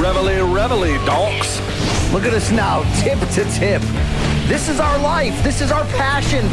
Reveille, 0.00 0.52
reveille, 0.52 1.04
donks. 1.06 1.60
Look 2.12 2.24
at 2.24 2.34
us 2.34 2.50
now, 2.50 2.82
tip 3.00 3.18
to 3.20 3.44
tip. 3.52 3.80
This 4.48 4.68
is 4.68 4.80
our 4.80 4.98
life. 4.98 5.42
This 5.42 5.62
is 5.62 5.72
our 5.72 5.84
passion. 5.96 6.44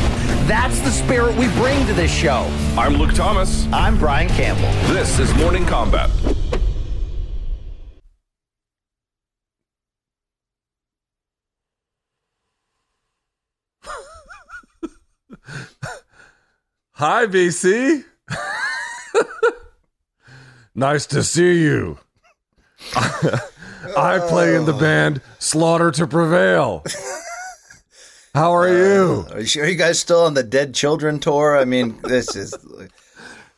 That's 0.47 0.79
the 0.79 0.89
spirit 0.89 1.35
we 1.35 1.49
bring 1.49 1.85
to 1.87 1.93
this 1.93 2.11
show. 2.11 2.47
I'm 2.77 2.93
Luke 2.93 3.13
Thomas. 3.13 3.67
I'm 3.73 3.97
Brian 3.97 4.29
Campbell. 4.29 4.71
This 4.93 5.19
is 5.19 5.33
Morning 5.35 5.65
Kombat. 5.65 6.09
Hi, 16.93 17.25
BC. 17.25 18.05
nice 20.79 21.05
to 21.07 21.21
see 21.23 21.61
you. 21.61 21.99
I 22.95 24.19
play 24.27 24.55
in 24.55 24.65
the 24.65 24.73
band 24.73 25.21
Slaughter 25.37 25.91
to 25.91 26.07
Prevail. 26.07 26.83
How 28.33 28.55
are 28.55 28.69
you? 28.69 29.25
Are 29.31 29.41
you 29.41 29.45
sure 29.45 29.67
you 29.67 29.75
guys 29.75 29.99
still 29.99 30.23
on 30.23 30.33
the 30.33 30.43
Dead 30.43 30.73
Children 30.73 31.19
tour? 31.19 31.57
I 31.57 31.65
mean, 31.65 31.99
this 32.03 32.35
is. 32.35 32.55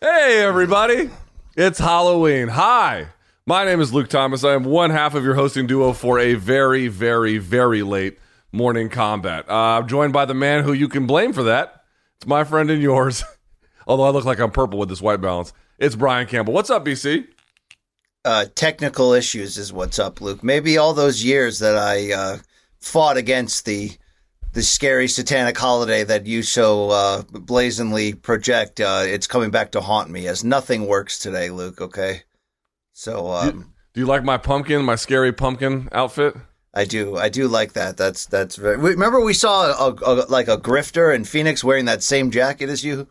Hey, 0.02 0.42
everybody. 0.42 1.12
It's 1.56 1.78
Halloween. 1.78 2.48
Hi. 2.48 3.08
My 3.46 3.66
name 3.66 3.82
is 3.82 3.94
Luke 3.94 4.10
Thomas. 4.10 4.44
I 4.44 4.54
am 4.54 4.64
one 4.64 4.90
half 4.90 5.14
of 5.14 5.24
your 5.24 5.36
hosting 5.36 5.68
duo 5.68 5.94
for 5.94 6.18
a 6.18 6.34
very, 6.34 6.88
very, 6.88 7.38
very 7.38 7.84
late 7.84 8.18
morning 8.52 8.90
kombat. 8.90 9.48
Uh, 9.48 9.80
I'm 9.80 9.88
joined 9.88 10.14
by 10.14 10.26
the 10.26 10.34
man 10.34 10.64
who 10.64 10.74
you 10.74 10.88
can 10.88 11.06
blame 11.06 11.34
for 11.34 11.44
that. 11.44 11.84
It's 12.18 12.26
my 12.26 12.44
friend 12.44 12.72
and 12.72 12.82
yours. 12.82 13.24
Although 13.88 14.04
I 14.04 14.10
look 14.10 14.26
like 14.26 14.40
I'm 14.40 14.52
purple 14.52 14.80
with 14.80 14.90
this 14.90 15.02
white 15.02 15.22
balance. 15.22 15.54
It's 15.82 15.96
Brian 15.96 16.28
Campbell. 16.28 16.54
What's 16.54 16.70
up, 16.70 16.86
BC? 16.86 17.26
Uh, 18.24 18.46
technical 18.54 19.14
issues 19.14 19.58
is 19.58 19.74
what's 19.74 19.98
up, 19.98 20.22
Luke. 20.22 20.44
Maybe 20.44 20.78
all 20.78 20.94
those 20.94 21.24
years 21.24 21.58
that 21.58 21.76
I 21.76 22.14
uh, 22.14 22.38
fought 22.80 23.18
against 23.18 23.66
the 23.66 23.90
the 24.53 24.62
scary 24.62 25.08
satanic 25.08 25.58
holiday 25.58 26.03
that 26.03 26.28
you 26.28 26.44
so 26.44 26.92
uh, 26.92 27.24
blazingly 27.31 28.14
project, 28.14 28.80
uh, 28.80 29.02
it's 29.06 29.25
coming 29.25 29.50
back 29.50 29.72
to 29.72 29.81
haunt 29.81 30.12
me 30.12 30.28
as 30.28 30.44
nothing 30.44 30.86
works 30.86 31.18
today, 31.18 31.50
Luke. 31.50 31.81
Okay, 31.81 32.22
so 32.94 33.31
um, 33.31 33.74
Do 33.96 34.02
you 34.02 34.06
like 34.06 34.24
my 34.24 34.38
pumpkin, 34.38 34.84
my 34.84 34.96
scary 34.96 35.34
pumpkin 35.34 35.90
outfit? 35.94 36.36
I 36.75 36.86
do, 36.86 37.18
I 37.18 37.30
do 37.30 37.48
like 37.48 37.74
that. 37.74 37.98
That's 37.98 38.28
that's 38.28 38.56
very. 38.56 38.78
Remember, 38.78 39.19
we 39.19 39.34
saw 39.34 39.90
a, 39.90 39.96
a, 40.06 40.13
like 40.30 40.48
a 40.48 40.59
grifter 40.59 41.16
in 41.16 41.24
Phoenix 41.24 41.63
wearing 41.63 41.86
that 41.86 42.03
same 42.03 42.30
jacket 42.30 42.69
as 42.69 42.84
you. 42.84 43.08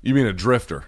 You 0.00 0.14
mean 0.14 0.24
a 0.24 0.32
drifter? 0.32 0.86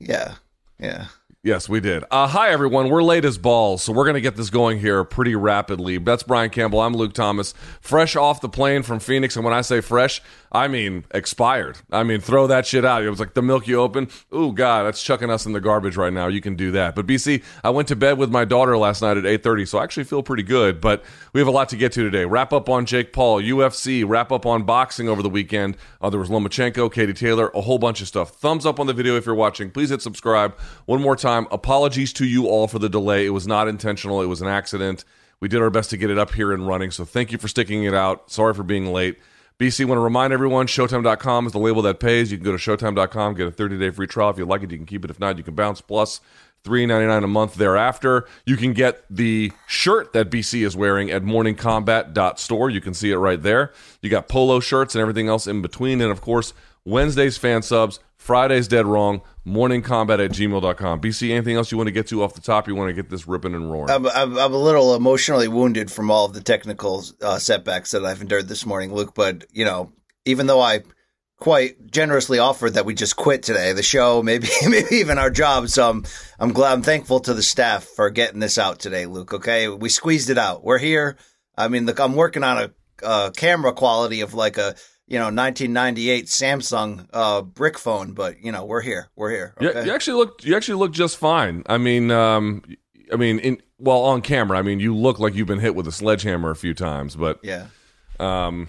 Yeah, 0.00 0.34
yeah. 0.78 1.06
Yes, 1.48 1.66
we 1.66 1.80
did. 1.80 2.04
Uh, 2.10 2.26
hi, 2.26 2.50
everyone. 2.50 2.90
We're 2.90 3.02
late 3.02 3.24
as 3.24 3.38
balls, 3.38 3.82
so 3.82 3.90
we're 3.90 4.04
going 4.04 4.16
to 4.16 4.20
get 4.20 4.36
this 4.36 4.50
going 4.50 4.80
here 4.80 5.02
pretty 5.02 5.34
rapidly. 5.34 5.96
That's 5.96 6.22
Brian 6.22 6.50
Campbell. 6.50 6.78
I'm 6.78 6.94
Luke 6.94 7.14
Thomas, 7.14 7.54
fresh 7.80 8.16
off 8.16 8.42
the 8.42 8.50
plane 8.50 8.82
from 8.82 9.00
Phoenix. 9.00 9.34
And 9.34 9.46
when 9.46 9.54
I 9.54 9.62
say 9.62 9.80
fresh, 9.80 10.20
I 10.50 10.68
mean 10.68 11.04
expired. 11.10 11.78
I 11.90 12.04
mean, 12.04 12.20
throw 12.20 12.46
that 12.46 12.66
shit 12.66 12.84
out. 12.84 13.02
It 13.02 13.10
was 13.10 13.20
like 13.20 13.34
the 13.34 13.42
milk 13.42 13.66
you 13.66 13.80
open. 13.80 14.08
Ooh, 14.34 14.52
God, 14.52 14.84
that's 14.84 15.02
chucking 15.02 15.30
us 15.30 15.46
in 15.46 15.52
the 15.52 15.60
garbage 15.60 15.96
right 15.96 16.12
now. 16.12 16.28
You 16.28 16.40
can 16.40 16.54
do 16.54 16.70
that. 16.72 16.94
But 16.94 17.06
BC, 17.06 17.42
I 17.62 17.70
went 17.70 17.88
to 17.88 17.96
bed 17.96 18.18
with 18.18 18.30
my 18.30 18.44
daughter 18.44 18.76
last 18.78 19.02
night 19.02 19.16
at 19.16 19.24
8.30, 19.24 19.68
so 19.68 19.78
I 19.78 19.84
actually 19.84 20.04
feel 20.04 20.22
pretty 20.22 20.42
good. 20.42 20.80
But 20.80 21.04
we 21.32 21.40
have 21.40 21.48
a 21.48 21.52
lot 21.52 21.68
to 21.70 21.76
get 21.76 21.92
to 21.92 22.02
today. 22.02 22.24
Wrap 22.24 22.52
up 22.52 22.68
on 22.68 22.86
Jake 22.86 23.12
Paul, 23.12 23.42
UFC, 23.42 24.04
wrap 24.06 24.32
up 24.32 24.46
on 24.46 24.62
boxing 24.64 25.08
over 25.08 25.22
the 25.22 25.28
weekend. 25.28 25.76
Uh, 26.00 26.08
there 26.10 26.20
was 26.20 26.30
Lomachenko, 26.30 26.92
Katie 26.92 27.12
Taylor, 27.12 27.50
a 27.54 27.60
whole 27.60 27.78
bunch 27.78 28.00
of 28.00 28.08
stuff. 28.08 28.30
Thumbs 28.30 28.64
up 28.64 28.80
on 28.80 28.86
the 28.86 28.94
video 28.94 29.16
if 29.16 29.26
you're 29.26 29.34
watching. 29.34 29.70
Please 29.70 29.90
hit 29.90 30.00
subscribe. 30.00 30.58
One 30.86 31.02
more 31.02 31.16
time, 31.16 31.37
apologies 31.50 32.12
to 32.14 32.26
you 32.26 32.46
all 32.46 32.66
for 32.66 32.78
the 32.78 32.88
delay. 32.88 33.26
It 33.26 33.30
was 33.30 33.46
not 33.46 33.68
intentional. 33.68 34.20
It 34.22 34.26
was 34.26 34.40
an 34.40 34.48
accident. 34.48 35.04
We 35.40 35.48
did 35.48 35.62
our 35.62 35.70
best 35.70 35.90
to 35.90 35.96
get 35.96 36.10
it 36.10 36.18
up 36.18 36.34
here 36.34 36.52
and 36.52 36.66
running, 36.66 36.90
so 36.90 37.04
thank 37.04 37.30
you 37.30 37.38
for 37.38 37.46
sticking 37.46 37.84
it 37.84 37.94
out. 37.94 38.30
Sorry 38.30 38.54
for 38.54 38.64
being 38.64 38.92
late. 38.92 39.18
BC, 39.58 39.84
want 39.86 39.98
to 39.98 40.02
remind 40.02 40.32
everyone, 40.32 40.68
Showtime.com 40.68 41.46
is 41.46 41.52
the 41.52 41.58
label 41.58 41.82
that 41.82 41.98
pays. 41.98 42.30
You 42.30 42.38
can 42.38 42.44
go 42.44 42.56
to 42.56 42.58
Showtime.com, 42.58 43.34
get 43.34 43.48
a 43.48 43.50
30-day 43.50 43.90
free 43.90 44.06
trial. 44.06 44.30
If 44.30 44.38
you 44.38 44.44
like 44.44 44.62
it, 44.62 44.70
you 44.70 44.76
can 44.76 44.86
keep 44.86 45.04
it. 45.04 45.10
If 45.10 45.18
not, 45.18 45.36
you 45.36 45.42
can 45.42 45.54
bounce. 45.54 45.80
Plus, 45.80 46.20
$3.99 46.64 47.24
a 47.24 47.26
month 47.26 47.54
thereafter. 47.54 48.26
You 48.46 48.56
can 48.56 48.72
get 48.72 49.04
the 49.10 49.50
shirt 49.66 50.12
that 50.12 50.30
BC 50.30 50.64
is 50.64 50.76
wearing 50.76 51.10
at 51.10 51.22
morningkombat.store. 51.24 52.70
You 52.70 52.80
can 52.80 52.94
see 52.94 53.10
it 53.10 53.16
right 53.16 53.42
there. 53.42 53.72
You 54.00 54.10
got 54.10 54.28
polo 54.28 54.60
shirts 54.60 54.94
and 54.94 55.02
everything 55.02 55.28
else 55.28 55.48
in 55.48 55.60
between. 55.60 56.00
And, 56.00 56.12
of 56.12 56.20
course, 56.20 56.52
Wednesday's 56.84 57.36
fan 57.36 57.62
subs, 57.62 58.00
Friday's 58.16 58.68
dead 58.68 58.86
wrong, 58.86 59.22
morningkombat 59.46 60.24
at 60.24 60.32
gmail.com. 60.32 61.00
BC, 61.00 61.30
anything 61.30 61.56
else 61.56 61.70
you 61.70 61.78
want 61.78 61.88
to 61.88 61.92
get 61.92 62.06
to 62.08 62.22
off 62.22 62.34
the 62.34 62.40
top? 62.40 62.68
You 62.68 62.74
want 62.74 62.88
to 62.88 62.92
get 62.92 63.10
this 63.10 63.26
ripping 63.26 63.54
and 63.54 63.70
roaring? 63.70 63.90
I'm, 63.90 64.06
I'm, 64.06 64.38
I'm 64.38 64.52
a 64.52 64.58
little 64.58 64.94
emotionally 64.94 65.48
wounded 65.48 65.90
from 65.90 66.10
all 66.10 66.26
of 66.26 66.34
the 66.34 66.42
technical 66.42 67.04
uh, 67.22 67.38
setbacks 67.38 67.92
that 67.92 68.04
I've 68.04 68.20
endured 68.20 68.48
this 68.48 68.66
morning, 68.66 68.92
Luke. 68.92 69.14
But 69.14 69.46
you 69.52 69.64
know, 69.64 69.92
even 70.24 70.46
though 70.46 70.60
I 70.60 70.80
quite 71.38 71.90
generously 71.90 72.40
offered 72.40 72.74
that 72.74 72.84
we 72.84 72.94
just 72.94 73.16
quit 73.16 73.42
today, 73.42 73.72
the 73.72 73.82
show, 73.82 74.22
maybe 74.24 74.48
maybe 74.66 74.96
even 74.96 75.18
our 75.18 75.30
job, 75.30 75.68
so 75.68 75.88
I'm 75.88 76.04
I'm 76.38 76.52
glad, 76.52 76.72
I'm 76.72 76.82
thankful 76.82 77.20
to 77.20 77.34
the 77.34 77.42
staff 77.42 77.84
for 77.84 78.10
getting 78.10 78.40
this 78.40 78.58
out 78.58 78.80
today, 78.80 79.06
Luke. 79.06 79.32
Okay, 79.32 79.68
we 79.68 79.88
squeezed 79.88 80.30
it 80.30 80.38
out. 80.38 80.64
We're 80.64 80.78
here. 80.78 81.16
I 81.56 81.68
mean, 81.68 81.86
look, 81.86 81.98
I'm 82.00 82.14
working 82.14 82.44
on 82.44 82.58
a, 82.58 82.70
a 83.06 83.32
camera 83.34 83.72
quality 83.72 84.20
of 84.20 84.34
like 84.34 84.58
a 84.58 84.74
you 85.08 85.18
know 85.18 85.24
1998 85.24 86.26
Samsung 86.26 87.06
uh, 87.12 87.42
brick 87.42 87.78
phone, 87.78 88.12
but 88.12 88.42
you 88.44 88.52
know 88.52 88.64
we're 88.64 88.82
here. 88.82 89.08
We're 89.16 89.30
here. 89.30 89.54
You, 89.60 89.70
Okay? 89.70 89.86
you 89.86 89.92
actually 89.92 90.18
look 90.18 90.44
you 90.44 90.56
actually 90.56 90.78
look 90.78 90.92
just 90.92 91.16
fine. 91.16 91.62
I 91.66 91.78
mean, 91.78 92.10
um, 92.10 92.62
I 93.12 93.16
mean, 93.16 93.38
in 93.38 93.60
well 93.78 94.02
on 94.02 94.20
camera, 94.22 94.58
I 94.58 94.62
mean, 94.62 94.80
you 94.80 94.94
look 94.94 95.18
like 95.18 95.34
you've 95.34 95.46
been 95.48 95.60
hit 95.60 95.74
with 95.74 95.86
a 95.88 95.92
sledgehammer 95.92 96.50
a 96.50 96.56
few 96.56 96.74
times, 96.74 97.16
but 97.16 97.40
yeah. 97.42 97.66
um, 98.20 98.68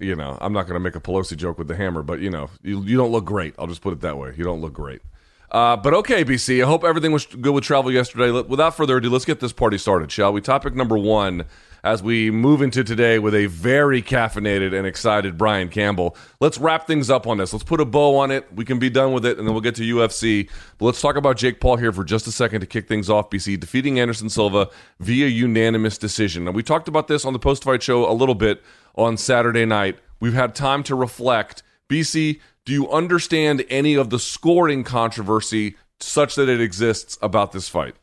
you 0.00 0.16
know, 0.16 0.38
I'm 0.40 0.52
not 0.52 0.62
going 0.62 0.74
to 0.74 0.80
make 0.80 0.96
a 0.96 1.00
Pelosi 1.00 1.36
joke 1.36 1.58
with 1.58 1.68
the 1.68 1.76
hammer, 1.76 2.02
but 2.02 2.20
you 2.20 2.30
know, 2.30 2.50
you 2.62 2.82
you 2.82 2.96
don't 2.96 3.12
look 3.12 3.24
great. 3.24 3.54
I'll 3.58 3.66
just 3.66 3.82
put 3.82 3.92
it 3.92 4.00
that 4.00 4.16
way. 4.16 4.34
You 4.36 4.44
don't 4.44 4.60
look 4.60 4.72
great. 4.72 5.02
Uh, 5.50 5.76
but 5.76 5.94
okay, 5.94 6.24
BC. 6.24 6.64
I 6.64 6.66
hope 6.66 6.82
everything 6.82 7.12
was 7.12 7.26
good 7.26 7.52
with 7.54 7.62
travel 7.62 7.92
yesterday. 7.92 8.30
Without 8.30 8.76
further 8.76 8.96
ado, 8.96 9.08
let's 9.10 9.24
get 9.24 9.38
this 9.38 9.52
party 9.52 9.78
started, 9.78 10.10
shall 10.10 10.32
we? 10.32 10.40
Topic 10.40 10.74
number 10.74 10.98
one, 10.98 11.44
as 11.84 12.02
we 12.02 12.30
move 12.30 12.62
into 12.62 12.82
today 12.82 13.18
with 13.18 13.34
a 13.34 13.44
very 13.46 14.02
caffeinated 14.02 14.76
and 14.76 14.86
excited 14.86 15.36
Brian 15.36 15.68
Campbell. 15.68 16.16
Let's 16.40 16.56
wrap 16.56 16.86
things 16.86 17.10
up 17.10 17.26
on 17.26 17.36
this. 17.36 17.52
Let's 17.52 17.62
put 17.62 17.78
a 17.78 17.84
bow 17.84 18.16
on 18.16 18.30
it. 18.30 18.50
We 18.54 18.64
can 18.64 18.78
be 18.78 18.88
done 18.88 19.12
with 19.12 19.26
it, 19.26 19.38
and 19.38 19.46
then 19.46 19.52
we'll 19.52 19.60
get 19.60 19.74
to 19.76 19.82
UFC. 19.82 20.48
But 20.78 20.86
let's 20.86 21.02
talk 21.02 21.16
about 21.16 21.36
Jake 21.36 21.60
Paul 21.60 21.76
here 21.76 21.92
for 21.92 22.02
just 22.02 22.26
a 22.26 22.32
second 22.32 22.62
to 22.62 22.66
kick 22.66 22.88
things 22.88 23.10
off. 23.10 23.28
BC 23.28 23.60
defeating 23.60 24.00
Anderson 24.00 24.30
Silva 24.30 24.70
via 24.98 25.26
unanimous 25.26 25.98
decision. 25.98 26.44
Now 26.44 26.52
we 26.52 26.62
talked 26.62 26.88
about 26.88 27.06
this 27.06 27.26
on 27.26 27.34
the 27.34 27.38
post-fight 27.38 27.82
show 27.82 28.10
a 28.10 28.14
little 28.14 28.34
bit 28.34 28.62
on 28.94 29.18
Saturday 29.18 29.66
night. 29.66 29.98
We've 30.20 30.32
had 30.32 30.54
time 30.54 30.82
to 30.84 30.94
reflect. 30.94 31.62
BC, 31.90 32.40
do 32.64 32.72
you 32.72 32.90
understand 32.90 33.62
any 33.68 33.94
of 33.94 34.08
the 34.08 34.18
scoring 34.18 34.84
controversy 34.84 35.76
such 36.00 36.34
that 36.36 36.48
it 36.48 36.62
exists 36.62 37.18
about 37.20 37.52
this 37.52 37.68
fight? 37.68 37.94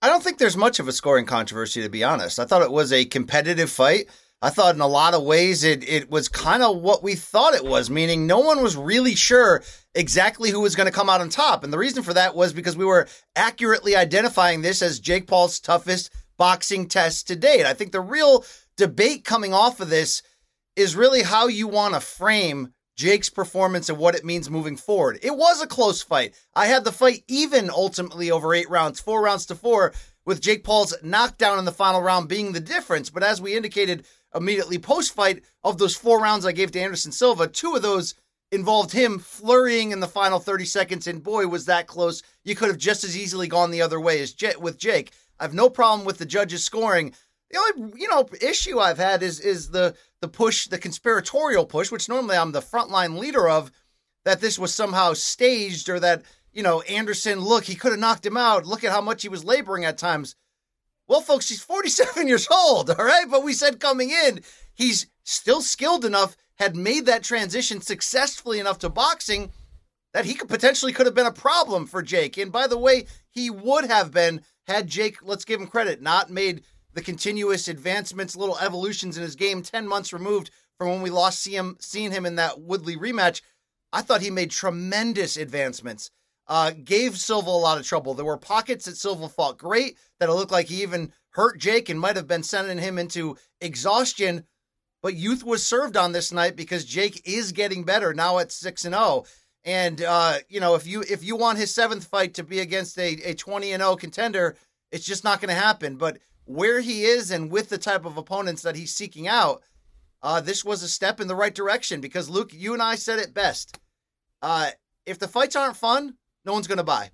I 0.00 0.08
don't 0.08 0.22
think 0.22 0.38
there's 0.38 0.56
much 0.56 0.78
of 0.78 0.86
a 0.86 0.92
scoring 0.92 1.26
controversy, 1.26 1.82
to 1.82 1.88
be 1.88 2.04
honest. 2.04 2.38
I 2.38 2.44
thought 2.44 2.62
it 2.62 2.70
was 2.70 2.92
a 2.92 3.04
competitive 3.04 3.70
fight. 3.70 4.08
I 4.40 4.50
thought 4.50 4.76
in 4.76 4.80
a 4.80 4.86
lot 4.86 5.14
of 5.14 5.24
ways 5.24 5.64
it 5.64 5.82
it 5.88 6.08
was 6.08 6.28
kind 6.28 6.62
of 6.62 6.78
what 6.78 7.02
we 7.02 7.16
thought 7.16 7.54
it 7.54 7.64
was, 7.64 7.90
meaning 7.90 8.26
no 8.26 8.38
one 8.38 8.62
was 8.62 8.76
really 8.76 9.16
sure 9.16 9.64
exactly 9.96 10.50
who 10.50 10.60
was 10.60 10.76
going 10.76 10.86
to 10.86 10.96
come 10.96 11.10
out 11.10 11.20
on 11.20 11.28
top. 11.28 11.64
And 11.64 11.72
the 11.72 11.78
reason 11.78 12.04
for 12.04 12.14
that 12.14 12.36
was 12.36 12.52
because 12.52 12.76
we 12.76 12.84
were 12.84 13.08
accurately 13.34 13.96
identifying 13.96 14.62
this 14.62 14.80
as 14.80 15.00
Jake 15.00 15.26
Paul's 15.26 15.58
toughest 15.58 16.10
boxing 16.36 16.86
test 16.86 17.26
to 17.26 17.36
date. 17.36 17.66
I 17.66 17.74
think 17.74 17.90
the 17.90 18.00
real 18.00 18.44
debate 18.76 19.24
coming 19.24 19.52
off 19.52 19.80
of 19.80 19.90
this 19.90 20.22
is 20.76 20.94
really 20.94 21.22
how 21.22 21.48
you 21.48 21.66
want 21.66 21.94
to 21.94 22.00
frame 22.00 22.72
Jake's 22.98 23.30
performance 23.30 23.88
and 23.88 23.96
what 23.96 24.16
it 24.16 24.24
means 24.24 24.50
moving 24.50 24.76
forward. 24.76 25.20
It 25.22 25.36
was 25.36 25.62
a 25.62 25.68
close 25.68 26.02
fight. 26.02 26.34
I 26.56 26.66
had 26.66 26.82
the 26.82 26.90
fight 26.90 27.22
even 27.28 27.70
ultimately 27.70 28.28
over 28.28 28.52
eight 28.52 28.68
rounds, 28.68 28.98
four 28.98 29.22
rounds 29.22 29.46
to 29.46 29.54
four, 29.54 29.92
with 30.26 30.40
Jake 30.40 30.64
Paul's 30.64 30.96
knockdown 31.00 31.60
in 31.60 31.64
the 31.64 31.70
final 31.70 32.02
round 32.02 32.28
being 32.28 32.52
the 32.52 32.60
difference. 32.60 33.08
But 33.08 33.22
as 33.22 33.40
we 33.40 33.56
indicated 33.56 34.04
immediately 34.34 34.78
post 34.78 35.14
fight, 35.14 35.44
of 35.62 35.78
those 35.78 35.94
four 35.94 36.20
rounds 36.20 36.44
I 36.44 36.50
gave 36.50 36.72
to 36.72 36.80
Anderson 36.80 37.12
Silva, 37.12 37.46
two 37.46 37.76
of 37.76 37.82
those 37.82 38.16
involved 38.50 38.90
him 38.90 39.20
flurrying 39.20 39.92
in 39.92 40.00
the 40.00 40.08
final 40.08 40.40
30 40.40 40.64
seconds. 40.64 41.06
And 41.06 41.22
boy, 41.22 41.46
was 41.46 41.66
that 41.66 41.86
close. 41.86 42.24
You 42.42 42.56
could 42.56 42.68
have 42.68 42.78
just 42.78 43.04
as 43.04 43.16
easily 43.16 43.46
gone 43.46 43.70
the 43.70 43.82
other 43.82 44.00
way 44.00 44.20
as 44.20 44.32
J- 44.32 44.56
with 44.58 44.76
Jake. 44.76 45.12
I 45.38 45.44
have 45.44 45.54
no 45.54 45.70
problem 45.70 46.04
with 46.04 46.18
the 46.18 46.26
judges 46.26 46.64
scoring. 46.64 47.14
The 47.50 47.58
only 47.58 48.00
you 48.00 48.08
know 48.08 48.28
issue 48.42 48.80
I've 48.80 48.98
had 48.98 49.22
is 49.22 49.38
is 49.40 49.70
the 49.70 49.94
the 50.20 50.28
push, 50.28 50.66
the 50.66 50.78
conspiratorial 50.78 51.66
push, 51.66 51.90
which 51.90 52.08
normally 52.08 52.36
I'm 52.36 52.52
the 52.52 52.60
frontline 52.60 53.18
leader 53.18 53.48
of, 53.48 53.70
that 54.24 54.40
this 54.40 54.58
was 54.58 54.74
somehow 54.74 55.14
staged 55.14 55.88
or 55.88 56.00
that 56.00 56.22
you 56.52 56.62
know 56.62 56.80
Anderson, 56.82 57.40
look, 57.40 57.64
he 57.64 57.74
could 57.74 57.92
have 57.92 58.00
knocked 58.00 58.26
him 58.26 58.36
out. 58.36 58.66
Look 58.66 58.84
at 58.84 58.92
how 58.92 59.00
much 59.00 59.22
he 59.22 59.28
was 59.28 59.44
laboring 59.44 59.84
at 59.84 59.98
times. 59.98 60.34
Well, 61.06 61.20
folks, 61.20 61.48
he's 61.48 61.62
47 61.62 62.28
years 62.28 62.48
old, 62.50 62.90
all 62.90 63.04
right? 63.04 63.26
But 63.30 63.44
we 63.44 63.52
said 63.52 63.80
coming 63.80 64.10
in, 64.10 64.40
he's 64.74 65.06
still 65.24 65.62
skilled 65.62 66.04
enough, 66.04 66.36
had 66.56 66.76
made 66.76 67.06
that 67.06 67.22
transition 67.22 67.80
successfully 67.80 68.58
enough 68.58 68.78
to 68.80 68.88
boxing 68.88 69.52
that 70.12 70.24
he 70.24 70.34
could 70.34 70.48
potentially 70.48 70.92
could 70.92 71.06
have 71.06 71.14
been 71.14 71.26
a 71.26 71.32
problem 71.32 71.86
for 71.86 72.02
Jake. 72.02 72.36
And 72.36 72.50
by 72.50 72.66
the 72.66 72.78
way, 72.78 73.06
he 73.30 73.50
would 73.50 73.84
have 73.86 74.10
been 74.10 74.42
had 74.66 74.86
Jake, 74.86 75.18
let's 75.22 75.44
give 75.44 75.60
him 75.60 75.66
credit, 75.66 76.02
not 76.02 76.30
made 76.30 76.62
the 76.98 77.04
continuous 77.04 77.68
advancements, 77.68 78.34
little 78.34 78.58
evolutions 78.58 79.16
in 79.16 79.22
his 79.22 79.36
game 79.36 79.62
10 79.62 79.86
months 79.86 80.12
removed 80.12 80.50
from 80.78 80.88
when 80.88 81.00
we 81.00 81.10
lost 81.10 81.40
see 81.40 81.54
him, 81.54 81.76
seeing 81.78 82.10
him 82.10 82.26
in 82.26 82.34
that 82.34 82.60
Woodley 82.60 82.96
rematch. 82.96 83.40
I 83.92 84.02
thought 84.02 84.20
he 84.20 84.32
made 84.32 84.50
tremendous 84.50 85.36
advancements 85.36 86.10
uh, 86.48 86.72
gave 86.72 87.16
Silva 87.16 87.50
a 87.50 87.52
lot 87.52 87.78
of 87.78 87.86
trouble. 87.86 88.14
There 88.14 88.24
were 88.24 88.36
pockets 88.36 88.86
that 88.86 88.96
Silva 88.96 89.28
fought 89.28 89.58
great 89.58 89.96
that 90.18 90.28
it 90.28 90.32
looked 90.32 90.50
like 90.50 90.66
he 90.66 90.82
even 90.82 91.12
hurt 91.30 91.60
Jake 91.60 91.88
and 91.88 92.00
might 92.00 92.16
have 92.16 92.26
been 92.26 92.42
sending 92.42 92.78
him 92.78 92.98
into 92.98 93.36
exhaustion. 93.60 94.44
But 95.00 95.14
youth 95.14 95.44
was 95.44 95.64
served 95.64 95.96
on 95.96 96.10
this 96.10 96.32
night 96.32 96.56
because 96.56 96.84
Jake 96.84 97.22
is 97.24 97.52
getting 97.52 97.84
better 97.84 98.12
now 98.12 98.38
at 98.38 98.50
six 98.50 98.84
and 98.84 98.94
zero. 98.94 99.04
Oh. 99.04 99.26
And 99.64 100.02
uh, 100.02 100.38
you 100.48 100.58
know, 100.58 100.74
if 100.74 100.84
you 100.84 101.02
if 101.02 101.22
you 101.22 101.36
want 101.36 101.58
his 101.58 101.72
seventh 101.72 102.06
fight 102.06 102.34
to 102.34 102.42
be 102.42 102.58
against 102.58 102.98
a 102.98 103.18
a 103.24 103.34
twenty 103.34 103.70
and 103.72 103.80
zero 103.80 103.92
oh 103.92 103.96
contender, 103.96 104.56
it's 104.90 105.04
just 105.04 105.24
not 105.24 105.40
going 105.40 105.54
to 105.54 105.60
happen. 105.60 105.96
But 105.96 106.18
where 106.48 106.80
he 106.80 107.04
is 107.04 107.30
and 107.30 107.50
with 107.50 107.68
the 107.68 107.78
type 107.78 108.04
of 108.04 108.16
opponents 108.16 108.62
that 108.62 108.76
he's 108.76 108.94
seeking 108.94 109.28
out, 109.28 109.62
uh, 110.22 110.40
this 110.40 110.64
was 110.64 110.82
a 110.82 110.88
step 110.88 111.20
in 111.20 111.28
the 111.28 111.36
right 111.36 111.54
direction. 111.54 112.00
Because 112.00 112.28
Luke, 112.28 112.50
you 112.52 112.72
and 112.72 112.82
I 112.82 112.94
said 112.96 113.18
it 113.18 113.34
best. 113.34 113.78
Uh, 114.42 114.70
if 115.06 115.18
the 115.18 115.28
fights 115.28 115.56
aren't 115.56 115.76
fun, 115.76 116.14
no 116.44 116.52
one's 116.52 116.66
going 116.66 116.78
to 116.78 116.84
buy. 116.84 117.10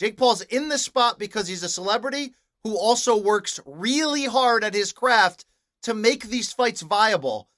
Jake 0.00 0.16
Paul's 0.16 0.42
in 0.42 0.68
this 0.68 0.82
spot 0.82 1.18
because 1.18 1.48
he's 1.48 1.62
a 1.62 1.68
celebrity 1.68 2.34
who 2.64 2.76
also 2.76 3.16
works 3.16 3.60
really 3.66 4.24
hard 4.24 4.64
at 4.64 4.74
his 4.74 4.92
craft 4.92 5.44
to 5.82 5.94
make 5.94 6.24
these 6.24 6.52
fights 6.52 6.82
viable. 6.82 7.48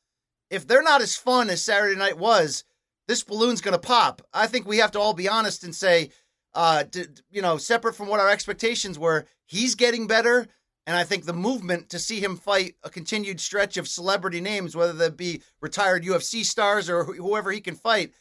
If 0.50 0.66
they're 0.66 0.82
not 0.82 1.02
as 1.02 1.16
fun 1.16 1.50
as 1.50 1.62
Saturday 1.62 1.96
night 1.96 2.18
was, 2.18 2.64
this 3.06 3.22
balloon's 3.22 3.60
going 3.60 3.72
to 3.72 3.78
pop. 3.78 4.22
I 4.32 4.46
think 4.46 4.66
we 4.66 4.78
have 4.78 4.92
to 4.92 5.00
all 5.00 5.14
be 5.14 5.28
honest 5.28 5.64
and 5.64 5.74
say, 5.74 6.10
uh, 6.54 6.84
to, 6.84 7.08
you 7.30 7.42
know, 7.42 7.56
separate 7.58 7.94
from 7.94 8.08
what 8.08 8.20
our 8.20 8.30
expectations 8.30 8.98
were, 8.98 9.26
he's 9.46 9.74
getting 9.74 10.06
better. 10.06 10.48
And 10.86 10.96
I 10.96 11.04
think 11.04 11.24
the 11.24 11.32
movement 11.32 11.90
to 11.90 11.98
see 11.98 12.20
him 12.20 12.36
fight 12.36 12.74
a 12.82 12.90
continued 12.90 13.40
stretch 13.40 13.76
of 13.76 13.86
celebrity 13.86 14.40
names, 14.40 14.74
whether 14.74 14.92
that 14.94 15.16
be 15.16 15.42
retired 15.60 16.04
UFC 16.04 16.44
stars 16.44 16.88
or 16.88 17.04
wh- 17.04 17.16
whoever 17.16 17.52
he 17.52 17.60
can 17.60 17.76
fight, 17.76 18.12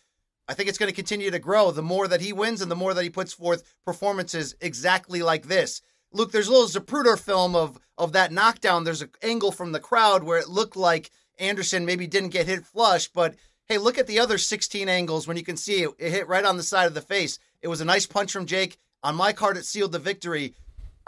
I 0.47 0.53
think 0.53 0.67
it's 0.67 0.77
going 0.77 0.89
to 0.89 0.95
continue 0.95 1.31
to 1.31 1.39
grow 1.39 1.71
the 1.71 1.81
more 1.81 2.07
that 2.07 2.21
he 2.21 2.33
wins 2.33 2.61
and 2.61 2.69
the 2.69 2.75
more 2.75 2.93
that 2.93 3.03
he 3.03 3.09
puts 3.09 3.33
forth 3.33 3.63
performances 3.85 4.55
exactly 4.59 5.21
like 5.21 5.47
this. 5.47 5.81
Luke, 6.11 6.31
there's 6.31 6.47
a 6.47 6.51
little 6.51 6.67
Zapruder 6.67 7.19
film 7.19 7.55
of 7.55 7.79
of 7.97 8.13
that 8.13 8.31
knockdown. 8.31 8.83
There's 8.83 9.01
an 9.01 9.11
angle 9.21 9.51
from 9.51 9.73
the 9.73 9.79
crowd 9.79 10.23
where 10.23 10.39
it 10.39 10.49
looked 10.49 10.75
like 10.75 11.11
Anderson 11.37 11.85
maybe 11.85 12.07
didn't 12.07 12.29
get 12.29 12.47
hit 12.47 12.65
flush, 12.65 13.07
but 13.07 13.35
hey, 13.67 13.77
look 13.77 13.97
at 13.97 14.07
the 14.07 14.19
other 14.19 14.37
16 14.37 14.89
angles 14.89 15.27
when 15.27 15.37
you 15.37 15.43
can 15.43 15.57
see 15.57 15.83
it, 15.83 15.91
it 15.99 16.11
hit 16.11 16.27
right 16.27 16.45
on 16.45 16.57
the 16.57 16.63
side 16.63 16.87
of 16.87 16.95
the 16.95 17.01
face. 17.01 17.37
It 17.61 17.67
was 17.67 17.81
a 17.81 17.85
nice 17.85 18.07
punch 18.07 18.31
from 18.31 18.47
Jake. 18.47 18.77
On 19.03 19.15
my 19.15 19.33
card, 19.33 19.57
it 19.57 19.65
sealed 19.65 19.91
the 19.91 19.99
victory. 19.99 20.55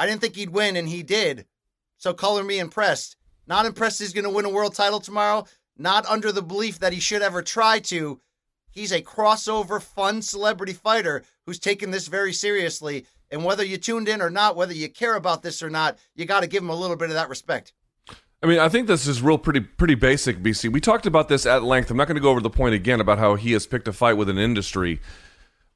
I 0.01 0.07
didn't 0.07 0.21
think 0.21 0.35
he'd 0.35 0.49
win, 0.49 0.77
and 0.77 0.89
he 0.89 1.03
did. 1.03 1.45
So 1.97 2.11
color 2.11 2.43
me 2.43 2.57
impressed. 2.57 3.17
Not 3.45 3.67
impressed 3.67 3.99
he's 3.99 4.13
going 4.13 4.23
to 4.23 4.31
win 4.31 4.45
a 4.45 4.49
world 4.49 4.73
title 4.73 4.99
tomorrow. 4.99 5.45
Not 5.77 6.07
under 6.07 6.31
the 6.31 6.41
belief 6.41 6.79
that 6.79 6.91
he 6.91 6.99
should 6.99 7.21
ever 7.21 7.43
try 7.43 7.77
to. 7.81 8.19
He's 8.71 8.91
a 8.91 9.03
crossover, 9.03 9.79
fun 9.79 10.23
celebrity 10.23 10.73
fighter 10.73 11.21
who's 11.45 11.59
taken 11.59 11.91
this 11.91 12.07
very 12.07 12.33
seriously. 12.33 13.05
And 13.29 13.45
whether 13.45 13.63
you 13.63 13.77
tuned 13.77 14.09
in 14.09 14.23
or 14.23 14.31
not, 14.31 14.55
whether 14.55 14.73
you 14.73 14.89
care 14.89 15.15
about 15.15 15.43
this 15.43 15.61
or 15.61 15.69
not, 15.69 15.99
you 16.15 16.25
got 16.25 16.39
to 16.39 16.47
give 16.47 16.63
him 16.63 16.71
a 16.71 16.75
little 16.75 16.95
bit 16.95 17.09
of 17.09 17.15
that 17.15 17.29
respect. 17.29 17.71
I 18.41 18.47
mean, 18.47 18.57
I 18.57 18.69
think 18.69 18.87
this 18.87 19.05
is 19.05 19.21
real 19.21 19.37
pretty 19.37 19.59
pretty 19.59 19.93
basic, 19.93 20.41
BC. 20.41 20.71
We 20.71 20.81
talked 20.81 21.05
about 21.05 21.29
this 21.29 21.45
at 21.45 21.61
length. 21.61 21.91
I'm 21.91 21.97
not 21.97 22.07
going 22.07 22.15
to 22.15 22.21
go 22.21 22.31
over 22.31 22.41
the 22.41 22.49
point 22.49 22.73
again 22.73 23.01
about 23.01 23.19
how 23.19 23.35
he 23.35 23.51
has 23.51 23.67
picked 23.67 23.87
a 23.87 23.93
fight 23.93 24.17
with 24.17 24.29
an 24.29 24.39
industry. 24.39 24.99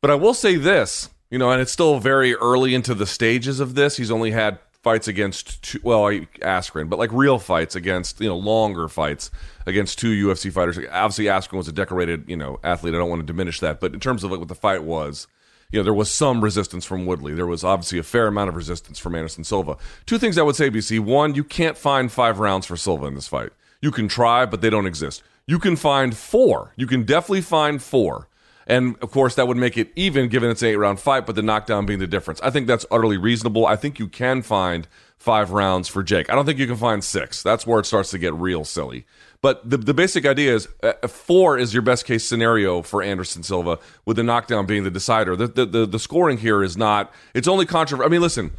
But 0.02 0.10
I 0.10 0.16
will 0.16 0.34
say 0.34 0.56
this, 0.56 1.12
you 1.36 1.40
know, 1.40 1.52
and 1.52 1.62
it's 1.62 1.74
still 1.74 2.00
very 2.00 2.34
early 2.36 2.74
into 2.74 2.96
the 2.96 3.06
stages 3.06 3.60
of 3.60 3.76
this. 3.76 3.98
He's 3.98 4.10
only 4.10 4.32
had 4.32 4.58
fights 4.82 5.10
against 5.10 5.62
two, 5.62 5.82
well, 5.84 6.04
Askren, 6.04 6.90
but 6.90 6.98
like 6.98 7.12
real 7.12 7.40
fights 7.40 7.76
against, 7.76 8.22
you 8.22 8.30
know, 8.30 8.38
longer 8.38 8.88
fights 8.88 9.32
against 9.66 10.00
two 10.00 10.12
UFC 10.12 10.50
fighters. 10.50 10.80
Obviously, 10.90 11.26
Askren 11.26 11.58
was 11.58 11.68
a 11.68 11.74
decorated, 11.74 12.24
you 12.30 12.38
know, 12.38 12.58
athlete. 12.64 12.96
I 12.96 13.00
don't 13.00 13.10
want 13.10 13.20
to 13.20 13.26
diminish 13.26 13.60
that, 13.60 13.82
but 13.82 13.94
in 13.94 14.00
terms 14.00 14.24
of 14.24 14.32
like 14.32 14.40
what 14.40 14.48
the 14.48 14.56
fight 14.56 14.86
was, 14.86 15.28
you 15.74 15.80
know, 15.80 15.84
there 15.84 15.94
was 15.94 16.10
some 16.10 16.42
resistance 16.42 16.86
from 16.86 17.06
Woodley. 17.06 17.34
There 17.34 17.46
was 17.46 17.66
obviously 17.66 18.00
a 18.00 18.04
fair 18.04 18.28
amount 18.28 18.48
of 18.48 18.56
resistance 18.56 18.98
from 18.98 19.14
Anderson 19.14 19.44
Silva. 19.44 19.76
Two 20.06 20.18
things 20.18 20.38
I 20.38 20.44
would 20.44 20.56
say, 20.56 20.70
BC. 20.70 21.02
One, 21.02 21.36
you 21.36 21.44
can't 21.44 21.78
find 21.78 22.10
five 22.10 22.40
rounds 22.40 22.66
for 22.66 22.78
Silva 22.78 23.08
in 23.08 23.16
this 23.16 23.28
fight. 23.28 23.52
You 23.82 23.92
can 23.92 24.08
try, 24.08 24.46
but 24.46 24.62
they 24.62 24.70
don't 24.70 24.88
exist. 24.88 25.22
You 25.48 25.60
can 25.60 25.76
find 25.76 26.16
four. 26.16 26.72
You 26.78 26.88
can 26.88 27.04
definitely 27.04 27.42
find 27.42 27.84
four. 27.84 28.30
And 28.68 28.96
of 29.02 29.12
course, 29.12 29.36
that 29.36 29.48
would 29.48 29.58
make 29.58 29.78
it 29.78 29.92
even 29.96 30.28
given 30.28 30.50
it's 30.50 30.62
an 30.62 30.70
eight 30.70 30.76
round 30.76 31.00
fight, 31.00 31.26
but 31.26 31.36
the 31.36 31.42
knockdown 31.42 31.86
being 31.86 32.00
the 32.00 32.08
difference. 32.08 32.42
I 32.42 32.50
think 32.50 32.68
that's 32.68 32.86
utterly 32.90 33.18
reasonable. 33.18 33.66
I 33.66 33.76
think 33.76 34.00
you 34.00 34.08
can 34.08 34.42
find 34.42 34.88
five 35.18 35.52
rounds 35.52 35.88
for 35.88 36.04
Jake. 36.04 36.30
I 36.30 36.36
don't 36.36 36.46
think 36.46 36.60
you 36.60 36.68
can 36.68 36.76
find 36.76 37.04
six. 37.04 37.44
That's 37.44 37.66
where 37.68 37.80
it 37.80 37.86
starts 37.86 38.12
to 38.12 38.18
get 38.18 38.34
real 38.34 38.64
silly. 38.64 39.06
But 39.42 39.70
the, 39.70 39.78
the 39.78 39.94
basic 39.94 40.26
idea 40.26 40.56
is 40.56 40.68
uh, 40.82 41.08
four 41.08 41.58
is 41.58 41.74
your 41.74 41.84
best 41.84 42.06
case 42.06 42.28
scenario 42.28 42.82
for 42.82 43.04
Anderson 43.04 43.44
Silva, 43.44 43.80
with 44.06 44.18
the 44.18 44.24
knockdown 44.24 44.66
being 44.66 44.84
the 44.84 44.92
decider. 44.92 45.36
The, 45.36 45.48
the, 45.48 45.66
the, 45.66 45.86
the 45.86 46.00
scoring 46.00 46.40
here 46.40 46.64
is 46.64 46.76
not, 46.76 47.14
it's 47.34 47.48
only 47.48 47.66
controversial. 47.66 48.08
I 48.08 48.12
mean, 48.12 48.22
listen, 48.22 48.52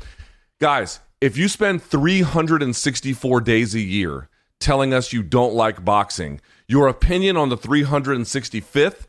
guys, 0.61 1.01
if 1.21 1.37
you 1.37 1.49
spend 1.49 1.83
364 1.83 3.41
days 3.41 3.75
a 3.75 3.81
year 3.81 4.29
telling 4.61 4.95
us 4.95 5.13
you 5.13 5.23
don't 5.23 5.55
like 5.55 5.85
boxing, 5.85 6.41
your 6.69 6.89
opinion 6.89 7.37
on 7.37 7.49
the 7.49 7.57
365th 7.57 9.07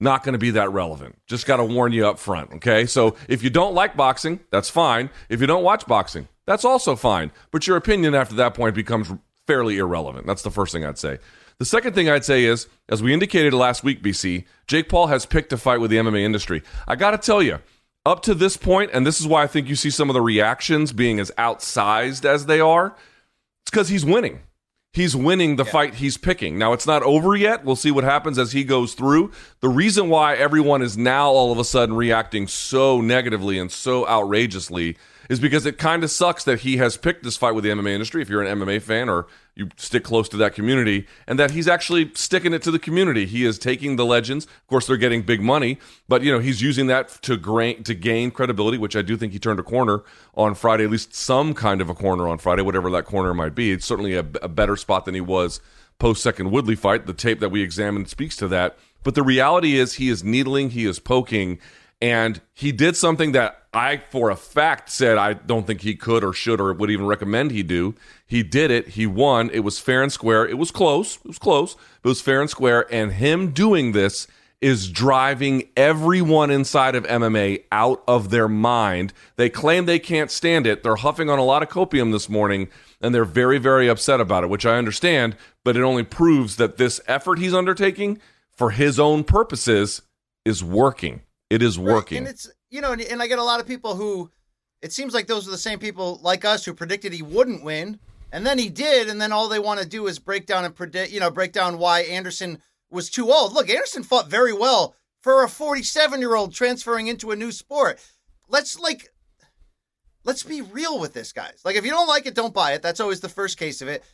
not 0.00 0.22
going 0.22 0.34
to 0.34 0.38
be 0.38 0.52
that 0.52 0.72
relevant. 0.72 1.18
Just 1.26 1.46
got 1.46 1.56
to 1.56 1.64
warn 1.64 1.92
you 1.92 2.06
up 2.06 2.18
front, 2.18 2.52
okay? 2.54 2.86
So 2.86 3.16
if 3.28 3.42
you 3.42 3.50
don't 3.50 3.74
like 3.74 3.96
boxing, 3.96 4.40
that's 4.50 4.70
fine. 4.70 5.10
If 5.28 5.40
you 5.40 5.46
don't 5.46 5.64
watch 5.64 5.86
boxing, 5.86 6.28
that's 6.46 6.64
also 6.64 6.96
fine. 6.96 7.32
But 7.50 7.66
your 7.66 7.76
opinion 7.76 8.14
after 8.14 8.34
that 8.36 8.54
point 8.54 8.74
becomes 8.74 9.12
fairly 9.46 9.78
irrelevant. 9.78 10.26
That's 10.26 10.42
the 10.42 10.50
first 10.50 10.72
thing 10.72 10.84
I'd 10.84 10.98
say. 10.98 11.18
The 11.58 11.64
second 11.64 11.94
thing 11.94 12.08
I'd 12.08 12.24
say 12.24 12.44
is, 12.44 12.68
as 12.88 13.02
we 13.02 13.12
indicated 13.12 13.52
last 13.52 13.82
week, 13.82 14.00
BC, 14.00 14.44
Jake 14.68 14.88
Paul 14.88 15.08
has 15.08 15.26
picked 15.26 15.52
a 15.52 15.56
fight 15.56 15.80
with 15.80 15.90
the 15.90 15.96
MMA 15.96 16.20
industry. 16.20 16.62
I 16.86 16.94
got 16.94 17.10
to 17.10 17.18
tell 17.18 17.42
you, 17.42 17.58
up 18.06 18.22
to 18.22 18.34
this 18.34 18.56
point, 18.56 18.90
and 18.94 19.04
this 19.04 19.20
is 19.20 19.26
why 19.26 19.42
I 19.42 19.48
think 19.48 19.68
you 19.68 19.74
see 19.74 19.90
some 19.90 20.08
of 20.08 20.14
the 20.14 20.20
reactions 20.22 20.92
being 20.92 21.18
as 21.18 21.32
outsized 21.36 22.24
as 22.24 22.46
they 22.46 22.60
are, 22.60 22.94
it's 23.62 23.70
because 23.70 23.88
he's 23.88 24.04
winning. 24.04 24.40
He's 24.98 25.14
winning 25.14 25.54
the 25.54 25.64
yeah. 25.64 25.70
fight 25.70 25.94
he's 25.94 26.16
picking. 26.16 26.58
Now, 26.58 26.72
it's 26.72 26.84
not 26.84 27.04
over 27.04 27.36
yet. 27.36 27.64
We'll 27.64 27.76
see 27.76 27.92
what 27.92 28.02
happens 28.02 28.36
as 28.36 28.50
he 28.50 28.64
goes 28.64 28.94
through. 28.94 29.30
The 29.60 29.68
reason 29.68 30.08
why 30.08 30.34
everyone 30.34 30.82
is 30.82 30.98
now 30.98 31.28
all 31.28 31.52
of 31.52 31.58
a 31.58 31.64
sudden 31.64 31.94
reacting 31.94 32.48
so 32.48 33.00
negatively 33.00 33.60
and 33.60 33.70
so 33.70 34.08
outrageously 34.08 34.96
is 35.28 35.40
because 35.40 35.66
it 35.66 35.78
kind 35.78 36.02
of 36.02 36.10
sucks 36.10 36.44
that 36.44 36.60
he 36.60 36.78
has 36.78 36.96
picked 36.96 37.22
this 37.22 37.36
fight 37.36 37.54
with 37.54 37.64
the 37.64 37.70
MMA 37.70 37.90
industry. 37.90 38.22
If 38.22 38.28
you're 38.28 38.42
an 38.42 38.58
MMA 38.58 38.80
fan 38.80 39.08
or 39.08 39.26
you 39.54 39.68
stick 39.76 40.04
close 40.04 40.28
to 40.28 40.36
that 40.36 40.54
community, 40.54 41.06
and 41.26 41.38
that 41.38 41.50
he's 41.50 41.66
actually 41.66 42.12
sticking 42.14 42.54
it 42.54 42.62
to 42.62 42.70
the 42.70 42.78
community. 42.78 43.26
He 43.26 43.44
is 43.44 43.58
taking 43.58 43.96
the 43.96 44.06
legends. 44.06 44.44
Of 44.44 44.66
course, 44.68 44.86
they're 44.86 44.96
getting 44.96 45.22
big 45.22 45.40
money, 45.40 45.78
but 46.06 46.22
you 46.22 46.32
know 46.32 46.38
he's 46.38 46.62
using 46.62 46.86
that 46.86 47.08
to 47.22 47.36
gain 47.36 47.82
to 47.82 47.94
gain 47.94 48.30
credibility, 48.30 48.78
which 48.78 48.94
I 48.94 49.02
do 49.02 49.16
think 49.16 49.32
he 49.32 49.38
turned 49.38 49.58
a 49.58 49.64
corner 49.64 50.02
on 50.34 50.54
Friday, 50.54 50.84
at 50.84 50.90
least 50.90 51.12
some 51.12 51.54
kind 51.54 51.80
of 51.80 51.90
a 51.90 51.94
corner 51.94 52.28
on 52.28 52.38
Friday, 52.38 52.62
whatever 52.62 52.88
that 52.90 53.04
corner 53.04 53.34
might 53.34 53.54
be. 53.54 53.72
It's 53.72 53.84
certainly 53.84 54.14
a, 54.14 54.20
a 54.20 54.48
better 54.48 54.76
spot 54.76 55.04
than 55.04 55.14
he 55.14 55.20
was 55.20 55.60
post 55.98 56.22
second 56.22 56.52
Woodley 56.52 56.76
fight. 56.76 57.06
The 57.06 57.12
tape 57.12 57.40
that 57.40 57.50
we 57.50 57.62
examined 57.62 58.08
speaks 58.08 58.36
to 58.36 58.48
that. 58.48 58.78
But 59.02 59.14
the 59.14 59.22
reality 59.22 59.76
is, 59.76 59.94
he 59.94 60.08
is 60.08 60.24
needling, 60.24 60.70
he 60.70 60.84
is 60.84 60.98
poking, 60.98 61.58
and 62.00 62.40
he 62.54 62.72
did 62.72 62.96
something 62.96 63.32
that 63.32 63.64
I, 63.72 63.98
for 64.10 64.30
a 64.30 64.36
fact, 64.36 64.90
said 64.90 65.18
I 65.18 65.34
don't 65.34 65.66
think 65.66 65.82
he 65.82 65.94
could 65.94 66.24
or 66.24 66.32
should 66.32 66.60
or 66.60 66.72
would 66.72 66.90
even 66.90 67.06
recommend 67.06 67.50
he 67.50 67.62
do. 67.62 67.94
He 68.26 68.42
did 68.42 68.70
it. 68.70 68.88
He 68.90 69.06
won. 69.06 69.50
It 69.50 69.60
was 69.60 69.78
fair 69.78 70.02
and 70.02 70.12
square. 70.12 70.46
It 70.46 70.58
was 70.58 70.70
close. 70.70 71.16
It 71.16 71.26
was 71.26 71.38
close. 71.38 71.76
It 72.02 72.08
was 72.08 72.20
fair 72.20 72.40
and 72.40 72.48
square. 72.48 72.86
And 72.92 73.12
him 73.12 73.50
doing 73.50 73.92
this 73.92 74.26
is 74.60 74.90
driving 74.90 75.68
everyone 75.76 76.50
inside 76.50 76.94
of 76.94 77.04
MMA 77.04 77.64
out 77.70 78.02
of 78.08 78.30
their 78.30 78.48
mind. 78.48 79.12
They 79.36 79.48
claim 79.48 79.86
they 79.86 80.00
can't 80.00 80.30
stand 80.30 80.66
it. 80.66 80.82
They're 80.82 80.96
huffing 80.96 81.30
on 81.30 81.38
a 81.38 81.44
lot 81.44 81.62
of 81.62 81.68
copium 81.68 82.10
this 82.10 82.28
morning 82.28 82.68
and 83.00 83.14
they're 83.14 83.24
very, 83.24 83.58
very 83.58 83.88
upset 83.88 84.20
about 84.20 84.42
it, 84.42 84.50
which 84.50 84.66
I 84.66 84.76
understand, 84.76 85.36
but 85.64 85.76
it 85.76 85.82
only 85.82 86.02
proves 86.02 86.56
that 86.56 86.76
this 86.76 87.00
effort 87.06 87.38
he's 87.38 87.54
undertaking 87.54 88.20
for 88.50 88.70
his 88.70 88.98
own 88.98 89.22
purposes 89.22 90.02
is 90.44 90.64
working. 90.64 91.20
It 91.50 91.62
is 91.62 91.78
working. 91.78 92.24
Right, 92.24 92.28
and 92.28 92.28
it's 92.28 92.50
you 92.70 92.80
know, 92.80 92.92
and 92.92 93.22
I 93.22 93.26
get 93.26 93.38
a 93.38 93.44
lot 93.44 93.60
of 93.60 93.66
people 93.66 93.94
who 93.94 94.30
it 94.82 94.92
seems 94.92 95.14
like 95.14 95.26
those 95.26 95.48
are 95.48 95.50
the 95.50 95.58
same 95.58 95.78
people 95.78 96.20
like 96.22 96.44
us 96.44 96.64
who 96.64 96.74
predicted 96.74 97.12
he 97.12 97.22
wouldn't 97.22 97.64
win, 97.64 97.98
and 98.30 98.46
then 98.46 98.58
he 98.58 98.68
did, 98.68 99.08
and 99.08 99.20
then 99.20 99.32
all 99.32 99.48
they 99.48 99.58
want 99.58 99.80
to 99.80 99.88
do 99.88 100.06
is 100.06 100.18
break 100.18 100.46
down 100.46 100.64
and 100.64 100.74
predict, 100.74 101.12
you 101.12 101.20
know, 101.20 101.30
break 101.30 101.52
down 101.52 101.78
why 101.78 102.00
Anderson 102.00 102.60
was 102.90 103.10
too 103.10 103.30
old. 103.30 103.52
Look, 103.52 103.70
Anderson 103.70 104.02
fought 104.02 104.28
very 104.28 104.52
well 104.52 104.94
for 105.20 105.42
a 105.42 105.48
47 105.48 106.20
year 106.20 106.34
old 106.34 106.54
transferring 106.54 107.06
into 107.06 107.30
a 107.30 107.36
new 107.36 107.52
sport. 107.52 108.00
Let's 108.48 108.78
like, 108.78 109.08
let's 110.24 110.42
be 110.42 110.60
real 110.60 110.98
with 110.98 111.14
this, 111.14 111.32
guys. 111.32 111.60
Like, 111.64 111.76
if 111.76 111.84
you 111.84 111.90
don't 111.90 112.08
like 112.08 112.26
it, 112.26 112.34
don't 112.34 112.54
buy 112.54 112.72
it. 112.72 112.82
That's 112.82 113.00
always 113.00 113.20
the 113.20 113.28
first 113.28 113.58
case 113.58 113.82
of 113.82 113.88
it. 113.88 114.04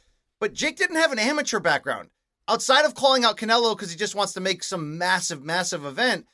But 0.41 0.55
Jake 0.55 0.77
didn't 0.77 0.97
have 0.97 1.13
an 1.13 1.19
amateur 1.19 1.61
background 1.61 2.11
outside 2.49 2.85
of 2.85 2.95
calling 2.95 3.25
out 3.25 3.37
Canelo 3.37 3.77
because 3.77 3.91
he 3.91 3.97
just 3.97 4.15
wants 4.15 4.33
to 4.35 4.41
make 4.41 4.63
some 4.63 4.99
massive, 4.99 5.43
massive 5.43 5.85
event 5.85 6.27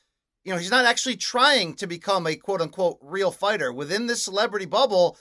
you 0.44 0.52
know, 0.52 0.58
he's 0.58 0.70
not 0.70 0.86
actually 0.86 1.16
trying 1.16 1.74
to 1.74 1.86
become 1.86 2.26
a 2.26 2.36
quote 2.36 2.60
unquote 2.60 2.98
real 3.02 3.30
fighter. 3.30 3.72
Within 3.72 4.06
this 4.06 4.22
celebrity 4.22 4.66
bubble, 4.66 5.18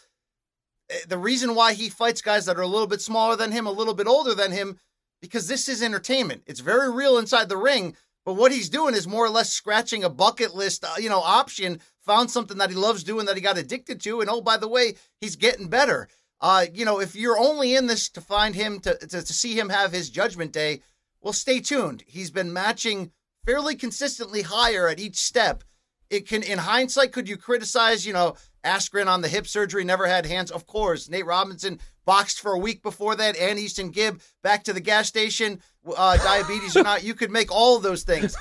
eh, 0.90 1.00
the 1.08 1.18
reason 1.18 1.56
why 1.56 1.74
he 1.74 1.90
fights 1.90 2.22
guys 2.22 2.46
that 2.46 2.58
are 2.58 2.62
a 2.62 2.68
little 2.68 2.88
bit 2.88 3.02
smaller 3.02 3.36
than 3.36 3.52
him, 3.52 3.68
a 3.68 3.72
little 3.72 3.94
bit 3.94 4.08
older 4.08 4.34
than 4.34 4.52
him, 4.52 4.80
because 5.22 5.48
this 5.48 5.68
is 5.68 5.84
entertainment. 5.84 6.44
It's 6.46 6.62
very 6.62 6.92
real 6.92 7.18
inside 7.18 7.50
the 7.50 7.58
ring, 7.58 7.96
but 8.26 8.36
what 8.36 8.52
he's 8.52 8.70
doing 8.70 8.96
is 8.96 9.08
more 9.08 9.26
or 9.26 9.30
less 9.30 9.50
scratching 9.50 10.04
a 10.04 10.10
bucket 10.10 10.56
list, 10.56 10.86
uh, 10.86 10.96
you 10.98 11.10
know, 11.10 11.20
option, 11.22 11.82
found 12.06 12.32
something 12.32 12.58
that 12.58 12.70
he 12.70 12.76
loves 12.76 13.04
doing 13.04 13.26
that 13.26 13.36
he 13.36 13.42
got 13.42 13.58
addicted 13.58 14.00
to, 14.02 14.22
and 14.22 14.30
oh, 14.30 14.42
by 14.42 14.58
the 14.58 14.68
way, 14.68 14.96
he's 15.20 15.36
getting 15.36 15.68
better. 15.68 16.08
Uh, 16.42 16.66
you 16.74 16.86
know, 16.86 17.02
if 17.02 17.16
you're 17.16 17.38
only 17.38 17.76
in 17.76 17.88
this 17.88 18.10
to 18.10 18.22
find 18.22 18.56
him 18.56 18.80
to, 18.80 18.96
to, 18.98 19.08
to 19.08 19.34
see 19.34 19.60
him 19.60 19.70
have 19.70 19.92
his 19.92 20.10
judgment 20.10 20.54
day, 20.54 20.82
well, 21.22 21.34
stay 21.34 21.60
tuned. 21.60 22.04
He's 22.08 22.32
been 22.32 22.54
matching 22.54 23.12
fairly 23.46 23.76
consistently 23.76 24.42
higher 24.42 24.88
at 24.88 25.00
each 25.00 25.18
step. 25.18 25.64
It 26.10 26.28
can, 26.28 26.42
in 26.42 26.58
hindsight, 26.58 27.12
could 27.12 27.30
you 27.30 27.38
criticize, 27.38 28.06
you 28.06 28.14
know, 28.14 28.36
Askren 28.64 29.08
on 29.08 29.22
the 29.22 29.28
hip 29.28 29.46
surgery, 29.46 29.84
never 29.84 30.08
had 30.08 30.26
hands? 30.26 30.50
Of 30.50 30.66
course. 30.66 31.08
Nate 31.08 31.26
Robinson 31.26 31.80
boxed 32.06 32.40
for 32.40 32.54
a 32.54 32.60
week 32.60 32.82
before 32.82 33.16
that, 33.16 33.38
and 33.38 33.60
Easton 33.60 33.92
Gibb 33.92 34.22
back 34.42 34.64
to 34.64 34.74
the 34.74 34.80
gas 34.80 35.08
station, 35.08 35.62
uh, 35.96 36.18
diabetes 36.18 36.76
or 36.76 36.84
not. 36.84 37.04
You 37.04 37.14
could 37.14 37.30
make 37.30 37.52
all 37.52 37.78
of 37.78 37.84
those 37.84 38.04
things. 38.04 38.36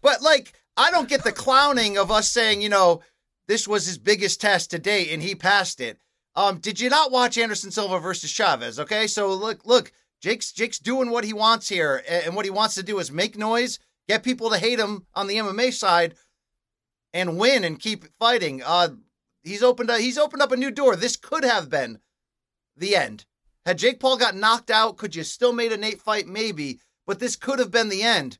But, 0.00 0.22
like, 0.22 0.54
I 0.76 0.90
don't 0.90 1.08
get 1.08 1.24
the 1.24 1.32
clowning 1.32 1.98
of 1.98 2.10
us 2.10 2.30
saying, 2.30 2.62
you 2.62 2.68
know, 2.68 3.02
this 3.48 3.68
was 3.68 3.86
his 3.86 3.98
biggest 3.98 4.40
test 4.40 4.70
to 4.70 4.78
date 4.78 5.12
and 5.12 5.22
he 5.22 5.34
passed 5.34 5.80
it. 5.80 5.98
Um, 6.34 6.58
did 6.58 6.80
you 6.80 6.90
not 6.90 7.10
watch 7.10 7.38
Anderson 7.38 7.70
Silva 7.70 7.98
versus 7.98 8.30
Chavez? 8.30 8.78
Okay, 8.78 9.06
so 9.06 9.32
look, 9.34 9.64
look, 9.64 9.92
Jake's 10.20 10.52
Jake's 10.52 10.78
doing 10.78 11.10
what 11.10 11.24
he 11.24 11.32
wants 11.32 11.68
here, 11.68 12.02
and 12.08 12.34
what 12.36 12.44
he 12.44 12.50
wants 12.50 12.74
to 12.74 12.82
do 12.82 12.98
is 12.98 13.10
make 13.10 13.38
noise 13.38 13.78
get 14.08 14.22
people 14.22 14.50
to 14.50 14.58
hate 14.58 14.78
him 14.78 15.06
on 15.14 15.26
the 15.26 15.36
MMA 15.36 15.72
side, 15.72 16.14
and 17.12 17.38
win 17.38 17.64
and 17.64 17.80
keep 17.80 18.04
fighting. 18.18 18.62
Uh, 18.64 18.88
he's 19.42 19.62
opened 19.62 19.90
up, 19.90 20.00
he's 20.00 20.18
opened 20.18 20.42
up 20.42 20.52
a 20.52 20.56
new 20.56 20.70
door. 20.70 20.96
This 20.96 21.16
could 21.16 21.44
have 21.44 21.70
been 21.70 22.00
the 22.76 22.94
end. 22.94 23.24
Had 23.64 23.78
Jake 23.78 23.98
Paul 23.98 24.16
got 24.16 24.36
knocked 24.36 24.70
out, 24.70 24.96
could 24.96 25.16
you 25.16 25.24
still 25.24 25.52
made 25.52 25.72
a 25.72 25.76
Nate 25.76 26.00
fight? 26.00 26.26
Maybe, 26.26 26.78
but 27.06 27.18
this 27.18 27.34
could 27.34 27.58
have 27.58 27.70
been 27.70 27.88
the 27.88 28.02
end. 28.02 28.38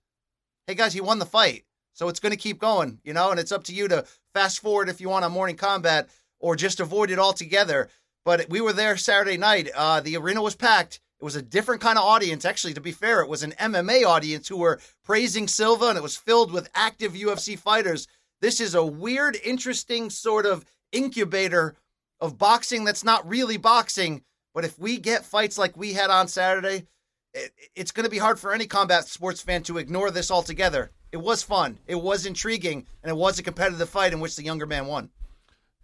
Hey 0.66 0.74
guys, 0.74 0.92
he 0.92 1.00
won 1.00 1.18
the 1.18 1.26
fight, 1.26 1.64
so 1.94 2.08
it's 2.08 2.20
going 2.20 2.32
to 2.32 2.36
keep 2.36 2.58
going, 2.58 3.00
you 3.02 3.12
know. 3.12 3.30
And 3.30 3.40
it's 3.40 3.52
up 3.52 3.64
to 3.64 3.74
you 3.74 3.88
to 3.88 4.04
fast 4.34 4.60
forward 4.60 4.88
if 4.88 5.00
you 5.00 5.08
want 5.08 5.24
on 5.24 5.32
Morning 5.32 5.56
Kombat 5.56 6.08
or 6.38 6.54
just 6.54 6.80
avoid 6.80 7.10
it 7.10 7.18
altogether. 7.18 7.88
But 8.24 8.48
we 8.50 8.60
were 8.60 8.72
there 8.72 8.96
Saturday 8.96 9.36
night. 9.36 9.70
Uh, 9.74 10.00
the 10.00 10.16
arena 10.16 10.42
was 10.42 10.56
packed. 10.56 11.00
It 11.20 11.24
was 11.24 11.36
a 11.36 11.42
different 11.42 11.80
kind 11.80 11.98
of 11.98 12.04
audience. 12.04 12.44
Actually, 12.44 12.74
to 12.74 12.80
be 12.80 12.92
fair, 12.92 13.22
it 13.22 13.28
was 13.28 13.42
an 13.42 13.52
MMA 13.52 14.04
audience 14.06 14.48
who 14.48 14.58
were 14.58 14.80
praising 15.04 15.48
Silva, 15.48 15.86
and 15.86 15.96
it 15.96 16.02
was 16.02 16.16
filled 16.16 16.52
with 16.52 16.70
active 16.74 17.14
UFC 17.14 17.58
fighters. 17.58 18.06
This 18.40 18.60
is 18.60 18.74
a 18.74 18.84
weird, 18.84 19.38
interesting 19.42 20.10
sort 20.10 20.44
of 20.44 20.64
incubator 20.92 21.74
of 22.20 22.38
boxing 22.38 22.84
that's 22.84 23.04
not 23.04 23.26
really 23.28 23.56
boxing. 23.56 24.22
But 24.54 24.64
if 24.64 24.78
we 24.78 24.98
get 24.98 25.24
fights 25.24 25.58
like 25.58 25.76
we 25.76 25.94
had 25.94 26.10
on 26.10 26.28
Saturday, 26.28 26.86
it, 27.32 27.52
it's 27.74 27.92
going 27.92 28.04
to 28.04 28.10
be 28.10 28.18
hard 28.18 28.38
for 28.38 28.52
any 28.52 28.66
combat 28.66 29.06
sports 29.06 29.40
fan 29.40 29.62
to 29.64 29.78
ignore 29.78 30.10
this 30.10 30.30
altogether. 30.30 30.90
It 31.12 31.18
was 31.18 31.42
fun, 31.42 31.78
it 31.86 31.94
was 31.94 32.26
intriguing, 32.26 32.86
and 33.02 33.10
it 33.10 33.16
was 33.16 33.38
a 33.38 33.42
competitive 33.42 33.88
fight 33.88 34.12
in 34.12 34.20
which 34.20 34.36
the 34.36 34.44
younger 34.44 34.66
man 34.66 34.86
won. 34.86 35.10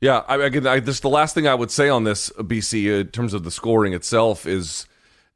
Yeah, 0.01 0.25
I, 0.27 0.37
again, 0.37 0.67
I, 0.67 0.81
this 0.81 1.01
the 1.01 1.09
last 1.09 1.35
thing 1.35 1.47
I 1.47 1.55
would 1.55 1.71
say 1.71 1.89
on 1.89 2.05
this 2.05 2.31
BC 2.31 3.01
in 3.01 3.09
terms 3.09 3.35
of 3.35 3.45
the 3.45 3.51
scoring 3.51 3.93
itself 3.93 4.47
is 4.47 4.87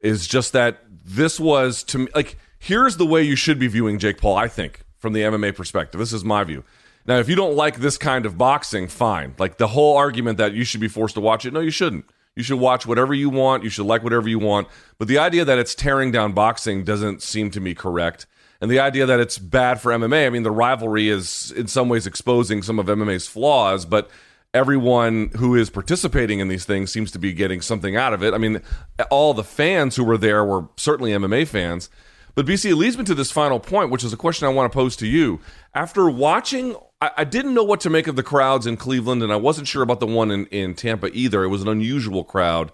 is 0.01 0.27
just 0.27 0.53
that 0.53 0.79
this 0.89 1.39
was 1.39 1.83
to 1.83 1.99
me 1.99 2.07
like 2.13 2.37
here's 2.59 2.97
the 2.97 3.05
way 3.05 3.23
you 3.23 3.35
should 3.35 3.59
be 3.59 3.67
viewing 3.67 3.99
Jake 3.99 4.19
Paul. 4.19 4.37
I 4.37 4.47
think 4.47 4.83
from 4.97 5.13
the 5.13 5.21
MMA 5.21 5.55
perspective, 5.55 5.99
this 5.99 6.13
is 6.13 6.23
my 6.23 6.43
view. 6.43 6.63
Now, 7.05 7.17
if 7.19 7.29
you 7.29 7.35
don't 7.35 7.55
like 7.55 7.77
this 7.77 7.97
kind 7.97 8.25
of 8.25 8.37
boxing, 8.37 8.87
fine. 8.87 9.33
Like 9.37 9.57
the 9.57 9.67
whole 9.67 9.95
argument 9.95 10.37
that 10.39 10.53
you 10.53 10.65
should 10.65 10.81
be 10.81 10.89
forced 10.89 11.15
to 11.15 11.21
watch 11.21 11.45
it, 11.45 11.53
no, 11.53 11.61
you 11.61 11.71
shouldn't. 11.71 12.05
You 12.35 12.43
should 12.43 12.59
watch 12.59 12.85
whatever 12.85 13.13
you 13.13 13.29
want. 13.29 13.63
You 13.63 13.69
should 13.69 13.85
like 13.85 14.03
whatever 14.03 14.27
you 14.27 14.39
want. 14.39 14.67
But 14.99 15.07
the 15.07 15.17
idea 15.17 15.45
that 15.45 15.57
it's 15.57 15.73
tearing 15.73 16.11
down 16.11 16.33
boxing 16.33 16.83
doesn't 16.83 17.23
seem 17.23 17.49
to 17.51 17.61
me 17.61 17.73
correct. 17.73 18.27
And 18.59 18.69
the 18.69 18.79
idea 18.79 19.05
that 19.05 19.19
it's 19.19 19.37
bad 19.37 19.79
for 19.79 19.91
MMA, 19.91 20.27
I 20.27 20.29
mean, 20.29 20.43
the 20.43 20.51
rivalry 20.51 21.09
is 21.09 21.51
in 21.51 21.67
some 21.67 21.89
ways 21.89 22.05
exposing 22.05 22.61
some 22.61 22.79
of 22.79 22.87
MMA's 22.87 23.27
flaws, 23.27 23.85
but 23.85 24.09
everyone 24.53 25.31
who 25.37 25.55
is 25.55 25.69
participating 25.69 26.39
in 26.39 26.47
these 26.47 26.65
things 26.65 26.91
seems 26.91 27.11
to 27.11 27.19
be 27.19 27.33
getting 27.33 27.61
something 27.61 27.95
out 27.95 28.13
of 28.13 28.23
it. 28.23 28.33
I 28.33 28.37
mean, 28.37 28.61
all 29.09 29.33
the 29.33 29.43
fans 29.43 29.95
who 29.95 30.03
were 30.03 30.17
there 30.17 30.43
were 30.43 30.67
certainly 30.77 31.11
MMA 31.11 31.47
fans. 31.47 31.89
But 32.35 32.45
BC, 32.45 32.71
it 32.71 32.75
leads 32.75 32.97
me 32.97 33.03
to 33.05 33.15
this 33.15 33.31
final 33.31 33.59
point, 33.59 33.89
which 33.89 34.03
is 34.03 34.13
a 34.13 34.17
question 34.17 34.45
I 34.45 34.51
want 34.51 34.71
to 34.71 34.75
pose 34.75 34.95
to 34.97 35.07
you. 35.07 35.39
After 35.73 36.07
watching, 36.07 36.75
I, 37.01 37.09
I, 37.17 37.23
didn't 37.23 37.55
know 37.55 37.63
what 37.63 37.81
to 37.81 37.89
make 37.89 38.05
of 38.05 38.15
the 38.15 38.21
crowds 38.21 38.67
in 38.67 38.77
Cleveland, 38.77 39.23
and 39.23 39.33
I 39.33 39.37
wasn't 39.37 39.67
sure 39.67 39.81
about 39.81 39.99
the 39.99 40.05
one 40.05 40.29
in, 40.29 40.45
in 40.47 40.75
Tampa 40.75 41.09
either. 41.13 41.43
It 41.43 41.47
was 41.47 41.63
an 41.63 41.67
unusual 41.67 42.23
crowd. 42.23 42.71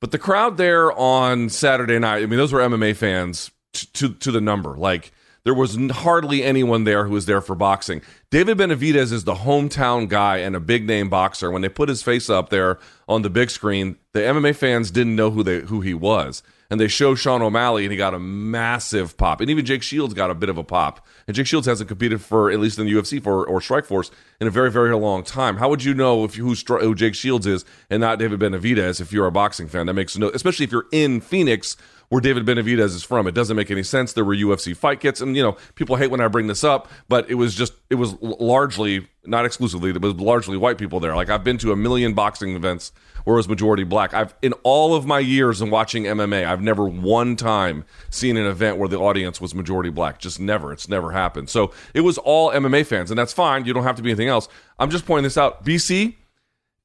But 0.00 0.10
the 0.10 0.18
crowd 0.18 0.58
there 0.58 0.92
on 0.92 1.48
Saturday 1.48 1.98
night, 1.98 2.22
I 2.22 2.26
mean, 2.26 2.38
those 2.38 2.52
were 2.52 2.60
MMA 2.60 2.94
fans 2.94 3.50
to, 3.72 4.12
to 4.12 4.30
the 4.30 4.40
number. 4.42 4.76
Like, 4.76 5.12
there 5.46 5.54
was 5.54 5.78
hardly 5.92 6.42
anyone 6.42 6.82
there 6.82 7.04
who 7.06 7.12
was 7.12 7.26
there 7.26 7.40
for 7.40 7.54
boxing. 7.54 8.02
David 8.32 8.58
Benavidez 8.58 9.12
is 9.12 9.22
the 9.22 9.36
hometown 9.36 10.08
guy 10.08 10.38
and 10.38 10.56
a 10.56 10.60
big 10.60 10.84
name 10.88 11.08
boxer. 11.08 11.52
When 11.52 11.62
they 11.62 11.68
put 11.68 11.88
his 11.88 12.02
face 12.02 12.28
up 12.28 12.48
there 12.48 12.80
on 13.06 13.22
the 13.22 13.30
big 13.30 13.50
screen, 13.50 13.96
the 14.12 14.18
MMA 14.18 14.56
fans 14.56 14.90
didn't 14.90 15.14
know 15.14 15.30
who 15.30 15.44
they 15.44 15.60
who 15.60 15.82
he 15.82 15.94
was. 15.94 16.42
And 16.68 16.80
they 16.80 16.88
show 16.88 17.14
Sean 17.14 17.42
O'Malley 17.42 17.84
and 17.84 17.92
he 17.92 17.96
got 17.96 18.12
a 18.12 18.18
massive 18.18 19.16
pop. 19.16 19.40
And 19.40 19.48
even 19.48 19.64
Jake 19.64 19.84
Shields 19.84 20.14
got 20.14 20.32
a 20.32 20.34
bit 20.34 20.48
of 20.48 20.58
a 20.58 20.64
pop. 20.64 21.06
And 21.28 21.36
Jake 21.36 21.46
Shields 21.46 21.68
hasn't 21.68 21.86
competed 21.86 22.20
for 22.20 22.50
at 22.50 22.58
least 22.58 22.80
in 22.80 22.86
the 22.86 22.92
UFC 22.92 23.22
for 23.22 23.46
or 23.46 23.60
Strikeforce 23.60 24.10
in 24.40 24.48
a 24.48 24.50
very 24.50 24.72
very 24.72 24.96
long 24.96 25.22
time. 25.22 25.58
How 25.58 25.68
would 25.68 25.84
you 25.84 25.94
know 25.94 26.24
if 26.24 26.34
who, 26.34 26.54
who 26.54 26.94
Jake 26.96 27.14
Shields 27.14 27.46
is 27.46 27.64
and 27.88 28.00
not 28.00 28.18
David 28.18 28.40
Benavidez 28.40 29.00
if 29.00 29.12
you're 29.12 29.28
a 29.28 29.30
boxing 29.30 29.68
fan? 29.68 29.86
That 29.86 29.94
makes 29.94 30.18
no 30.18 30.28
especially 30.30 30.64
if 30.64 30.72
you're 30.72 30.88
in 30.90 31.20
Phoenix 31.20 31.76
where 32.08 32.20
David 32.20 32.46
Benavidez 32.46 32.94
is 32.94 33.02
from. 33.02 33.26
It 33.26 33.32
doesn't 33.34 33.56
make 33.56 33.70
any 33.70 33.82
sense. 33.82 34.12
There 34.12 34.24
were 34.24 34.34
UFC 34.34 34.76
fight 34.76 35.00
kits, 35.00 35.20
and 35.20 35.36
you 35.36 35.42
know 35.42 35.56
people 35.74 35.96
hate 35.96 36.10
when 36.10 36.20
I 36.20 36.28
bring 36.28 36.46
this 36.46 36.64
up, 36.64 36.88
but 37.08 37.28
it 37.30 37.34
was 37.34 37.54
just 37.54 37.72
it 37.90 37.96
was 37.96 38.14
largely 38.20 39.08
not 39.24 39.44
exclusively 39.44 39.90
it 39.90 40.00
was 40.00 40.14
largely 40.14 40.56
white 40.56 40.78
people 40.78 41.00
there. 41.00 41.16
Like 41.16 41.30
I've 41.30 41.44
been 41.44 41.58
to 41.58 41.72
a 41.72 41.76
million 41.76 42.14
boxing 42.14 42.54
events 42.54 42.92
where 43.24 43.34
it 43.34 43.38
was 43.38 43.48
majority 43.48 43.82
black. 43.82 44.14
I've 44.14 44.34
in 44.40 44.52
all 44.62 44.94
of 44.94 45.04
my 45.04 45.18
years 45.18 45.60
in 45.60 45.70
watching 45.70 46.04
MMA, 46.04 46.46
I've 46.46 46.62
never 46.62 46.86
one 46.86 47.34
time 47.34 47.84
seen 48.08 48.36
an 48.36 48.46
event 48.46 48.78
where 48.78 48.88
the 48.88 48.98
audience 48.98 49.40
was 49.40 49.54
majority 49.54 49.90
black. 49.90 50.20
Just 50.20 50.38
never. 50.38 50.72
It's 50.72 50.88
never 50.88 51.10
happened. 51.10 51.50
So 51.50 51.72
it 51.92 52.02
was 52.02 52.18
all 52.18 52.50
MMA 52.52 52.86
fans, 52.86 53.10
and 53.10 53.18
that's 53.18 53.32
fine. 53.32 53.64
You 53.64 53.74
don't 53.74 53.82
have 53.82 53.96
to 53.96 54.02
be 54.02 54.10
anything 54.10 54.28
else. 54.28 54.48
I'm 54.78 54.90
just 54.90 55.06
pointing 55.06 55.24
this 55.24 55.36
out. 55.36 55.64
BC 55.64 56.14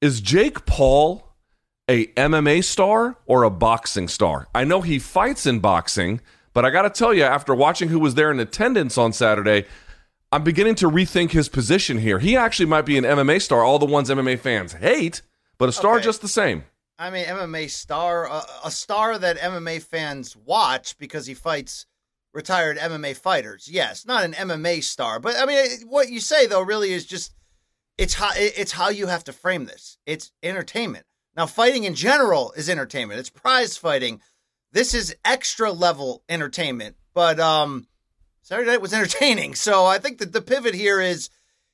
Is 0.01 0.19
Jake 0.19 0.65
Paul 0.65 1.30
a 1.89 2.07
MMA 2.07 2.63
star 2.63 3.17
or 3.25 3.43
a 3.43 3.49
boxing 3.49 4.07
star? 4.07 4.47
I 4.53 4.63
know 4.63 4.81
he 4.81 4.99
fights 4.99 5.45
in 5.45 5.59
boxing, 5.59 6.21
but 6.53 6.65
I 6.65 6.69
got 6.69 6.83
to 6.83 6.89
tell 6.89 7.13
you, 7.13 7.23
after 7.23 7.53
watching 7.55 7.89
who 7.89 7.99
was 7.99 8.15
there 8.15 8.31
in 8.31 8.39
attendance 8.39 8.97
on 8.97 9.13
Saturday, 9.13 9.65
I'm 10.31 10.43
beginning 10.43 10.75
to 10.75 10.89
rethink 10.89 11.31
his 11.31 11.49
position 11.49 11.97
here. 11.97 12.19
He 12.19 12.37
actually 12.37 12.67
might 12.67 12.85
be 12.85 12.97
an 12.97 13.03
MMA 13.03 13.41
star, 13.41 13.63
all 13.63 13.79
the 13.79 13.85
ones 13.85 14.09
MMA 14.09 14.39
fans 14.39 14.73
hate, 14.73 15.21
but 15.57 15.69
a 15.69 15.71
star 15.71 15.95
Okay. 15.95 16.03
just 16.05 16.21
the 16.21 16.27
same. 16.27 16.63
I 16.97 17.09
mean, 17.09 17.25
MMA 17.25 17.69
star, 17.69 18.29
uh, 18.29 18.43
a 18.63 18.71
star 18.71 19.17
that 19.17 19.37
MMA 19.37 19.81
fans 19.81 20.35
watch 20.37 20.97
because 20.97 21.25
he 21.25 21.33
fights 21.33 21.85
retired 22.33 22.77
MMA 22.77 23.17
fighters. 23.17 23.67
Yes, 23.69 24.05
not 24.05 24.23
an 24.23 24.33
MMA 24.33 24.83
star, 24.83 25.19
but 25.19 25.35
I 25.35 25.45
mean, 25.45 25.67
what 25.87 26.09
you 26.09 26.19
say 26.19 26.45
though 26.45 26.61
really 26.61 26.93
is 26.93 27.05
just 27.05 27.33
it's 27.97 28.13
how 28.13 28.29
it's 28.35 28.71
how 28.71 28.89
you 28.89 29.07
have 29.07 29.23
to 29.25 29.33
frame 29.33 29.65
this. 29.65 29.97
It's 30.05 30.31
entertainment. 30.43 31.05
Now, 31.35 31.45
fighting 31.45 31.85
in 31.85 31.95
general 31.95 32.53
is 32.57 32.69
entertainment. 32.69 33.19
It's 33.19 33.29
prize 33.29 33.77
fighting. 33.77 34.21
This 34.71 34.93
is 34.93 35.15
extra 35.23 35.71
level 35.71 36.23
entertainment, 36.29 36.95
but 37.13 37.39
um, 37.39 37.87
Saturday 38.41 38.69
night 38.69 38.81
was 38.81 38.93
entertaining. 38.93 39.55
So 39.55 39.85
I 39.85 39.97
think 39.97 40.19
that 40.19 40.33
the 40.33 40.41
pivot 40.41 40.73
here 40.73 40.99
is, 40.99 41.29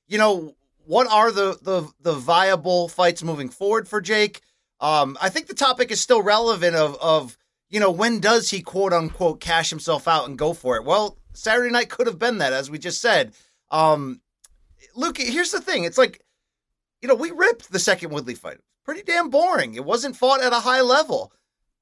you 0.07 0.17
know, 0.17 0.55
what 0.85 1.07
are 1.07 1.31
the 1.31 1.57
the 1.61 1.89
the 2.01 2.13
viable 2.13 2.87
fights 2.87 3.21
moving 3.23 3.49
forward 3.49 3.87
for 3.87 3.99
Jake? 4.01 4.41
Um, 4.79 5.17
I 5.21 5.29
think 5.29 5.47
the 5.47 5.55
topic 5.55 5.91
is 5.91 5.99
still 5.99 6.21
relevant 6.21 6.75
of 6.75 6.95
of 7.01 7.37
you 7.69 7.79
know 7.79 7.91
when 7.91 8.19
does 8.19 8.49
he 8.49 8.61
quote 8.61 8.93
unquote 8.93 9.41
cash 9.41 9.69
himself 9.69 10.07
out 10.07 10.27
and 10.27 10.37
go 10.37 10.53
for 10.53 10.77
it? 10.77 10.85
Well, 10.85 11.17
Saturday 11.33 11.71
night 11.71 11.89
could 11.89 12.07
have 12.07 12.19
been 12.19 12.37
that, 12.37 12.53
as 12.53 12.71
we 12.71 12.79
just 12.79 13.01
said. 13.01 13.33
Um, 13.69 14.21
Luke, 14.95 15.17
here's 15.17 15.51
the 15.51 15.61
thing: 15.61 15.83
it's 15.83 15.97
like 15.97 16.21
you 17.01 17.07
know 17.07 17.15
we 17.15 17.31
ripped 17.31 17.71
the 17.71 17.79
second 17.79 18.11
Woodley 18.11 18.35
fight. 18.35 18.59
Pretty 18.88 19.03
damn 19.03 19.29
boring. 19.29 19.75
It 19.75 19.84
wasn't 19.84 20.15
fought 20.15 20.41
at 20.41 20.53
a 20.53 20.62
high 20.62 20.79
level. 20.79 21.34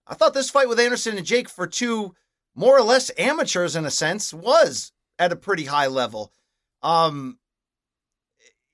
I 0.08 0.16
thought 0.16 0.34
this 0.34 0.50
fight 0.50 0.68
with 0.68 0.80
Anderson 0.80 1.16
and 1.16 1.26
Jake 1.26 1.48
for 1.48 1.68
two 1.68 2.16
more 2.56 2.76
or 2.76 2.82
less 2.82 3.12
amateurs 3.20 3.76
in 3.76 3.86
a 3.86 3.92
sense 3.92 4.34
was 4.34 4.92
at 5.20 5.32
a 5.32 5.36
pretty 5.36 5.66
high 5.66 5.86
level. 5.86 6.34
Um, 6.82 7.38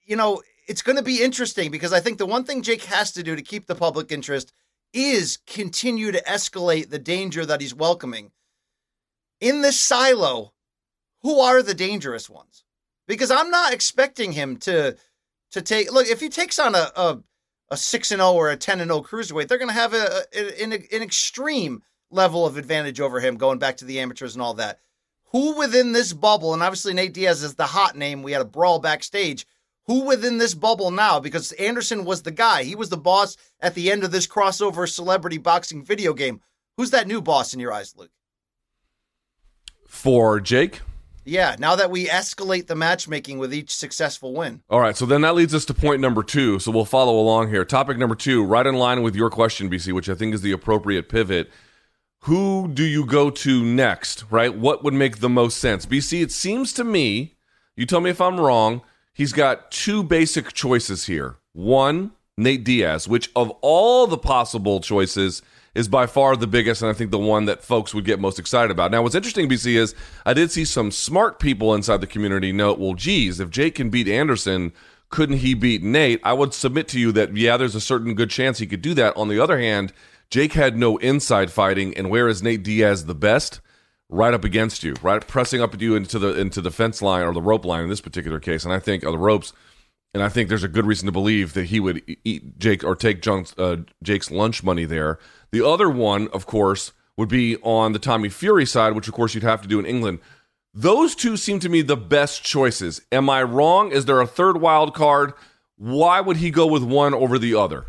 you 0.06 0.16
know, 0.16 0.42
it's 0.66 0.82
going 0.82 0.96
to 0.96 1.04
be 1.04 1.22
interesting 1.22 1.72
because 1.72 1.92
I 1.92 2.00
think 2.00 2.20
the 2.20 2.26
one 2.26 2.46
thing 2.46 2.62
Jake 2.62 2.86
has 2.86 3.12
to 3.14 3.24
do 3.24 3.36
to 3.36 3.42
keep 3.42 3.68
the 3.68 3.76
public 3.76 4.14
interest 4.14 4.54
is 4.94 5.38
continue 5.46 6.14
to 6.14 6.24
escalate 6.24 6.90
the 6.90 7.00
danger 7.00 7.46
that 7.46 7.60
he's 7.60 7.76
welcoming. 7.76 8.32
In 9.42 9.62
this 9.62 9.78
silo, 9.78 10.54
who 11.22 11.42
are 11.42 11.62
the 11.62 11.74
dangerous 11.74 12.30
ones? 12.30 12.64
Because 13.08 13.30
I'm 13.30 13.50
not 13.50 13.74
expecting 13.74 14.32
him 14.32 14.56
to 14.60 14.96
to 15.52 15.62
take 15.62 15.92
look 15.92 16.08
if 16.08 16.22
he 16.22 16.30
takes 16.30 16.60
on 16.60 16.76
a 16.76 16.92
a, 16.96 17.20
a 17.72 17.78
6 17.78 18.12
and 18.12 18.20
0 18.20 18.34
or 18.34 18.52
a 18.52 18.58
10 18.58 18.82
and 18.82 18.92
0 18.92 19.02
cruiserweight, 19.02 19.48
they're 19.48 19.58
going 19.58 19.70
to 19.70 19.74
have 19.74 19.94
a, 19.94 20.24
a 20.36 20.64
an, 20.64 20.74
an 20.74 21.02
extreme 21.02 21.82
level 22.12 22.46
of 22.46 22.58
advantage 22.58 23.00
over 23.00 23.20
him 23.20 23.38
going 23.38 23.58
back 23.58 23.78
to 23.78 23.86
the 23.86 24.00
amateurs 24.00 24.36
and 24.36 24.44
all 24.44 24.54
that. 24.56 24.80
Who 25.32 25.58
within 25.58 25.94
this 25.94 26.12
bubble, 26.12 26.54
and 26.54 26.62
obviously 26.62 26.94
Nate 26.94 27.14
Diaz 27.14 27.42
is 27.42 27.56
the 27.56 27.68
hot 27.68 27.96
name. 27.96 28.22
We 28.22 28.34
had 28.34 28.42
a 28.42 28.46
brawl 28.46 28.80
backstage. 28.80 29.48
Who 29.86 30.04
within 30.06 30.38
this 30.38 30.54
bubble 30.54 30.92
now? 30.92 31.20
Because 31.20 31.54
Anderson 31.54 32.06
was 32.06 32.22
the 32.22 32.32
guy. 32.32 32.64
He 32.64 32.76
was 32.76 32.90
the 32.90 32.98
boss 32.98 33.38
at 33.60 33.74
the 33.74 33.92
end 33.92 34.04
of 34.04 34.12
this 34.12 34.28
crossover 34.28 34.88
celebrity 34.88 35.38
boxing 35.38 35.84
video 35.84 36.14
game. 36.14 36.42
Who's 36.78 36.92
that 36.92 37.08
new 37.08 37.22
boss 37.22 37.54
in 37.54 37.60
your 37.60 37.74
eyes, 37.74 37.96
Luke? 37.98 38.12
For 39.88 40.40
Jake, 40.40 40.82
Yeah, 41.24 41.56
now 41.60 41.76
that 41.76 41.92
we 41.92 42.08
escalate 42.08 42.68
the 42.68 42.76
matchmaking 42.76 43.38
with 43.38 43.54
each 43.54 43.76
successful 43.76 44.34
win. 44.34 44.62
All 44.70 44.80
right, 44.80 44.98
so 44.98 45.06
then 45.06 45.22
that 45.22 45.36
leads 45.36 45.54
us 45.54 45.66
to 45.66 45.74
point 45.74 46.02
number 46.02 46.24
two. 46.24 46.60
So 46.60 46.72
we'll 46.72 46.86
follow 46.86 47.20
along 47.20 47.50
here. 47.50 47.64
Topic 47.64 47.98
number 47.98 48.16
two, 48.16 48.44
right 48.44 48.66
in 48.66 48.76
line 48.76 49.04
with 49.04 49.16
your 49.16 49.30
question, 49.30 49.70
BC, 49.70 49.94
which 49.94 50.10
I 50.10 50.16
think 50.16 50.34
is 50.34 50.42
the 50.42 50.52
appropriate 50.52 51.10
pivot. 51.10 51.52
Who 52.26 52.68
do 52.68 52.84
you 52.84 53.06
go 53.06 53.30
to 53.30 53.64
next, 53.64 54.26
right? 54.30 54.56
What 54.56 54.84
would 54.84 54.94
make 54.94 55.20
the 55.20 55.30
most 55.30 55.58
sense? 55.58 55.86
BC, 55.86 56.22
it 56.22 56.32
seems 56.32 56.74
to 56.74 56.84
me, 56.84 57.36
you 57.76 57.86
tell 57.86 58.02
me 58.02 58.10
if 58.10 58.22
I'm 58.22 58.40
wrong, 58.40 58.82
he's 59.14 59.34
got 59.34 59.72
two 59.72 60.04
basic 60.04 60.54
choices 60.54 61.06
here. 61.06 61.38
One, 61.54 62.12
Nate 62.38 62.64
Diaz, 62.64 63.08
which 63.08 63.32
of 63.36 63.50
all 63.62 64.08
the 64.08 64.18
possible 64.18 64.82
choices 64.82 65.42
is 65.74 65.88
by 65.88 66.06
far 66.06 66.36
the 66.36 66.48
biggest, 66.48 66.82
and 66.82 66.92
I 66.92 66.94
think 66.94 67.12
the 67.12 67.18
one 67.18 67.46
that 67.46 67.64
folks 67.64 67.94
would 67.94 68.06
get 68.06 68.20
most 68.20 68.40
excited 68.40 68.72
about. 68.72 68.92
Now, 68.92 69.04
what's 69.04 69.16
interesting, 69.16 69.48
BC, 69.48 69.76
is 69.76 69.96
I 70.26 70.34
did 70.34 70.52
see 70.52 70.66
some 70.66 70.92
smart 70.92 71.40
people 71.40 71.74
inside 71.74 72.02
the 72.02 72.08
community 72.08 72.52
note, 72.52 72.78
well, 72.78 72.94
geez, 72.94 73.40
if 73.40 73.50
Jake 73.50 73.76
can 73.76 73.90
beat 73.90 74.08
Anderson, 74.08 74.74
couldn't 75.10 75.38
he 75.38 75.54
beat 75.54 75.82
Nate? 75.82 76.20
I 76.24 76.34
would 76.34 76.54
submit 76.54 76.88
to 76.90 77.00
you 77.00 77.12
that, 77.14 77.36
yeah, 77.36 77.58
there's 77.58 77.76
a 77.76 77.82
certain 77.82 78.16
good 78.16 78.30
chance 78.30 78.60
he 78.60 78.68
could 78.68 78.82
do 78.82 78.94
that. 78.96 79.16
On 79.16 79.30
the 79.30 79.40
other 79.40 79.60
hand, 79.60 79.94
Jake 80.30 80.54
had 80.54 80.78
no 80.78 80.98
inside 80.98 81.52
fighting, 81.52 81.96
and 81.96 82.10
where 82.10 82.28
is 82.28 82.42
Nate 82.42 82.64
Diaz 82.64 83.06
the 83.06 83.16
best? 83.16 83.62
Right 84.10 84.34
up 84.34 84.44
against 84.44 84.84
you, 84.84 84.96
right, 85.02 85.26
pressing 85.26 85.62
up 85.62 85.74
at 85.74 85.80
you 85.80 85.96
into 85.96 86.20
the 86.20 86.38
into 86.38 86.60
the 86.60 86.70
fence 86.70 87.02
line 87.02 87.24
or 87.26 87.34
the 87.34 87.42
rope 87.42 87.64
line 87.64 87.84
in 87.84 87.90
this 87.90 88.02
particular 88.02 88.42
case, 88.42 88.66
and 88.66 88.74
I 88.74 88.80
think 88.80 89.06
or 89.06 89.12
the 89.12 89.18
ropes, 89.18 89.54
and 90.14 90.22
I 90.22 90.28
think 90.28 90.50
there's 90.50 90.66
a 90.66 90.70
good 90.70 90.86
reason 90.86 91.06
to 91.06 91.14
believe 91.14 91.54
that 91.54 91.68
he 91.68 91.80
would 91.80 92.04
eat 92.26 92.60
Jake 92.60 92.84
or 92.84 92.94
take 92.94 93.26
uh, 93.26 93.78
Jake's 94.04 94.30
lunch 94.30 94.64
money 94.64 94.84
there. 94.84 95.18
The 95.52 95.66
other 95.66 95.90
one, 95.90 96.28
of 96.30 96.46
course, 96.46 96.94
would 97.18 97.30
be 97.30 97.58
on 97.58 97.92
the 97.92 98.00
Tommy 98.00 98.30
Fury 98.30 98.66
side, 98.66 98.94
which 98.94 99.08
of 99.08 99.14
course 99.14 99.34
you'd 99.34 99.44
have 99.44 99.62
to 99.62 99.68
do 99.68 99.80
in 99.80 99.86
England. 99.86 100.20
Those 100.74 101.16
two 101.16 101.36
seem 101.36 101.60
to 101.60 101.70
me 101.70 101.82
the 101.82 101.98
best 101.98 102.44
choices. 102.44 103.02
Am 103.12 103.30
I 103.30 103.44
wrong? 103.44 103.92
Is 103.92 104.06
there 104.06 104.22
a 104.22 104.28
third 104.28 104.62
wild 104.62 104.94
card? 104.94 105.34
Why 105.76 106.22
would 106.22 106.38
he 106.38 106.52
go 106.52 106.66
with 106.66 106.84
one 106.84 107.14
over 107.14 107.38
the 107.38 107.56
other? 107.56 107.86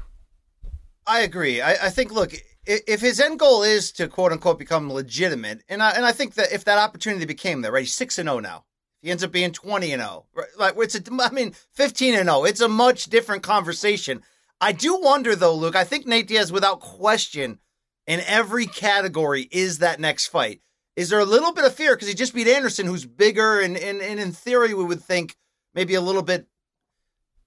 I 1.07 1.21
agree. 1.21 1.61
I, 1.61 1.73
I 1.73 1.91
think, 1.91 2.11
look, 2.11 2.33
if 2.65 3.01
his 3.01 3.21
end 3.21 3.39
goal 3.39 3.63
is 3.63 3.93
to 3.93 4.09
quote 4.09 4.33
unquote 4.33 4.59
become 4.59 4.93
legitimate, 4.93 5.63
and 5.69 5.83
I, 5.83 5.91
and 5.91 6.05
I 6.05 6.13
think 6.13 6.35
that 6.35 6.53
if 6.53 6.65
that 6.65 6.79
opportunity 6.79 7.25
became 7.25 7.61
there, 7.61 7.71
right, 7.71 7.81
he's 7.81 7.95
6 7.95 8.19
and 8.19 8.29
0 8.29 8.41
now. 8.41 8.65
He 9.01 9.11
ends 9.11 9.25
up 9.25 9.33
being 9.33 9.53
20 9.53 9.93
and 9.93 10.03
0. 10.03 10.27
Right? 10.35 10.47
Like, 10.59 10.75
it's 10.79 10.95
a, 10.95 11.03
I 11.21 11.31
mean, 11.31 11.55
15 11.73 12.15
and 12.15 12.29
0. 12.29 12.45
It's 12.45 12.61
a 12.61 12.69
much 12.69 13.07
different 13.07 13.43
conversation. 13.43 14.23
I 14.63 14.71
do 14.71 15.01
wonder, 15.01 15.35
though, 15.35 15.57
Luke, 15.57 15.75
I 15.75 15.83
think 15.83 16.07
Nate 16.07 16.29
Diaz, 16.29 16.53
without 16.53 16.79
question, 16.79 17.59
in 18.07 18.21
every 18.21 18.67
category, 18.67 19.49
is 19.51 19.79
that 19.79 19.99
next 19.99 20.29
fight. 20.29 20.61
Is 20.95 21.11
there 21.11 21.19
a 21.19 21.25
little 21.25 21.53
bit 21.53 21.65
of 21.65 21.75
fear 21.75 21.97
because 21.97 22.07
he 22.07 22.15
just 22.15 22.33
beat 22.33 22.47
Anderson, 22.47 22.87
who's 22.87 23.05
bigger, 23.05 23.59
and, 23.59 23.77
and, 23.77 24.01
and 24.01 24.21
in 24.21 24.31
theory, 24.31 24.73
we 24.73 24.85
would 24.85 25.03
think 25.03 25.37
maybe 25.75 25.95
a 25.95 26.01
little 26.01 26.23
bit 26.23 26.47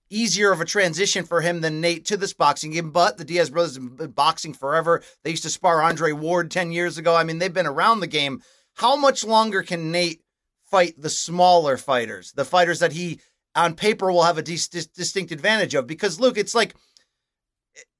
easier 0.09 0.51
of 0.51 0.59
a 0.59 0.65
transition 0.65 1.23
for 1.23 1.39
him 1.39 1.61
than 1.61 1.79
Nate 1.79 2.03
to 2.05 2.17
this 2.17 2.33
boxing 2.33 2.71
game. 2.71 2.91
But 2.91 3.17
the 3.17 3.23
Diaz 3.23 3.49
brothers 3.49 3.75
have 3.75 3.95
been 3.95 4.11
boxing 4.11 4.53
forever. 4.53 5.01
They 5.23 5.29
used 5.31 5.43
to 5.43 5.49
spar 5.49 5.81
Andre 5.81 6.11
Ward 6.11 6.51
10 6.51 6.73
years 6.73 6.97
ago. 6.97 7.15
I 7.15 7.23
mean, 7.23 7.39
they've 7.39 7.53
been 7.53 7.65
around 7.65 8.01
the 8.01 8.07
game. 8.07 8.41
How 8.73 8.97
much 8.97 9.23
longer 9.23 9.63
can 9.63 9.89
Nate 9.89 10.21
fight 10.69 10.95
the 10.97 11.09
smaller 11.09 11.77
fighters, 11.77 12.33
the 12.33 12.43
fighters 12.43 12.79
that 12.79 12.91
he 12.91 13.21
on 13.55 13.73
paper 13.73 14.11
will 14.11 14.23
have 14.23 14.37
a 14.37 14.41
dis- 14.41 14.67
dis- 14.67 14.87
distinct 14.87 15.31
advantage 15.31 15.75
of? 15.75 15.87
Because, 15.87 16.19
Luke, 16.19 16.37
it's 16.37 16.53
like 16.53 16.75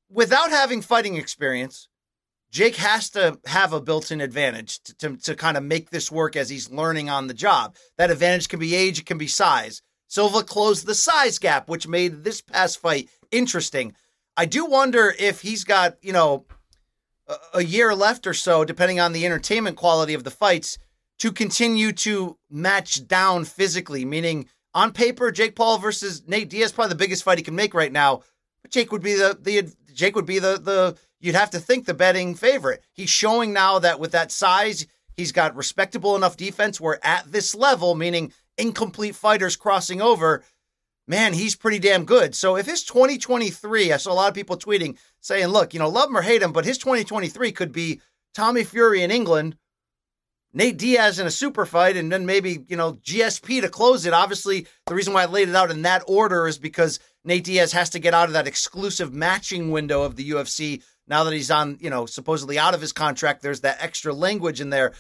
without 0.10 0.50
having 0.50 0.82
fighting 0.82 1.16
experience, 1.16 1.88
Jake 2.52 2.78
has 2.78 3.10
to 3.12 3.40
have 3.46 3.74
a 3.74 3.82
built-in 3.82 4.22
advantage 4.22 4.80
to, 4.84 4.96
to, 4.96 5.18
to 5.18 5.36
kind 5.36 5.58
of 5.58 5.64
make 5.64 5.90
this 5.90 6.12
work 6.12 6.36
as 6.36 6.50
he's 6.50 6.72
learning 6.72 7.10
on 7.10 7.28
the 7.28 7.34
job. 7.34 7.76
That 7.98 8.12
advantage 8.12 8.48
can 8.48 8.60
be 8.60 8.76
age, 8.76 9.00
it 9.00 9.06
can 9.06 9.18
be 9.18 9.28
size. 9.28 9.82
Silva 10.08 10.44
closed 10.44 10.86
the 10.86 10.96
size 10.96 11.40
gap, 11.40 11.68
which 11.68 11.88
made 11.88 12.24
this 12.24 12.42
past 12.42 12.80
fight 12.80 13.10
interesting. 13.32 13.94
I 14.38 14.46
do 14.46 14.66
wonder 14.66 15.14
if 15.18 15.42
he's 15.42 15.64
got, 15.64 15.98
you 16.02 16.14
know, 16.14 16.46
a, 17.28 17.36
a 17.56 17.64
year 17.64 17.94
left 17.94 18.28
or 18.28 18.34
so, 18.34 18.64
depending 18.64 19.00
on 19.00 19.12
the 19.12 19.26
entertainment 19.26 19.76
quality 19.78 20.14
of 20.14 20.24
the 20.24 20.32
fights, 20.32 20.78
to 21.20 21.32
continue 21.32 21.92
to 21.92 22.38
match 22.50 23.08
down 23.08 23.46
physically. 23.46 24.06
Meaning, 24.06 24.48
on 24.74 24.92
paper, 24.92 25.32
Jake 25.32 25.56
Paul 25.56 25.78
versus 25.78 26.28
Nate 26.28 26.50
Diaz 26.50 26.72
probably 26.72 26.90
the 26.90 26.96
biggest 26.96 27.24
fight 27.24 27.38
he 27.38 27.44
can 27.44 27.56
make 27.56 27.74
right 27.74 27.92
now. 27.92 28.22
But 28.62 28.72
Jake 28.72 28.92
would 28.92 29.04
be 29.04 29.14
the 29.14 29.38
the 29.40 29.72
Jake 29.96 30.16
would 30.16 30.26
be 30.26 30.40
the 30.40 30.60
the 30.60 30.98
you'd 31.20 31.36
have 31.36 31.50
to 31.52 31.60
think 31.60 31.86
the 31.86 31.94
betting 31.94 32.36
favorite. 32.36 32.84
He's 32.94 33.10
showing 33.10 33.54
now 33.54 33.80
that 33.80 34.00
with 34.00 34.12
that 34.12 34.32
size, 34.32 34.86
he's 35.16 35.32
got 35.32 35.56
respectable 35.56 36.16
enough 36.16 36.38
defense. 36.38 36.80
Where 36.80 37.04
at 37.06 37.32
this 37.32 37.56
level, 37.56 37.96
meaning 37.96 38.32
incomplete 38.58 39.16
fighters 39.16 39.56
crossing 39.56 40.02
over, 40.02 40.44
man, 41.08 41.34
he's 41.34 41.56
pretty 41.56 41.80
damn 41.80 42.06
good. 42.06 42.36
So 42.36 42.58
if 42.58 42.66
his 42.66 42.84
2023, 42.84 43.92
I 43.92 43.98
saw 43.98 44.12
a 44.12 44.14
lot 44.14 44.30
of 44.30 44.36
people 44.36 44.58
tweeting 44.58 44.98
saying, 45.22 45.48
look, 45.48 45.74
you 45.74 45.80
know, 45.80 45.90
love 45.90 46.10
him 46.10 46.18
or 46.18 46.22
hate 46.22 46.42
him, 46.42 46.52
but 46.52 46.66
his 46.66 46.78
2023 46.78 47.52
could 47.52 47.72
be 47.72 48.02
Tommy 48.34 48.64
Fury 48.64 49.02
in 49.02 49.12
England, 49.12 49.56
Nate 50.56 50.78
Diaz 50.78 51.20
in 51.20 51.28
a 51.28 51.32
super 51.32 51.66
fight, 51.66 51.98
and 51.98 52.10
then 52.10 52.26
maybe, 52.26 52.64
you 52.70 52.78
know, 52.78 52.94
GSP 52.94 53.60
to 53.62 53.68
close 53.68 54.06
it. 54.06 54.14
Obviously, 54.14 54.66
the 54.88 54.96
reason 54.96 55.12
why 55.12 55.24
I 55.24 55.26
laid 55.26 55.50
it 55.50 55.56
out 55.56 55.70
in 55.70 55.82
that 55.82 56.04
order 56.08 56.48
is 56.48 56.58
because 56.58 57.02
Nate 57.26 57.44
Diaz 57.44 57.74
has 57.74 57.90
to 57.90 58.00
get 58.00 58.14
out 58.14 58.30
of 58.30 58.34
that 58.34 58.48
exclusive 58.48 59.14
matching 59.14 59.70
window 59.72 60.04
of 60.04 60.16
the 60.16 60.32
UFC. 60.32 60.82
Now 61.08 61.26
that 61.26 61.34
he's 61.34 61.52
on, 61.52 61.78
you 61.82 61.90
know, 61.90 62.06
supposedly 62.06 62.58
out 62.58 62.74
of 62.74 62.80
his 62.80 62.94
contract, 62.94 63.42
there's 63.42 63.62
that 63.62 63.84
extra 63.84 64.14
language 64.14 64.62
in 64.62 64.70
there. 64.70 64.94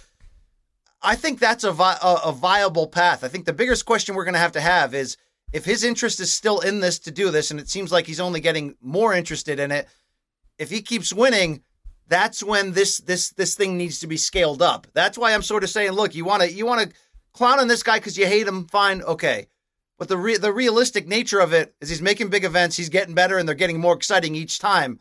I 1.01 1.15
think 1.15 1.39
that's 1.39 1.63
a, 1.63 1.71
vi- 1.71 1.99
a, 2.03 2.15
a 2.25 2.31
viable 2.33 2.87
path. 2.87 3.23
I 3.23 3.29
think 3.29 3.45
the 3.45 3.53
biggest 3.53 3.85
question 3.85 4.13
we're 4.13 4.25
going 4.25 4.33
to 4.33 4.39
have 4.39 4.51
to 4.53 4.61
have 4.61 4.93
is 4.93 5.15
if 5.53 5.63
his 5.63 5.85
interest 5.85 6.19
is 6.19 6.33
still 6.33 6.59
in 6.59 6.81
this 6.81 6.99
to 6.99 7.11
do 7.11 7.31
this, 7.31 7.49
and 7.49 7.61
it 7.61 7.69
seems 7.69 7.93
like 7.93 8.07
he's 8.07 8.19
only 8.19 8.41
getting 8.41 8.75
more 8.81 9.13
interested 9.13 9.57
in 9.57 9.71
it, 9.71 9.87
if 10.59 10.69
he 10.69 10.81
keeps 10.81 11.13
winning, 11.13 11.63
that's 12.07 12.43
when 12.43 12.73
this 12.73 12.99
this 12.99 13.31
this 13.31 13.55
thing 13.55 13.77
needs 13.77 13.99
to 13.99 14.07
be 14.07 14.17
scaled 14.17 14.61
up. 14.61 14.87
That's 14.93 15.17
why 15.17 15.33
I'm 15.33 15.41
sort 15.41 15.63
of 15.63 15.69
saying, 15.69 15.91
look, 15.91 16.15
you 16.15 16.25
want 16.25 16.43
to 16.43 16.51
you 16.51 16.65
want 16.65 16.89
to 16.89 16.95
clown 17.33 17.59
on 17.59 17.67
this 17.67 17.83
guy 17.83 17.97
because 17.97 18.17
you 18.17 18.25
hate 18.25 18.47
him, 18.47 18.67
fine, 18.67 19.01
okay. 19.03 19.47
But 19.97 20.09
the 20.09 20.17
re- 20.17 20.37
the 20.37 20.53
realistic 20.53 21.07
nature 21.07 21.39
of 21.39 21.53
it 21.53 21.73
is 21.81 21.89
he's 21.89 22.01
making 22.01 22.29
big 22.29 22.43
events, 22.43 22.77
he's 22.77 22.89
getting 22.89 23.15
better, 23.15 23.37
and 23.37 23.47
they're 23.47 23.55
getting 23.55 23.79
more 23.79 23.95
exciting 23.95 24.35
each 24.35 24.59
time. 24.59 24.99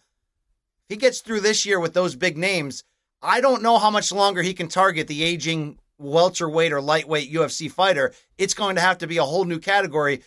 He 0.89 0.97
gets 0.97 1.21
through 1.21 1.41
this 1.41 1.65
year 1.67 1.81
with 1.81 1.95
those 1.95 2.15
big 2.15 2.37
names, 2.37 2.85
I 3.25 3.41
don't 3.41 3.63
know 3.63 3.79
how 3.79 3.91
much 3.91 4.13
longer 4.13 4.43
he 4.43 4.53
can 4.53 4.69
target 4.69 5.09
the 5.09 5.25
aging 5.25 5.79
welterweight 5.99 6.73
or 6.73 6.83
lightweight 6.83 7.33
UFC 7.33 7.71
fighter. 7.71 8.13
It's 8.37 8.53
going 8.53 8.77
to 8.77 8.83
have 8.83 8.99
to 8.99 9.07
be 9.07 9.17
a 9.17 9.25
whole 9.25 9.47
new 9.47 9.59
category 9.59 10.23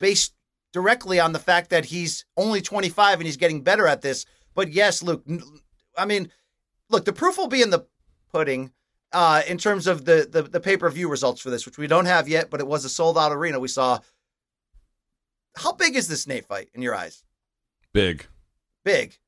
based 0.00 0.32
directly 0.72 1.20
on 1.20 1.32
the 1.32 1.38
fact 1.38 1.70
that 1.70 1.84
he's 1.86 2.24
only 2.38 2.62
25 2.62 3.18
and 3.20 3.26
he's 3.26 3.36
getting 3.36 3.62
better 3.62 3.86
at 3.86 4.00
this. 4.00 4.24
But 4.54 4.72
yes, 4.72 5.02
Luke, 5.02 5.24
I 5.98 6.04
mean, 6.06 6.30
look, 6.88 7.04
the 7.04 7.12
proof 7.12 7.36
will 7.36 7.48
be 7.48 7.60
in 7.62 7.70
the 7.70 7.86
pudding 8.32 8.72
uh, 9.12 9.42
in 9.48 9.58
terms 9.58 9.86
of 9.86 10.04
the, 10.04 10.26
the, 10.30 10.42
the 10.42 10.60
pay 10.60 10.76
per 10.76 10.88
view 10.90 11.08
results 11.10 11.40
for 11.40 11.50
this, 11.50 11.66
which 11.66 11.76
we 11.78 11.86
don't 11.86 12.06
have 12.06 12.28
yet, 12.28 12.48
but 12.50 12.60
it 12.60 12.66
was 12.66 12.84
a 12.84 12.88
sold 12.88 13.18
out 13.18 13.32
arena. 13.32 13.58
We 13.58 13.68
saw. 13.68 13.98
How 15.56 15.72
big 15.72 15.96
is 15.96 16.08
this 16.08 16.26
Nate 16.26 16.46
fight 16.46 16.68
in 16.74 16.82
your 16.82 16.94
eyes? 16.94 17.24
Big, 17.92 18.26
Big. 18.84 19.18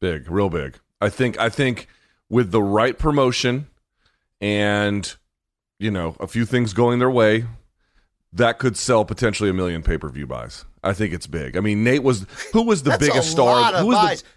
big, 0.00 0.30
real 0.30 0.48
big. 0.48 0.78
I 1.00 1.10
think. 1.10 1.38
I 1.38 1.48
think 1.50 1.88
with 2.30 2.52
the 2.52 2.62
right 2.62 2.98
promotion 2.98 3.66
and 4.40 5.14
you 5.78 5.90
know 5.90 6.16
a 6.20 6.26
few 6.26 6.46
things 6.46 6.72
going 6.72 7.00
their 7.00 7.10
way, 7.10 7.44
that 8.32 8.58
could 8.58 8.76
sell 8.76 9.04
potentially 9.04 9.50
a 9.50 9.52
million 9.52 9.82
pay 9.82 9.98
per 9.98 10.08
view 10.08 10.26
buys. 10.26 10.64
I 10.82 10.92
think 10.94 11.12
it's 11.12 11.26
big. 11.26 11.56
I 11.56 11.60
mean, 11.60 11.84
Nate 11.84 12.02
was 12.02 12.24
who 12.52 12.62
was 12.62 12.82
the 12.82 12.90
That's 12.90 13.06
biggest 13.06 13.30
star? 13.30 13.72
who 13.74 13.86
was 13.88 13.96
buys. 13.96 14.22
the 14.22 14.28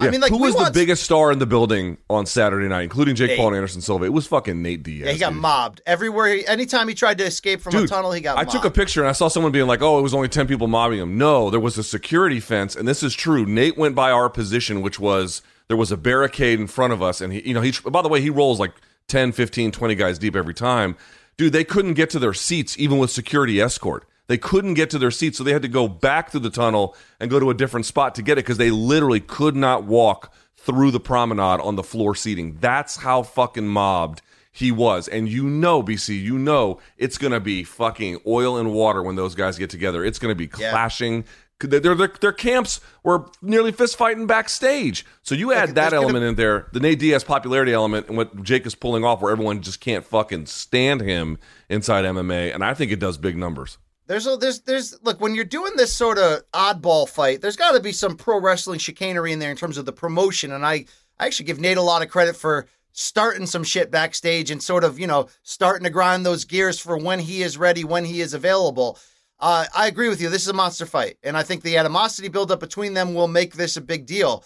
I 0.00 0.10
mean, 0.10 0.20
like, 0.20 0.30
who 0.32 0.38
was 0.38 0.54
want- 0.54 0.74
the 0.74 0.78
biggest 0.80 1.04
star 1.04 1.30
in 1.30 1.38
the 1.38 1.46
building 1.46 1.98
on 2.10 2.26
Saturday 2.26 2.66
night, 2.68 2.82
including 2.82 3.14
Jake 3.14 3.30
Nate. 3.30 3.38
Paul 3.38 3.48
and 3.48 3.56
Anderson 3.56 3.80
Silva? 3.80 4.04
It 4.04 4.12
was 4.12 4.26
fucking 4.26 4.60
Nate 4.60 4.82
Diaz. 4.82 5.06
Yeah, 5.06 5.12
he 5.12 5.18
got 5.18 5.32
dude. 5.32 5.40
mobbed 5.40 5.80
everywhere. 5.86 6.34
He, 6.34 6.46
anytime 6.46 6.88
he 6.88 6.94
tried 6.94 7.18
to 7.18 7.24
escape 7.24 7.60
from 7.60 7.76
a 7.76 7.86
tunnel, 7.86 8.10
he 8.12 8.20
got. 8.20 8.36
I 8.36 8.40
mobbed. 8.42 8.50
took 8.50 8.64
a 8.64 8.70
picture 8.70 9.00
and 9.02 9.08
I 9.08 9.12
saw 9.12 9.28
someone 9.28 9.52
being 9.52 9.68
like, 9.68 9.82
"Oh, 9.82 9.98
it 9.98 10.02
was 10.02 10.12
only 10.12 10.28
ten 10.28 10.46
people 10.48 10.66
mobbing 10.66 10.98
him." 10.98 11.16
No, 11.16 11.48
there 11.48 11.60
was 11.60 11.78
a 11.78 11.84
security 11.84 12.40
fence, 12.40 12.74
and 12.74 12.88
this 12.88 13.02
is 13.02 13.14
true. 13.14 13.46
Nate 13.46 13.78
went 13.78 13.94
by 13.94 14.10
our 14.10 14.28
position, 14.28 14.82
which 14.82 14.98
was 14.98 15.42
there 15.68 15.76
was 15.76 15.92
a 15.92 15.96
barricade 15.96 16.58
in 16.58 16.66
front 16.66 16.92
of 16.92 17.00
us, 17.00 17.20
and 17.20 17.32
he, 17.32 17.48
you 17.48 17.54
know, 17.54 17.60
he. 17.60 17.72
By 17.88 18.02
the 18.02 18.08
way, 18.08 18.20
he 18.20 18.30
rolls 18.30 18.58
like 18.58 18.72
10, 19.08 19.30
15, 19.32 19.70
20 19.70 19.94
guys 19.94 20.18
deep 20.18 20.34
every 20.34 20.54
time. 20.54 20.96
Dude, 21.36 21.52
they 21.52 21.64
couldn't 21.64 21.94
get 21.94 22.10
to 22.10 22.18
their 22.18 22.34
seats 22.34 22.76
even 22.78 22.98
with 22.98 23.10
security 23.10 23.60
escort. 23.60 24.04
They 24.26 24.38
couldn't 24.38 24.74
get 24.74 24.88
to 24.90 24.98
their 24.98 25.10
seats, 25.10 25.36
so 25.38 25.44
they 25.44 25.52
had 25.52 25.62
to 25.62 25.68
go 25.68 25.86
back 25.88 26.30
through 26.30 26.40
the 26.40 26.50
tunnel 26.50 26.96
and 27.20 27.30
go 27.30 27.38
to 27.38 27.50
a 27.50 27.54
different 27.54 27.84
spot 27.86 28.14
to 28.14 28.22
get 28.22 28.38
it 28.38 28.44
because 28.44 28.56
they 28.58 28.70
literally 28.70 29.20
could 29.20 29.54
not 29.54 29.84
walk 29.84 30.32
through 30.56 30.90
the 30.90 31.00
promenade 31.00 31.60
on 31.60 31.76
the 31.76 31.82
floor 31.82 32.14
seating. 32.14 32.56
That's 32.60 32.96
how 32.96 33.22
fucking 33.22 33.66
mobbed 33.68 34.22
he 34.50 34.72
was. 34.72 35.08
And 35.08 35.28
you 35.28 35.44
know, 35.44 35.82
BC, 35.82 36.22
you 36.22 36.38
know 36.38 36.80
it's 36.96 37.18
going 37.18 37.32
to 37.32 37.40
be 37.40 37.64
fucking 37.64 38.20
oil 38.26 38.56
and 38.56 38.72
water 38.72 39.02
when 39.02 39.16
those 39.16 39.34
guys 39.34 39.58
get 39.58 39.68
together. 39.68 40.02
It's 40.04 40.18
going 40.18 40.30
to 40.30 40.36
be 40.36 40.48
Yeah. 40.58 40.70
clashing. 40.70 41.24
Their, 41.60 41.80
their, 41.94 42.08
their 42.08 42.32
camps 42.32 42.80
were 43.02 43.26
nearly 43.42 43.72
fist 43.72 43.96
fighting 43.96 44.26
backstage. 44.26 45.04
So 45.22 45.34
you 45.34 45.52
add 45.52 45.74
that 45.76 45.90
gonna- 45.92 46.02
element 46.02 46.24
in 46.24 46.34
there, 46.34 46.68
the 46.72 46.80
Nate 46.80 46.98
Diaz 46.98 47.24
popularity 47.24 47.72
element, 47.72 48.08
and 48.08 48.16
what 48.16 48.42
Jake 48.42 48.64
is 48.66 48.74
pulling 48.74 49.04
off, 49.04 49.20
where 49.20 49.32
everyone 49.32 49.60
just 49.60 49.80
can't 49.80 50.04
fucking 50.04 50.46
stand 50.46 51.00
him 51.02 51.38
inside 51.68 52.04
MMA. 52.04 52.54
And 52.54 52.64
I 52.64 52.74
think 52.74 52.90
it 52.90 53.00
does 53.00 53.18
big 53.18 53.36
numbers. 53.36 53.78
There's 54.06 54.26
a 54.26 54.36
there's 54.36 54.60
there's 54.60 55.02
look 55.02 55.20
when 55.20 55.34
you're 55.34 55.44
doing 55.44 55.72
this 55.76 55.94
sort 55.94 56.18
of 56.18 56.42
oddball 56.52 57.08
fight, 57.08 57.40
there's 57.40 57.56
got 57.56 57.72
to 57.72 57.80
be 57.80 57.92
some 57.92 58.16
pro 58.16 58.38
wrestling 58.38 58.78
chicanery 58.78 59.32
in 59.32 59.38
there 59.38 59.50
in 59.50 59.56
terms 59.56 59.78
of 59.78 59.86
the 59.86 59.92
promotion, 59.92 60.52
and 60.52 60.64
I 60.64 60.84
I 61.18 61.26
actually 61.26 61.46
give 61.46 61.60
Nate 61.60 61.78
a 61.78 61.82
lot 61.82 62.02
of 62.02 62.10
credit 62.10 62.36
for 62.36 62.66
starting 62.92 63.46
some 63.46 63.64
shit 63.64 63.90
backstage 63.90 64.50
and 64.50 64.62
sort 64.62 64.84
of 64.84 64.98
you 64.98 65.06
know 65.06 65.28
starting 65.42 65.84
to 65.84 65.90
grind 65.90 66.24
those 66.24 66.44
gears 66.44 66.78
for 66.78 66.98
when 66.98 67.18
he 67.18 67.42
is 67.42 67.56
ready, 67.56 67.84
when 67.84 68.04
he 68.04 68.20
is 68.20 68.34
available. 68.34 68.98
Uh, 69.40 69.66
I 69.74 69.88
agree 69.88 70.08
with 70.08 70.20
you. 70.20 70.28
This 70.28 70.42
is 70.42 70.48
a 70.48 70.54
monster 70.54 70.86
fight, 70.86 71.16
and 71.22 71.36
I 71.36 71.42
think 71.42 71.62
the 71.62 71.76
animosity 71.76 72.28
buildup 72.28 72.60
between 72.60 72.94
them 72.94 73.14
will 73.14 73.28
make 73.28 73.54
this 73.54 73.76
a 73.76 73.80
big 73.80 74.06
deal. 74.06 74.44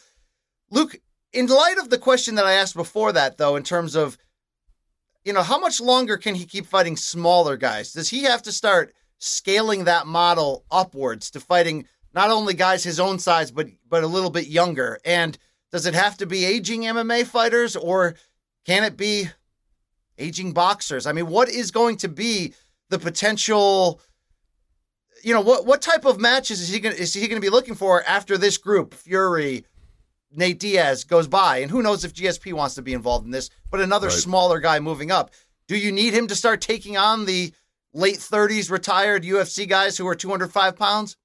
Luke, 0.70 1.00
in 1.32 1.46
light 1.46 1.78
of 1.78 1.90
the 1.90 1.98
question 1.98 2.36
that 2.36 2.46
I 2.46 2.54
asked 2.54 2.74
before 2.74 3.12
that, 3.12 3.38
though, 3.38 3.56
in 3.56 3.64
terms 3.64 3.96
of 3.96 4.16
you 5.24 5.32
know, 5.32 5.42
how 5.42 5.58
much 5.58 5.80
longer 5.80 6.16
can 6.16 6.36
he 6.36 6.46
keep 6.46 6.64
fighting 6.64 6.96
smaller 6.96 7.56
guys? 7.56 7.92
Does 7.92 8.08
he 8.08 8.22
have 8.22 8.42
to 8.44 8.52
start 8.52 8.94
scaling 9.18 9.84
that 9.84 10.06
model 10.06 10.64
upwards 10.70 11.30
to 11.32 11.40
fighting 11.40 11.86
not 12.14 12.30
only 12.30 12.54
guys 12.54 12.84
his 12.84 12.98
own 13.00 13.18
size, 13.18 13.50
but 13.50 13.66
but 13.88 14.02
a 14.04 14.08
little 14.08 14.30
bit 14.30 14.46
younger? 14.46 14.98
And 15.04 15.36
does 15.70 15.86
it 15.86 15.94
have 15.94 16.16
to 16.18 16.26
be 16.26 16.44
aging 16.44 16.82
MMA 16.82 17.26
fighters, 17.26 17.76
or 17.76 18.14
can 18.64 18.84
it 18.84 18.96
be 18.96 19.28
aging 20.18 20.52
boxers? 20.52 21.06
I 21.06 21.12
mean, 21.12 21.26
what 21.26 21.48
is 21.48 21.70
going 21.70 21.96
to 21.98 22.08
be 22.08 22.54
the 22.88 22.98
potential? 22.98 24.00
You 25.22 25.34
know, 25.34 25.40
what 25.40 25.66
what 25.66 25.82
type 25.82 26.04
of 26.04 26.20
matches 26.20 26.60
is 26.60 26.68
he 26.68 26.80
going 26.80 26.96
is 26.96 27.12
he 27.12 27.26
going 27.28 27.40
to 27.40 27.44
be 27.44 27.50
looking 27.50 27.74
for 27.74 28.02
after 28.04 28.38
this 28.38 28.56
group? 28.56 28.94
Fury, 28.94 29.64
Nate 30.30 30.58
Diaz 30.60 31.04
goes 31.04 31.26
by, 31.26 31.58
and 31.58 31.70
who 31.70 31.82
knows 31.82 32.04
if 32.04 32.14
GSP 32.14 32.52
wants 32.52 32.76
to 32.76 32.82
be 32.82 32.94
involved 32.94 33.24
in 33.26 33.32
this, 33.32 33.50
but 33.70 33.80
another 33.80 34.08
Right. 34.08 34.16
smaller 34.16 34.60
guy 34.60 34.78
moving 34.80 35.10
up. 35.10 35.32
Do 35.66 35.76
you 35.76 35.92
need 35.92 36.14
him 36.14 36.28
to 36.28 36.34
start 36.34 36.60
taking 36.60 36.96
on 36.96 37.26
the 37.26 37.52
late 37.92 38.18
30s 38.18 38.70
retired 38.70 39.24
UFC 39.24 39.68
guys 39.68 39.96
who 39.96 40.06
are 40.06 40.14
205 40.14 40.76
pounds? 40.76 41.16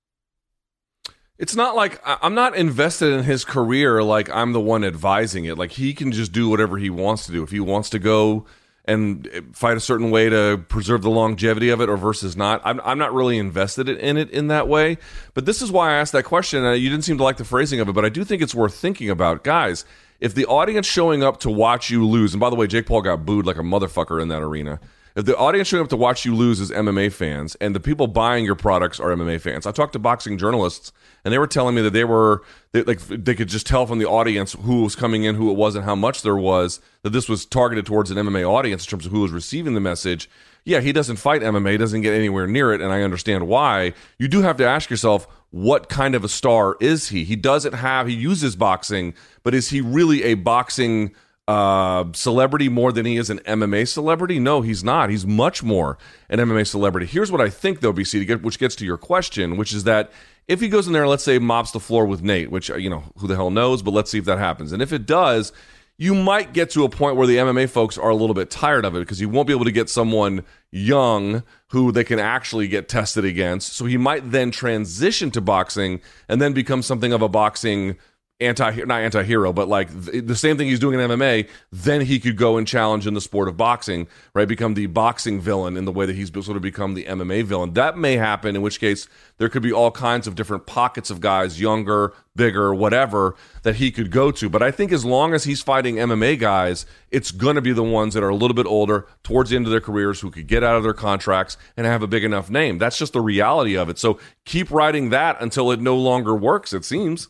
It's 1.39 1.55
not 1.55 1.75
like 1.75 1.99
I'm 2.05 2.35
not 2.35 2.55
invested 2.55 3.11
in 3.11 3.23
his 3.23 3.43
career 3.43 4.03
like 4.03 4.29
I'm 4.29 4.53
the 4.53 4.61
one 4.61 4.83
advising 4.83 5.45
it. 5.45 5.57
Like 5.57 5.71
he 5.71 5.93
can 5.93 6.11
just 6.11 6.31
do 6.31 6.47
whatever 6.47 6.77
he 6.77 6.89
wants 6.89 7.25
to 7.25 7.31
do. 7.31 7.43
If 7.43 7.49
he 7.49 7.59
wants 7.59 7.89
to 7.89 7.99
go 7.99 8.45
and 8.85 9.27
eh, 9.33 9.41
fight 9.51 9.75
a 9.75 9.79
certain 9.79 10.11
way 10.11 10.29
to 10.29 10.63
preserve 10.69 11.01
the 11.01 11.09
longevity 11.09 11.69
of 11.69 11.81
it 11.81 11.89
or 11.89 11.97
versus 11.97 12.37
not, 12.37 12.61
I'm, 12.63 12.79
I'm 12.81 12.99
not 12.99 13.13
really 13.13 13.39
invested 13.39 13.89
in 13.89 14.17
it 14.17 14.29
in 14.29 14.47
that 14.47 14.67
way. 14.67 14.99
But 15.33 15.45
this 15.45 15.61
is 15.61 15.71
why 15.71 15.91
I 15.91 15.95
asked 15.95 16.11
that 16.11 16.23
question. 16.23 16.63
You 16.63 16.89
didn't 16.89 17.03
seem 17.03 17.17
to 17.17 17.23
like 17.23 17.37
the 17.37 17.45
phrasing 17.45 17.79
of 17.79 17.89
it, 17.89 17.93
but 17.93 18.05
I 18.05 18.09
do 18.09 18.23
think 18.23 18.41
it's 18.41 18.55
worth 18.55 18.75
thinking 18.75 19.09
about. 19.09 19.43
Guys, 19.43 19.85
if 20.19 20.35
the 20.35 20.45
audience 20.45 20.85
showing 20.85 21.23
up 21.23 21.39
to 21.41 21.49
watch 21.49 21.89
you 21.89 22.05
lose, 22.07 22.33
and 22.33 22.39
by 22.39 22.51
the 22.51 22.55
way, 22.55 22.67
Jake 22.67 22.85
Paul 22.85 23.01
got 23.01 23.25
booed 23.25 23.47
like 23.47 23.57
a 23.57 23.63
motherfucker 23.63 24.21
in 24.21 24.27
that 24.27 24.41
arena. 24.41 24.79
If 25.15 25.25
the 25.25 25.37
audience 25.37 25.67
showing 25.67 25.83
up 25.83 25.89
to 25.89 25.97
watch 25.97 26.25
you 26.25 26.35
lose 26.35 26.59
is 26.59 26.71
MMA 26.71 27.13
fans, 27.13 27.53
and 27.61 27.75
the 27.75 27.79
people 27.79 28.07
buying 28.07 28.45
your 28.45 28.55
products 28.55 28.99
are 28.99 29.15
MMA 29.15 29.39
fans, 29.39 29.67
I 29.67 29.71
talked 29.71 29.93
to 29.93 29.99
boxing 29.99 30.39
journalists, 30.39 30.91
and 31.23 31.31
they 31.31 31.37
were 31.37 31.45
telling 31.45 31.75
me 31.75 31.83
that 31.83 31.93
they 31.93 32.03
were 32.03 32.41
they, 32.71 32.81
like 32.81 32.99
they 32.99 33.35
could 33.35 33.47
just 33.47 33.67
tell 33.67 33.85
from 33.85 33.99
the 33.99 34.07
audience 34.07 34.53
who 34.53 34.81
was 34.81 34.95
coming 34.95 35.23
in, 35.23 35.35
who 35.35 35.51
it 35.51 35.53
was, 35.55 35.75
and 35.75 35.85
how 35.85 35.93
much 35.93 36.23
there 36.23 36.35
was. 36.35 36.79
That 37.03 37.11
this 37.11 37.29
was 37.29 37.45
targeted 37.45 37.85
towards 37.85 38.09
an 38.09 38.17
MMA 38.17 38.49
audience 38.49 38.85
in 38.85 38.89
terms 38.89 39.05
of 39.05 39.11
who 39.11 39.21
was 39.21 39.31
receiving 39.31 39.75
the 39.75 39.79
message. 39.79 40.29
Yeah, 40.65 40.79
he 40.79 40.91
doesn't 40.91 41.17
fight 41.17 41.41
MMA, 41.41 41.77
doesn't 41.77 42.01
get 42.01 42.15
anywhere 42.15 42.47
near 42.47 42.73
it, 42.73 42.81
and 42.81 42.91
I 42.91 43.03
understand 43.03 43.47
why. 43.47 43.93
You 44.17 44.27
do 44.27 44.41
have 44.41 44.57
to 44.57 44.65
ask 44.65 44.89
yourself, 44.89 45.27
what 45.51 45.89
kind 45.89 46.15
of 46.15 46.23
a 46.23 46.29
star 46.29 46.75
is 46.79 47.09
he? 47.09 47.23
He 47.23 47.35
doesn't 47.35 47.73
have. 47.73 48.07
He 48.07 48.15
uses 48.15 48.55
boxing, 48.55 49.13
but 49.43 49.53
is 49.53 49.69
he 49.69 49.79
really 49.79 50.23
a 50.23 50.33
boxing? 50.33 51.13
Uh, 51.47 52.05
celebrity 52.13 52.69
more 52.69 52.91
than 52.91 53.05
he 53.05 53.17
is 53.17 53.29
an 53.29 53.39
MMA 53.39 53.87
celebrity? 53.87 54.39
No, 54.39 54.61
he's 54.61 54.83
not. 54.83 55.09
He's 55.09 55.25
much 55.25 55.63
more 55.63 55.97
an 56.29 56.39
MMA 56.39 56.65
celebrity. 56.67 57.05
Here's 57.05 57.31
what 57.31 57.41
I 57.41 57.49
think, 57.49 57.81
though, 57.81 57.93
BC, 57.93 58.25
get, 58.25 58.41
which 58.41 58.59
gets 58.59 58.75
to 58.77 58.85
your 58.85 58.97
question, 58.97 59.57
which 59.57 59.73
is 59.73 59.83
that 59.83 60.11
if 60.47 60.61
he 60.61 60.69
goes 60.69 60.87
in 60.87 60.93
there, 60.93 61.07
let's 61.07 61.23
say, 61.23 61.39
mops 61.39 61.71
the 61.71 61.79
floor 61.79 62.05
with 62.05 62.21
Nate, 62.21 62.51
which, 62.51 62.69
uh, 62.69 62.75
you 62.75 62.89
know, 62.89 63.03
who 63.17 63.27
the 63.27 63.35
hell 63.35 63.49
knows, 63.49 63.81
but 63.81 63.91
let's 63.91 64.11
see 64.11 64.17
if 64.17 64.25
that 64.25 64.39
happens. 64.39 64.71
And 64.71 64.81
if 64.81 64.91
it 64.93 65.05
does, 65.05 65.51
you 65.97 66.15
might 66.15 66.53
get 66.53 66.71
to 66.71 66.83
a 66.83 66.89
point 66.89 67.17
where 67.17 67.27
the 67.27 67.37
MMA 67.37 67.69
folks 67.69 67.97
are 67.97 68.09
a 68.09 68.15
little 68.15 68.33
bit 68.33 68.49
tired 68.49 68.83
of 68.83 68.95
it 68.95 68.99
because 68.99 69.21
you 69.21 69.29
won't 69.29 69.47
be 69.47 69.53
able 69.53 69.65
to 69.65 69.71
get 69.71 69.89
someone 69.89 70.43
young 70.71 71.43
who 71.67 71.91
they 71.91 72.03
can 72.03 72.19
actually 72.19 72.67
get 72.67 72.89
tested 72.89 73.23
against. 73.23 73.73
So 73.73 73.85
he 73.85 73.97
might 73.97 74.31
then 74.31 74.49
transition 74.49 75.29
to 75.31 75.41
boxing 75.41 76.01
and 76.27 76.41
then 76.41 76.53
become 76.53 76.81
something 76.81 77.13
of 77.13 77.21
a 77.21 77.29
boxing 77.29 77.97
anti 78.43 78.71
not 78.85 79.01
anti-hero 79.01 79.53
but 79.53 79.67
like 79.67 79.89
th- 80.05 80.25
the 80.25 80.35
same 80.35 80.57
thing 80.57 80.67
he's 80.67 80.79
doing 80.79 80.99
in 80.99 81.09
MMA 81.09 81.47
then 81.71 82.01
he 82.01 82.19
could 82.19 82.37
go 82.37 82.57
and 82.57 82.67
challenge 82.67 83.07
in 83.07 83.13
the 83.13 83.21
sport 83.21 83.47
of 83.47 83.57
boxing 83.57 84.07
right? 84.33 84.47
Become 84.47 84.73
the 84.73 84.87
boxing 84.87 85.39
villain 85.39 85.77
in 85.77 85.85
the 85.85 85.91
way 85.91 86.05
that 86.05 86.15
he's 86.15 86.31
sort 86.31 86.57
of 86.57 86.61
become 86.61 86.93
the 86.93 87.05
MMA 87.05 87.43
villain. 87.43 87.73
That 87.73 87.97
may 87.97 88.17
happen 88.17 88.55
in 88.55 88.61
which 88.61 88.79
case 88.79 89.07
there 89.37 89.49
could 89.49 89.61
be 89.61 89.71
all 89.71 89.91
kinds 89.91 90.27
of 90.27 90.35
different 90.35 90.65
pockets 90.65 91.09
of 91.09 91.19
guys 91.19 91.61
younger 91.61 92.13
bigger 92.35 92.73
whatever 92.73 93.35
that 93.61 93.75
he 93.75 93.91
could 93.91 94.09
go 94.09 94.31
to. 94.31 94.49
But 94.49 94.63
I 94.63 94.71
think 94.71 94.91
as 94.91 95.05
long 95.05 95.33
as 95.33 95.43
he's 95.43 95.61
fighting 95.61 95.95
MMA 95.95 96.39
guys 96.39 96.85
it's 97.11 97.31
going 97.31 97.55
to 97.55 97.61
be 97.61 97.73
the 97.73 97.83
ones 97.83 98.13
that 98.15 98.23
are 98.23 98.29
a 98.29 98.35
little 98.35 98.55
bit 98.55 98.65
older 98.65 99.07
towards 99.23 99.51
the 99.51 99.55
end 99.55 99.65
of 99.65 99.71
their 99.71 99.81
careers 99.81 100.21
who 100.21 100.31
could 100.31 100.47
get 100.47 100.63
out 100.63 100.75
of 100.75 100.83
their 100.83 100.93
contracts 100.93 101.57
and 101.77 101.85
have 101.85 102.01
a 102.01 102.07
big 102.07 102.23
enough 102.23 102.49
name. 102.49 102.79
That's 102.79 102.97
just 102.97 103.13
the 103.13 103.21
reality 103.21 103.77
of 103.77 103.89
it. 103.89 103.99
So 103.99 104.19
keep 104.45 104.71
writing 104.71 105.09
that 105.09 105.39
until 105.39 105.71
it 105.71 105.79
no 105.79 105.95
longer 105.95 106.35
works 106.35 106.73
it 106.73 106.85
seems 106.85 107.29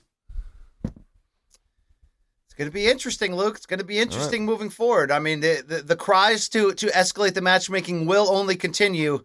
going 2.64 2.72
to 2.72 2.74
be 2.74 2.88
interesting, 2.88 3.36
Luke. 3.36 3.56
It's 3.58 3.66
going 3.66 3.80
to 3.80 3.86
be 3.86 4.00
interesting 4.00 4.46
moving 4.46 4.70
forward. 4.70 5.12
I 5.12 5.20
mean, 5.20 5.40
the, 5.42 5.64
the 5.66 5.82
the 5.82 5.96
cries 5.96 6.50
to 6.50 6.74
to 6.74 6.88
escalate 6.88 7.34
the 7.34 7.42
matchmaking 7.42 8.06
will 8.06 8.30
only 8.30 8.56
continue. 8.56 9.24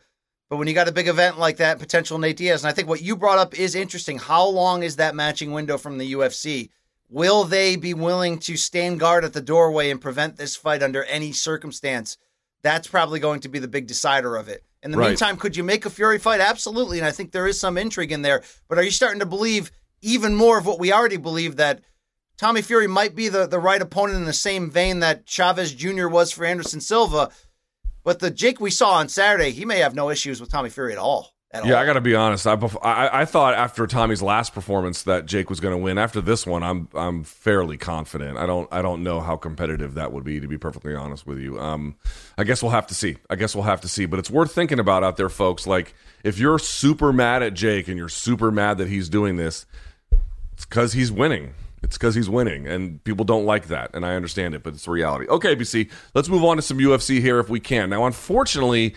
But 0.50 0.56
when 0.56 0.66
you 0.68 0.74
got 0.74 0.88
a 0.88 0.92
big 0.92 1.08
event 1.08 1.38
like 1.38 1.58
that, 1.58 1.78
potential 1.78 2.18
Nate 2.18 2.36
Diaz, 2.38 2.62
and 2.64 2.70
I 2.70 2.72
think 2.74 2.88
what 2.88 3.02
you 3.02 3.16
brought 3.16 3.38
up 3.38 3.58
is 3.58 3.74
interesting. 3.74 4.18
How 4.18 4.46
long 4.46 4.82
is 4.82 4.96
that 4.96 5.14
matching 5.14 5.52
window 5.52 5.76
from 5.76 5.98
the 5.98 6.12
UFC? 6.14 6.70
Will 7.10 7.44
they 7.44 7.76
be 7.76 7.94
willing 7.94 8.38
to 8.40 8.56
stand 8.56 8.98
guard 9.00 9.24
at 9.24 9.32
the 9.34 9.40
doorway 9.40 9.90
and 9.90 10.00
prevent 10.00 10.36
this 10.36 10.56
fight 10.56 10.82
under 10.82 11.04
any 11.04 11.32
circumstance? 11.32 12.16
That's 12.62 12.88
probably 12.88 13.20
going 13.20 13.40
to 13.40 13.48
be 13.48 13.58
the 13.58 13.68
big 13.68 13.86
decider 13.86 14.36
of 14.36 14.48
it. 14.48 14.64
In 14.82 14.90
the 14.90 14.98
Right. 14.98 15.08
meantime, 15.08 15.36
could 15.36 15.56
you 15.56 15.64
make 15.64 15.84
a 15.86 15.90
Fury 15.90 16.18
fight? 16.18 16.40
Absolutely. 16.40 16.98
And 16.98 17.06
I 17.06 17.10
think 17.10 17.32
there 17.32 17.46
is 17.46 17.58
some 17.60 17.76
intrigue 17.78 18.12
in 18.12 18.22
there. 18.22 18.42
But 18.68 18.78
are 18.78 18.82
you 18.82 18.90
starting 18.90 19.20
to 19.20 19.26
believe 19.26 19.70
even 20.02 20.34
more 20.34 20.58
of 20.58 20.66
what 20.66 20.78
we 20.78 20.92
already 20.92 21.16
believe 21.16 21.56
that 21.56 21.80
Tommy 22.38 22.62
Fury 22.62 22.86
might 22.86 23.14
be 23.14 23.28
the, 23.28 23.46
the 23.46 23.58
right 23.58 23.82
opponent 23.82 24.18
in 24.18 24.24
the 24.24 24.32
same 24.32 24.70
vein 24.70 25.00
that 25.00 25.26
Chavez 25.26 25.74
Jr. 25.74 26.06
was 26.08 26.30
for 26.32 26.44
Anderson 26.44 26.80
Silva? 26.80 27.30
But 28.04 28.20
the 28.20 28.30
Jake 28.30 28.60
we 28.60 28.70
saw 28.70 28.92
on 28.92 29.08
Saturday, 29.08 29.50
he 29.50 29.64
may 29.64 29.80
have 29.80 29.94
no 29.94 30.08
issues 30.08 30.40
with 30.40 30.50
Tommy 30.50 30.70
Fury 30.70 30.92
at 30.92 30.98
all. 30.98 31.34
At 31.50 31.64
Yeah, 31.66 31.74
all. 31.74 31.82
I 31.82 31.86
got 31.86 31.94
to 31.94 32.00
be 32.00 32.14
honest. 32.14 32.46
I, 32.46 32.52
I 32.82 33.22
I 33.22 33.24
thought 33.24 33.54
after 33.54 33.86
Tommy's 33.86 34.20
last 34.22 34.54
performance 34.54 35.02
that 35.04 35.24
Jake 35.26 35.48
was 35.50 35.60
going 35.60 35.72
to 35.72 35.78
win. 35.78 35.96
After 35.98 36.20
this 36.20 36.46
one, 36.46 36.62
I'm 36.62 36.88
I'm 36.94 37.24
fairly 37.24 37.76
confident. 37.78 38.36
I 38.36 38.44
don't 38.44 38.68
I 38.70 38.82
don't 38.82 39.02
know 39.02 39.20
how 39.20 39.36
competitive 39.36 39.94
that 39.94 40.12
would 40.12 40.24
be 40.24 40.40
to 40.40 40.46
be 40.46 40.58
perfectly 40.58 40.94
honest 40.94 41.26
with 41.26 41.38
you. 41.38 41.58
Um, 41.58 41.96
I 42.36 42.44
guess 42.44 42.62
we'll 42.62 42.72
have 42.72 42.86
to 42.88 42.94
see. 42.94 43.16
I 43.30 43.36
guess 43.36 43.54
we'll 43.54 43.64
have 43.64 43.80
to 43.80 43.88
see. 43.88 44.04
But 44.04 44.18
it's 44.18 44.30
worth 44.30 44.54
thinking 44.54 44.78
about 44.78 45.02
out 45.04 45.16
there, 45.16 45.30
folks. 45.30 45.66
Like 45.66 45.94
if 46.22 46.38
you're 46.38 46.58
super 46.58 47.14
mad 47.14 47.42
at 47.42 47.54
Jake 47.54 47.88
and 47.88 47.96
you're 47.96 48.10
super 48.10 48.50
mad 48.50 48.76
that 48.76 48.88
he's 48.88 49.08
doing 49.08 49.36
this, 49.36 49.64
it's 50.52 50.66
because 50.66 50.92
he's 50.92 51.10
winning. 51.10 51.54
It's 51.82 51.96
because 51.96 52.14
he's 52.14 52.28
winning, 52.28 52.66
and 52.66 53.02
people 53.04 53.24
don't 53.24 53.44
like 53.44 53.68
that, 53.68 53.90
and 53.94 54.04
I 54.04 54.14
understand 54.14 54.54
it, 54.54 54.62
but 54.62 54.74
it's 54.74 54.88
reality. 54.88 55.28
Okay, 55.28 55.54
BC, 55.54 55.90
let's 56.14 56.28
move 56.28 56.44
on 56.44 56.56
to 56.56 56.62
some 56.62 56.78
UFC 56.78 57.20
here 57.20 57.38
if 57.38 57.48
we 57.48 57.60
can. 57.60 57.90
Now, 57.90 58.04
unfortunately, 58.04 58.94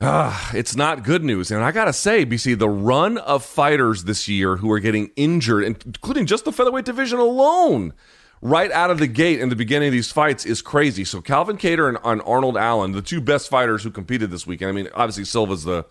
ah, 0.00 0.50
it's 0.54 0.76
not 0.76 1.02
good 1.02 1.24
news, 1.24 1.50
and 1.50 1.64
I 1.64 1.72
gotta 1.72 1.92
say, 1.92 2.26
BC, 2.26 2.58
the 2.58 2.68
run 2.68 3.18
of 3.18 3.44
fighters 3.44 4.04
this 4.04 4.28
year 4.28 4.56
who 4.56 4.70
are 4.70 4.80
getting 4.80 5.10
injured, 5.16 5.64
including 5.64 6.26
just 6.26 6.44
the 6.44 6.52
featherweight 6.52 6.84
division 6.84 7.18
alone, 7.18 7.94
right 8.42 8.70
out 8.72 8.90
of 8.90 8.98
the 8.98 9.06
gate 9.06 9.40
in 9.40 9.48
the 9.48 9.56
beginning 9.56 9.88
of 9.88 9.92
these 9.92 10.12
fights 10.12 10.44
is 10.44 10.60
crazy. 10.60 11.04
So 11.04 11.22
Calvin 11.22 11.56
Kattar 11.56 11.88
and, 11.88 11.98
and 12.04 12.20
Arnold 12.26 12.58
Allen, 12.58 12.92
the 12.92 13.00
two 13.00 13.22
best 13.22 13.48
fighters 13.48 13.82
who 13.82 13.90
competed 13.90 14.30
this 14.30 14.46
weekend. 14.46 14.68
I 14.68 14.72
mean, 14.72 14.88
obviously 14.94 15.24
Silva's 15.24 15.64
the 15.64 15.86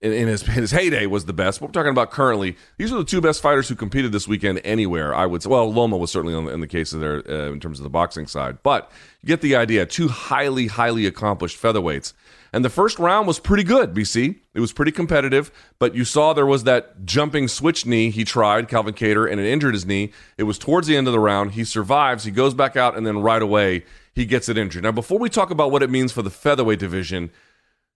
in, 0.00 0.12
in 0.12 0.28
his 0.28 0.42
his 0.42 0.70
heyday 0.70 1.06
was 1.06 1.24
the 1.24 1.32
best. 1.32 1.60
But 1.60 1.66
we're 1.66 1.72
talking 1.72 1.90
about 1.90 2.10
currently. 2.10 2.56
These 2.78 2.92
are 2.92 2.98
the 2.98 3.04
two 3.04 3.20
best 3.20 3.40
fighters 3.40 3.68
who 3.68 3.74
competed 3.74 4.12
this 4.12 4.28
weekend 4.28 4.60
anywhere. 4.64 5.14
I 5.14 5.26
would 5.26 5.42
say. 5.42 5.48
Well, 5.48 5.72
Loma 5.72 5.96
was 5.96 6.10
certainly 6.10 6.34
on 6.34 6.48
in 6.48 6.60
the 6.60 6.66
case 6.66 6.92
of 6.92 7.00
there 7.00 7.22
uh, 7.28 7.52
in 7.52 7.60
terms 7.60 7.78
of 7.78 7.84
the 7.84 7.90
boxing 7.90 8.26
side, 8.26 8.58
but 8.62 8.90
you 9.22 9.26
get 9.26 9.40
the 9.40 9.56
idea. 9.56 9.86
Two 9.86 10.08
highly 10.08 10.66
highly 10.66 11.06
accomplished 11.06 11.60
featherweights. 11.60 12.12
And 12.52 12.64
the 12.64 12.70
first 12.70 12.98
round 12.98 13.26
was 13.26 13.38
pretty 13.38 13.64
good, 13.64 13.92
BC. 13.92 14.36
It 14.54 14.60
was 14.60 14.72
pretty 14.72 14.92
competitive, 14.92 15.50
but 15.78 15.94
you 15.94 16.06
saw 16.06 16.32
there 16.32 16.46
was 16.46 16.64
that 16.64 17.04
jumping 17.04 17.48
switch 17.48 17.84
knee 17.84 18.08
he 18.08 18.24
tried, 18.24 18.68
Calvin 18.68 18.94
Kattar, 18.94 19.30
and 19.30 19.38
it 19.38 19.46
injured 19.46 19.74
his 19.74 19.84
knee. 19.84 20.12
It 20.38 20.44
was 20.44 20.58
towards 20.58 20.86
the 20.86 20.96
end 20.96 21.06
of 21.06 21.12
the 21.12 21.20
round. 21.20 21.52
He 21.52 21.64
survives. 21.64 22.24
He 22.24 22.30
goes 22.30 22.54
back 22.54 22.74
out, 22.74 22.96
and 22.96 23.06
then 23.06 23.18
right 23.18 23.42
away, 23.42 23.84
he 24.14 24.24
gets 24.24 24.48
it 24.48 24.56
injured. 24.56 24.84
Now, 24.84 24.92
before 24.92 25.18
we 25.18 25.28
talk 25.28 25.50
about 25.50 25.70
what 25.70 25.82
it 25.82 25.90
means 25.90 26.12
for 26.12 26.22
the 26.22 26.30
featherweight 26.30 26.78
division, 26.78 27.30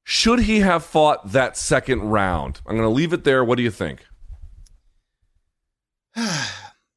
should 0.04 0.40
he 0.40 0.60
have 0.60 0.84
fought 0.84 1.32
that 1.32 1.56
second 1.56 2.00
round? 2.02 2.60
I'm 2.66 2.76
going 2.76 2.88
to 2.88 2.94
leave 2.94 3.12
it 3.12 3.24
there. 3.24 3.44
What 3.44 3.56
do 3.56 3.62
you 3.62 3.70
think? 3.70 4.04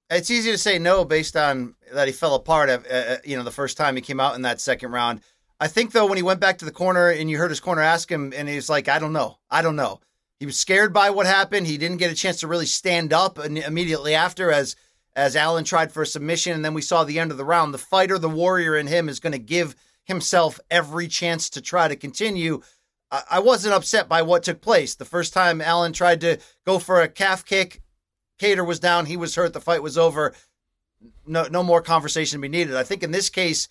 It's 0.10 0.30
easy 0.30 0.52
to 0.52 0.60
say 0.60 0.78
no 0.78 1.06
based 1.06 1.36
on 1.36 1.74
that 1.92 2.08
he 2.08 2.13
fell 2.13 2.36
apart. 2.36 2.70
Uh, 2.70 3.16
you 3.26 3.36
know, 3.36 3.42
the 3.42 3.50
first 3.50 3.78
time 3.78 3.96
he 3.96 4.02
came 4.02 4.20
out 4.20 4.36
in 4.36 4.44
that 4.44 4.62
second 4.62 4.92
round. 4.92 5.22
I 5.60 5.68
think 5.68 5.92
though, 5.92 6.06
when 6.06 6.18
he 6.18 6.24
went 6.24 6.39
back 6.39 6.60
to 6.60 6.66
the 6.66 6.72
corner 6.72 7.10
and 7.10 7.32
you 7.32 7.39
heard 7.39 7.50
his 7.50 7.60
corner 7.60 7.82
ask 7.82 8.12
him, 8.12 8.32
and 8.36 8.48
he's 8.48 8.70
like, 8.70 8.88
"I 8.88 9.00
don't 9.00 9.13
know, 9.13 9.39
I 9.50 9.63
don't 9.63 9.76
know." 9.76 10.02
He 10.39 10.46
was 10.46 10.60
scared 10.60 10.94
by 10.94 11.10
what 11.10 11.26
happened. 11.26 11.66
He 11.66 11.78
didn't 11.78 11.98
get 11.98 12.12
a 12.12 12.16
chance 12.16 12.42
to 12.42 12.48
really 12.48 12.66
stand 12.66 13.12
up 13.12 13.39
and 13.39 13.58
immediately 13.58 14.13
after, 14.13 14.52
as 14.52 14.76
as 15.16 15.36
Allen 15.36 15.63
tried 15.63 15.92
for 15.92 16.04
a 16.04 16.08
submission, 16.08 16.54
and 16.54 16.66
then 16.66 16.74
we 16.74 16.82
saw 16.82 17.04
the 17.04 17.20
end 17.20 17.32
of 17.32 17.38
the 17.38 17.46
round. 17.46 17.74
The 17.74 17.80
fighter, 17.80 18.20
the 18.20 18.30
warrior 18.30 18.76
in 18.76 18.88
him, 18.88 19.10
is 19.10 19.20
going 19.20 19.34
to 19.34 19.39
give 19.39 19.76
himself 20.04 20.60
every 20.70 21.08
chance 21.08 21.50
to 21.52 21.62
try 21.62 21.88
to 21.88 21.96
continue. 21.96 22.62
I, 23.30 23.39
wasn't 23.39 23.76
upset 23.76 24.10
by 24.10 24.21
what 24.23 24.43
took 24.43 24.62
place 24.62 24.95
the 24.95 25.06
first 25.06 25.34
time 25.34 25.62
Allen 25.62 25.93
tried 25.93 26.21
to 26.21 26.39
go 26.65 26.80
for 26.80 27.02
a 27.02 27.08
calf 27.08 27.45
kick. 27.45 27.82
Kattar 28.39 28.65
was 28.65 28.80
down. 28.80 29.06
He 29.06 29.17
was 29.17 29.36
hurt. 29.36 29.54
The 29.54 29.62
fight 29.62 29.84
was 29.84 29.97
over. 29.97 30.34
No, 31.26 31.43
no 31.43 31.63
more 31.63 31.82
conversation 31.82 32.38
to 32.38 32.41
be 32.41 32.47
needed. 32.49 32.76
I 32.76 32.84
think 32.84 33.04
in 33.04 33.12
this 33.12 33.30
case, 33.30 33.67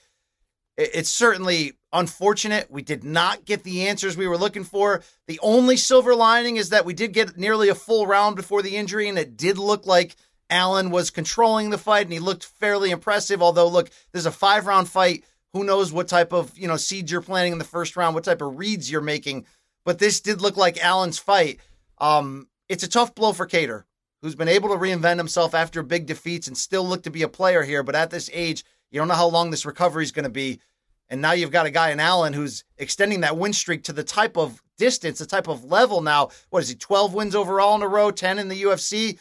it- 0.76 0.90
it's 0.94 1.10
certainly 1.10 1.72
unfortunate. 1.92 2.70
We 2.70 2.82
did 2.82 3.04
not 3.04 3.44
get 3.44 3.64
the 3.64 3.88
answers 3.88 4.16
we 4.16 4.28
were 4.28 4.38
looking 4.38 4.64
for. 4.64 5.02
The 5.26 5.40
only 5.42 5.76
silver 5.76 6.14
lining 6.14 6.56
is 6.56 6.68
that 6.70 6.84
we 6.84 6.94
did 6.94 7.12
get 7.12 7.36
nearly 7.36 7.68
a 7.68 7.74
full 7.74 8.06
round 8.06 8.36
before 8.36 8.62
the 8.62 8.76
injury, 8.76 9.08
and 9.08 9.18
it 9.18 9.36
did 9.36 9.58
look 9.58 9.86
like 9.86 10.16
Allen 10.48 10.90
was 10.90 11.10
controlling 11.10 11.70
the 11.70 11.78
fight, 11.78 12.06
and 12.06 12.12
he 12.12 12.18
looked 12.18 12.44
fairly 12.44 12.90
impressive. 12.90 13.42
Although, 13.42 13.68
look, 13.68 13.90
there's 14.12 14.26
a 14.26 14.32
five 14.32 14.66
round 14.66 14.88
fight. 14.88 15.24
Who 15.52 15.64
knows 15.64 15.92
what 15.92 16.08
type 16.08 16.32
of 16.32 16.56
you 16.56 16.68
know 16.68 16.76
seeds 16.76 17.10
you're 17.10 17.20
planting 17.20 17.52
in 17.52 17.58
the 17.58 17.64
first 17.64 17.96
round, 17.96 18.14
what 18.14 18.24
type 18.24 18.42
of 18.42 18.58
reads 18.58 18.90
you're 18.90 19.00
making. 19.00 19.46
But 19.84 19.98
this 19.98 20.20
did 20.20 20.40
look 20.40 20.56
like 20.56 20.82
Allen's 20.82 21.18
fight. 21.18 21.60
Um, 21.98 22.48
it's 22.68 22.84
a 22.84 22.88
tough 22.88 23.14
blow 23.14 23.32
for 23.32 23.46
Kattar, 23.46 23.84
who's 24.22 24.34
been 24.34 24.48
able 24.48 24.68
to 24.70 24.76
reinvent 24.76 25.18
himself 25.18 25.54
after 25.54 25.82
big 25.82 26.06
defeats 26.06 26.46
and 26.46 26.56
still 26.56 26.86
look 26.86 27.02
to 27.02 27.10
be 27.10 27.22
a 27.22 27.28
player 27.28 27.62
here. 27.62 27.82
But 27.82 27.94
at 27.94 28.10
this 28.10 28.30
age, 28.32 28.64
you 28.90 28.98
don't 28.98 29.08
know 29.08 29.14
how 29.14 29.28
long 29.28 29.50
this 29.50 29.66
recovery 29.66 30.04
is 30.04 30.12
going 30.12 30.24
to 30.24 30.30
be. 30.30 30.60
And 31.08 31.20
now 31.20 31.32
you've 31.32 31.50
got 31.50 31.66
a 31.66 31.70
guy 31.70 31.90
in 31.90 32.00
Allen 32.00 32.32
who's 32.32 32.64
extending 32.78 33.20
that 33.20 33.36
win 33.36 33.52
streak 33.52 33.84
to 33.84 33.92
the 33.92 34.04
type 34.04 34.36
of 34.38 34.62
distance, 34.78 35.18
the 35.18 35.26
type 35.26 35.48
of 35.48 35.64
level 35.64 36.00
now. 36.00 36.30
What 36.48 36.62
is 36.62 36.70
he, 36.70 36.74
12 36.74 37.12
wins 37.12 37.34
overall 37.34 37.76
in 37.76 37.82
a 37.82 37.88
row, 37.88 38.10
10 38.10 38.38
in 38.38 38.48
the 38.48 38.62
UFC? 38.62 39.18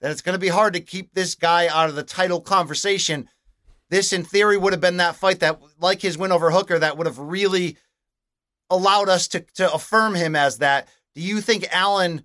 That 0.00 0.10
it's 0.10 0.22
going 0.22 0.34
to 0.34 0.40
be 0.40 0.48
hard 0.48 0.72
to 0.72 0.80
keep 0.80 1.14
this 1.14 1.36
guy 1.36 1.68
out 1.68 1.88
of 1.88 1.94
the 1.94 2.02
title 2.02 2.40
conversation. 2.40 3.28
This, 3.92 4.14
in 4.14 4.24
theory, 4.24 4.56
would 4.56 4.72
have 4.72 4.80
been 4.80 4.96
that 4.96 5.16
fight 5.16 5.40
that, 5.40 5.60
like 5.78 6.00
his 6.00 6.16
win 6.16 6.32
over 6.32 6.50
Hooker, 6.50 6.78
that 6.78 6.96
would 6.96 7.06
have 7.06 7.18
really 7.18 7.76
allowed 8.70 9.10
us 9.10 9.28
to, 9.28 9.40
to 9.56 9.70
affirm 9.70 10.14
him 10.14 10.34
as 10.34 10.56
that. 10.58 10.88
Do 11.14 11.20
you 11.20 11.42
think 11.42 11.66
Allen 11.70 12.24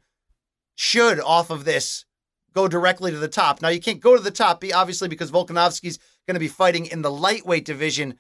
should, 0.76 1.20
off 1.20 1.50
of 1.50 1.66
this, 1.66 2.06
go 2.54 2.70
directly 2.70 3.12
to 3.12 3.18
the 3.18 3.28
top? 3.28 3.62
Now, 3.62 3.68
you 3.68 3.82
can't 3.82 4.00
go 4.00 4.16
to 4.16 4.24
the 4.24 4.32
top, 4.32 4.64
obviously, 4.74 5.10
because 5.10 5.30
Volkanovski's 5.30 6.00
going 6.26 6.36
to 6.36 6.40
be 6.40 6.48
fighting 6.48 6.86
in 6.86 7.02
the 7.02 7.12
lightweight 7.12 7.66
division. 7.66 8.18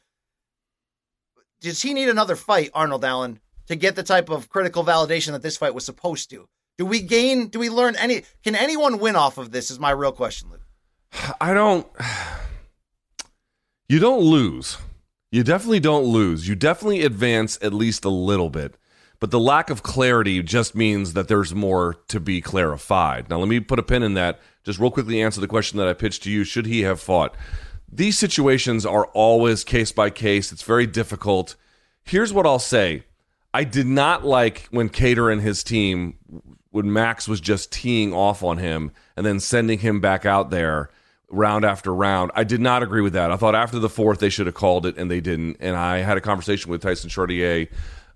Does 1.61 1.81
he 1.81 1.93
need 1.93 2.09
another 2.09 2.35
fight, 2.35 2.69
Arnold 2.73 3.05
Allen, 3.05 3.39
to 3.67 3.77
get 3.77 3.95
the 3.95 4.03
type 4.03 4.29
of 4.29 4.49
critical 4.49 4.83
validation 4.83 5.31
that 5.31 5.41
this 5.41 5.55
fight 5.55 5.73
was 5.73 5.85
supposed 5.85 6.29
to? 6.31 6.49
Do 6.77 6.85
we 6.85 6.99
gain, 6.99 7.47
do 7.47 7.59
we 7.59 7.69
learn 7.69 7.95
any, 7.95 8.23
can 8.43 8.55
anyone 8.55 8.99
win 8.99 9.15
off 9.15 9.37
of 9.37 9.51
this? 9.51 9.71
Is 9.71 9.79
my 9.79 9.91
real 9.91 10.11
question, 10.11 10.49
Luke. 10.49 10.65
I 11.39 11.53
don't. 11.53 11.87
You 13.89 13.99
don't 13.99 14.21
lose. 14.21 14.77
You 15.31 15.43
definitely 15.43 15.79
don't 15.79 16.03
lose. 16.03 16.45
You 16.45 16.55
definitely 16.55 17.03
advance 17.03 17.57
at 17.61 17.73
least 17.73 18.03
a 18.03 18.09
little 18.09 18.49
bit. 18.49 18.75
But 19.21 19.31
the 19.31 19.39
lack 19.39 19.69
of 19.69 19.81
clarity 19.81 20.43
just 20.43 20.75
means 20.75 21.13
that 21.13 21.29
there's 21.29 21.55
more 21.55 21.95
to 22.09 22.19
be 22.19 22.41
clarified. 22.41 23.29
Now, 23.29 23.39
let 23.39 23.47
me 23.47 23.61
put 23.61 23.79
a 23.79 23.83
pin 23.83 24.03
in 24.03 24.13
that. 24.15 24.41
Just 24.65 24.77
real 24.77 24.91
quickly 24.91 25.21
answer 25.21 25.39
the 25.39 25.47
question 25.47 25.77
that 25.77 25.87
I 25.87 25.93
pitched 25.93 26.23
to 26.23 26.31
you. 26.31 26.43
Should 26.43 26.65
he 26.65 26.81
have 26.81 26.99
fought? 26.99 27.33
These 27.89 28.19
situations 28.19 28.85
are 28.85 29.05
always 29.07 29.63
case 29.63 29.93
by 29.93 30.09
case. 30.09 30.51
It's 30.51 30.63
very 30.63 30.85
difficult. 30.85 31.55
Here's 32.03 32.33
what 32.33 32.45
I'll 32.45 32.59
say 32.59 33.05
I 33.53 33.63
did 33.63 33.87
not 33.87 34.25
like 34.25 34.67
when 34.69 34.89
Kattar 34.89 35.31
and 35.31 35.41
his 35.41 35.63
team, 35.63 36.15
when 36.71 36.91
Max 36.91 37.25
was 37.25 37.39
just 37.39 37.71
teeing 37.71 38.13
off 38.13 38.43
on 38.43 38.57
him 38.57 38.91
and 39.15 39.25
then 39.25 39.39
sending 39.39 39.79
him 39.79 40.01
back 40.01 40.25
out 40.25 40.49
there 40.49 40.89
round 41.29 41.65
after 41.65 41.93
round. 41.93 42.31
I 42.35 42.43
did 42.43 42.61
not 42.61 42.83
agree 42.83 43.01
with 43.01 43.13
that. 43.13 43.31
I 43.31 43.37
thought 43.37 43.55
after 43.55 43.79
the 43.79 43.89
fourth 43.89 44.19
they 44.19 44.29
should 44.29 44.45
have 44.45 44.55
called 44.55 44.85
it 44.85 44.97
and 44.97 45.11
they 45.11 45.19
didn't. 45.19 45.57
And 45.59 45.75
I 45.75 45.97
had 45.97 46.17
a 46.17 46.21
conversation 46.21 46.71
with 46.71 46.81
Tyson 46.81 47.09
Chartier 47.09 47.67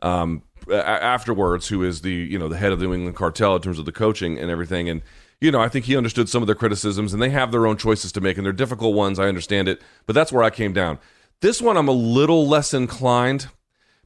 um, 0.01 0.43
afterwards, 0.71 1.67
who 1.67 1.83
is 1.83 2.01
the 2.01 2.13
you 2.13 2.39
know 2.39 2.47
the 2.47 2.57
head 2.57 2.71
of 2.71 2.79
the 2.79 2.85
New 2.85 2.93
England 2.93 3.15
cartel 3.15 3.55
in 3.55 3.61
terms 3.61 3.79
of 3.79 3.85
the 3.85 3.91
coaching 3.91 4.37
and 4.39 4.49
everything. 4.49 4.89
And 4.89 5.01
you 5.39 5.51
know 5.51 5.61
I 5.61 5.67
think 5.67 5.85
he 5.85 5.97
understood 5.97 6.29
some 6.29 6.41
of 6.43 6.47
their 6.47 6.55
criticisms 6.55 7.13
and 7.13 7.21
they 7.21 7.29
have 7.29 7.51
their 7.51 7.67
own 7.67 7.77
choices 7.77 8.11
to 8.13 8.21
make 8.21 8.37
and 8.37 8.45
they're 8.45 8.53
difficult 8.53 8.95
ones. 8.95 9.19
I 9.19 9.27
understand 9.27 9.67
it, 9.67 9.81
but 10.05 10.13
that's 10.13 10.31
where 10.31 10.43
I 10.43 10.49
came 10.49 10.73
down. 10.73 10.99
This 11.41 11.61
one 11.61 11.77
I'm 11.77 11.87
a 11.87 11.93
little 11.93 12.47
less 12.47 12.73
inclined 12.73 13.47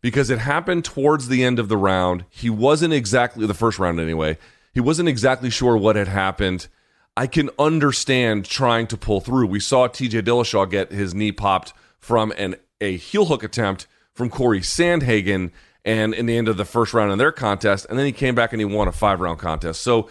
because 0.01 0.29
it 0.29 0.39
happened 0.39 0.85
towards 0.85 1.27
the 1.27 1.43
end 1.43 1.59
of 1.59 1.67
the 1.67 1.77
round. 1.77 2.25
He 2.29 2.49
wasn't 2.49 2.93
exactly 2.93 3.45
the 3.45 3.53
first 3.53 3.79
round 3.79 3.99
anyway. 3.99 4.37
He 4.73 4.79
wasn't 4.79 5.09
exactly 5.09 5.49
sure 5.49 5.77
what 5.77 5.95
had 5.95 6.07
happened. 6.07 6.67
I 7.17 7.27
can 7.27 7.49
understand 7.57 8.45
trying 8.45 8.87
to 8.87 8.97
pull 8.97 9.21
through. 9.21 9.47
We 9.47 9.59
saw 9.59 9.87
TJ 9.87 10.23
Dillashaw 10.23 10.69
get 10.69 10.91
his 10.91 11.13
knee 11.13 11.31
popped 11.31 11.73
from 11.97 12.33
an 12.37 12.55
a 12.81 12.97
heel 12.97 13.25
hook 13.25 13.43
attempt 13.43 13.87
from 14.13 14.29
Corey 14.29 14.59
Sandhagen 14.59 15.51
and 15.85 16.13
in 16.13 16.25
the 16.25 16.37
end 16.37 16.47
of 16.47 16.57
the 16.57 16.65
first 16.65 16.93
round 16.93 17.11
in 17.11 17.17
their 17.17 17.31
contest 17.31 17.85
and 17.89 17.97
then 17.97 18.05
he 18.05 18.11
came 18.11 18.35
back 18.35 18.51
and 18.51 18.59
he 18.59 18.65
won 18.65 18.87
a 18.87 18.91
5 18.91 19.21
round 19.21 19.39
contest. 19.39 19.81
So, 19.81 20.09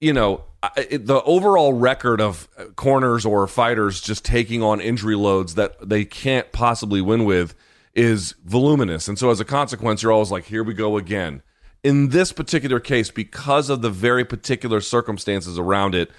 you 0.00 0.12
know, 0.12 0.44
the 0.74 1.22
overall 1.24 1.72
record 1.72 2.20
of 2.20 2.48
uh, 2.56 2.66
corners 2.76 3.24
or 3.24 3.46
fighters 3.46 4.00
just 4.00 4.24
taking 4.24 4.62
on 4.62 4.80
injury 4.80 5.16
loads 5.16 5.54
that 5.54 5.76
they 5.86 6.04
can't 6.04 6.50
possibly 6.52 7.00
win 7.00 7.24
with 7.24 7.54
is 7.94 8.34
voluminous. 8.44 9.08
And 9.08 9.18
so 9.18 9.30
as 9.30 9.40
a 9.40 9.44
consequence, 9.44 10.02
you're 10.02 10.12
always 10.12 10.30
like, 10.30 10.44
here 10.44 10.62
we 10.62 10.74
go 10.74 10.96
again. 10.96 11.42
In 11.82 12.10
this 12.10 12.32
particular 12.32 12.80
case, 12.80 13.10
because 13.10 13.70
of 13.70 13.80
the 13.80 13.90
very 13.90 14.24
particular 14.24 14.80
circumstances 14.80 15.58
around 15.58 15.94
it, 15.94 16.10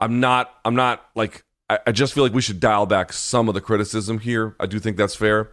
I'm 0.00 0.20
not. 0.20 0.52
I'm 0.64 0.74
not 0.74 1.04
like. 1.14 1.44
I, 1.68 1.78
I 1.86 1.92
just 1.92 2.12
feel 2.12 2.24
like 2.24 2.34
we 2.34 2.42
should 2.42 2.60
dial 2.60 2.86
back 2.86 3.12
some 3.12 3.48
of 3.48 3.54
the 3.54 3.60
criticism 3.60 4.18
here. 4.18 4.54
I 4.60 4.66
do 4.66 4.78
think 4.78 4.96
that's 4.96 5.16
fair. 5.16 5.50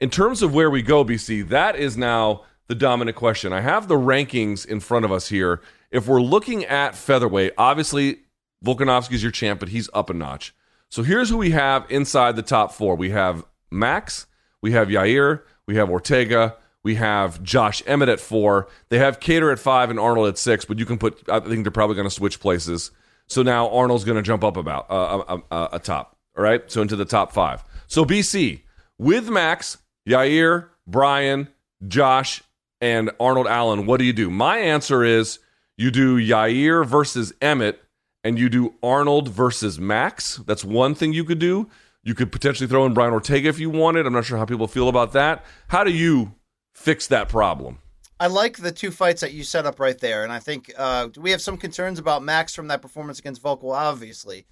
In 0.00 0.10
terms 0.10 0.42
of 0.42 0.52
where 0.52 0.70
we 0.70 0.82
go, 0.82 1.04
BC, 1.04 1.48
that 1.48 1.76
is 1.76 1.96
now 1.96 2.44
the 2.66 2.74
dominant 2.74 3.16
question. 3.16 3.52
I 3.52 3.60
have 3.60 3.88
the 3.88 3.96
rankings 3.96 4.66
in 4.66 4.80
front 4.80 5.04
of 5.04 5.12
us 5.12 5.28
here. 5.28 5.60
If 5.90 6.08
we're 6.08 6.20
looking 6.22 6.64
at 6.64 6.96
featherweight, 6.96 7.52
obviously 7.56 8.20
Volkanovski's 8.64 9.22
your 9.22 9.30
champ, 9.30 9.60
but 9.60 9.68
he's 9.68 9.88
up 9.94 10.10
a 10.10 10.14
notch. 10.14 10.54
So 10.90 11.02
here's 11.02 11.30
who 11.30 11.36
we 11.36 11.50
have 11.50 11.86
inside 11.88 12.36
the 12.36 12.42
top 12.42 12.72
four. 12.72 12.96
We 12.96 13.10
have 13.10 13.44
Max, 13.70 14.26
we 14.60 14.72
have 14.72 14.88
Yair, 14.88 15.42
we 15.66 15.76
have 15.76 15.90
Ortega, 15.90 16.56
we 16.82 16.96
have 16.96 17.42
Josh 17.42 17.82
Emmett 17.86 18.08
at 18.08 18.20
four. 18.20 18.68
They 18.90 18.98
have 18.98 19.18
Kattar 19.18 19.50
at 19.52 19.58
five 19.58 19.90
and 19.90 19.98
Arnold 19.98 20.28
at 20.28 20.38
six, 20.38 20.64
but 20.64 20.78
you 20.78 20.86
can 20.86 20.98
put. 20.98 21.28
I 21.28 21.40
think 21.40 21.64
they're 21.64 21.70
probably 21.70 21.96
going 21.96 22.08
to 22.08 22.14
switch 22.14 22.40
places. 22.40 22.90
So 23.28 23.42
now 23.42 23.68
Arnold's 23.70 24.04
going 24.04 24.16
to 24.16 24.22
jump 24.22 24.44
up 24.44 24.56
about 24.56 24.90
uh, 24.90 25.18
uh, 25.18 25.38
uh, 25.50 25.68
a 25.72 25.78
top. 25.78 26.16
All 26.36 26.42
right, 26.42 26.70
so 26.70 26.82
into 26.82 26.96
the 26.96 27.04
top 27.04 27.32
five. 27.32 27.62
So 27.86 28.04
BC 28.04 28.62
with 28.98 29.28
Max, 29.28 29.78
Yair, 30.08 30.68
Brian, 30.86 31.48
Josh, 31.86 32.42
and 32.80 33.10
Arnold 33.20 33.46
Allen. 33.46 33.86
What 33.86 33.98
do 33.98 34.04
you 34.04 34.12
do? 34.12 34.30
My 34.30 34.58
answer 34.58 35.04
is 35.04 35.38
you 35.76 35.90
do 35.90 36.18
Yair 36.18 36.84
versus 36.84 37.32
Emmett 37.40 37.80
and 38.22 38.38
you 38.38 38.48
do 38.48 38.74
Arnold 38.82 39.28
versus 39.28 39.78
Max. 39.78 40.38
That's 40.38 40.64
one 40.64 40.94
thing 40.94 41.12
you 41.12 41.24
could 41.24 41.38
do. 41.38 41.68
You 42.02 42.14
could 42.14 42.32
potentially 42.32 42.68
throw 42.68 42.84
in 42.84 42.94
Brian 42.94 43.12
Ortega 43.12 43.48
if 43.48 43.58
you 43.58 43.70
wanted. 43.70 44.06
I'm 44.06 44.12
not 44.12 44.24
sure 44.24 44.38
how 44.38 44.44
people 44.44 44.68
feel 44.68 44.88
about 44.88 45.12
that. 45.12 45.44
How 45.68 45.84
do 45.84 45.92
you 45.92 46.34
fix 46.74 47.06
that 47.06 47.28
problem? 47.28 47.78
I 48.20 48.28
like 48.28 48.56
the 48.56 48.72
two 48.72 48.90
fights 48.90 49.22
that 49.22 49.32
you 49.32 49.42
set 49.42 49.66
up 49.66 49.80
right 49.80 49.98
there, 49.98 50.22
and 50.22 50.32
I 50.32 50.38
think 50.38 50.72
uh, 50.78 51.08
we 51.16 51.32
have 51.32 51.40
some 51.40 51.56
concerns 51.56 51.98
about 51.98 52.22
Max 52.22 52.54
from 52.54 52.68
that 52.68 52.80
performance 52.80 53.18
against 53.18 53.42
Volk. 53.42 53.60
obviously, 53.64 54.46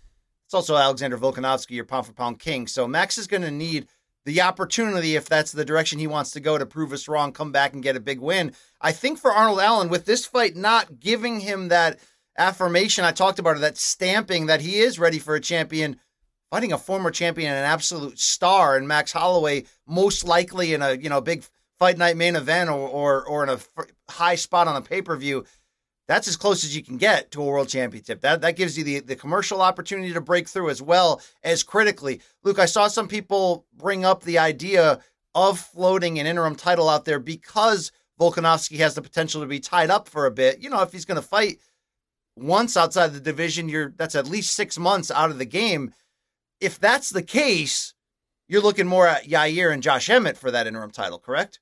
it's 0.47 0.55
also 0.55 0.77
Alexander 0.77 1.17
Volkanovski, 1.17 1.71
your 1.71 1.85
pound 1.85 2.07
for 2.07 2.13
pound 2.13 2.41
king. 2.41 2.67
So 2.67 2.89
Max 2.89 3.19
is 3.19 3.29
going 3.29 3.43
to 3.43 3.51
need 3.51 3.87
the 4.25 4.43
opportunity, 4.43 5.17
if 5.17 5.29
that's 5.29 5.53
the 5.53 5.65
direction 5.65 5.99
he 5.99 6.07
wants 6.07 6.33
to 6.33 6.41
go, 6.41 6.59
to 6.59 6.67
prove 6.67 6.93
us 6.93 7.09
wrong, 7.09 7.33
come 7.33 7.53
back 7.53 7.73
and 7.73 7.83
get 7.83 7.97
a 7.97 8.01
big 8.01 8.21
win. 8.21 8.53
I 8.81 8.93
think 8.93 9.19
for 9.19 9.33
Arnold 9.33 9.61
Allen, 9.61 9.89
with 9.89 10.07
this 10.07 10.27
fight 10.27 10.57
not 10.57 11.01
giving 11.01 11.41
him 11.41 11.69
that 11.69 11.99
affirmation 12.37 13.05
I 13.05 13.13
talked 13.13 13.39
about, 13.39 13.59
that 13.61 13.79
stamping 13.79 14.47
that 14.47 14.61
he 14.61 14.79
is 14.79 14.99
ready 14.99 15.19
for 15.19 15.35
a 15.35 15.41
champion, 15.41 15.99
fighting 16.51 16.73
a 16.73 16.79
former 16.79 17.11
champion 17.11 17.53
an 17.53 17.65
absolute 17.65 18.19
star 18.19 18.77
and 18.77 18.87
Max 18.87 19.13
Holloway, 19.13 19.65
most 19.87 20.25
likely 20.25 20.75
in 20.75 20.83
a 20.83 20.95
you 20.95 21.09
know 21.09 21.21
big 21.21 21.45
fight 21.83 21.99
night 21.99 22.17
main 22.17 22.37
event 22.37 22.71
or 22.71 22.89
or, 22.89 23.27
or 23.27 23.43
in 23.43 23.49
a 23.49 23.59
high 24.09 24.37
spot 24.37 24.69
on 24.69 24.77
a 24.77 24.81
pay 24.81 25.03
per 25.03 25.17
view. 25.17 25.45
That's 26.07 26.29
as 26.29 26.37
close 26.37 26.63
as 26.63 26.77
you 26.77 26.83
can 26.85 26.97
get 26.97 27.33
to 27.33 27.43
a 27.43 27.45
world 27.45 27.69
championship. 27.69 28.21
That 28.21 28.43
that 28.43 28.55
gives 28.55 28.79
you 28.79 28.85
the, 28.85 29.01
the 29.01 29.17
commercial 29.17 29.61
opportunity 29.61 30.13
to 30.13 30.21
break 30.21 30.49
through 30.49 30.71
as 30.71 30.81
well 30.81 31.21
as 31.43 31.65
critically. 31.65 32.21
Luke, 32.45 32.61
I 32.61 32.67
saw 32.67 32.87
some 32.87 33.09
people 33.09 33.67
bring 33.75 34.05
up 34.05 34.23
the 34.23 34.39
idea 34.39 35.01
of 35.35 35.59
floating 35.59 36.21
an 36.21 36.27
interim 36.29 36.55
title 36.55 36.89
out 36.89 37.05
there 37.05 37.19
because 37.19 37.91
Volkanovski 38.21 38.77
has 38.77 38.95
the 38.95 39.03
potential 39.03 39.41
to 39.41 39.49
be 39.49 39.59
tied 39.59 39.91
up 39.91 40.09
for 40.09 40.27
a 40.27 40.31
bit. 40.31 40.61
You 40.61 40.71
know, 40.71 40.83
if 40.83 40.93
he's 40.93 41.05
going 41.05 41.21
to 41.21 41.27
fight 41.27 41.59
once 42.37 42.77
outside 42.77 43.09
the 43.09 43.19
division, 43.19 43.69
you're 43.69 43.93
that's 43.97 44.15
at 44.15 44.29
least 44.29 44.55
six 44.55 44.79
months 44.79 45.11
out 45.11 45.33
of 45.33 45.39
the 45.39 45.47
game. 45.47 45.93
If 46.61 46.79
that's 46.79 47.11
the 47.11 47.25
case, 47.25 47.93
you're 48.47 48.63
looking 48.63 48.87
more 48.87 49.09
at 49.09 49.25
Yair 49.25 49.73
and 49.73 49.83
Josh 49.83 50.09
Emmett 50.09 50.37
for 50.37 50.53
that 50.53 50.69
interim 50.69 50.93
title, 50.93 51.19
correct? 51.19 51.59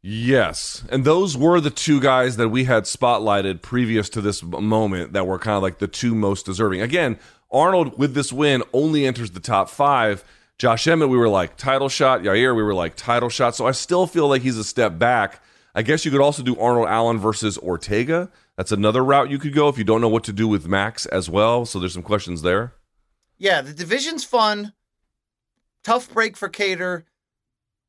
Yes. 0.00 0.84
And 0.90 1.04
those 1.04 1.36
were 1.36 1.60
the 1.60 1.70
two 1.70 2.00
guys 2.00 2.36
that 2.36 2.48
we 2.48 2.64
had 2.64 2.84
spotlighted 2.84 3.62
previous 3.62 4.08
to 4.10 4.20
this 4.20 4.42
moment 4.42 5.12
that 5.12 5.26
were 5.26 5.38
kind 5.38 5.56
of 5.56 5.62
like 5.62 5.78
the 5.78 5.88
two 5.88 6.14
most 6.14 6.46
deserving. 6.46 6.80
Again, 6.80 7.18
Arnold 7.50 7.98
with 7.98 8.14
this 8.14 8.32
win 8.32 8.62
only 8.72 9.06
enters 9.06 9.32
the 9.32 9.40
top 9.40 9.68
five. 9.68 10.24
Josh 10.56 10.86
Emmett, 10.86 11.08
we 11.08 11.16
were 11.16 11.28
like 11.28 11.56
title 11.56 11.88
shot. 11.88 12.22
Yair, 12.22 12.54
we 12.54 12.62
were 12.62 12.74
like 12.74 12.94
title 12.96 13.28
shot. 13.28 13.56
So 13.56 13.66
I 13.66 13.72
still 13.72 14.06
feel 14.06 14.28
like 14.28 14.42
he's 14.42 14.58
a 14.58 14.64
step 14.64 14.98
back. 14.98 15.42
I 15.74 15.82
guess 15.82 16.04
you 16.04 16.10
could 16.10 16.20
also 16.20 16.42
do 16.42 16.58
Arnold 16.58 16.88
Allen 16.88 17.18
versus 17.18 17.58
Ortega 17.58 18.30
that's 18.58 18.72
another 18.72 19.04
route 19.04 19.30
you 19.30 19.38
could 19.38 19.54
go 19.54 19.68
if 19.68 19.78
you 19.78 19.84
don't 19.84 20.00
know 20.00 20.08
what 20.08 20.24
to 20.24 20.32
do 20.32 20.48
with 20.48 20.66
Max 20.66 21.06
as 21.06 21.30
well. 21.30 21.64
So 21.64 21.78
there's 21.78 21.92
some 21.92 22.02
questions 22.02 22.42
there. 22.42 22.74
Yeah, 23.38 23.60
the 23.60 23.72
division's 23.72 24.24
fun. 24.24 24.72
Tough 25.84 26.12
break 26.12 26.36
for 26.36 26.48
Kattar. 26.48 27.04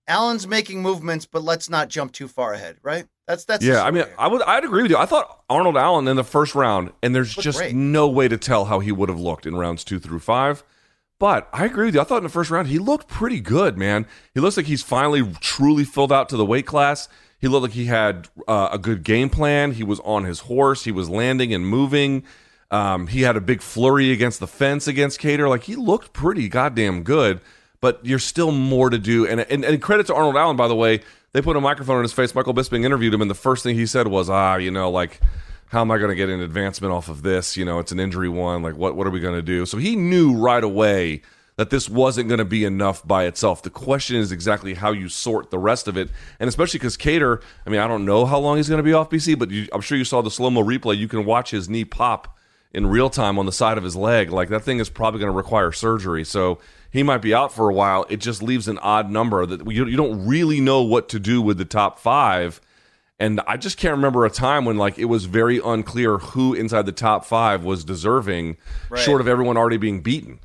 Allen's 0.09 0.47
making 0.47 0.81
movements, 0.81 1.25
but 1.25 1.43
let's 1.43 1.69
not 1.69 1.87
jump 1.87 2.11
too 2.11 2.27
far 2.27 2.53
ahead, 2.53 2.77
right? 2.83 3.05
That's 3.27 3.45
that's 3.45 3.63
yeah. 3.63 3.83
I 3.83 3.91
mean, 3.91 4.05
here. 4.05 4.15
I 4.17 4.27
would 4.27 4.41
I'd 4.41 4.65
agree 4.65 4.81
with 4.81 4.91
you. 4.91 4.97
I 4.97 5.05
thought 5.05 5.43
Arnold 5.49 5.77
Allen 5.77 6.07
in 6.07 6.15
the 6.17 6.23
first 6.23 6.55
round, 6.55 6.91
and 7.03 7.13
there's 7.13 7.33
just 7.33 7.59
great. 7.59 7.75
no 7.75 8.09
way 8.09 8.27
to 8.27 8.37
tell 8.37 8.65
how 8.65 8.79
he 8.79 8.91
would 8.91 9.07
have 9.07 9.19
looked 9.19 9.45
in 9.45 9.55
rounds 9.55 9.83
two 9.83 9.99
through 9.99 10.19
five. 10.19 10.63
But 11.19 11.47
I 11.53 11.65
agree 11.65 11.85
with 11.85 11.95
you. 11.95 12.01
I 12.01 12.05
thought 12.05 12.17
in 12.17 12.23
the 12.23 12.29
first 12.29 12.49
round 12.49 12.69
he 12.69 12.79
looked 12.79 13.07
pretty 13.07 13.39
good, 13.39 13.77
man. 13.77 14.07
He 14.33 14.39
looks 14.39 14.57
like 14.57 14.65
he's 14.65 14.81
finally 14.81 15.31
truly 15.41 15.83
filled 15.83 16.11
out 16.11 16.27
to 16.29 16.37
the 16.37 16.45
weight 16.45 16.65
class. 16.65 17.07
He 17.39 17.47
looked 17.47 17.63
like 17.63 17.71
he 17.73 17.85
had 17.85 18.29
uh, 18.47 18.69
a 18.71 18.77
good 18.79 19.03
game 19.03 19.29
plan. 19.29 19.73
He 19.73 19.83
was 19.83 19.99
on 20.01 20.23
his 20.23 20.41
horse. 20.41 20.85
He 20.85 20.91
was 20.91 21.09
landing 21.09 21.53
and 21.53 21.67
moving. 21.67 22.23
Um, 22.71 23.07
he 23.07 23.21
had 23.21 23.37
a 23.37 23.41
big 23.41 23.61
flurry 23.61 24.11
against 24.11 24.39
the 24.39 24.47
fence 24.47 24.87
against 24.87 25.19
Kattar. 25.19 25.49
Like 25.49 25.63
he 25.63 25.75
looked 25.75 26.13
pretty 26.13 26.49
goddamn 26.49 27.03
good. 27.03 27.41
But 27.81 28.05
you're 28.05 28.19
still 28.19 28.51
more 28.51 28.89
to 28.89 28.97
do. 28.97 29.25
And, 29.25 29.41
and, 29.41 29.63
and 29.63 29.81
credit 29.81 30.07
to 30.07 30.15
Arnold 30.15 30.35
Allen, 30.35 30.57
by 30.57 30.67
the 30.67 30.75
way. 30.75 31.01
They 31.31 31.41
put 31.41 31.55
a 31.55 31.61
microphone 31.61 31.97
on 31.97 32.03
his 32.03 32.11
face. 32.11 32.33
Michael 32.33 32.55
Bisping 32.55 32.83
interviewed 32.83 33.13
him, 33.13 33.21
and 33.21 33.29
the 33.29 33.35
first 33.35 33.61
thing 33.63 33.75
he 33.75 33.85
said 33.85 34.07
was, 34.07 34.29
"Ah, 34.29 34.55
you 34.55 34.71
know, 34.71 34.89
like." 34.89 35.21
how 35.69 35.81
am 35.81 35.91
I 35.91 35.97
going 35.99 36.09
to 36.09 36.15
get 36.15 36.29
an 36.29 36.41
advancement 36.41 36.91
off 36.91 37.09
of 37.09 37.21
this? 37.21 37.55
You 37.55 37.63
know, 37.63 37.77
it's 37.77 37.91
an 37.91 37.99
injury 37.99 38.27
one. 38.27 38.63
Like, 38.63 38.75
what 38.75 38.95
what 38.95 39.05
are 39.07 39.11
we 39.11 39.19
going 39.19 39.35
to 39.35 39.41
do? 39.41 39.65
So 39.65 39.77
he 39.77 39.95
knew 39.95 40.35
right 40.35 40.63
away 40.63 41.21
that 41.57 41.69
this 41.69 41.89
wasn't 41.89 42.27
going 42.27 42.39
to 42.39 42.45
be 42.45 42.65
enough 42.65 43.05
by 43.07 43.25
itself. 43.25 43.61
The 43.61 43.69
question 43.69 44.15
is 44.15 44.31
exactly 44.31 44.73
how 44.73 44.91
you 44.91 45.09
sort 45.09 45.51
the 45.51 45.59
rest 45.59 45.87
of 45.87 45.97
it, 45.97 46.09
and 46.39 46.47
especially 46.47 46.79
because 46.79 46.97
Kattar. 46.97 47.41
I 47.65 47.69
mean, 47.69 47.81
I 47.81 47.87
don't 47.87 48.05
know 48.05 48.25
how 48.25 48.39
long 48.39 48.57
he's 48.57 48.67
going 48.67 48.79
to 48.79 48.83
be 48.83 48.93
off 48.93 49.09
BC, 49.09 49.37
but 49.37 49.51
you, 49.51 49.67
I'm 49.71 49.81
sure 49.81 49.97
you 49.97 50.05
saw 50.05 50.21
the 50.21 50.31
slow 50.31 50.49
mo 50.49 50.63
replay. 50.63 50.97
You 50.97 51.07
can 51.07 51.23
watch 51.23 51.51
his 51.51 51.69
knee 51.69 51.85
pop 51.85 52.35
in 52.73 52.87
real 52.87 53.09
time 53.09 53.37
on 53.37 53.45
the 53.45 53.51
side 53.51 53.77
of 53.77 53.83
his 53.83 53.95
leg. 53.95 54.31
Like 54.31 54.49
that 54.49 54.63
thing 54.63 54.79
is 54.79 54.89
probably 54.89 55.19
going 55.19 55.31
to 55.31 55.37
require 55.37 55.71
surgery. 55.71 56.23
So 56.23 56.59
he 56.91 57.03
might 57.03 57.19
be 57.19 57.33
out 57.33 57.53
for 57.53 57.69
a 57.69 57.73
while. 57.73 58.05
It 58.09 58.17
just 58.17 58.41
leaves 58.41 58.67
an 58.67 58.77
odd 58.79 59.09
number 59.09 59.45
that 59.45 59.69
you, 59.71 59.85
you 59.85 59.97
don't 59.97 60.25
really 60.25 60.59
know 60.59 60.81
what 60.81 61.09
to 61.09 61.19
do 61.19 61.41
with 61.41 61.57
the 61.57 61.65
top 61.65 61.99
five. 61.99 62.59
And 63.19 63.41
I 63.47 63.57
just 63.57 63.77
can't 63.77 63.91
remember 63.91 64.25
a 64.25 64.29
time 64.29 64.65
when 64.65 64.77
like 64.77 64.97
it 64.97 65.05
was 65.05 65.25
very 65.25 65.59
unclear 65.59 66.17
who 66.17 66.53
inside 66.53 66.85
the 66.85 66.91
top 66.91 67.25
five 67.25 67.63
was 67.63 67.83
deserving, 67.83 68.57
right. 68.89 69.01
short 69.01 69.21
of 69.21 69.27
everyone 69.27 69.57
already 69.57 69.77
being 69.77 70.01
beaten. 70.01 70.39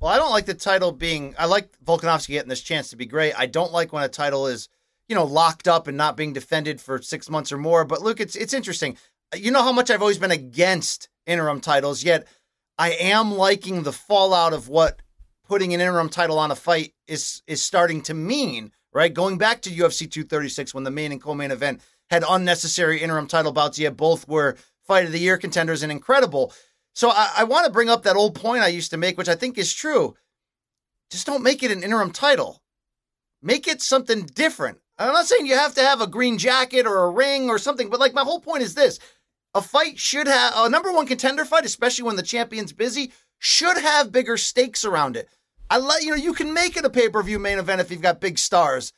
Well, 0.00 0.10
I 0.10 0.16
don't 0.16 0.30
like 0.30 0.46
the 0.46 0.54
title 0.54 0.92
being. 0.92 1.34
I 1.38 1.46
like 1.46 1.68
Volkanovski 1.84 2.28
getting 2.28 2.48
this 2.48 2.60
chance 2.60 2.90
to 2.90 2.96
be 2.96 3.06
great. 3.06 3.38
I 3.38 3.46
don't 3.46 3.72
like 3.72 3.92
when 3.92 4.02
a 4.02 4.08
title 4.08 4.46
is, 4.46 4.68
you 5.08 5.14
know, 5.14 5.24
locked 5.24 5.68
up 5.68 5.86
and 5.86 5.96
not 5.96 6.16
being 6.16 6.32
defended 6.32 6.80
for 6.80 7.00
six 7.02 7.28
months 7.28 7.52
or 7.52 7.58
more. 7.58 7.84
But 7.84 8.02
look, 8.02 8.20
it's 8.20 8.34
it's 8.34 8.54
interesting. 8.54 8.96
You 9.34 9.50
know 9.50 9.62
how 9.62 9.72
much 9.72 9.90
I've 9.90 10.00
always 10.00 10.18
been 10.18 10.30
against 10.30 11.08
interim 11.26 11.60
titles, 11.60 12.04
yet 12.04 12.26
I 12.78 12.92
am 12.92 13.32
liking 13.32 13.82
the 13.82 13.92
fallout 13.92 14.52
of 14.52 14.68
what 14.68 15.02
putting 15.48 15.74
an 15.74 15.80
interim 15.80 16.08
title 16.08 16.38
on 16.38 16.50
a 16.50 16.56
fight 16.56 16.94
is 17.06 17.42
is 17.46 17.62
starting 17.62 18.02
to 18.02 18.14
mean. 18.14 18.72
Right, 18.94 19.14
going 19.14 19.38
back 19.38 19.62
to 19.62 19.70
UFC 19.70 20.00
236 20.10 20.74
when 20.74 20.84
the 20.84 20.90
main 20.90 21.12
and 21.12 21.22
co-main 21.22 21.50
event 21.50 21.80
had 22.10 22.24
unnecessary 22.28 23.00
interim 23.00 23.26
title 23.26 23.52
bouts, 23.52 23.78
yet 23.78 23.96
both 23.96 24.28
were 24.28 24.58
fight 24.86 25.06
of 25.06 25.12
the 25.12 25.18
year 25.18 25.38
contenders 25.38 25.82
and 25.82 25.90
incredible. 25.90 26.52
So 26.94 27.08
I, 27.08 27.30
I 27.38 27.44
want 27.44 27.64
to 27.64 27.72
bring 27.72 27.88
up 27.88 28.02
that 28.02 28.16
old 28.16 28.34
point 28.34 28.62
I 28.62 28.68
used 28.68 28.90
to 28.90 28.98
make, 28.98 29.16
which 29.16 29.30
I 29.30 29.34
think 29.34 29.56
is 29.56 29.72
true. 29.72 30.14
Just 31.10 31.26
don't 31.26 31.42
make 31.42 31.62
it 31.62 31.70
an 31.70 31.82
interim 31.82 32.10
title. 32.10 32.62
Make 33.40 33.66
it 33.66 33.80
something 33.80 34.26
different. 34.26 34.78
I'm 34.98 35.12
not 35.12 35.26
saying 35.26 35.46
you 35.46 35.56
have 35.56 35.74
to 35.74 35.82
have 35.82 36.00
a 36.00 36.06
green 36.06 36.38
jacket 36.38 36.86
or 36.86 37.04
a 37.04 37.10
ring 37.10 37.48
or 37.48 37.58
something, 37.58 37.88
but 37.88 38.00
like 38.00 38.14
my 38.14 38.22
whole 38.22 38.40
point 38.40 38.62
is 38.62 38.74
this. 38.74 38.98
A 39.54 39.60
fight 39.60 39.98
should 39.98 40.26
have 40.26 40.52
a 40.56 40.70
number 40.70 40.92
one 40.92 41.06
contender 41.06 41.44
fight, 41.44 41.64
especially 41.64 42.04
when 42.04 42.16
the 42.16 42.22
champion's 42.22 42.72
busy, 42.72 43.12
should 43.42 43.78
have 43.78 44.12
bigger 44.12 44.36
stakes 44.36 44.84
around 44.84 45.16
it. 45.16 45.28
I 45.68 45.78
let 45.78 46.02
you 46.02 46.10
know 46.10 46.16
you 46.16 46.34
can 46.34 46.54
make 46.54 46.76
it 46.76 46.84
a 46.84 46.90
pay-per-view 46.90 47.38
main 47.38 47.58
event 47.58 47.80
if 47.80 47.90
you've 47.90 48.02
got 48.02 48.20
big 48.20 48.38
stars. 48.38 48.92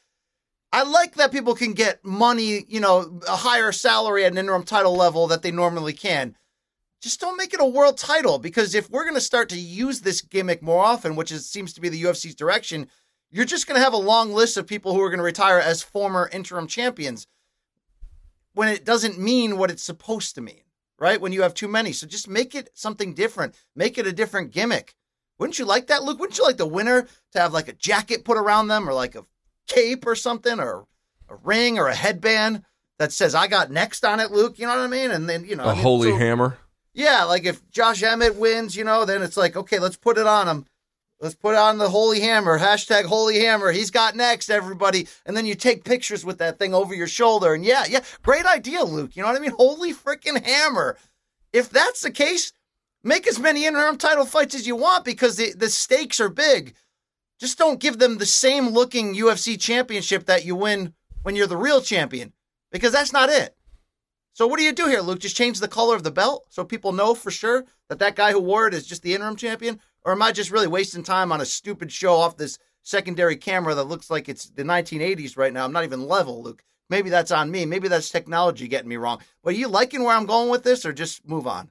I 0.72 0.82
like 0.82 1.14
that 1.14 1.32
people 1.32 1.54
can 1.54 1.72
get 1.72 2.04
money, 2.04 2.64
you 2.68 2.80
know, 2.80 3.20
a 3.28 3.36
higher 3.36 3.72
salary 3.72 4.24
at 4.24 4.32
an 4.32 4.38
interim 4.38 4.64
title 4.64 4.94
level 4.94 5.28
that 5.28 5.42
they 5.42 5.52
normally 5.52 5.92
can 5.92 6.36
just 7.04 7.20
don't 7.20 7.36
make 7.36 7.52
it 7.52 7.60
a 7.60 7.66
world 7.66 7.98
title 7.98 8.38
because 8.38 8.74
if 8.74 8.88
we're 8.88 9.04
going 9.04 9.14
to 9.14 9.20
start 9.20 9.50
to 9.50 9.58
use 9.58 10.00
this 10.00 10.22
gimmick 10.22 10.62
more 10.62 10.82
often, 10.82 11.16
which 11.16 11.30
is, 11.30 11.46
seems 11.46 11.74
to 11.74 11.80
be 11.82 11.90
the 11.90 12.02
UFC's 12.02 12.34
direction, 12.34 12.88
you're 13.30 13.44
just 13.44 13.66
going 13.66 13.78
to 13.78 13.84
have 13.84 13.92
a 13.92 13.98
long 13.98 14.32
list 14.32 14.56
of 14.56 14.66
people 14.66 14.94
who 14.94 15.02
are 15.02 15.10
going 15.10 15.18
to 15.18 15.24
retire 15.24 15.58
as 15.58 15.82
former 15.82 16.30
interim 16.32 16.66
champions 16.66 17.26
when 18.54 18.68
it 18.68 18.86
doesn't 18.86 19.18
mean 19.18 19.58
what 19.58 19.70
it's 19.70 19.82
supposed 19.82 20.34
to 20.34 20.40
mean, 20.40 20.62
right? 20.98 21.20
When 21.20 21.32
you 21.32 21.42
have 21.42 21.54
too 21.54 21.68
many. 21.68 21.92
So 21.92 22.06
just 22.06 22.28
make 22.28 22.54
it 22.54 22.70
something 22.74 23.14
different, 23.14 23.54
make 23.74 23.98
it 23.98 24.06
a 24.06 24.12
different 24.12 24.52
gimmick. 24.52 24.94
Wouldn't 25.38 25.58
you 25.58 25.64
like 25.64 25.88
that, 25.88 26.04
Luke? 26.04 26.18
Wouldn't 26.20 26.38
you 26.38 26.44
like 26.44 26.56
the 26.58 26.66
winner 26.66 27.08
to 27.32 27.40
have 27.40 27.52
like 27.52 27.68
a 27.68 27.72
jacket 27.72 28.24
put 28.24 28.36
around 28.36 28.68
them 28.68 28.88
or 28.88 28.94
like 28.94 29.14
a 29.14 29.24
cape 29.66 30.06
or 30.06 30.14
something 30.14 30.60
or 30.60 30.86
a 31.28 31.34
ring 31.36 31.78
or 31.78 31.88
a 31.88 31.94
headband? 31.94 32.62
that 33.00 33.10
says 33.10 33.34
I 33.34 33.48
got 33.48 33.72
next 33.72 34.04
on 34.04 34.20
it, 34.20 34.30
Luke. 34.30 34.56
You 34.56 34.66
know 34.66 34.76
what 34.76 34.84
I 34.84 34.86
mean? 34.86 35.10
And 35.10 35.28
then 35.28 35.44
you 35.44 35.56
know, 35.56 35.64
A 35.64 35.70
I 35.70 35.74
mean, 35.74 35.82
holy 35.82 36.10
so- 36.10 36.16
hammer. 36.16 36.58
Yeah, 36.92 37.24
like 37.24 37.44
if 37.44 37.68
Josh 37.72 38.04
Emmett 38.04 38.36
wins, 38.36 38.76
you 38.76 38.84
know, 38.84 39.04
then 39.04 39.20
it's 39.20 39.36
like 39.36 39.56
okay, 39.56 39.80
let's 39.80 39.96
put 39.96 40.16
it 40.16 40.28
on 40.28 40.46
him. 40.46 40.64
Let's 41.24 41.34
put 41.34 41.54
on 41.54 41.78
the 41.78 41.88
holy 41.88 42.20
hammer. 42.20 42.58
Hashtag 42.58 43.06
holy 43.06 43.40
hammer. 43.40 43.72
He's 43.72 43.90
got 43.90 44.14
next, 44.14 44.50
everybody. 44.50 45.08
And 45.24 45.34
then 45.34 45.46
you 45.46 45.54
take 45.54 45.82
pictures 45.82 46.22
with 46.22 46.36
that 46.36 46.58
thing 46.58 46.74
over 46.74 46.94
your 46.94 47.06
shoulder. 47.06 47.54
And 47.54 47.64
yeah, 47.64 47.84
yeah, 47.88 48.00
great 48.22 48.44
idea, 48.44 48.84
Luke. 48.84 49.16
You 49.16 49.22
know 49.22 49.30
what 49.30 49.38
I 49.38 49.40
mean? 49.40 49.52
Holy 49.52 49.94
freaking 49.94 50.44
hammer. 50.44 50.98
If 51.50 51.70
that's 51.70 52.02
the 52.02 52.10
case, 52.10 52.52
make 53.02 53.26
as 53.26 53.38
many 53.38 53.64
interim 53.64 53.96
title 53.96 54.26
fights 54.26 54.54
as 54.54 54.66
you 54.66 54.76
want 54.76 55.06
because 55.06 55.36
the, 55.36 55.54
the 55.54 55.70
stakes 55.70 56.20
are 56.20 56.28
big. 56.28 56.74
Just 57.40 57.56
don't 57.56 57.80
give 57.80 57.98
them 57.98 58.18
the 58.18 58.26
same 58.26 58.68
looking 58.68 59.14
UFC 59.14 59.58
championship 59.58 60.26
that 60.26 60.44
you 60.44 60.54
win 60.54 60.92
when 61.22 61.36
you're 61.36 61.46
the 61.46 61.56
real 61.56 61.80
champion 61.80 62.34
because 62.70 62.92
that's 62.92 63.14
not 63.14 63.30
it. 63.30 63.56
So 64.34 64.46
what 64.46 64.58
do 64.58 64.64
you 64.64 64.72
do 64.72 64.88
here, 64.88 65.00
Luke? 65.00 65.20
Just 65.20 65.36
change 65.36 65.58
the 65.58 65.68
color 65.68 65.96
of 65.96 66.02
the 66.02 66.10
belt 66.10 66.44
so 66.50 66.64
people 66.64 66.92
know 66.92 67.14
for 67.14 67.30
sure 67.30 67.64
that 67.88 67.98
that 68.00 68.14
guy 68.14 68.32
who 68.32 68.40
wore 68.40 68.66
it 68.66 68.74
is 68.74 68.86
just 68.86 69.00
the 69.02 69.14
interim 69.14 69.36
champion? 69.36 69.80
Or 70.04 70.12
am 70.12 70.22
I 70.22 70.32
just 70.32 70.50
really 70.50 70.66
wasting 70.66 71.02
time 71.02 71.32
on 71.32 71.40
a 71.40 71.46
stupid 71.46 71.90
show 71.90 72.14
off 72.14 72.36
this 72.36 72.58
secondary 72.82 73.36
camera 73.36 73.74
that 73.74 73.84
looks 73.84 74.10
like 74.10 74.28
it's 74.28 74.46
the 74.50 74.62
1980s 74.62 75.36
right 75.36 75.52
now? 75.52 75.64
I'm 75.64 75.72
not 75.72 75.84
even 75.84 76.06
level, 76.06 76.42
Luke. 76.42 76.62
Maybe 76.90 77.08
that's 77.08 77.30
on 77.30 77.50
me. 77.50 77.64
Maybe 77.64 77.88
that's 77.88 78.10
technology 78.10 78.68
getting 78.68 78.88
me 78.90 78.96
wrong. 78.96 79.20
But 79.42 79.54
are 79.54 79.56
you 79.56 79.68
liking 79.68 80.02
where 80.04 80.14
I'm 80.14 80.26
going 80.26 80.50
with 80.50 80.62
this 80.64 80.84
or 80.84 80.92
just 80.92 81.26
move 81.26 81.46
on? 81.46 81.70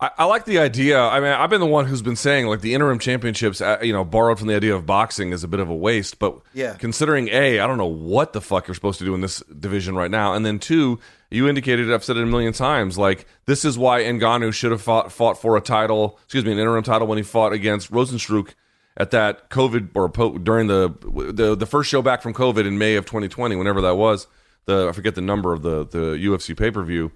I, 0.00 0.10
I 0.18 0.24
like 0.24 0.44
the 0.44 0.58
idea. 0.58 1.00
I 1.00 1.20
mean, 1.20 1.30
I've 1.30 1.48
been 1.48 1.60
the 1.60 1.66
one 1.66 1.86
who's 1.86 2.02
been 2.02 2.16
saying 2.16 2.46
like 2.46 2.60
the 2.60 2.74
interim 2.74 2.98
championships, 2.98 3.60
uh, 3.60 3.78
you 3.80 3.92
know, 3.92 4.04
borrowed 4.04 4.38
from 4.38 4.48
the 4.48 4.54
idea 4.56 4.74
of 4.74 4.84
boxing 4.84 5.32
is 5.32 5.42
a 5.44 5.48
bit 5.48 5.60
of 5.60 5.70
a 5.70 5.74
waste. 5.74 6.18
But 6.18 6.38
Yeah. 6.52 6.74
considering 6.74 7.28
a, 7.28 7.60
I 7.60 7.66
don't 7.66 7.78
know 7.78 7.86
what 7.86 8.32
the 8.32 8.40
fuck 8.40 8.66
you're 8.66 8.74
supposed 8.74 8.98
to 8.98 9.04
do 9.04 9.14
in 9.14 9.20
this 9.20 9.42
division 9.58 9.94
right 9.94 10.10
now, 10.10 10.34
and 10.34 10.44
then 10.44 10.58
two, 10.58 10.98
you 11.30 11.48
indicated 11.48 11.92
I've 11.92 12.04
said 12.04 12.16
it 12.16 12.22
a 12.22 12.26
million 12.26 12.52
times. 12.52 12.98
Like 12.98 13.26
this 13.46 13.64
is 13.64 13.78
why 13.78 14.02
Ngannou 14.02 14.52
should 14.52 14.70
have 14.70 14.82
fought 14.82 15.12
fought 15.12 15.40
for 15.40 15.56
a 15.56 15.60
title, 15.60 16.18
excuse 16.24 16.44
me, 16.44 16.52
an 16.52 16.58
interim 16.58 16.84
title 16.84 17.06
when 17.06 17.18
he 17.18 17.24
fought 17.24 17.52
against 17.52 17.90
Rozenstruik 17.90 18.54
at 18.96 19.10
that 19.10 19.50
COVID 19.50 19.90
or 19.94 20.08
po- 20.08 20.38
during 20.38 20.66
the 20.66 20.94
the 21.32 21.54
the 21.54 21.66
first 21.66 21.90
show 21.90 22.02
back 22.02 22.22
from 22.22 22.32
COVID 22.34 22.66
in 22.66 22.78
May 22.78 22.96
of 22.96 23.04
2020, 23.06 23.56
whenever 23.56 23.80
that 23.80 23.96
was. 23.96 24.26
The 24.66 24.88
I 24.88 24.92
forget 24.92 25.14
the 25.14 25.20
number 25.20 25.52
of 25.52 25.62
the 25.62 25.86
the 25.86 26.16
UFC 26.16 26.56
pay 26.56 26.70
per 26.70 26.82
view. 26.82 27.12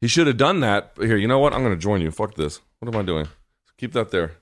He 0.00 0.08
should 0.08 0.26
have 0.26 0.36
done 0.36 0.60
that. 0.60 0.92
Here, 0.96 1.16
you 1.16 1.28
know 1.28 1.38
what? 1.38 1.52
I'm 1.52 1.62
going 1.62 1.74
to 1.74 1.80
join 1.80 2.00
you. 2.00 2.10
Fuck 2.10 2.34
this. 2.34 2.60
What 2.80 2.92
am 2.92 3.00
I 3.00 3.04
doing? 3.04 3.28
Keep 3.78 3.92
that 3.92 4.10
there. 4.10 4.32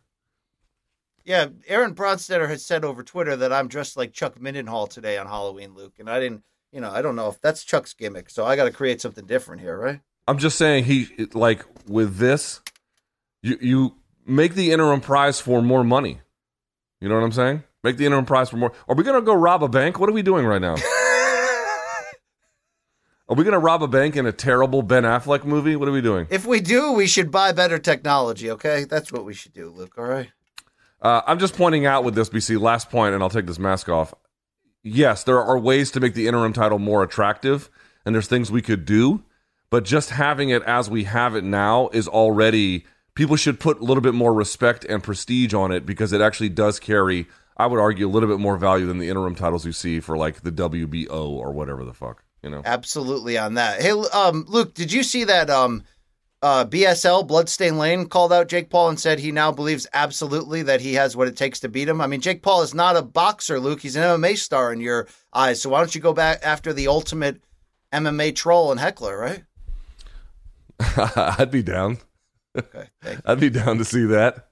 Yeah, 1.22 1.48
Aaron 1.68 1.94
Bronsteter 1.94 2.48
has 2.48 2.64
said 2.64 2.82
over 2.82 3.02
Twitter 3.02 3.36
that 3.36 3.52
I'm 3.52 3.68
dressed 3.68 3.96
like 3.96 4.14
Chuck 4.14 4.38
Mindenhall 4.38 4.88
today 4.88 5.18
on 5.18 5.26
Halloween, 5.26 5.74
Luke. 5.74 5.94
And 5.98 6.08
I 6.08 6.18
didn't, 6.18 6.42
you 6.72 6.80
know, 6.80 6.90
I 6.90 7.02
don't 7.02 7.16
know 7.16 7.28
if 7.28 7.40
that's 7.40 7.64
Chuck's 7.64 7.94
gimmick. 7.94 8.30
So 8.30 8.44
I 8.44 8.56
got 8.56 8.64
to 8.64 8.70
create 8.70 9.00
something 9.00 9.26
different 9.26 9.60
here, 9.60 9.76
right? 9.76 10.00
I'm 10.28 10.38
just 10.38 10.56
saying 10.56 10.84
he 10.84 11.08
like 11.34 11.64
with 11.88 12.16
this, 12.16 12.60
you 13.42 13.58
you 13.60 13.96
make 14.26 14.54
the 14.54 14.72
interim 14.72 15.00
prize 15.00 15.40
for 15.40 15.62
more 15.62 15.82
money. 15.84 16.20
You 17.00 17.08
know 17.08 17.16
what 17.16 17.24
I'm 17.24 17.32
saying? 17.32 17.64
Make 17.82 17.96
the 17.96 18.06
interim 18.06 18.26
prize 18.26 18.50
for 18.50 18.56
more. 18.56 18.72
Are 18.88 18.94
we 18.94 19.02
going 19.02 19.16
to 19.20 19.24
go 19.24 19.32
rob 19.32 19.64
a 19.64 19.68
bank? 19.68 19.98
What 19.98 20.08
are 20.08 20.12
we 20.12 20.22
doing 20.22 20.44
right 20.46 20.60
now? 20.60 20.76
Are 23.30 23.36
we 23.36 23.44
going 23.44 23.52
to 23.52 23.60
rob 23.60 23.80
a 23.80 23.86
bank 23.86 24.16
in 24.16 24.26
a 24.26 24.32
terrible 24.32 24.82
Ben 24.82 25.04
Affleck 25.04 25.44
movie? 25.44 25.76
What 25.76 25.86
are 25.86 25.92
we 25.92 26.00
doing? 26.00 26.26
If 26.30 26.44
we 26.44 26.58
do, 26.58 26.90
we 26.90 27.06
should 27.06 27.30
buy 27.30 27.52
better 27.52 27.78
technology, 27.78 28.50
okay? 28.50 28.82
That's 28.82 29.12
what 29.12 29.24
we 29.24 29.34
should 29.34 29.52
do, 29.52 29.70
Luke, 29.70 29.92
all 29.96 30.04
right? 30.04 30.32
Uh, 31.00 31.22
I'm 31.28 31.38
just 31.38 31.56
pointing 31.56 31.86
out 31.86 32.02
with 32.02 32.16
this, 32.16 32.28
BC, 32.28 32.60
last 32.60 32.90
point, 32.90 33.14
and 33.14 33.22
I'll 33.22 33.30
take 33.30 33.46
this 33.46 33.60
mask 33.60 33.88
off. 33.88 34.12
Yes, 34.82 35.24
there 35.24 35.40
are 35.40 35.58
ways 35.58 35.90
to 35.92 36.00
make 36.00 36.14
the 36.14 36.26
interim 36.26 36.52
title 36.52 36.78
more 36.78 37.02
attractive, 37.02 37.68
and 38.04 38.14
there's 38.14 38.28
things 38.28 38.50
we 38.50 38.62
could 38.62 38.84
do, 38.84 39.22
but 39.68 39.84
just 39.84 40.10
having 40.10 40.48
it 40.48 40.62
as 40.62 40.88
we 40.88 41.04
have 41.04 41.36
it 41.36 41.44
now 41.44 41.88
is 41.92 42.08
already. 42.08 42.84
People 43.14 43.36
should 43.36 43.60
put 43.60 43.80
a 43.80 43.84
little 43.84 44.00
bit 44.00 44.14
more 44.14 44.32
respect 44.32 44.84
and 44.84 45.02
prestige 45.02 45.52
on 45.52 45.72
it 45.72 45.84
because 45.84 46.12
it 46.12 46.20
actually 46.20 46.48
does 46.48 46.80
carry, 46.80 47.26
I 47.56 47.66
would 47.66 47.78
argue, 47.80 48.06
a 48.06 48.08
little 48.08 48.28
bit 48.28 48.38
more 48.38 48.56
value 48.56 48.86
than 48.86 48.98
the 48.98 49.10
interim 49.10 49.34
titles 49.34 49.66
you 49.66 49.72
see 49.72 50.00
for 50.00 50.16
like 50.16 50.42
the 50.42 50.52
WBO 50.52 51.28
or 51.28 51.52
whatever 51.52 51.84
the 51.84 51.92
fuck, 51.92 52.24
you 52.42 52.48
know? 52.48 52.62
Absolutely 52.64 53.36
on 53.36 53.54
that. 53.54 53.82
Hey, 53.82 53.90
um, 53.90 54.46
Luke, 54.48 54.74
did 54.74 54.92
you 54.92 55.02
see 55.02 55.24
that 55.24 55.50
um, 55.50 55.82
uh, 56.42 56.64
BSL 56.64 57.26
Bloodstain 57.26 57.76
Lane 57.76 58.06
called 58.06 58.32
out 58.32 58.48
Jake 58.48 58.70
Paul 58.70 58.88
and 58.88 58.98
said 58.98 59.18
he 59.18 59.30
now 59.30 59.52
believes 59.52 59.86
absolutely 59.92 60.62
that 60.62 60.80
he 60.80 60.94
has 60.94 61.16
what 61.16 61.28
it 61.28 61.36
takes 61.36 61.60
to 61.60 61.68
beat 61.68 61.88
him? 61.88 62.00
I 62.00 62.06
mean, 62.06 62.20
Jake 62.20 62.42
Paul 62.42 62.62
is 62.62 62.74
not 62.74 62.96
a 62.96 63.02
boxer, 63.02 63.60
Luke. 63.60 63.80
He's 63.80 63.96
an 63.96 64.02
MMA 64.02 64.38
star 64.38 64.72
in 64.72 64.80
your 64.80 65.06
eyes. 65.34 65.60
So 65.60 65.70
why 65.70 65.78
don't 65.78 65.94
you 65.94 66.00
go 66.00 66.14
back 66.14 66.40
after 66.42 66.72
the 66.72 66.88
ultimate 66.88 67.42
MMA 67.92 68.34
troll 68.34 68.70
and 68.70 68.80
heckler, 68.80 69.18
right? 69.18 69.44
I'd 71.38 71.50
be 71.50 71.62
down. 71.62 71.98
Okay, 72.58 72.88
thank 73.02 73.16
you. 73.18 73.22
I'd 73.26 73.40
be 73.40 73.50
down 73.50 73.78
to 73.78 73.84
see 73.84 74.06
that. 74.06 74.48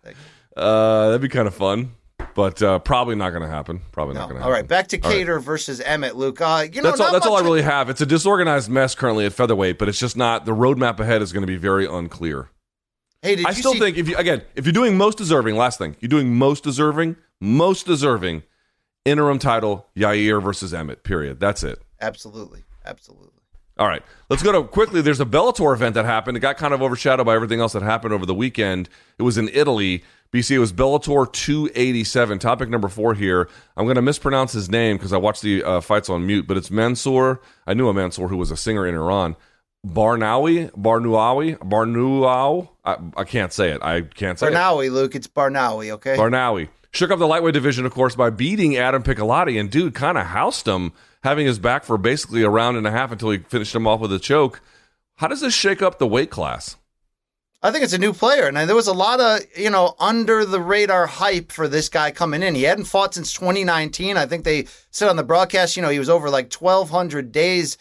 Uh, 0.56 1.06
that'd 1.06 1.22
be 1.22 1.28
kind 1.28 1.48
of 1.48 1.54
fun, 1.54 1.92
but 2.38 2.62
uh, 2.62 2.78
probably 2.78 3.16
not 3.16 3.30
going 3.30 3.42
to 3.42 3.48
happen. 3.48 3.80
Probably 3.90 4.14
not 4.14 4.28
going 4.28 4.36
to 4.36 4.42
happen. 4.42 4.44
All 4.44 4.52
right, 4.52 4.64
back 4.64 4.86
to 4.88 5.00
All 5.00 5.10
right. 5.10 5.26
Kattar 5.26 5.42
versus 5.42 5.80
Emmett, 5.80 6.14
Luke. 6.14 6.40
Uh, 6.40 6.68
you 6.72 6.80
know, 6.80 6.90
That's 6.90 7.00
all. 7.00 7.10
That's 7.12 7.26
all 7.26 7.36
I 7.36 7.40
really 7.40 7.62
have. 7.62 7.90
It's 7.90 8.00
a 8.00 8.06
disorganized 8.06 8.70
mess 8.70 8.94
currently 8.94 9.26
at 9.26 9.32
featherweight, 9.32 9.76
but 9.76 9.88
it's 9.88 9.98
just 9.98 10.16
not. 10.16 10.44
The 10.46 10.52
roadmap 10.52 11.00
ahead 11.00 11.20
is 11.20 11.32
going 11.32 11.40
to 11.40 11.48
be 11.48 11.56
very 11.56 11.84
unclear. 11.84 12.48
Hey, 13.22 13.34
did 13.34 13.44
I 13.44 13.48
you 13.50 13.56
still 13.56 13.72
see- 13.72 13.80
think 13.80 13.96
if 13.96 14.08
you 14.08 14.16
again, 14.16 14.42
if 14.54 14.66
you're 14.66 14.72
doing 14.72 14.96
most 14.96 15.18
deserving, 15.18 15.56
last 15.56 15.78
thing 15.78 15.96
you're 15.98 16.08
doing 16.08 16.32
most 16.32 16.62
deserving, 16.62 17.16
most 17.40 17.86
deserving, 17.86 18.44
interim 19.04 19.40
title 19.40 19.88
Yair 19.96 20.40
versus 20.40 20.72
Emmett. 20.72 21.02
Period. 21.02 21.40
That's 21.40 21.64
it. 21.64 21.82
Absolutely, 22.00 22.62
absolutely. 22.86 23.32
All 23.80 23.88
right, 23.88 24.02
let's 24.30 24.44
go 24.44 24.52
to 24.52 24.62
quickly. 24.62 25.02
There's 25.02 25.20
a 25.20 25.24
Bellator 25.24 25.74
event 25.74 25.94
that 25.94 26.04
happened. 26.04 26.36
It 26.36 26.40
got 26.40 26.56
kind 26.56 26.72
of 26.72 26.82
overshadowed 26.82 27.26
by 27.26 27.34
everything 27.34 27.58
else 27.58 27.72
that 27.72 27.82
happened 27.82 28.14
over 28.14 28.26
the 28.26 28.34
weekend. 28.34 28.88
It 29.18 29.22
was 29.22 29.36
in 29.36 29.48
Italy. 29.48 30.04
BC. 30.32 30.52
It 30.52 30.58
was 30.58 30.72
Bellator 30.72 31.30
287. 31.32 32.38
Topic 32.38 32.68
number 32.68 32.88
four 32.88 33.14
here. 33.14 33.48
I'm 33.76 33.86
going 33.86 33.96
to 33.96 34.02
mispronounce 34.02 34.52
his 34.52 34.70
name 34.70 34.96
because 34.96 35.12
I 35.12 35.16
watched 35.16 35.42
the 35.42 35.62
uh, 35.62 35.80
fights 35.80 36.08
on 36.08 36.26
mute, 36.26 36.46
but 36.46 36.56
it's 36.56 36.70
Mansour. 36.70 37.40
I 37.66 37.74
knew 37.74 37.88
a 37.88 37.94
Mansour 37.94 38.28
who 38.28 38.36
was 38.36 38.50
a 38.50 38.56
singer 38.56 38.86
in 38.86 38.94
Iran. 38.94 39.36
Barnaoui, 39.86 40.70
Barnuawi, 40.72 41.56
Barnuau. 41.58 42.68
I, 42.84 42.96
I 43.16 43.24
can't 43.24 43.52
say 43.52 43.70
it. 43.70 43.82
I 43.82 44.02
can't 44.02 44.38
say 44.38 44.48
it. 44.48 44.52
Barnaoui, 44.52 44.90
Luke. 44.90 45.14
It's 45.14 45.28
Barnaoui, 45.28 45.92
okay? 45.92 46.16
Barnaoui 46.16 46.68
shook 46.92 47.10
up 47.10 47.18
the 47.18 47.26
lightweight 47.26 47.54
division, 47.54 47.86
of 47.86 47.92
course, 47.92 48.14
by 48.14 48.30
beating 48.30 48.76
Adam 48.76 49.02
Piccolotti, 49.02 49.58
and 49.58 49.70
dude 49.70 49.94
kind 49.94 50.18
of 50.18 50.26
housed 50.26 50.66
him, 50.66 50.92
having 51.22 51.46
his 51.46 51.58
back 51.58 51.84
for 51.84 51.98
basically 51.98 52.42
a 52.42 52.50
round 52.50 52.76
and 52.76 52.86
a 52.86 52.90
half 52.90 53.12
until 53.12 53.30
he 53.30 53.38
finished 53.38 53.74
him 53.74 53.86
off 53.86 54.00
with 54.00 54.12
a 54.12 54.18
choke. 54.18 54.60
How 55.16 55.28
does 55.28 55.40
this 55.40 55.54
shake 55.54 55.82
up 55.82 55.98
the 55.98 56.06
weight 56.06 56.30
class? 56.30 56.76
I 57.60 57.72
think 57.72 57.82
it's 57.82 57.92
a 57.92 57.98
new 57.98 58.12
player, 58.12 58.46
and 58.46 58.56
there 58.56 58.76
was 58.76 58.86
a 58.86 58.92
lot 58.92 59.20
of 59.20 59.40
you 59.56 59.70
know 59.70 59.96
under 59.98 60.44
the 60.44 60.60
radar 60.60 61.06
hype 61.06 61.50
for 61.50 61.66
this 61.66 61.88
guy 61.88 62.10
coming 62.12 62.42
in. 62.42 62.54
He 62.54 62.62
hadn't 62.62 62.84
fought 62.84 63.14
since 63.14 63.32
2019. 63.32 64.16
I 64.16 64.26
think 64.26 64.44
they 64.44 64.66
said 64.90 65.08
on 65.08 65.16
the 65.16 65.24
broadcast, 65.24 65.76
you 65.76 65.82
know, 65.82 65.88
he 65.88 65.98
was 65.98 66.08
over 66.08 66.30
like 66.30 66.52
1,200 66.52 67.32
days 67.32 67.76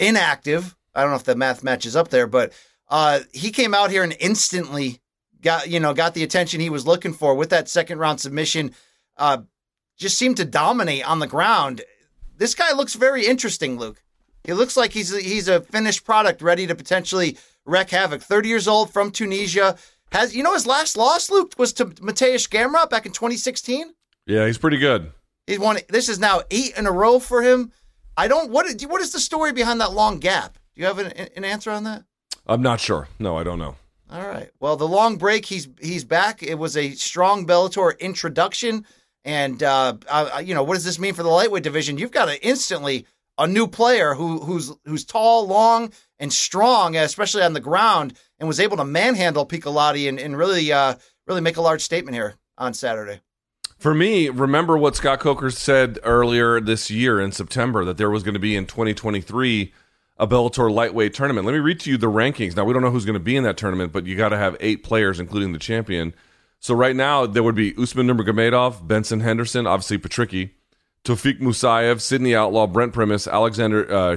inactive. 0.00 0.76
I 0.94 1.02
don't 1.02 1.10
know 1.10 1.16
if 1.16 1.24
the 1.24 1.36
math 1.36 1.62
matches 1.62 1.94
up 1.94 2.08
there, 2.08 2.26
but 2.26 2.52
uh, 2.88 3.20
he 3.32 3.50
came 3.50 3.72
out 3.72 3.90
here 3.90 4.02
and 4.02 4.16
instantly 4.18 5.00
got 5.42 5.68
you 5.68 5.78
know 5.78 5.94
got 5.94 6.14
the 6.14 6.24
attention 6.24 6.60
he 6.60 6.70
was 6.70 6.86
looking 6.86 7.12
for 7.12 7.36
with 7.36 7.50
that 7.50 7.68
second 7.68 7.98
round 7.98 8.20
submission. 8.20 8.72
Uh, 9.16 9.42
just 9.96 10.18
seemed 10.18 10.38
to 10.38 10.44
dominate 10.44 11.08
on 11.08 11.20
the 11.20 11.28
ground. 11.28 11.82
This 12.36 12.56
guy 12.56 12.72
looks 12.72 12.94
very 12.94 13.26
interesting, 13.26 13.78
Luke. 13.78 14.02
He 14.42 14.52
looks 14.52 14.76
like 14.76 14.92
he's 14.92 15.16
he's 15.16 15.46
a 15.46 15.60
finished 15.60 16.04
product 16.04 16.42
ready 16.42 16.66
to 16.66 16.74
potentially 16.74 17.38
wreak 17.66 17.90
havoc. 17.90 18.22
30 18.22 18.48
years 18.48 18.68
old 18.68 18.92
from 18.92 19.10
Tunisia. 19.10 19.76
Has 20.12 20.34
you 20.34 20.42
know 20.42 20.54
his 20.54 20.66
last 20.66 20.96
loss, 20.96 21.30
Luke, 21.30 21.54
was 21.58 21.72
to 21.74 21.86
Mateusz 21.86 22.48
Gamrot 22.48 22.90
back 22.90 23.06
in 23.06 23.12
2016. 23.12 23.94
Yeah, 24.26 24.46
he's 24.46 24.58
pretty 24.58 24.78
good. 24.78 25.12
He's 25.46 25.58
won. 25.58 25.78
This 25.88 26.08
is 26.08 26.18
now 26.18 26.42
eight 26.50 26.76
in 26.78 26.86
a 26.86 26.92
row 26.92 27.18
for 27.18 27.42
him. 27.42 27.72
I 28.16 28.28
don't. 28.28 28.50
What 28.50 28.66
what 28.84 29.00
is 29.00 29.12
the 29.12 29.20
story 29.20 29.52
behind 29.52 29.80
that 29.80 29.92
long 29.92 30.18
gap? 30.18 30.58
Do 30.74 30.82
you 30.82 30.86
have 30.86 30.98
an, 30.98 31.12
an 31.36 31.44
answer 31.44 31.70
on 31.70 31.84
that? 31.84 32.04
I'm 32.46 32.62
not 32.62 32.80
sure. 32.80 33.08
No, 33.18 33.36
I 33.36 33.42
don't 33.42 33.58
know. 33.58 33.76
All 34.10 34.26
right. 34.26 34.50
Well, 34.60 34.76
the 34.76 34.86
long 34.86 35.16
break, 35.16 35.46
he's 35.46 35.68
he's 35.80 36.04
back. 36.04 36.42
It 36.42 36.58
was 36.58 36.76
a 36.76 36.92
strong 36.92 37.46
Bellator 37.46 37.98
introduction, 37.98 38.86
and 39.24 39.62
uh, 39.62 39.94
uh, 40.08 40.42
you 40.44 40.54
know 40.54 40.62
what 40.62 40.74
does 40.74 40.84
this 40.84 40.98
mean 40.98 41.14
for 41.14 41.22
the 41.22 41.28
lightweight 41.28 41.64
division? 41.64 41.98
You've 41.98 42.12
got 42.12 42.26
to 42.26 42.46
instantly 42.46 43.06
a 43.38 43.46
new 43.46 43.66
player 43.66 44.14
who 44.14 44.38
who's 44.40 44.72
who's 44.84 45.04
tall, 45.04 45.46
long, 45.46 45.92
and 46.18 46.32
strong, 46.32 46.96
especially 46.96 47.42
on 47.42 47.52
the 47.52 47.60
ground, 47.60 48.14
and 48.38 48.48
was 48.48 48.60
able 48.60 48.76
to 48.76 48.84
manhandle 48.84 49.46
Piccolotti 49.46 50.08
and, 50.08 50.18
and 50.18 50.36
really 50.36 50.72
uh, 50.72 50.94
really 51.26 51.40
make 51.40 51.56
a 51.56 51.62
large 51.62 51.82
statement 51.82 52.14
here 52.14 52.36
on 52.58 52.74
Saturday. 52.74 53.20
For 53.78 53.94
me, 53.94 54.28
remember 54.28 54.78
what 54.78 54.96
Scott 54.96 55.20
Coker 55.20 55.50
said 55.50 55.98
earlier 56.04 56.60
this 56.60 56.90
year 56.90 57.20
in 57.20 57.32
September 57.32 57.84
that 57.84 57.98
there 57.98 58.10
was 58.10 58.22
going 58.22 58.34
to 58.34 58.40
be 58.40 58.56
in 58.56 58.66
2023 58.66 59.72
a 60.16 60.26
Bellator 60.26 60.72
lightweight 60.72 61.12
tournament. 61.12 61.44
Let 61.44 61.52
me 61.52 61.58
read 61.58 61.80
to 61.80 61.90
you 61.90 61.96
the 61.96 62.10
rankings. 62.10 62.56
Now, 62.56 62.64
we 62.64 62.72
don't 62.72 62.82
know 62.82 62.90
who's 62.90 63.04
going 63.04 63.14
to 63.14 63.20
be 63.20 63.36
in 63.36 63.44
that 63.44 63.56
tournament, 63.56 63.92
but 63.92 64.06
you 64.06 64.16
got 64.16 64.28
to 64.28 64.38
have 64.38 64.56
eight 64.60 64.84
players, 64.84 65.18
including 65.18 65.52
the 65.52 65.58
champion. 65.58 66.14
So 66.60 66.74
right 66.74 66.94
now, 66.94 67.26
there 67.26 67.42
would 67.42 67.56
be 67.56 67.74
Usman 67.76 68.06
Nurmagomedov, 68.06 68.86
Benson 68.86 69.20
Henderson, 69.20 69.66
obviously 69.66 69.98
Patricky, 69.98 70.50
Tofik 71.04 71.40
Musayev, 71.40 72.00
Sydney 72.00 72.34
Outlaw, 72.34 72.66
Brent 72.66 72.92
Primus, 72.92 73.26
Alexander 73.26 73.92
uh, 73.92 74.16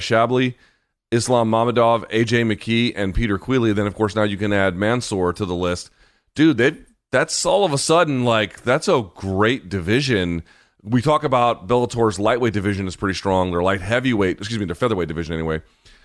Islam 1.12 1.49
Mamedov, 1.49 2.10
AJ 2.12 2.51
McKee, 2.51 2.93
and 2.95 3.16
Peter 3.16 3.38
Queally. 3.38 3.74
Then, 3.74 3.88
of 3.88 3.95
course, 3.95 4.16
now 4.16 4.24
you 4.24 4.38
can 4.38 4.51
add 4.51 4.76
Mansoor 4.76 5.34
to 5.34 5.45
the 5.45 5.55
list. 5.55 5.89
Dude, 6.36 6.58
they, 6.58 6.78
that's 7.12 7.45
all 7.45 7.64
of 7.64 7.74
a 7.74 7.78
sudden 7.78 8.26
like 8.26 8.64
that's 8.64 8.88
a 8.88 9.10
great 9.16 9.70
division. 9.70 10.43
We 10.84 11.01
talk 11.01 11.24
about 11.24 11.68
Bellator's 11.68 12.20
lightweight 12.20 12.53
division 12.53 12.88
is 12.88 12.95
pretty 12.95 13.16
strong. 13.16 13.51
Their 13.51 13.64
light 13.64 13.82
heavyweight, 13.82 14.38
excuse 14.38 14.60
me, 14.60 14.66
their 14.66 14.76
featherweight 14.76 15.08
division 15.08 15.34
anyway. 15.34 15.62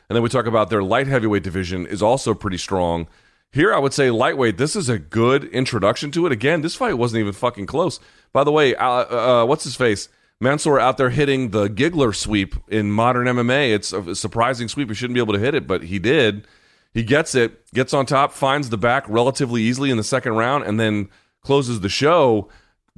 And 0.08 0.16
then 0.16 0.22
we 0.22 0.28
talk 0.28 0.46
about 0.46 0.70
their 0.70 0.82
light 0.82 1.06
heavyweight 1.06 1.42
division 1.42 1.86
is 1.86 2.02
also 2.02 2.34
pretty 2.34 2.58
strong. 2.58 3.08
Here, 3.50 3.74
I 3.74 3.78
would 3.78 3.92
say 3.92 4.10
lightweight. 4.10 4.56
This 4.56 4.74
is 4.74 4.88
a 4.88 4.98
good 4.98 5.44
introduction 5.44 6.10
to 6.12 6.26
it. 6.26 6.32
Again, 6.32 6.62
this 6.62 6.74
fight 6.74 6.94
wasn't 6.94 7.20
even 7.20 7.32
fucking 7.32 7.66
close. 7.66 8.00
By 8.32 8.44
the 8.44 8.52
way, 8.52 8.74
uh, 8.74 8.86
uh, 8.86 9.44
what's 9.46 9.64
his 9.64 9.76
face? 9.76 10.08
Mansoor 10.42 10.80
out 10.80 10.96
there 10.96 11.10
hitting 11.10 11.50
the 11.50 11.68
giggler 11.68 12.12
sweep 12.12 12.56
in 12.68 12.90
modern 12.90 13.26
MMA. 13.26 13.72
It's 13.72 13.92
a 13.92 14.14
surprising 14.14 14.68
sweep. 14.68 14.88
He 14.88 14.94
shouldn't 14.94 15.14
be 15.14 15.20
able 15.20 15.34
to 15.34 15.38
hit 15.38 15.54
it, 15.54 15.66
but 15.68 15.84
he 15.84 15.98
did. 15.98 16.46
He 16.92 17.04
gets 17.04 17.34
it, 17.34 17.70
gets 17.72 17.94
on 17.94 18.06
top, 18.06 18.32
finds 18.32 18.68
the 18.68 18.76
back 18.76 19.04
relatively 19.08 19.62
easily 19.62 19.90
in 19.90 19.96
the 19.96 20.04
second 20.04 20.34
round, 20.34 20.64
and 20.64 20.78
then 20.78 21.08
closes 21.42 21.80
the 21.80 21.88
show. 21.88 22.48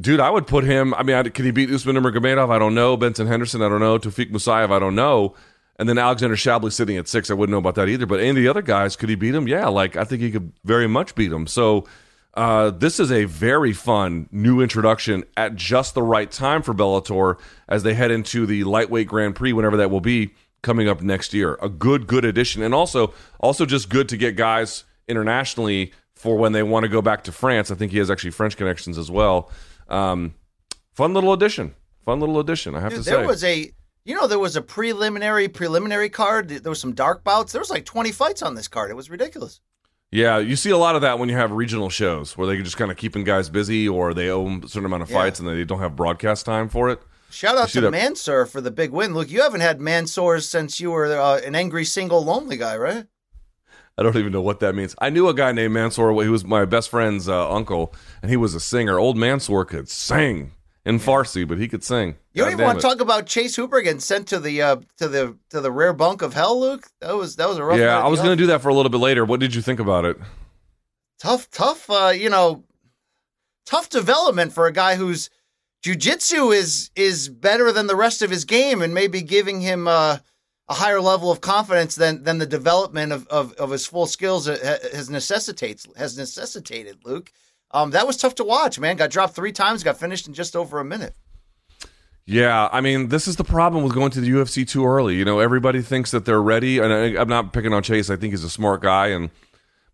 Dude, 0.00 0.20
I 0.20 0.30
would 0.30 0.46
put 0.46 0.64
him. 0.64 0.94
I 0.94 1.02
mean, 1.02 1.30
can 1.30 1.44
he 1.44 1.50
beat 1.50 1.70
Usman 1.70 1.96
Nurmagomedov? 1.96 2.50
I 2.50 2.58
don't 2.58 2.74
know. 2.74 2.96
Benson 2.96 3.26
Henderson? 3.26 3.62
I 3.62 3.68
don't 3.68 3.80
know. 3.80 3.98
Tofik 3.98 4.32
Musayev? 4.32 4.72
I 4.72 4.78
don't 4.78 4.94
know. 4.96 5.34
And 5.76 5.88
then 5.88 5.98
Alexander 5.98 6.36
Shabliy 6.36 6.72
sitting 6.72 6.96
at 6.96 7.08
six. 7.08 7.30
I 7.30 7.34
wouldn't 7.34 7.52
know 7.52 7.58
about 7.58 7.74
that 7.74 7.88
either. 7.88 8.06
But 8.06 8.20
any 8.20 8.30
of 8.30 8.36
the 8.36 8.48
other 8.48 8.62
guys, 8.62 8.96
could 8.96 9.08
he 9.08 9.14
beat 9.16 9.34
him? 9.34 9.46
Yeah, 9.46 9.68
like 9.68 9.96
I 9.96 10.04
think 10.04 10.22
he 10.22 10.30
could 10.30 10.52
very 10.64 10.86
much 10.86 11.14
beat 11.14 11.30
him. 11.30 11.46
So 11.46 11.86
uh, 12.34 12.70
this 12.70 12.98
is 12.98 13.12
a 13.12 13.24
very 13.24 13.72
fun 13.72 14.28
new 14.32 14.60
introduction 14.60 15.24
at 15.36 15.54
just 15.54 15.94
the 15.94 16.02
right 16.02 16.30
time 16.30 16.62
for 16.62 16.74
Bellator 16.74 17.38
as 17.68 17.84
they 17.84 17.94
head 17.94 18.10
into 18.10 18.44
the 18.44 18.64
lightweight 18.64 19.06
Grand 19.06 19.36
Prix, 19.36 19.52
whenever 19.52 19.76
that 19.76 19.90
will 19.90 20.00
be 20.00 20.34
coming 20.62 20.88
up 20.88 21.00
next 21.00 21.32
year. 21.32 21.56
A 21.62 21.68
good, 21.68 22.06
good 22.06 22.24
addition, 22.24 22.62
and 22.62 22.74
also, 22.74 23.14
also 23.38 23.64
just 23.64 23.88
good 23.88 24.08
to 24.08 24.16
get 24.16 24.34
guys 24.34 24.84
internationally 25.06 25.92
for 26.14 26.36
when 26.36 26.52
they 26.52 26.62
want 26.62 26.84
to 26.84 26.88
go 26.88 27.00
back 27.00 27.24
to 27.24 27.32
France. 27.32 27.70
I 27.70 27.76
think 27.76 27.92
he 27.92 27.98
has 27.98 28.10
actually 28.10 28.30
French 28.30 28.56
connections 28.56 28.98
as 28.98 29.10
well. 29.10 29.50
Um, 29.88 30.34
fun 30.92 31.14
little 31.14 31.32
addition. 31.32 31.74
Fun 32.04 32.18
little 32.20 32.40
addition. 32.40 32.74
I 32.74 32.80
have 32.80 32.90
Dude, 32.90 32.98
to 32.98 33.04
say. 33.04 33.10
there 33.12 33.26
was 33.26 33.44
a 33.44 33.70
you 34.04 34.14
know 34.14 34.26
there 34.26 34.38
was 34.38 34.56
a 34.56 34.62
preliminary 34.62 35.48
preliminary 35.48 36.10
card. 36.10 36.48
There 36.48 36.70
was 36.70 36.80
some 36.80 36.94
dark 36.94 37.24
bouts. 37.24 37.52
There 37.52 37.60
was 37.60 37.70
like 37.70 37.84
twenty 37.84 38.12
fights 38.12 38.42
on 38.42 38.54
this 38.54 38.68
card. 38.68 38.90
It 38.90 38.94
was 38.94 39.08
ridiculous. 39.08 39.60
Yeah, 40.14 40.38
you 40.38 40.54
see 40.54 40.70
a 40.70 40.78
lot 40.78 40.94
of 40.94 41.02
that 41.02 41.18
when 41.18 41.28
you 41.28 41.34
have 41.34 41.50
regional 41.50 41.90
shows 41.90 42.38
where 42.38 42.46
they're 42.46 42.62
just 42.62 42.76
kind 42.76 42.92
of 42.92 42.96
keeping 42.96 43.24
guys 43.24 43.48
busy 43.48 43.88
or 43.88 44.14
they 44.14 44.28
owe 44.28 44.44
them 44.44 44.62
a 44.62 44.68
certain 44.68 44.86
amount 44.86 45.02
of 45.02 45.10
fights 45.10 45.40
and 45.40 45.48
they 45.48 45.64
don't 45.64 45.80
have 45.80 45.96
broadcast 45.96 46.46
time 46.46 46.68
for 46.68 46.88
it. 46.88 47.02
Shout 47.30 47.56
out 47.56 47.70
to 47.70 47.80
that- 47.80 47.90
Mansoor 47.90 48.46
for 48.46 48.60
the 48.60 48.70
big 48.70 48.92
win. 48.92 49.12
Look, 49.12 49.28
you 49.28 49.42
haven't 49.42 49.62
had 49.62 49.80
Mansoors 49.80 50.48
since 50.48 50.78
you 50.78 50.92
were 50.92 51.06
uh, 51.16 51.40
an 51.44 51.56
angry 51.56 51.84
single 51.84 52.24
lonely 52.24 52.56
guy, 52.56 52.76
right? 52.76 53.06
I 53.98 54.04
don't 54.04 54.14
even 54.14 54.30
know 54.30 54.40
what 54.40 54.60
that 54.60 54.76
means. 54.76 54.94
I 55.00 55.10
knew 55.10 55.26
a 55.26 55.34
guy 55.34 55.50
named 55.50 55.74
Mansoor. 55.74 56.12
He 56.22 56.28
was 56.28 56.44
my 56.44 56.64
best 56.64 56.90
friend's 56.90 57.28
uh, 57.28 57.52
uncle, 57.52 57.92
and 58.22 58.30
he 58.30 58.36
was 58.36 58.54
a 58.54 58.60
singer. 58.60 59.00
Old 59.00 59.16
Mansoor 59.16 59.64
could 59.64 59.88
sing 59.88 60.52
in 60.84 60.98
Farsi, 60.98 61.46
but 61.46 61.58
he 61.58 61.68
could 61.68 61.82
sing. 61.82 62.16
You 62.32 62.42
don't 62.42 62.52
even 62.52 62.64
want 62.64 62.80
to 62.80 62.86
talk 62.86 63.00
about 63.00 63.26
Chase 63.26 63.56
Hooper 63.56 63.80
getting 63.80 64.00
sent 64.00 64.28
to 64.28 64.40
the 64.40 64.62
uh, 64.62 64.76
to 64.98 65.08
the 65.08 65.36
to 65.50 65.60
the 65.60 65.70
rare 65.70 65.92
bunk 65.92 66.22
of 66.22 66.34
hell, 66.34 66.60
Luke. 66.60 66.86
That 67.00 67.16
was 67.16 67.36
that 67.36 67.48
was 67.48 67.58
a 67.58 67.64
rough. 67.64 67.78
Yeah, 67.78 67.98
I 67.98 68.08
was 68.08 68.20
going 68.20 68.36
to 68.36 68.42
do 68.42 68.48
that 68.48 68.60
for 68.60 68.68
a 68.68 68.74
little 68.74 68.90
bit 68.90 68.98
later. 68.98 69.24
What 69.24 69.40
did 69.40 69.54
you 69.54 69.62
think 69.62 69.80
about 69.80 70.04
it? 70.04 70.18
tough, 71.24 71.50
tough. 71.50 71.88
Uh, 71.90 72.12
you 72.14 72.28
know, 72.28 72.64
tough 73.66 73.88
development 73.88 74.52
for 74.52 74.66
a 74.66 74.72
guy 74.72 74.96
whose 74.96 75.30
jujitsu 75.84 76.54
is 76.54 76.90
is 76.94 77.28
better 77.28 77.72
than 77.72 77.86
the 77.86 77.96
rest 77.96 78.22
of 78.22 78.30
his 78.30 78.44
game, 78.44 78.82
and 78.82 78.94
maybe 78.94 79.22
giving 79.22 79.60
him 79.60 79.88
uh, 79.88 80.18
a 80.68 80.74
higher 80.74 81.00
level 81.00 81.30
of 81.30 81.40
confidence 81.40 81.94
than 81.94 82.24
than 82.24 82.38
the 82.38 82.46
development 82.46 83.12
of 83.12 83.26
of, 83.28 83.52
of 83.54 83.70
his 83.70 83.86
full 83.86 84.06
skills 84.06 84.46
has 84.46 85.08
necessitates 85.10 85.86
has 85.96 86.16
necessitated. 86.18 86.98
Luke, 87.04 87.32
um, 87.74 87.90
that 87.90 88.06
was 88.06 88.16
tough 88.16 88.36
to 88.36 88.44
watch. 88.44 88.78
Man, 88.78 88.96
got 88.96 89.10
dropped 89.10 89.34
three 89.34 89.52
times, 89.52 89.82
got 89.82 89.98
finished 89.98 90.28
in 90.28 90.32
just 90.32 90.54
over 90.54 90.78
a 90.78 90.84
minute. 90.84 91.14
Yeah, 92.24 92.70
I 92.72 92.80
mean, 92.80 93.08
this 93.08 93.28
is 93.28 93.36
the 93.36 93.44
problem 93.44 93.82
with 93.84 93.92
going 93.92 94.12
to 94.12 94.20
the 94.20 94.30
UFC 94.30 94.66
too 94.66 94.86
early. 94.86 95.16
You 95.16 95.26
know, 95.26 95.40
everybody 95.40 95.82
thinks 95.82 96.10
that 96.12 96.24
they're 96.24 96.40
ready, 96.40 96.78
and 96.78 96.90
I, 96.90 97.20
I'm 97.20 97.28
not 97.28 97.52
picking 97.52 97.74
on 97.74 97.82
Chase. 97.82 98.08
I 98.08 98.16
think 98.16 98.32
he's 98.32 98.44
a 98.44 98.48
smart 98.48 98.80
guy, 98.80 99.08
and 99.08 99.28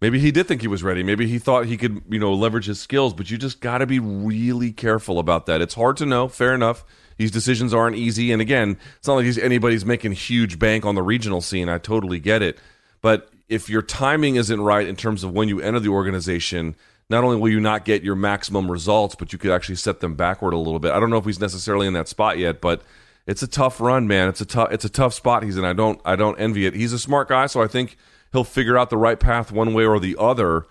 maybe 0.00 0.20
he 0.20 0.30
did 0.30 0.46
think 0.46 0.60
he 0.60 0.68
was 0.68 0.84
ready. 0.84 1.02
Maybe 1.02 1.26
he 1.26 1.40
thought 1.40 1.66
he 1.66 1.76
could, 1.76 2.02
you 2.08 2.20
know, 2.20 2.32
leverage 2.32 2.66
his 2.66 2.78
skills. 2.78 3.14
But 3.14 3.30
you 3.30 3.38
just 3.38 3.60
got 3.60 3.78
to 3.78 3.86
be 3.86 3.98
really 3.98 4.70
careful 4.70 5.18
about 5.18 5.46
that. 5.46 5.60
It's 5.60 5.74
hard 5.74 5.96
to 5.96 6.06
know. 6.06 6.28
Fair 6.28 6.54
enough. 6.54 6.84
These 7.16 7.32
decisions 7.32 7.74
aren't 7.74 7.96
easy, 7.96 8.30
and 8.30 8.40
again, 8.40 8.78
it's 8.98 9.08
not 9.08 9.14
like 9.14 9.24
he's, 9.24 9.38
anybody's 9.38 9.84
making 9.84 10.12
huge 10.12 10.58
bank 10.58 10.86
on 10.86 10.94
the 10.94 11.02
regional 11.02 11.40
scene. 11.40 11.68
I 11.68 11.78
totally 11.78 12.20
get 12.20 12.42
it, 12.42 12.58
but 13.02 13.30
if 13.48 13.68
your 13.68 13.82
timing 13.82 14.36
isn't 14.36 14.60
right 14.60 14.86
in 14.86 14.94
terms 14.94 15.24
of 15.24 15.32
when 15.32 15.48
you 15.48 15.60
enter 15.60 15.80
the 15.80 15.88
organization, 15.88 16.76
not 17.10 17.24
only 17.24 17.36
will 17.36 17.50
you 17.50 17.60
not 17.60 17.84
get 17.84 18.04
your 18.04 18.14
maximum 18.14 18.70
results, 18.70 19.16
but 19.16 19.32
you 19.32 19.38
could 19.38 19.50
actually 19.50 19.74
set 19.74 20.00
them 20.00 20.14
backward 20.14 20.54
a 20.54 20.58
little 20.58 20.78
bit. 20.78 20.92
I 20.92 21.00
don't 21.00 21.10
know 21.10 21.18
if 21.18 21.24
he's 21.24 21.40
necessarily 21.40 21.88
in 21.88 21.92
that 21.94 22.08
spot 22.08 22.38
yet, 22.38 22.60
but 22.60 22.82
it's 23.26 23.42
a 23.42 23.48
tough 23.48 23.80
run, 23.80 24.06
man. 24.06 24.28
It's 24.28 24.40
a 24.40 24.46
tough 24.46 24.72
it's 24.72 24.84
a 24.84 24.88
tough 24.88 25.12
spot 25.12 25.42
he's 25.42 25.56
in. 25.56 25.64
I 25.64 25.72
don't 25.72 26.00
I 26.04 26.14
don't 26.16 26.38
envy 26.40 26.66
it. 26.66 26.74
He's 26.74 26.92
a 26.92 26.98
smart 26.98 27.28
guy, 27.28 27.46
so 27.46 27.62
I 27.62 27.66
think 27.66 27.96
he'll 28.32 28.44
figure 28.44 28.78
out 28.78 28.90
the 28.90 28.96
right 28.96 29.18
path 29.18 29.50
one 29.50 29.74
way 29.74 29.84
or 29.84 29.98
the 29.98 30.16
other. 30.18 30.66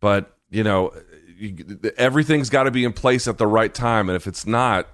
But 0.00 0.36
you 0.50 0.62
know, 0.62 0.92
everything's 1.96 2.50
got 2.50 2.64
to 2.64 2.70
be 2.70 2.84
in 2.84 2.92
place 2.92 3.26
at 3.26 3.38
the 3.38 3.46
right 3.46 3.72
time, 3.72 4.10
and 4.10 4.16
if 4.16 4.26
it's 4.26 4.46
not, 4.46 4.86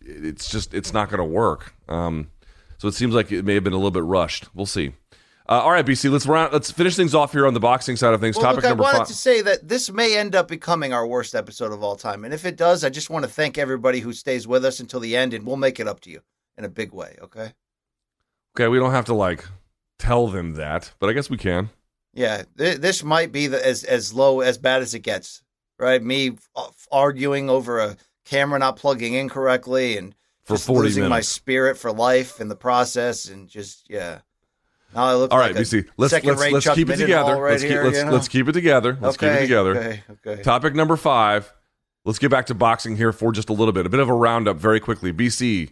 it's 0.00 0.50
just 0.50 0.74
it's 0.74 0.92
not 0.92 1.10
going 1.10 1.18
to 1.18 1.24
work. 1.24 1.74
Um, 1.88 2.30
so 2.78 2.88
it 2.88 2.94
seems 2.94 3.14
like 3.14 3.30
it 3.30 3.44
may 3.44 3.54
have 3.54 3.62
been 3.62 3.72
a 3.72 3.76
little 3.76 3.92
bit 3.92 4.02
rushed. 4.02 4.48
We'll 4.52 4.66
see. 4.66 4.94
Uh, 5.52 5.60
all 5.60 5.70
right, 5.70 5.84
BC, 5.84 6.10
let's 6.10 6.24
round, 6.24 6.50
let's 6.50 6.70
finish 6.70 6.96
things 6.96 7.14
off 7.14 7.32
here 7.32 7.46
on 7.46 7.52
the 7.52 7.60
boxing 7.60 7.94
side 7.94 8.14
of 8.14 8.22
things. 8.22 8.36
Well, 8.36 8.46
Topic 8.46 8.56
look, 8.56 8.64
I 8.64 8.68
number 8.70 8.84
wanted 8.84 8.98
five. 8.98 9.06
to 9.08 9.12
say 9.12 9.42
that 9.42 9.68
this 9.68 9.92
may 9.92 10.16
end 10.16 10.34
up 10.34 10.48
becoming 10.48 10.94
our 10.94 11.06
worst 11.06 11.34
episode 11.34 11.72
of 11.72 11.82
all 11.82 11.94
time, 11.94 12.24
and 12.24 12.32
if 12.32 12.46
it 12.46 12.56
does, 12.56 12.84
I 12.84 12.88
just 12.88 13.10
want 13.10 13.26
to 13.26 13.30
thank 13.30 13.58
everybody 13.58 14.00
who 14.00 14.14
stays 14.14 14.48
with 14.48 14.64
us 14.64 14.80
until 14.80 14.98
the 14.98 15.14
end, 15.14 15.34
and 15.34 15.44
we'll 15.44 15.56
make 15.56 15.78
it 15.78 15.86
up 15.86 16.00
to 16.00 16.10
you 16.10 16.22
in 16.56 16.64
a 16.64 16.70
big 16.70 16.94
way. 16.94 17.18
Okay. 17.20 17.52
Okay, 18.56 18.68
we 18.68 18.78
don't 18.78 18.92
have 18.92 19.04
to 19.04 19.14
like 19.14 19.44
tell 19.98 20.26
them 20.26 20.54
that, 20.54 20.90
but 20.98 21.10
I 21.10 21.12
guess 21.12 21.28
we 21.28 21.36
can. 21.36 21.68
Yeah, 22.14 22.44
th- 22.56 22.78
this 22.78 23.04
might 23.04 23.30
be 23.30 23.46
the, 23.48 23.62
as 23.62 23.84
as 23.84 24.14
low 24.14 24.40
as 24.40 24.56
bad 24.56 24.80
as 24.80 24.94
it 24.94 25.00
gets. 25.00 25.42
Right, 25.78 26.02
me 26.02 26.32
arguing 26.90 27.50
over 27.50 27.78
a 27.78 27.98
camera 28.24 28.58
not 28.58 28.76
plugging 28.76 29.12
in 29.12 29.28
correctly, 29.28 29.98
and 29.98 30.14
For 30.44 30.54
just 30.54 30.66
40 30.66 30.80
losing 30.80 31.08
my 31.10 31.20
spirit 31.20 31.76
for 31.76 31.92
life 31.92 32.40
in 32.40 32.48
the 32.48 32.56
process, 32.56 33.28
and 33.28 33.50
just 33.50 33.90
yeah. 33.90 34.20
Now 34.94 35.04
I 35.04 35.14
look 35.14 35.32
All 35.32 35.38
like 35.38 35.56
BC, 35.56 35.88
let's 35.96 36.12
let's, 36.12 36.52
let's 36.52 36.68
keep 36.74 36.90
it 36.90 36.96
together. 36.96 37.36
Right 37.36 37.52
let's 37.52 37.62
keep 37.62 37.70
here, 37.70 37.84
let's, 37.84 37.98
you 37.98 38.04
know? 38.04 38.12
let's 38.12 38.28
keep 38.28 38.48
it 38.48 38.52
together. 38.52 38.98
Let's 39.00 39.16
keep 39.16 39.28
it 39.28 39.32
Okay, 39.32 39.40
together. 39.42 39.76
Okay, 39.76 40.02
okay. 40.26 40.42
Topic 40.42 40.74
number 40.74 40.96
five. 40.96 41.52
Let's 42.04 42.18
get 42.18 42.30
back 42.30 42.46
to 42.46 42.54
boxing 42.54 42.96
here 42.96 43.12
for 43.12 43.32
just 43.32 43.48
a 43.48 43.52
little 43.52 43.72
bit. 43.72 43.86
A 43.86 43.88
bit 43.88 44.00
of 44.00 44.08
a 44.08 44.14
roundup 44.14 44.56
very 44.56 44.80
quickly. 44.80 45.12
BC. 45.12 45.70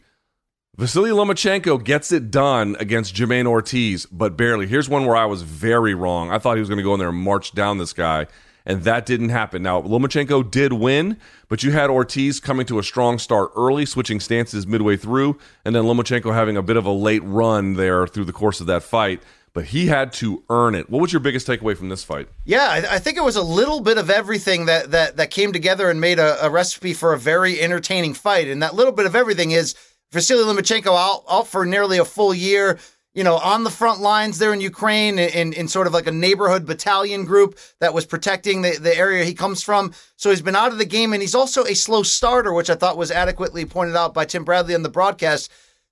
Vasily 0.77 1.11
Lomachenko 1.11 1.83
gets 1.83 2.13
it 2.13 2.31
done 2.31 2.77
against 2.79 3.15
Jamaine 3.15 3.47
Ortiz, 3.47 4.07
but 4.07 4.37
barely. 4.37 4.67
Here's 4.67 4.89
one 4.89 5.05
where 5.05 5.17
I 5.17 5.27
was 5.27 5.43
very 5.43 5.95
wrong. 5.95 6.31
I 6.31 6.39
thought 6.39 6.55
he 6.55 6.61
was 6.61 6.69
going 6.69 6.79
to 6.79 6.85
go 6.85 6.95
in 6.95 7.01
there 7.01 7.09
and 7.09 7.19
march 7.19 7.53
down 7.53 7.79
this 7.79 7.93
guy, 7.93 8.29
and 8.67 8.85
that 8.85 9.07
didn't 9.07 9.31
happen. 9.31 9.63
Now, 9.63 9.81
Lomachenko 9.83 10.51
did 10.51 10.73
win, 10.73 11.17
but 11.49 11.63
you 11.63 11.73
had 11.73 11.91
Ortiz 11.91 12.41
coming 12.41 12.67
to 12.67 12.79
a 12.79 12.83
strong 12.83 13.19
start 13.19 13.51
early, 13.57 13.87
switching 13.87 14.21
stances 14.21 14.67
midway 14.67 14.97
through, 14.97 15.39
and 15.65 15.75
then 15.75 15.85
Lomachenko 15.85 16.33
having 16.35 16.57
a 16.57 16.63
bit 16.63 16.77
of 16.77 16.87
a 16.87 16.93
late 16.93 17.23
run 17.25 17.75
there 17.75 18.07
through 18.07 18.25
the 18.25 18.33
course 18.33 18.61
of 18.61 18.67
that 18.67 18.83
fight. 18.83 19.23
But 19.53 19.65
he 19.65 19.89
had 19.89 20.13
to 20.15 20.45
earn 20.49 20.77
it. 20.77 20.89
What 20.89 21.03
was 21.03 21.13
your 21.13 21.19
biggest 21.19 21.49
takeaway 21.49 21.77
from 21.77 21.89
this 21.89 22.05
fight? 22.05 22.29
Yeah, 22.45 22.69
I, 22.69 22.95
I 22.95 22.99
think 23.01 23.17
it 23.17 23.25
was 23.25 23.35
a 23.35 23.43
little 23.43 23.81
bit 23.81 23.99
of 23.99 24.09
everything 24.09 24.67
that 24.67 24.93
that 24.93 25.17
that 25.17 25.33
came 25.33 25.53
together 25.53 25.91
and 25.91 26.01
made 26.01 26.21
a, 26.21 26.47
a 26.47 26.49
recipe 26.49 26.95
for 26.95 27.13
a 27.13 27.19
very 27.19 27.61
entertaining 27.61 28.15
fight. 28.15 28.47
And 28.47 28.63
that 28.63 28.77
little 28.77 28.93
bit 28.93 29.07
of 29.07 29.17
everything 29.17 29.51
is 29.51 29.75
Vasily 30.13 30.45
Lomachenko 30.45 30.97
out, 30.97 31.25
out 31.29 31.49
for 31.49 31.67
nearly 31.67 31.99
a 31.99 32.05
full 32.05 32.33
year. 32.33 32.79
You 33.13 33.25
know, 33.25 33.39
on 33.39 33.65
the 33.65 33.71
front 33.71 34.01
lines 34.01 34.39
there 34.39 34.53
in 34.53 34.61
Ukraine, 34.61 35.19
in, 35.19 35.53
in 35.53 35.67
sort 35.67 35.89
of 35.89 35.93
like 35.93 36.07
a 36.07 36.13
neighborhood 36.13 36.65
battalion 36.65 37.25
group 37.25 37.59
that 37.81 37.93
was 37.93 38.07
protecting 38.07 38.63
the, 38.63 38.79
the 38.79 38.97
area 38.97 39.25
he 39.25 39.35
comes 39.35 39.65
from. 39.65 39.93
So 40.15 40.31
he's 40.31 40.43
been 40.43 40.55
out 40.55 40.71
of 40.71 40.79
the 40.79 40.85
game, 40.85 41.13
and 41.13 41.21
he's 41.21 41.35
also 41.35 41.65
a 41.65 41.75
slow 41.75 42.05
starter, 42.05 42.53
which 42.53 42.71
I 42.71 42.77
thought 42.77 42.97
was 42.97 43.11
adequately 43.11 43.65
pointed 43.65 43.97
out 43.97 44.15
by 44.15 44.27
Tim 44.27 44.45
Bradley 44.45 44.77
on 44.77 44.85
the 44.85 44.89
broadcast 44.89 45.51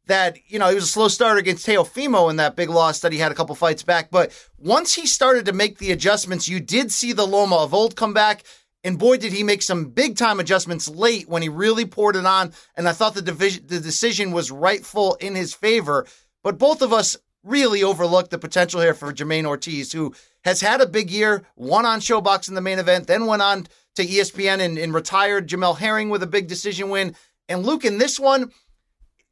that 0.09 0.39
you 0.47 0.59
know 0.59 0.69
he 0.69 0.75
was 0.75 0.85
a 0.85 0.89
slow 0.89 1.09
starter 1.09 1.39
against 1.39 1.67
Teofimo 1.67 2.29
in 2.31 2.37
that 2.37 2.57
big 2.57 2.71
loss 2.71 3.01
that 3.01 3.13
he 3.13 3.19
had 3.19 3.31
a 3.31 3.35
couple 3.35 3.55
fights 3.55 3.83
back. 3.83 4.11
But 4.11 4.33
once 4.59 4.95
he 4.95 5.07
started 5.07 5.45
to 5.47 5.53
make 5.53 5.79
the 5.79 5.93
adjustments, 5.93 6.49
you 6.49 6.61
did 6.61 6.91
see 6.91 7.13
the 7.13 7.27
Loma 7.27 7.57
of 7.57 7.73
old 7.73 7.95
come 7.95 8.13
back. 8.13 8.45
And 8.85 8.99
boy, 8.99 9.19
did 9.19 9.33
he 9.33 9.43
make 9.43 9.63
some 9.63 9.87
big 9.87 10.17
time 10.17 10.41
adjustments 10.41 10.89
late 10.89 11.29
when 11.29 11.43
he 11.43 11.49
really 11.49 11.85
poured 11.85 12.17
it 12.17 12.25
on. 12.25 12.53
And 12.77 12.89
I 12.89 12.93
thought 12.93 13.15
the 13.15 13.23
division, 13.23 13.65
the 13.67 13.81
decision 13.81 14.33
was 14.33 14.51
rightful 14.51 15.17
in 15.17 15.35
his 15.35 15.53
favor. 15.53 16.07
But 16.43 16.59
both 16.59 16.83
of 16.83 16.93
us 16.93 17.17
really 17.43 17.83
overlooked 17.83 18.31
the 18.31 18.39
potential 18.39 18.81
here 18.81 18.95
for 18.95 19.13
Jamaine 19.13 19.47
Ortiz, 19.47 19.93
who 19.93 20.15
has 20.45 20.61
had 20.61 20.81
a 20.81 20.87
big 20.87 21.11
year, 21.11 21.45
won 21.57 21.87
on 21.87 22.01
ShoBox 22.01 22.49
in 22.49 22.55
the 22.55 22.61
main 22.61 22.79
event, 22.79 23.07
then 23.07 23.27
went 23.27 23.43
on 23.43 23.67
to 23.97 24.07
ESPN 24.07 24.61
and, 24.61 24.79
and 24.79 24.95
retired 24.95 25.49
Jamel 25.49 25.79
Herring 25.79 26.11
with 26.11 26.23
a 26.23 26.27
big 26.27 26.47
decision 26.47 26.91
win. 26.91 27.15
And 27.49 27.65
Luke, 27.65 27.85
in 27.85 27.99
this 27.99 28.21
one, 28.21 28.53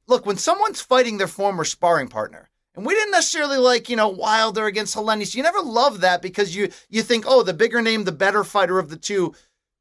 look, 0.06 0.26
when 0.26 0.36
someone's 0.36 0.80
fighting 0.80 1.18
their 1.18 1.28
former 1.28 1.64
sparring 1.64 2.08
partner, 2.08 2.48
And 2.74 2.84
we 2.84 2.94
didn't 2.94 3.12
necessarily 3.12 3.56
like, 3.56 3.88
you 3.88 3.96
know, 3.96 4.08
Wilder 4.08 4.66
against 4.66 4.94
Helenius. 4.94 5.34
You 5.34 5.42
never 5.42 5.60
love 5.60 6.00
that 6.00 6.20
because 6.20 6.54
you 6.54 6.70
you 6.88 7.02
think, 7.02 7.24
oh, 7.26 7.42
the 7.42 7.54
bigger 7.54 7.80
name, 7.80 8.04
the 8.04 8.12
better 8.12 8.44
fighter 8.44 8.78
of 8.78 8.90
the 8.90 8.96
two. 8.96 9.34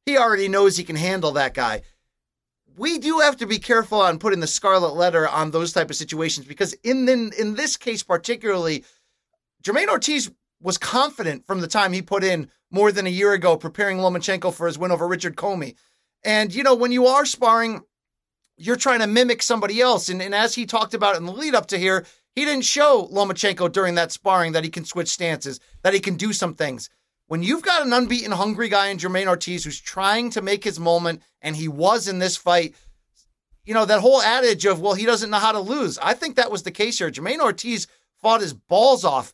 He 0.05 0.17
already 0.17 0.47
knows 0.47 0.77
he 0.77 0.83
can 0.83 0.95
handle 0.95 1.31
that 1.33 1.53
guy. 1.53 1.81
We 2.77 2.97
do 2.97 3.19
have 3.19 3.37
to 3.37 3.47
be 3.47 3.59
careful 3.59 4.01
on 4.01 4.19
putting 4.19 4.41
the 4.41 4.47
scarlet 4.47 4.95
letter 4.95 5.27
on 5.27 5.51
those 5.51 5.71
type 5.71 5.89
of 5.89 5.95
situations 5.95 6.45
because 6.45 6.73
in 6.83 7.07
in, 7.07 7.31
in 7.37 7.55
this 7.55 7.77
case 7.77 8.03
particularly, 8.03 8.83
Jamaine 9.63 9.87
Ortiz 9.87 10.31
was 10.61 10.77
confident 10.77 11.45
from 11.47 11.61
the 11.61 11.67
time 11.67 11.93
he 11.93 12.01
put 12.01 12.23
in 12.23 12.49
more 12.71 12.91
than 12.91 13.07
a 13.07 13.11
year 13.11 13.33
ago 13.33 13.55
preparing 13.55 13.97
Lomachenko 13.97 14.53
for 14.53 14.67
his 14.67 14.77
win 14.77 14.91
over 14.91 15.07
Richard 15.07 15.35
Commey. 15.35 15.75
And 16.23 16.53
you 16.53 16.63
know, 16.63 16.75
when 16.75 16.91
you 16.91 17.05
are 17.07 17.25
sparring, 17.25 17.83
you're 18.57 18.75
trying 18.75 18.99
to 18.99 19.07
mimic 19.07 19.41
somebody 19.41 19.79
else. 19.79 20.09
And, 20.09 20.21
and 20.21 20.33
as 20.33 20.55
he 20.55 20.65
talked 20.65 20.93
about 20.93 21.15
in 21.15 21.25
the 21.25 21.31
lead 21.31 21.55
up 21.55 21.67
to 21.67 21.77
here, 21.77 22.05
he 22.35 22.43
didn't 22.43 22.65
show 22.65 23.07
Lomachenko 23.11 23.71
during 23.71 23.95
that 23.95 24.11
sparring 24.11 24.51
that 24.51 24.63
he 24.63 24.69
can 24.69 24.85
switch 24.85 25.07
stances, 25.07 25.59
that 25.83 25.93
he 25.93 25.99
can 25.99 26.15
do 26.15 26.33
some 26.33 26.53
things. 26.53 26.89
When 27.27 27.43
you've 27.43 27.63
got 27.63 27.85
an 27.85 27.93
unbeaten, 27.93 28.31
hungry 28.31 28.69
guy 28.69 28.87
in 28.87 28.97
Jamaine 28.97 29.27
Ortiz 29.27 29.63
who's 29.63 29.79
trying 29.79 30.29
to 30.31 30.41
make 30.41 30.63
his 30.63 30.79
moment, 30.79 31.21
and 31.41 31.55
he 31.55 31.67
was 31.67 32.07
in 32.07 32.19
this 32.19 32.37
fight, 32.37 32.75
you 33.63 33.73
know, 33.73 33.85
that 33.85 34.01
whole 34.01 34.21
adage 34.21 34.65
of, 34.65 34.79
well, 34.79 34.93
he 34.93 35.05
doesn't 35.05 35.31
know 35.31 35.39
how 35.39 35.51
to 35.51 35.59
lose. 35.59 35.97
I 35.97 36.13
think 36.13 36.35
that 36.35 36.51
was 36.51 36.63
the 36.63 36.71
case 36.71 36.99
here. 36.99 37.09
Jamaine 37.09 37.39
Ortiz 37.39 37.87
fought 38.21 38.41
his 38.41 38.53
balls 38.53 39.03
off. 39.03 39.33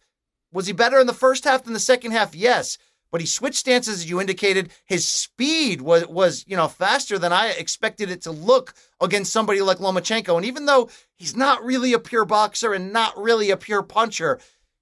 Was 0.54 0.68
he 0.68 0.74
better 0.74 1.00
in 1.00 1.08
the 1.08 1.14
first 1.14 1.44
half 1.44 1.64
than 1.64 1.74
the 1.74 1.80
second 1.80 2.12
half? 2.12 2.34
Yes 2.34 2.78
but 3.12 3.22
he 3.22 3.28
switched 3.28 3.58
stances 3.58 4.00
as 4.00 4.10
you 4.10 4.22
indicated. 4.22 4.72
His 4.86 5.08
speed 5.08 5.82
was 5.82 6.08
was 6.08 6.46
you 6.48 6.56
know 6.56 6.68
faster 6.68 7.20
than 7.20 7.34
I 7.34 7.50
expected 7.50 8.10
it 8.10 8.22
to 8.24 8.32
look 8.32 8.74
against 9.02 9.34
somebody 9.34 9.62
like 9.62 9.78
Lomachenko. 9.78 10.36
And 10.38 10.46
even 10.46 10.66
though 10.66 10.89
he's 11.18 11.36
not 11.36 11.64
really 11.64 11.94
a 11.94 12.00
pure 12.00 12.26
boxer 12.26 12.74
and 12.74 12.94
not 12.94 13.18
really 13.18 13.52
a 13.52 13.58
pure 13.58 13.84
puncher, 13.84 14.39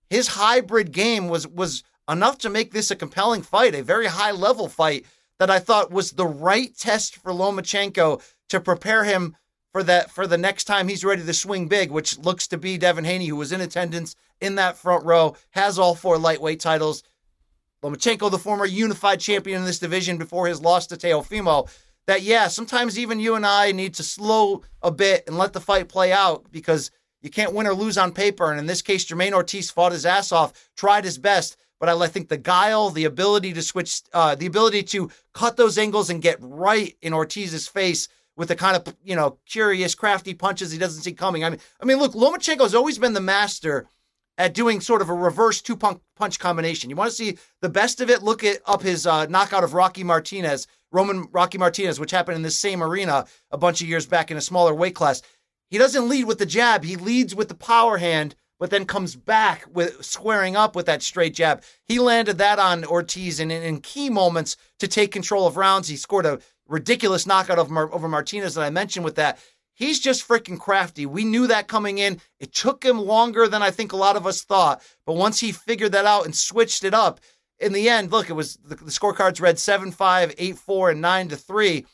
his 0.10 0.28
hybrid 0.28 0.92
game 0.92 1.28
was 1.28 1.48
was 1.48 1.84
enough 2.10 2.38
to 2.40 2.50
make 2.50 2.72
this 2.72 2.92
a 2.92 2.96
compelling 2.96 3.42
fight, 3.42 3.76
a 3.76 3.84
very 3.84 4.08
high 4.08 4.32
level 4.32 4.68
fight 4.68 5.06
that 5.38 5.50
I 5.50 5.60
thought 5.60 5.92
was 5.92 6.12
the 6.12 6.26
right 6.26 6.76
test 6.76 7.16
for 7.16 7.32
Lomachenko 7.32 8.22
to 8.50 8.60
prepare 8.60 9.04
him 9.04 9.36
for 9.72 9.84
that 9.84 10.10
for 10.12 10.26
the 10.26 10.38
next 10.38 10.66
time 10.66 10.88
he's 10.88 11.06
ready 11.06 11.24
to 11.24 11.34
swing 11.34 11.68
big, 11.68 11.92
which 11.92 12.18
looks 12.18 12.48
to 12.48 12.58
be 12.58 12.78
Devin 12.78 13.06
Haney, 13.06 13.28
who 13.28 13.36
was 13.36 13.52
in 13.52 13.62
attendance 13.62 14.16
in 14.42 14.56
that 14.56 14.78
front 14.78 15.06
row, 15.06 15.36
has 15.52 15.78
all 15.78 15.96
four 15.96 16.18
lightweight 16.18 16.60
titles. 16.60 17.04
Lomachenko, 17.84 18.30
the 18.30 18.40
former 18.40 18.66
unified 18.66 19.20
champion 19.20 19.60
in 19.60 19.66
this 19.66 19.80
division 19.80 20.18
before 20.18 20.48
his 20.48 20.62
loss 20.62 20.88
to 20.88 20.98
Teofimo, 20.98 21.70
that 22.08 22.24
yeah, 22.24 22.48
sometimes 22.48 22.98
even 22.98 23.20
you 23.20 23.36
and 23.36 23.46
I 23.46 23.72
need 23.72 23.94
to 23.96 24.04
slow 24.04 24.64
a 24.82 24.92
bit 24.92 25.26
and 25.28 25.38
let 25.38 25.54
the 25.54 25.62
fight 25.62 25.88
play 25.88 26.12
out 26.12 26.52
because 26.52 26.92
you 27.22 27.30
can't 27.30 27.54
win 27.54 27.68
or 27.68 27.74
lose 27.74 27.98
on 27.98 28.12
paper. 28.12 28.50
And 28.50 28.60
in 28.60 28.66
this 28.66 28.82
case, 28.82 29.06
Jamaine 29.06 29.34
Ortiz 29.34 29.70
fought 29.70 29.92
his 29.92 30.06
ass 30.06 30.32
off, 30.32 30.70
tried 30.76 31.06
his 31.06 31.18
best, 31.18 31.56
but 31.80 31.90
I 31.90 32.08
think 32.08 32.30
the 32.30 32.38
guile, 32.38 32.90
the 32.90 33.06
ability 33.06 33.54
to 33.54 33.62
switch, 33.62 34.02
uh, 34.14 34.36
the 34.36 34.46
ability 34.46 34.84
to 34.84 35.10
cut 35.34 35.58
those 35.58 35.78
angles 35.78 36.10
and 36.10 36.22
get 36.22 36.38
right 36.42 36.96
in 37.02 37.14
Ortiz's 37.14 37.68
face 37.68 38.08
with 38.36 38.48
the 38.48 38.56
kind 38.56 38.76
of 38.76 38.96
you 39.04 39.16
know 39.16 39.38
curious, 39.46 39.96
crafty 39.96 40.34
punches 40.34 40.72
he 40.72 40.78
doesn't 40.78 41.04
see 41.04 41.14
coming. 41.14 41.44
I 41.44 41.50
mean, 41.50 41.60
I 41.82 41.86
mean, 41.86 41.98
look, 41.98 42.14
Lomachenko's 42.14 42.76
always 42.76 42.98
been 42.98 43.14
the 43.14 43.22
master 43.22 43.88
at 44.38 44.54
doing 44.54 44.80
sort 44.80 45.02
of 45.02 45.10
a 45.10 45.14
reverse 45.14 45.62
two 45.62 45.76
punch 45.76 46.40
combination. 46.40 46.90
You 46.90 46.96
want 46.96 47.12
to 47.12 47.16
see 47.16 47.38
the 47.62 47.70
best 47.70 48.02
of 48.02 48.10
it? 48.10 48.24
Look 48.24 48.44
up 48.66 48.82
his 48.82 49.06
uh, 49.06 49.26
knockout 49.26 49.66
of 49.66 49.74
Rocky 49.74 50.04
Martinez, 50.04 50.68
Roman 50.92 51.28
Rocky 51.32 51.58
Martinez, 51.58 52.00
which 52.00 52.12
happened 52.12 52.38
in 52.38 52.42
this 52.42 52.58
same 52.58 52.82
arena 52.82 53.26
a 53.52 53.58
bunch 53.58 53.82
of 53.82 53.88
years 53.88 54.06
back 54.06 54.32
in 54.32 54.38
a 54.38 54.42
smaller 54.42 54.74
weight 54.74 54.96
class. 54.96 55.22
He 55.70 55.78
doesn't 55.78 56.10
lead 56.10 56.24
with 56.24 56.40
the 56.40 56.46
jab; 56.46 56.84
he 56.84 56.96
leads 56.96 57.36
with 57.36 57.50
the 57.50 57.56
power 57.56 57.98
hand, 57.98 58.36
but 58.60 58.70
then 58.70 58.86
comes 58.86 59.16
back 59.16 59.66
with 59.72 60.04
squaring 60.04 60.56
up 60.56 60.76
with 60.76 60.86
that 60.86 61.02
straight 61.02 61.34
jab. 61.34 61.64
He 61.86 61.98
landed 62.00 62.38
that 62.38 62.60
on 62.60 62.86
Ortiz 62.86 63.40
in, 63.40 63.50
in 63.50 63.82
key 63.82 64.10
moments 64.10 64.58
to 64.80 64.88
take 64.88 65.12
control 65.12 65.48
of 65.48 65.58
rounds. 65.58 65.88
He 65.88 65.96
scored 65.96 66.26
a 66.26 66.40
ridiculous 66.68 67.26
knockout 67.26 67.58
of 67.58 67.72
Mar- 67.72 67.94
over 67.94 68.08
Martinez 68.08 68.56
that 68.56 68.64
I 68.64 68.70
mentioned 68.70 69.06
with 69.06 69.16
that. 69.16 69.40
He's 69.74 70.00
just 70.00 70.28
freaking 70.28 70.60
crafty. 70.60 71.06
We 71.06 71.24
knew 71.24 71.48
that 71.48 71.70
coming 71.70 72.00
in. 72.00 72.20
It 72.40 72.54
took 72.54 72.84
him 72.84 73.00
longer 73.00 73.48
than 73.48 73.62
I 73.62 73.72
think 73.72 73.94
a 73.94 73.98
lot 73.98 74.18
of 74.18 74.28
us 74.28 74.44
thought. 74.44 74.82
But 75.06 75.16
once 75.16 75.40
he 75.40 75.54
figured 75.54 75.94
that 75.94 76.06
out 76.06 76.26
and 76.26 76.36
switched 76.36 76.84
it 76.84 76.94
up, 76.94 77.22
in 77.60 77.74
the 77.74 77.90
end, 77.90 78.12
look, 78.12 78.30
it 78.30 78.34
was 78.34 78.58
the, 78.58 78.76
the 78.76 78.92
scorecards 78.92 79.42
read 79.42 79.60
7 79.60 79.92
5, 79.92 80.36
8 80.38 80.58
4, 80.58 80.90
and 80.92 81.02
9 81.02 81.30
to 81.30 81.38
3. 81.38 81.86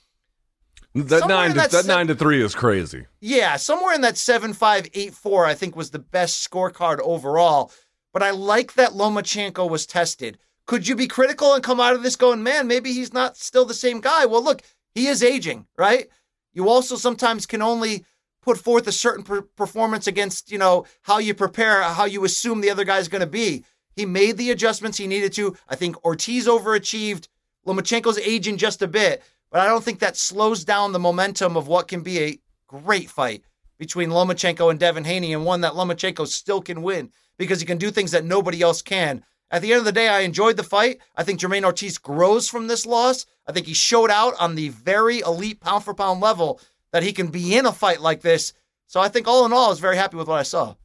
That 0.95 1.27
nine 1.27 1.49
to 1.49 1.55
that, 1.55 1.71
that 1.71 1.85
se- 1.85 1.93
nine 1.93 2.07
to 2.07 2.15
three 2.15 2.41
is 2.41 2.55
crazy. 2.55 3.05
Yeah, 3.19 3.57
somewhere 3.57 3.93
in 3.93 4.01
that 4.01 4.17
seven 4.17 4.53
five 4.53 4.87
eight 4.93 5.13
four, 5.13 5.45
I 5.45 5.53
think 5.53 5.75
was 5.75 5.91
the 5.91 5.99
best 5.99 6.49
scorecard 6.49 6.99
overall. 7.01 7.71
But 8.13 8.23
I 8.23 8.31
like 8.31 8.75
that 8.75 8.91
Lomachenko 8.91 9.69
was 9.69 9.85
tested. 9.85 10.37
Could 10.65 10.87
you 10.87 10.95
be 10.95 11.07
critical 11.07 11.53
and 11.53 11.61
come 11.61 11.81
out 11.81 11.95
of 11.95 12.01
this 12.01 12.15
going, 12.15 12.43
man, 12.43 12.65
maybe 12.67 12.93
he's 12.93 13.13
not 13.13 13.35
still 13.35 13.65
the 13.65 13.73
same 13.73 13.99
guy? 13.99 14.25
Well, 14.25 14.41
look, 14.41 14.61
he 14.93 15.07
is 15.07 15.21
aging, 15.21 15.67
right? 15.77 16.07
You 16.53 16.69
also 16.69 16.95
sometimes 16.95 17.45
can 17.45 17.61
only 17.61 18.05
put 18.41 18.57
forth 18.57 18.87
a 18.87 18.93
certain 18.93 19.25
per- 19.25 19.41
performance 19.41 20.07
against, 20.07 20.49
you 20.49 20.57
know, 20.57 20.85
how 21.01 21.17
you 21.17 21.33
prepare, 21.33 21.83
how 21.83 22.05
you 22.05 22.23
assume 22.23 22.61
the 22.61 22.69
other 22.69 22.85
guy's 22.85 23.09
going 23.09 23.19
to 23.19 23.27
be. 23.27 23.65
He 23.97 24.05
made 24.05 24.37
the 24.37 24.51
adjustments 24.51 24.97
he 24.97 25.07
needed 25.07 25.33
to. 25.33 25.57
I 25.67 25.75
think 25.75 26.03
Ortiz 26.05 26.47
overachieved. 26.47 27.27
Lomachenko's 27.67 28.19
aging 28.19 28.57
just 28.57 28.81
a 28.81 28.87
bit, 28.87 29.23
but 29.55 29.61
I 29.61 29.67
don't 29.67 29.85
think 29.85 29.99
that 29.99 30.17
slows 30.17 30.65
down 30.65 30.91
the 30.91 30.99
momentum 30.99 31.55
of 31.55 31.69
what 31.69 31.87
can 31.87 32.01
be 32.01 32.19
a 32.19 32.39
great 32.67 33.09
fight 33.09 33.45
between 33.77 34.09
Lomachenko 34.09 34.69
and 34.69 34.77
Devin 34.77 35.05
Haney, 35.05 35.31
and 35.31 35.45
one 35.45 35.61
that 35.61 35.75
Lomachenko 35.75 36.27
still 36.27 36.61
can 36.61 36.81
win 36.81 37.09
because 37.37 37.61
he 37.61 37.65
can 37.65 37.77
do 37.77 37.89
things 37.89 38.11
that 38.11 38.25
nobody 38.25 38.61
else 38.61 38.81
can. 38.81 39.23
At 39.49 39.61
the 39.61 39.71
end 39.71 39.79
of 39.79 39.85
the 39.85 39.93
day, 39.93 40.09
I 40.09 40.19
enjoyed 40.19 40.57
the 40.57 40.63
fight. 40.63 40.99
I 41.15 41.23
think 41.23 41.39
Jamaine 41.39 41.63
Ortiz 41.63 41.97
grows 41.97 42.49
from 42.49 42.67
this 42.67 42.85
loss. 42.85 43.25
I 43.47 43.53
think 43.53 43.65
he 43.65 43.73
showed 43.73 44.11
out 44.11 44.33
on 44.41 44.55
the 44.55 44.67
very 44.67 45.19
elite 45.19 45.61
pound 45.61 45.85
for 45.85 45.93
pound 45.93 46.19
level 46.19 46.59
that 46.91 47.03
he 47.03 47.13
can 47.13 47.27
be 47.27 47.55
in 47.55 47.65
a 47.65 47.71
fight 47.71 48.01
like 48.01 48.19
this. 48.19 48.51
So 48.87 48.99
I 48.99 49.07
think 49.07 49.25
all 49.25 49.45
in 49.45 49.53
all, 49.53 49.67
I 49.67 49.69
was 49.69 49.79
very 49.79 49.95
happy 49.95 50.17
with 50.17 50.27
what 50.27 50.37
I 50.41 50.43
saw. 50.43 50.75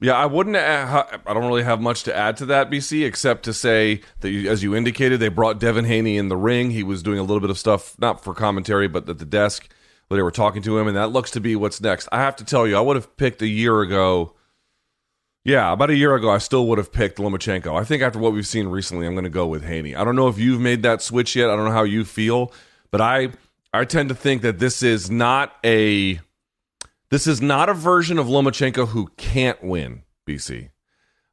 Yeah, 0.00 0.12
I 0.12 0.26
wouldn't. 0.26 0.56
I 0.56 1.16
don't 1.26 1.46
really 1.46 1.64
have 1.64 1.80
much 1.80 2.04
to 2.04 2.16
add 2.16 2.36
to 2.38 2.46
that, 2.46 2.70
BC, 2.70 3.04
except 3.04 3.44
to 3.44 3.52
say 3.52 4.00
that, 4.20 4.32
as 4.46 4.62
you 4.62 4.74
indicated, 4.76 5.18
they 5.18 5.28
brought 5.28 5.58
Devin 5.58 5.86
Haney 5.86 6.16
in 6.16 6.28
the 6.28 6.36
ring. 6.36 6.70
He 6.70 6.84
was 6.84 7.02
doing 7.02 7.18
a 7.18 7.22
little 7.22 7.40
bit 7.40 7.50
of 7.50 7.58
stuff, 7.58 7.98
not 7.98 8.22
for 8.22 8.32
commentary, 8.32 8.86
but 8.86 9.08
at 9.08 9.18
the 9.18 9.24
desk 9.24 9.68
where 10.06 10.16
they 10.16 10.22
were 10.22 10.30
talking 10.30 10.62
to 10.62 10.78
him, 10.78 10.86
and 10.86 10.96
that 10.96 11.08
looks 11.08 11.32
to 11.32 11.40
be 11.40 11.56
what's 11.56 11.80
next. 11.80 12.08
I 12.12 12.20
have 12.20 12.36
to 12.36 12.44
tell 12.44 12.66
you, 12.66 12.76
I 12.76 12.80
would 12.80 12.96
have 12.96 13.16
picked 13.16 13.42
a 13.42 13.46
year 13.46 13.80
ago 13.80 14.34
yeah, 15.48 15.72
about 15.72 15.88
a 15.88 15.96
year 15.96 16.14
ago, 16.14 16.30
I 16.30 16.36
still 16.36 16.66
would 16.66 16.76
have 16.76 16.92
picked 16.92 17.16
Lomachenko. 17.16 17.74
I 17.74 17.82
think 17.82 18.02
after 18.02 18.18
what 18.18 18.34
we've 18.34 18.46
seen 18.46 18.68
recently, 18.68 19.06
I'm 19.06 19.14
going 19.14 19.24
to 19.24 19.30
go 19.30 19.46
with 19.46 19.64
Haney. 19.64 19.96
I 19.96 20.04
don't 20.04 20.14
know 20.14 20.28
if 20.28 20.38
you've 20.38 20.60
made 20.60 20.82
that 20.82 21.00
switch 21.00 21.34
yet. 21.34 21.48
I 21.48 21.56
don't 21.56 21.64
know 21.64 21.70
how 21.70 21.84
you 21.84 22.04
feel, 22.04 22.52
but 22.90 23.00
I 23.00 23.30
I 23.72 23.86
tend 23.86 24.10
to 24.10 24.14
think 24.14 24.42
that 24.42 24.58
this 24.58 24.82
is 24.82 25.10
not 25.10 25.56
a 25.64 26.20
this 27.10 27.26
is 27.26 27.40
not 27.40 27.68
a 27.68 27.74
version 27.74 28.18
of 28.18 28.26
Lomachenko 28.26 28.88
who 28.88 29.08
can't 29.16 29.62
win, 29.62 30.02
BC. 30.26 30.70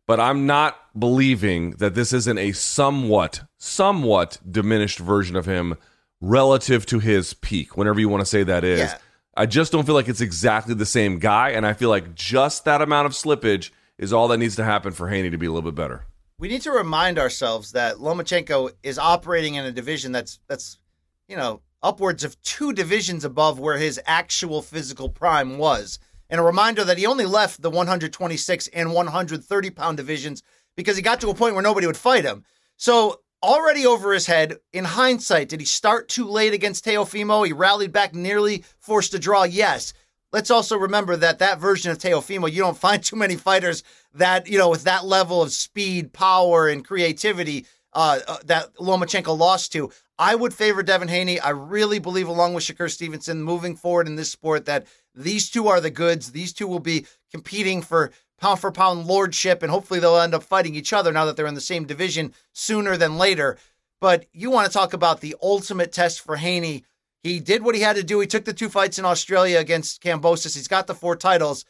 But 0.08 0.20
I'm 0.20 0.46
not 0.46 0.78
believing 0.98 1.72
that 1.72 1.96
this 1.96 2.14
isn't 2.14 2.38
a 2.38 2.52
somewhat 2.52 3.42
somewhat 3.58 4.38
diminished 4.50 5.00
version 5.00 5.36
of 5.36 5.46
him 5.46 5.76
relative 6.22 6.86
to 6.88 7.00
his 7.00 7.34
peak, 7.34 7.76
whenever 7.76 8.00
you 8.00 8.10
want 8.10 8.22
to 8.22 8.26
say 8.26 8.44
that 8.44 8.64
is. 8.64 8.80
Yeah. 8.80 8.98
I 9.36 9.46
just 9.46 9.72
don't 9.72 9.86
feel 9.86 9.96
like 9.96 10.08
it's 10.08 10.22
exactly 10.22 10.76
the 10.76 10.86
same 10.86 11.20
guy, 11.20 11.50
and 11.50 11.66
I 11.66 11.74
feel 11.74 11.90
like 11.90 12.16
just 12.16 12.66
that 12.66 12.82
amount 12.82 13.08
of 13.08 13.14
slippage– 13.14 13.72
is 13.98 14.14
all 14.14 14.28
that 14.28 14.38
needs 14.38 14.56
to 14.58 14.64
happen 14.64 14.92
for 14.92 15.10
Haney 15.10 15.30
to 15.30 15.38
be 15.38 15.46
a 15.46 15.52
little 15.52 15.70
bit 15.70 15.76
better. 15.76 16.06
We 16.38 16.48
need 16.48 16.62
to 16.64 16.72
remind 16.72 17.18
ourselves 17.18 17.72
that 17.72 17.96
Lomachenko 17.96 18.72
is 18.84 19.00
operating 19.00 19.56
in 19.56 19.66
a 19.66 19.72
division 19.72 20.12
that's 20.12 20.40
that's 20.48 20.80
you 21.28 21.38
know 21.38 21.62
upwards 21.86 22.24
of 22.24 22.42
two 22.42 22.74
divisions 22.74 23.24
above 23.24 23.60
where 23.60 23.78
his 23.78 24.02
actual 24.06 24.62
physical 24.62 25.08
prime 25.08 25.58
was. 25.58 26.00
And 26.30 26.42
a 26.42 26.44
reminder 26.44 26.84
that 26.84 26.98
he 26.98 27.06
only 27.06 27.26
left 27.26 27.62
the 27.62 27.70
126 27.70 28.68
and 28.70 28.94
130 28.94 29.70
pound 29.70 29.98
divisions 29.98 30.42
because 30.76 30.98
he 30.98 31.04
got 31.04 31.22
to 31.22 31.30
a 31.30 31.36
point 31.36 31.54
where 31.54 31.64
nobody 31.64 31.86
would 31.86 31.96
fight 31.96 32.26
him. 32.26 32.44
So 32.76 33.22
already 33.44 33.86
over 33.86 34.12
his 34.12 34.26
head. 34.26 34.58
In 34.74 34.84
hindsight, 34.86 35.50
did 35.50 35.60
he 35.60 35.66
start 35.66 36.10
too 36.10 36.28
late 36.28 36.54
against 36.54 36.84
Teofimo? 36.84 37.46
He 37.46 37.54
rallied 37.54 37.92
back, 37.92 38.16
nearly 38.16 38.66
forced 38.80 39.14
a 39.14 39.20
draw. 39.20 39.44
Yes. 39.44 39.94
Let's 40.32 40.52
also 40.52 40.78
remember 40.78 41.16
that 41.16 41.40
that 41.40 41.60
version 41.60 41.92
of 41.92 42.00
Teofimo, 42.00 42.52
you 42.52 42.60
don't 42.62 42.78
find 42.88 43.04
too 43.04 43.16
many 43.16 43.36
fighters 43.36 43.84
that, 44.16 44.48
you 44.48 44.58
know, 44.58 44.70
with 44.70 44.84
that 44.86 45.06
level 45.06 45.42
of 45.42 45.52
speed, 45.52 46.12
power, 46.12 46.68
and 46.68 46.84
creativity 46.84 47.68
uh, 47.94 48.20
uh, 48.28 48.38
that 48.46 48.76
Lomachenko 48.76 49.38
lost 49.38 49.72
to. 49.74 49.92
I 50.18 50.36
would 50.36 50.54
favor 50.54 50.82
Devin 50.82 51.10
Haney. 51.10 51.40
I 51.40 51.50
really 51.50 52.00
believe, 52.00 52.28
along 52.28 52.54
with 52.54 52.64
Shakur 52.64 52.90
Stevenson, 52.90 53.44
moving 53.44 53.76
forward 53.76 54.08
in 54.08 54.16
this 54.16 54.32
sport, 54.32 54.66
that 54.66 54.88
these 55.14 55.50
two 55.50 55.68
are 55.68 55.82
the 55.82 55.90
goods. 55.90 56.32
These 56.32 56.54
two 56.54 56.68
will 56.68 56.80
be 56.80 57.06
competing 57.32 57.82
for 57.82 58.12
pound 58.38 58.60
for 58.60 58.72
pound 58.72 59.08
lordship, 59.08 59.62
and 59.62 59.72
hopefully 59.72 60.00
they'll 60.00 60.18
end 60.18 60.34
up 60.34 60.44
fighting 60.44 60.76
each 60.76 60.94
other 60.94 61.12
now 61.12 61.26
that 61.26 61.36
they're 61.36 61.48
in 61.48 61.56
the 61.56 61.62
same 61.62 61.86
division 61.86 62.34
sooner 62.54 62.98
than 62.98 63.18
later. 63.18 63.58
But 64.00 64.26
you 64.32 64.52
want 64.52 64.68
to 64.68 64.74
talk 64.74 64.94
about 64.94 65.22
the 65.22 65.36
ultimate 65.42 65.92
test 65.92 66.22
for 66.22 66.38
Haney 66.38 66.84
he 67.26 67.40
did 67.40 67.64
what 67.64 67.74
he 67.74 67.82
had 67.82 67.96
to 67.96 68.04
do. 68.04 68.20
He 68.20 68.28
took 68.28 68.46
the 68.46 68.54
two 68.54 68.70
fights 68.70 69.00
in 69.00 69.06
Australia 69.06 69.58
against 69.58 70.04
Kambosos. 70.04 70.54
He's 70.56 70.68
got 70.68 70.86
the 70.86 70.94
four 70.94 71.16
titles. 71.16 71.66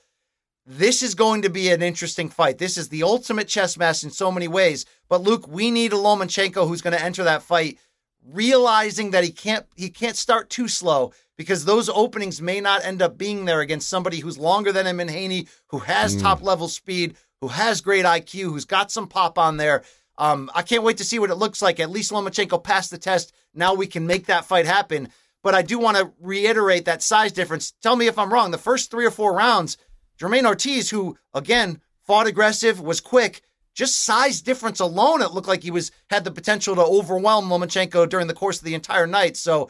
This 0.65 1.01
is 1.01 1.15
going 1.15 1.43
to 1.43 1.49
be 1.49 1.69
an 1.69 1.81
interesting 1.81 2.27
fight. 2.27 2.57
This 2.57 2.77
is 2.77 2.89
the 2.89 3.03
ultimate 3.03 3.47
chess 3.47 3.77
match 3.77 4.03
in 4.03 4.09
so 4.09 4.33
many 4.33 4.49
ways. 4.49 4.85
But 5.07 5.21
Luke, 5.21 5.47
we 5.47 5.71
need 5.71 5.93
a 5.93 5.95
Lomachenko 5.95 6.67
who's 6.67 6.81
going 6.81 6.97
to 6.97 7.01
enter 7.01 7.23
that 7.23 7.41
fight 7.41 7.79
realizing 8.31 9.11
that 9.11 9.23
he 9.23 9.31
can't 9.31 9.65
he 9.75 9.89
can't 9.89 10.15
start 10.15 10.49
too 10.49 10.67
slow 10.67 11.13
because 11.37 11.65
those 11.65 11.89
openings 11.89 12.41
may 12.41 12.61
not 12.61 12.83
end 12.85 13.01
up 13.01 13.17
being 13.17 13.45
there 13.45 13.61
against 13.61 13.89
somebody 13.89 14.19
who's 14.19 14.37
longer 14.37 14.71
than 14.71 14.87
him 14.87 14.99
in 14.99 15.07
Haney, 15.07 15.47
who 15.67 15.79
has 15.79 16.15
mm. 16.15 16.21
top 16.21 16.41
level 16.41 16.67
speed, 16.67 17.15
who 17.41 17.49
has 17.49 17.81
great 17.81 18.05
IQ, 18.05 18.43
who's 18.43 18.65
got 18.65 18.91
some 18.91 19.07
pop 19.07 19.37
on 19.37 19.57
there. 19.57 19.83
Um, 20.17 20.49
I 20.55 20.61
can't 20.61 20.83
wait 20.83 20.97
to 20.97 21.03
see 21.03 21.19
what 21.19 21.29
it 21.29 21.35
looks 21.35 21.61
like. 21.61 21.79
At 21.79 21.89
least 21.89 22.11
Lomachenko 22.11 22.63
passed 22.63 22.91
the 22.91 22.97
test. 22.97 23.33
Now 23.53 23.73
we 23.73 23.87
can 23.87 24.07
make 24.07 24.27
that 24.27 24.45
fight 24.45 24.65
happen. 24.65 25.09
But 25.43 25.55
I 25.55 25.61
do 25.61 25.77
want 25.77 25.97
to 25.97 26.11
reiterate 26.19 26.85
that 26.85 27.03
size 27.03 27.31
difference. 27.31 27.73
Tell 27.83 27.95
me 27.95 28.07
if 28.07 28.17
I'm 28.17 28.33
wrong. 28.33 28.51
The 28.51 28.57
first 28.57 28.89
three 28.89 29.05
or 29.05 29.11
four 29.11 29.33
rounds, 29.33 29.77
Jamaine 30.17 30.45
Ortiz, 30.45 30.89
who 30.89 31.17
again 31.33 31.81
fought 32.07 32.27
aggressive, 32.27 32.79
was 32.79 33.01
quick, 33.01 33.41
just 33.75 34.03
size 34.03 34.41
difference 34.41 34.79
alone, 34.79 35.21
it 35.21 35.31
looked 35.31 35.47
like 35.47 35.61
he 35.61 35.69
was 35.69 35.91
had 36.09 36.23
the 36.23 36.31
potential 36.31 36.75
to 36.75 36.81
overwhelm 36.81 37.49
Lomachenko 37.49 38.09
during 38.09 38.27
the 38.27 38.33
course 38.33 38.57
of 38.57 38.63
the 38.63 38.73
entire 38.73 39.05
night. 39.05 39.37
So 39.37 39.69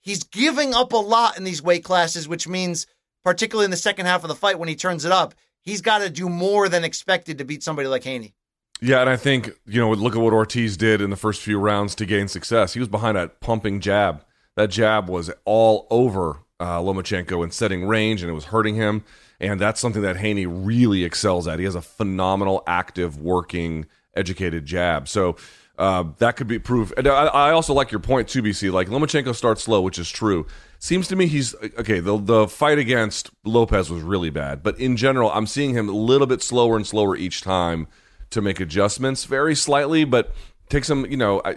he's 0.00 0.22
giving 0.22 0.72
up 0.72 0.92
a 0.92 0.96
lot 0.96 1.36
in 1.36 1.44
these 1.44 1.62
weight 1.62 1.84
classes, 1.84 2.28
which 2.28 2.48
means, 2.48 2.86
particularly 3.24 3.66
in 3.66 3.70
the 3.70 3.76
second 3.76 4.06
half 4.06 4.24
of 4.24 4.28
the 4.28 4.34
fight 4.34 4.58
when 4.58 4.68
he 4.68 4.76
turns 4.76 5.04
it 5.04 5.12
up, 5.12 5.34
he's 5.60 5.82
got 5.82 5.98
to 5.98 6.08
do 6.08 6.28
more 6.28 6.68
than 6.68 6.84
expected 6.84 7.38
to 7.38 7.44
beat 7.44 7.62
somebody 7.62 7.88
like 7.88 8.04
Haney. 8.04 8.34
Yeah, 8.80 9.00
and 9.00 9.10
I 9.10 9.16
think, 9.16 9.50
you 9.66 9.78
know, 9.80 9.90
look 9.90 10.16
at 10.16 10.22
what 10.22 10.32
Ortiz 10.32 10.76
did 10.78 11.02
in 11.02 11.10
the 11.10 11.16
first 11.16 11.42
few 11.42 11.58
rounds 11.58 11.94
to 11.96 12.06
gain 12.06 12.28
success. 12.28 12.72
He 12.72 12.80
was 12.80 12.88
behind 12.88 13.18
a 13.18 13.28
pumping 13.28 13.80
jab. 13.80 14.24
That 14.56 14.70
jab 14.70 15.10
was 15.10 15.30
all 15.44 15.86
over 15.90 16.44
uh, 16.60 16.78
Lomachenko 16.78 17.42
in 17.42 17.50
setting 17.50 17.86
range, 17.86 18.22
and 18.22 18.30
it 18.30 18.34
was 18.34 18.44
hurting 18.44 18.76
him 18.76 19.02
and 19.40 19.58
that's 19.58 19.80
something 19.80 20.02
that 20.02 20.18
Haney 20.18 20.46
really 20.46 21.04
excels 21.04 21.48
at. 21.48 21.58
He 21.58 21.64
has 21.64 21.74
a 21.74 21.80
phenomenal, 21.80 22.62
active, 22.66 23.18
working, 23.18 23.86
educated 24.14 24.66
jab. 24.66 25.08
So 25.08 25.36
uh, 25.78 26.04
that 26.18 26.36
could 26.36 26.46
be 26.46 26.58
proof. 26.58 26.92
And 26.96 27.08
I, 27.08 27.26
I, 27.26 27.50
also 27.52 27.72
like 27.72 27.90
your 27.90 28.00
point 28.00 28.28
too, 28.28 28.42
BC. 28.42 28.70
Like 28.70 28.88
Lomachenko 28.88 29.34
starts 29.34 29.62
slow, 29.62 29.80
which 29.80 29.98
is 29.98 30.10
true. 30.10 30.46
Seems 30.78 31.08
to 31.08 31.16
me 31.16 31.26
he's 31.26 31.54
okay. 31.54 32.00
The 32.00 32.18
the 32.18 32.48
fight 32.48 32.78
against 32.78 33.30
Lopez 33.44 33.90
was 33.90 34.02
really 34.02 34.30
bad, 34.30 34.62
but 34.62 34.78
in 34.78 34.96
general, 34.96 35.30
I'm 35.30 35.46
seeing 35.46 35.74
him 35.74 35.88
a 35.88 35.92
little 35.92 36.26
bit 36.26 36.42
slower 36.42 36.76
and 36.76 36.86
slower 36.86 37.16
each 37.16 37.40
time 37.40 37.86
to 38.30 38.40
make 38.40 38.60
adjustments, 38.60 39.24
very 39.24 39.54
slightly, 39.54 40.04
but 40.04 40.34
takes 40.68 40.88
him. 40.88 41.06
You 41.06 41.16
know, 41.16 41.40
I, 41.44 41.56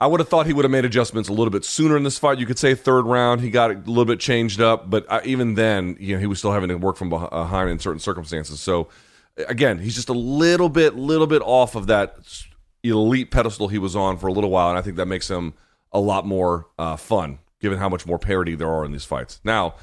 I 0.00 0.06
would 0.06 0.20
have 0.20 0.28
thought 0.30 0.46
he 0.46 0.54
would 0.54 0.64
have 0.64 0.72
made 0.72 0.86
adjustments 0.86 1.28
a 1.28 1.32
little 1.32 1.50
bit 1.50 1.62
sooner 1.62 1.94
in 1.94 2.04
this 2.04 2.18
fight. 2.18 2.38
You 2.38 2.46
could 2.46 2.58
say 2.58 2.74
third 2.74 3.02
round, 3.02 3.42
he 3.42 3.50
got 3.50 3.70
a 3.70 3.74
little 3.74 4.06
bit 4.06 4.18
changed 4.18 4.60
up, 4.60 4.88
but 4.88 5.04
uh, 5.10 5.20
even 5.24 5.54
then, 5.54 5.96
you 6.00 6.14
know, 6.14 6.20
he 6.20 6.26
was 6.26 6.38
still 6.38 6.52
having 6.52 6.70
to 6.70 6.76
work 6.76 6.96
from 6.96 7.10
behind 7.10 7.68
in 7.68 7.78
certain 7.78 8.00
circumstances. 8.00 8.60
So, 8.60 8.88
again, 9.46 9.78
he's 9.78 9.94
just 9.94 10.08
a 10.08 10.14
little 10.14 10.70
bit, 10.70 10.96
little 10.96 11.26
bit 11.26 11.42
off 11.42 11.74
of 11.74 11.86
that 11.88 12.16
elite 12.82 13.30
pedestal 13.30 13.68
he 13.68 13.78
was 13.78 13.94
on 13.94 14.16
for 14.16 14.28
a 14.28 14.32
little 14.32 14.50
while, 14.50 14.70
and 14.70 14.78
I 14.78 14.82
think 14.82 14.96
that 14.96 15.06
makes 15.06 15.28
him 15.28 15.52
a 15.92 16.00
lot 16.00 16.26
more 16.26 16.66
uh, 16.78 16.96
fun, 16.96 17.38
given 17.60 17.78
how 17.78 17.90
much 17.90 18.06
more 18.06 18.18
parity 18.18 18.54
there 18.54 18.70
are 18.70 18.86
in 18.86 18.92
these 18.92 19.04
fights. 19.04 19.38
Now, 19.44 19.74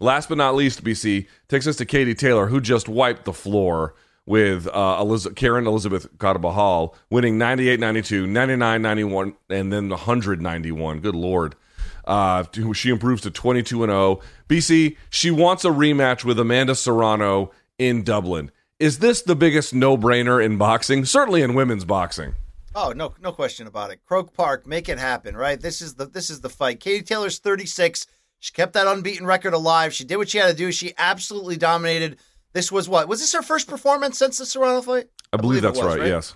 last 0.00 0.30
but 0.30 0.38
not 0.38 0.54
least, 0.54 0.84
BC 0.84 1.26
takes 1.48 1.66
us 1.66 1.76
to 1.76 1.84
Katie 1.84 2.14
Taylor, 2.14 2.46
who 2.46 2.62
just 2.62 2.88
wiped 2.88 3.26
the 3.26 3.32
floor 3.34 3.94
with 4.26 4.66
uh, 4.66 4.98
Eliz- 5.00 5.34
Karen 5.36 5.66
Elizabeth 5.66 6.06
Carbajal 6.18 6.94
winning 7.10 7.38
98 7.38 7.80
92, 7.80 8.26
99 8.26 8.82
91, 8.82 9.36
and 9.48 9.72
then 9.72 9.88
191. 9.88 11.00
Good 11.00 11.14
Lord. 11.14 11.54
Uh, 12.04 12.44
she 12.72 12.90
improves 12.90 13.22
to 13.22 13.30
22 13.30 13.84
and 13.84 13.90
0. 13.90 14.20
BC, 14.48 14.96
she 15.10 15.30
wants 15.30 15.64
a 15.64 15.70
rematch 15.70 16.24
with 16.24 16.38
Amanda 16.38 16.74
Serrano 16.74 17.50
in 17.78 18.02
Dublin. 18.04 18.50
Is 18.78 18.98
this 18.98 19.22
the 19.22 19.34
biggest 19.34 19.74
no 19.74 19.96
brainer 19.96 20.44
in 20.44 20.58
boxing? 20.58 21.04
Certainly 21.04 21.42
in 21.42 21.54
women's 21.54 21.84
boxing. 21.84 22.34
Oh 22.74 22.92
no, 22.94 23.14
no 23.22 23.32
question 23.32 23.66
about 23.66 23.90
it. 23.90 24.00
Croke 24.04 24.34
Park, 24.34 24.66
make 24.66 24.88
it 24.88 24.98
happen, 24.98 25.34
right? 25.34 25.58
This 25.58 25.80
is 25.80 25.94
the 25.94 26.04
this 26.04 26.28
is 26.28 26.42
the 26.42 26.50
fight. 26.50 26.78
Katie 26.78 27.02
Taylor's 27.02 27.38
36. 27.38 28.06
She 28.38 28.52
kept 28.52 28.74
that 28.74 28.86
unbeaten 28.86 29.26
record 29.26 29.54
alive. 29.54 29.94
She 29.94 30.04
did 30.04 30.18
what 30.18 30.28
she 30.28 30.38
had 30.38 30.50
to 30.50 30.54
do. 30.54 30.70
She 30.70 30.92
absolutely 30.98 31.56
dominated 31.56 32.18
this 32.56 32.72
was 32.72 32.88
what 32.88 33.06
was 33.06 33.20
this 33.20 33.34
her 33.34 33.42
first 33.42 33.68
performance 33.68 34.18
since 34.18 34.38
the 34.38 34.46
Serrano 34.46 34.80
fight? 34.80 35.08
I, 35.32 35.36
I 35.36 35.40
believe, 35.40 35.60
believe 35.60 35.62
that's 35.62 35.78
was, 35.78 35.86
right, 35.86 36.00
right. 36.00 36.08
Yes. 36.08 36.34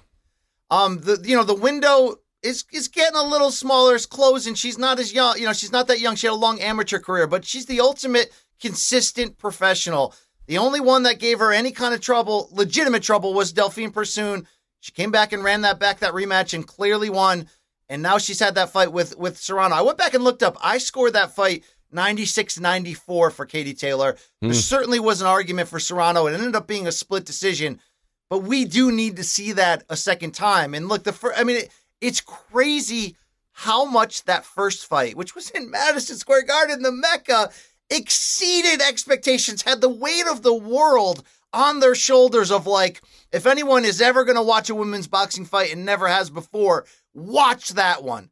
Um, 0.70 1.00
the 1.00 1.18
you 1.24 1.34
know 1.34 1.44
the 1.44 1.54
window 1.54 2.16
is 2.42 2.64
is 2.72 2.88
getting 2.88 3.16
a 3.16 3.24
little 3.24 3.50
smaller. 3.50 3.94
It's 3.94 4.04
closing. 4.04 4.54
She's 4.54 4.76
not 4.76 4.98
as 4.98 5.14
young. 5.14 5.38
You 5.38 5.46
know, 5.46 5.54
she's 5.54 5.72
not 5.72 5.86
that 5.88 5.98
young. 5.98 6.16
She 6.16 6.26
had 6.26 6.34
a 6.34 6.36
long 6.36 6.60
amateur 6.60 6.98
career, 6.98 7.26
but 7.26 7.46
she's 7.46 7.64
the 7.64 7.80
ultimate 7.80 8.30
consistent 8.60 9.38
professional. 9.38 10.14
The 10.46 10.58
only 10.58 10.80
one 10.80 11.04
that 11.04 11.20
gave 11.20 11.38
her 11.38 11.52
any 11.52 11.72
kind 11.72 11.94
of 11.94 12.02
trouble, 12.02 12.50
legitimate 12.52 13.02
trouble, 13.02 13.32
was 13.32 13.52
Delphine 13.52 13.90
Persoon. 13.90 14.46
She 14.80 14.92
came 14.92 15.10
back 15.10 15.32
and 15.32 15.42
ran 15.42 15.62
that 15.62 15.80
back 15.80 16.00
that 16.00 16.12
rematch 16.12 16.52
and 16.52 16.66
clearly 16.66 17.08
won. 17.08 17.48
And 17.88 18.02
now 18.02 18.18
she's 18.18 18.40
had 18.40 18.56
that 18.56 18.70
fight 18.70 18.92
with 18.92 19.16
with 19.16 19.38
Serrano. 19.38 19.74
I 19.74 19.82
went 19.82 19.96
back 19.96 20.12
and 20.12 20.22
looked 20.22 20.42
up. 20.42 20.58
I 20.62 20.76
scored 20.76 21.14
that 21.14 21.34
fight 21.34 21.64
96 21.92 22.60
94 22.60 23.30
for 23.30 23.46
Katie 23.46 23.74
Taylor. 23.74 24.16
There 24.40 24.50
hmm. 24.50 24.54
certainly 24.54 25.00
was 25.00 25.20
an 25.20 25.26
argument 25.26 25.68
for 25.68 25.80
Serrano. 25.80 26.26
It 26.26 26.34
ended 26.34 26.56
up 26.56 26.66
being 26.66 26.86
a 26.86 26.92
split 26.92 27.24
decision, 27.24 27.80
but 28.28 28.38
we 28.40 28.64
do 28.64 28.92
need 28.92 29.16
to 29.16 29.24
see 29.24 29.52
that 29.52 29.84
a 29.88 29.96
second 29.96 30.32
time. 30.32 30.74
And 30.74 30.88
look, 30.88 31.04
the 31.04 31.12
first, 31.12 31.38
I 31.38 31.44
mean, 31.44 31.56
it, 31.56 31.70
it's 32.00 32.20
crazy 32.20 33.16
how 33.52 33.84
much 33.84 34.24
that 34.24 34.44
first 34.44 34.86
fight, 34.86 35.16
which 35.16 35.34
was 35.34 35.50
in 35.50 35.70
Madison 35.70 36.16
Square 36.16 36.44
Garden, 36.44 36.82
the 36.82 36.92
Mecca, 36.92 37.50
exceeded 37.90 38.80
expectations, 38.80 39.62
had 39.62 39.80
the 39.80 39.88
weight 39.88 40.26
of 40.30 40.42
the 40.42 40.54
world 40.54 41.22
on 41.52 41.80
their 41.80 41.94
shoulders 41.94 42.50
of 42.50 42.66
like, 42.66 43.02
if 43.32 43.46
anyone 43.46 43.84
is 43.84 44.00
ever 44.00 44.24
going 44.24 44.36
to 44.36 44.42
watch 44.42 44.70
a 44.70 44.74
women's 44.74 45.08
boxing 45.08 45.44
fight 45.44 45.72
and 45.72 45.84
never 45.84 46.08
has 46.08 46.30
before, 46.30 46.86
watch 47.12 47.70
that 47.70 48.02
one. 48.02 48.30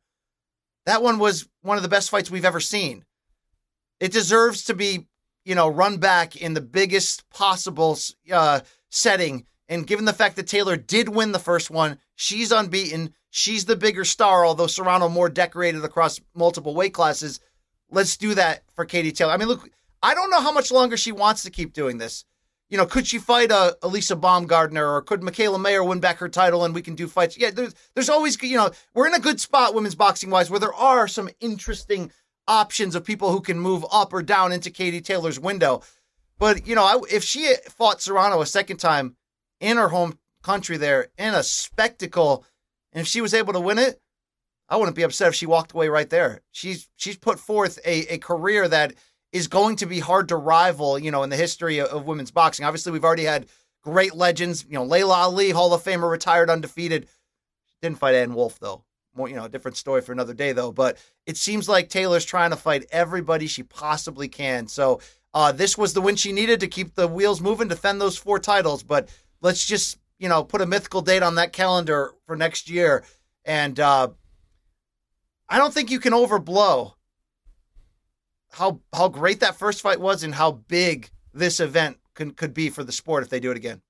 That 0.86 1.02
one 1.02 1.18
was 1.18 1.48
one 1.62 1.76
of 1.76 1.82
the 1.82 1.88
best 1.88 2.10
fights 2.10 2.30
we've 2.30 2.44
ever 2.44 2.60
seen. 2.60 3.04
It 4.00 4.12
deserves 4.12 4.64
to 4.64 4.74
be, 4.74 5.06
you 5.44 5.54
know, 5.54 5.68
run 5.68 5.98
back 5.98 6.36
in 6.36 6.54
the 6.54 6.60
biggest 6.60 7.28
possible 7.30 7.98
uh, 8.30 8.60
setting. 8.90 9.46
And 9.68 9.86
given 9.86 10.04
the 10.04 10.12
fact 10.12 10.36
that 10.36 10.46
Taylor 10.46 10.76
did 10.76 11.08
win 11.08 11.32
the 11.32 11.38
first 11.38 11.70
one, 11.70 11.98
she's 12.14 12.52
unbeaten. 12.52 13.14
She's 13.30 13.64
the 13.66 13.76
bigger 13.76 14.04
star, 14.04 14.46
although 14.46 14.66
Serrano 14.66 15.08
more 15.08 15.28
decorated 15.28 15.84
across 15.84 16.20
multiple 16.34 16.74
weight 16.74 16.94
classes. 16.94 17.40
Let's 17.90 18.16
do 18.16 18.34
that 18.34 18.62
for 18.74 18.84
Katie 18.84 19.12
Taylor. 19.12 19.32
I 19.32 19.36
mean, 19.36 19.48
look, 19.48 19.68
I 20.02 20.14
don't 20.14 20.30
know 20.30 20.40
how 20.40 20.52
much 20.52 20.70
longer 20.70 20.96
she 20.96 21.12
wants 21.12 21.42
to 21.42 21.50
keep 21.50 21.72
doing 21.72 21.98
this. 21.98 22.24
You 22.70 22.76
know, 22.76 22.86
could 22.86 23.06
she 23.06 23.18
fight 23.18 23.50
a 23.50 23.56
uh, 23.56 23.72
Alycia 23.82 24.20
Baumgardner 24.20 24.86
or 24.86 25.00
could 25.00 25.22
Mikaela 25.22 25.60
Mayer 25.60 25.82
win 25.82 26.00
back 26.00 26.18
her 26.18 26.28
title 26.28 26.64
and 26.64 26.74
we 26.74 26.82
can 26.82 26.94
do 26.94 27.08
fights? 27.08 27.38
Yeah, 27.38 27.50
there's 27.50 27.74
there's 27.94 28.10
always 28.10 28.40
you 28.42 28.56
know 28.56 28.70
we're 28.92 29.06
in 29.06 29.14
a 29.14 29.20
good 29.20 29.40
spot 29.40 29.74
women's 29.74 29.94
boxing 29.94 30.28
wise 30.28 30.50
where 30.50 30.60
there 30.60 30.74
are 30.74 31.08
some 31.08 31.30
interesting 31.40 32.12
options 32.48 32.94
of 32.94 33.04
people 33.04 33.30
who 33.30 33.40
can 33.40 33.60
move 33.60 33.84
up 33.92 34.12
or 34.12 34.22
down 34.22 34.50
into 34.50 34.70
Katie 34.70 35.00
Taylor's 35.00 35.38
window. 35.38 35.82
But, 36.38 36.66
you 36.66 36.74
know, 36.74 36.82
I, 36.82 36.98
if 37.10 37.22
she 37.22 37.54
fought 37.68 38.00
Serrano 38.00 38.40
a 38.40 38.46
second 38.46 38.78
time 38.78 39.16
in 39.60 39.76
her 39.76 39.88
home 39.88 40.18
country 40.42 40.76
there 40.76 41.08
in 41.18 41.34
a 41.34 41.42
spectacle, 41.42 42.44
and 42.92 43.02
if 43.02 43.06
she 43.06 43.20
was 43.20 43.34
able 43.34 43.52
to 43.52 43.60
win 43.60 43.78
it, 43.78 44.00
I 44.68 44.76
wouldn't 44.76 44.96
be 44.96 45.02
upset 45.02 45.28
if 45.28 45.34
she 45.34 45.46
walked 45.46 45.72
away 45.72 45.88
right 45.88 46.08
there. 46.08 46.40
She's 46.50 46.88
she's 46.96 47.16
put 47.16 47.38
forth 47.38 47.78
a, 47.84 48.14
a 48.14 48.18
career 48.18 48.68
that 48.68 48.94
is 49.32 49.48
going 49.48 49.76
to 49.76 49.86
be 49.86 50.00
hard 50.00 50.28
to 50.28 50.36
rival, 50.36 50.98
you 50.98 51.10
know, 51.10 51.22
in 51.22 51.30
the 51.30 51.36
history 51.36 51.78
of, 51.78 51.88
of 51.88 52.06
women's 52.06 52.30
boxing. 52.30 52.66
Obviously, 52.66 52.92
we've 52.92 53.04
already 53.04 53.24
had 53.24 53.46
great 53.82 54.14
legends, 54.14 54.64
you 54.68 54.74
know, 54.74 54.84
Laila 54.84 55.14
Ali, 55.14 55.50
Hall 55.50 55.72
of 55.72 55.82
Famer, 55.82 56.10
retired 56.10 56.50
undefeated. 56.50 57.08
Didn't 57.80 57.98
fight 57.98 58.14
Ann 58.14 58.34
Wolfe 58.34 58.58
though 58.58 58.84
more, 59.18 59.28
you 59.28 59.36
know, 59.36 59.44
a 59.44 59.48
different 59.48 59.76
story 59.76 60.00
for 60.00 60.12
another 60.12 60.32
day 60.32 60.52
though. 60.52 60.72
But 60.72 60.96
it 61.26 61.36
seems 61.36 61.68
like 61.68 61.90
Taylor's 61.90 62.24
trying 62.24 62.50
to 62.50 62.56
fight 62.56 62.86
everybody 62.90 63.46
she 63.46 63.62
possibly 63.62 64.28
can. 64.28 64.66
So 64.66 65.00
uh, 65.34 65.52
this 65.52 65.76
was 65.76 65.92
the 65.92 66.00
win 66.00 66.16
she 66.16 66.32
needed 66.32 66.60
to 66.60 66.68
keep 66.68 66.94
the 66.94 67.06
wheels 67.06 67.40
moving, 67.40 67.68
defend 67.68 68.00
those 68.00 68.16
four 68.16 68.38
titles. 68.38 68.82
But 68.82 69.10
let's 69.42 69.66
just 69.66 69.98
you 70.18 70.28
know 70.28 70.42
put 70.42 70.62
a 70.62 70.66
mythical 70.66 71.02
date 71.02 71.22
on 71.22 71.34
that 71.34 71.52
calendar 71.52 72.12
for 72.26 72.36
next 72.36 72.70
year. 72.70 73.04
And 73.44 73.78
uh, 73.78 74.08
I 75.48 75.58
don't 75.58 75.74
think 75.74 75.90
you 75.90 76.00
can 76.00 76.12
overblow 76.12 76.94
how 78.52 78.80
how 78.94 79.08
great 79.08 79.40
that 79.40 79.56
first 79.56 79.82
fight 79.82 80.00
was 80.00 80.22
and 80.22 80.34
how 80.34 80.52
big 80.52 81.10
this 81.34 81.60
event 81.60 81.98
can, 82.14 82.32
could 82.32 82.54
be 82.54 82.70
for 82.70 82.84
the 82.84 82.92
sport 82.92 83.22
if 83.22 83.28
they 83.28 83.40
do 83.40 83.50
it 83.50 83.56
again. 83.56 83.82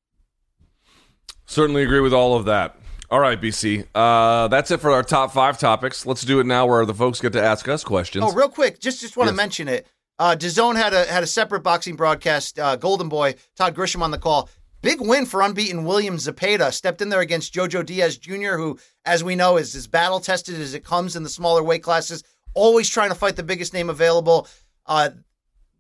Certainly 1.47 1.83
agree 1.83 2.01
with 2.01 2.13
all 2.13 2.37
of 2.37 2.45
that. 2.45 2.77
All 3.11 3.21
right, 3.21 3.41
BC. 3.41 3.87
Uh, 3.95 4.49
that's 4.49 4.71
it 4.71 4.81
for 4.81 4.91
our 4.91 5.03
top 5.03 5.33
five 5.33 5.59
topics. 5.59 6.05
Let's 6.05 6.23
do 6.23 6.41
it 6.41 6.47
now, 6.47 6.67
where 6.67 6.85
the 6.85 6.95
folks 6.95 7.21
get 7.21 7.33
to 7.33 7.43
ask 7.43 7.67
us 7.67 7.83
questions. 7.83 8.25
Oh, 8.27 8.33
real 8.33 8.51
quick, 8.51 8.81
just 8.81 9.01
just 9.01 9.17
want 9.17 9.29
to 9.29 9.33
yes. 9.33 9.37
mention 9.37 9.69
it. 9.69 9.87
Uh, 10.19 10.37
DAZN 10.37 10.77
had 10.77 10.93
a 10.93 11.05
had 11.07 11.23
a 11.23 11.27
separate 11.27 11.61
boxing 11.61 11.97
broadcast. 11.97 12.59
Uh, 12.59 12.77
Golden 12.77 13.09
Boy 13.09 13.37
Todd 13.57 13.75
Grisham 13.75 14.03
on 14.03 14.11
the 14.11 14.19
call. 14.19 14.51
Big 14.83 15.01
win 15.01 15.27
for 15.27 15.43
unbeaten 15.43 15.85
William 15.85 16.17
Zepeda. 16.19 16.73
Stepped 16.73 17.01
in 17.01 17.09
there 17.09 17.21
against 17.21 17.55
Jojo 17.55 17.85
Diaz 17.85 18.19
Jr., 18.19 18.57
who, 18.57 18.79
as 19.05 19.25
we 19.25 19.35
know, 19.35 19.57
is 19.57 19.75
as 19.75 19.87
battle 19.87 20.21
tested 20.21 20.61
as 20.61 20.75
it 20.75 20.85
comes 20.85 21.17
in 21.17 21.23
the 21.23 21.29
smaller 21.29 21.63
weight 21.63 21.83
classes. 21.83 22.23
Always 22.55 22.89
trying 22.89 23.09
to 23.09 23.15
fight 23.15 23.37
the 23.37 23.43
biggest 23.43 23.73
name 23.73 23.91
available. 23.91 24.47
Uh, 24.87 25.11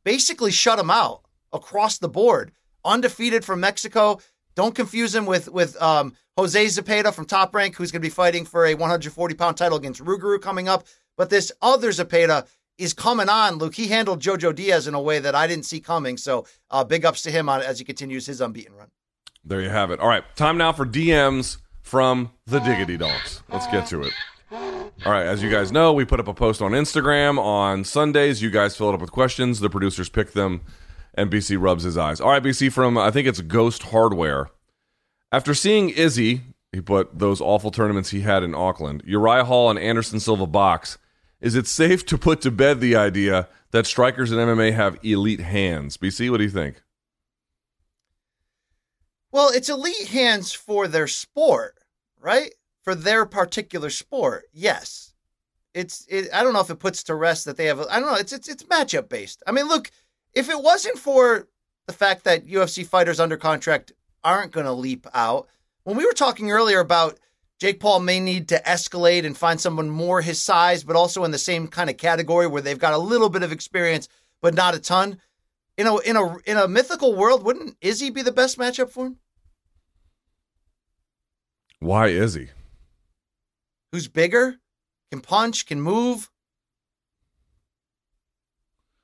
basically 0.02 0.50
shut 0.50 0.78
him 0.78 0.90
out 0.90 1.22
across 1.52 1.98
the 1.98 2.08
board. 2.08 2.52
undefeated 2.84 3.44
from 3.44 3.60
Mexico. 3.60 4.18
Don't 4.58 4.74
confuse 4.74 5.14
him 5.14 5.24
with 5.24 5.48
with 5.48 5.80
um, 5.80 6.14
Jose 6.36 6.66
Zepeda 6.66 7.14
from 7.14 7.26
Top 7.26 7.54
Rank, 7.54 7.76
who's 7.76 7.92
going 7.92 8.02
to 8.02 8.06
be 8.06 8.10
fighting 8.10 8.44
for 8.44 8.66
a 8.66 8.74
140 8.74 9.34
pound 9.36 9.56
title 9.56 9.78
against 9.78 10.04
Rougarou 10.04 10.42
coming 10.42 10.68
up. 10.68 10.84
But 11.16 11.30
this 11.30 11.52
other 11.62 11.90
Zepeda 11.90 12.44
is 12.76 12.92
coming 12.92 13.28
on, 13.28 13.58
Luke. 13.58 13.76
He 13.76 13.86
handled 13.86 14.20
Jojo 14.20 14.52
Diaz 14.52 14.88
in 14.88 14.94
a 14.94 15.00
way 15.00 15.20
that 15.20 15.36
I 15.36 15.46
didn't 15.46 15.64
see 15.64 15.78
coming. 15.78 16.16
So 16.16 16.44
uh, 16.72 16.82
big 16.82 17.04
ups 17.04 17.22
to 17.22 17.30
him 17.30 17.48
on 17.48 17.62
as 17.62 17.78
he 17.78 17.84
continues 17.84 18.26
his 18.26 18.40
unbeaten 18.40 18.74
run. 18.74 18.88
There 19.44 19.60
you 19.60 19.68
have 19.68 19.92
it. 19.92 20.00
All 20.00 20.08
right, 20.08 20.24
time 20.34 20.58
now 20.58 20.72
for 20.72 20.84
DMs 20.84 21.58
from 21.82 22.32
the 22.44 22.58
Diggity 22.58 22.96
Dogs. 22.96 23.44
Let's 23.50 23.68
get 23.68 23.86
to 23.90 24.02
it. 24.02 24.12
All 24.50 25.12
right, 25.12 25.24
as 25.24 25.40
you 25.40 25.52
guys 25.52 25.70
know, 25.70 25.92
we 25.92 26.04
put 26.04 26.18
up 26.18 26.26
a 26.26 26.34
post 26.34 26.60
on 26.62 26.72
Instagram 26.72 27.38
on 27.38 27.84
Sundays. 27.84 28.42
You 28.42 28.50
guys 28.50 28.76
fill 28.76 28.90
it 28.90 28.94
up 28.94 29.00
with 29.00 29.12
questions. 29.12 29.60
The 29.60 29.70
producers 29.70 30.08
pick 30.08 30.32
them, 30.32 30.62
and 31.18 31.30
BC 31.30 31.60
rubs 31.60 31.84
his 31.84 31.98
eyes. 31.98 32.20
All 32.20 32.30
right, 32.30 32.42
BC 32.42 32.72
from 32.72 32.96
I 32.96 33.10
think 33.10 33.26
it's 33.26 33.40
Ghost 33.40 33.84
Hardware. 33.84 34.48
After 35.32 35.52
seeing 35.52 35.90
Izzy, 35.90 36.42
he 36.72 36.80
put 36.80 37.18
those 37.18 37.40
awful 37.40 37.70
tournaments 37.70 38.10
he 38.10 38.20
had 38.20 38.42
in 38.42 38.54
Auckland, 38.54 39.02
Uriah 39.06 39.44
Hall 39.44 39.68
and 39.68 39.78
Anderson 39.78 40.20
Silva 40.20 40.46
box. 40.46 40.98
Is 41.40 41.54
it 41.54 41.66
safe 41.66 42.04
to 42.06 42.18
put 42.18 42.40
to 42.42 42.50
bed 42.50 42.80
the 42.80 42.96
idea 42.96 43.48
that 43.70 43.86
strikers 43.86 44.32
in 44.32 44.38
MMA 44.38 44.72
have 44.72 44.98
elite 45.02 45.40
hands? 45.40 45.96
BC, 45.96 46.30
what 46.30 46.38
do 46.38 46.44
you 46.44 46.50
think? 46.50 46.82
Well, 49.30 49.50
it's 49.50 49.68
elite 49.68 50.08
hands 50.08 50.52
for 50.52 50.88
their 50.88 51.06
sport, 51.06 51.78
right? 52.18 52.54
For 52.82 52.94
their 52.94 53.26
particular 53.26 53.90
sport, 53.90 54.44
yes. 54.52 55.12
It's. 55.74 56.06
It, 56.08 56.28
I 56.32 56.42
don't 56.42 56.54
know 56.54 56.60
if 56.60 56.70
it 56.70 56.78
puts 56.78 57.02
to 57.04 57.14
rest 57.14 57.44
that 57.44 57.56
they 57.56 57.66
have. 57.66 57.78
I 57.80 58.00
don't 58.00 58.10
know. 58.10 58.16
It's 58.16 58.32
it's 58.32 58.48
it's 58.48 58.62
matchup 58.64 59.08
based. 59.10 59.42
I 59.46 59.52
mean, 59.52 59.68
look, 59.68 59.90
if 60.38 60.48
it 60.48 60.62
wasn't 60.62 60.98
for 60.98 61.48
the 61.86 61.92
fact 61.92 62.24
that 62.24 62.46
UFC 62.46 62.86
fighters 62.86 63.20
under 63.20 63.36
contract 63.36 63.92
aren't 64.22 64.52
going 64.52 64.66
to 64.66 64.72
leap 64.72 65.06
out, 65.12 65.48
when 65.84 65.96
we 65.96 66.06
were 66.06 66.12
talking 66.12 66.50
earlier 66.50 66.80
about 66.80 67.18
Jake 67.58 67.80
Paul 67.80 68.00
may 68.00 68.20
need 68.20 68.48
to 68.48 68.62
escalate 68.62 69.26
and 69.26 69.36
find 69.36 69.60
someone 69.60 69.90
more 69.90 70.20
his 70.20 70.40
size, 70.40 70.84
but 70.84 70.96
also 70.96 71.24
in 71.24 71.32
the 71.32 71.38
same 71.38 71.66
kind 71.66 71.90
of 71.90 71.96
category 71.96 72.46
where 72.46 72.62
they've 72.62 72.78
got 72.78 72.94
a 72.94 72.98
little 72.98 73.28
bit 73.28 73.42
of 73.42 73.50
experience, 73.50 74.08
but 74.40 74.54
not 74.54 74.74
a 74.74 74.78
ton 74.78 75.18
in 75.78 75.86
a 75.86 75.96
in 75.98 76.16
a 76.16 76.36
in 76.38 76.56
a 76.56 76.68
mythical 76.68 77.14
world, 77.14 77.44
wouldn't 77.44 77.76
Izzy 77.80 78.10
be 78.10 78.20
the 78.20 78.32
best 78.32 78.58
matchup 78.58 78.90
for 78.90 79.06
him? 79.06 79.16
Why 81.78 82.08
is 82.08 82.34
he? 82.34 82.48
Who's 83.92 84.08
bigger, 84.08 84.56
can 85.10 85.20
punch, 85.20 85.66
can 85.66 85.80
move. 85.80 86.30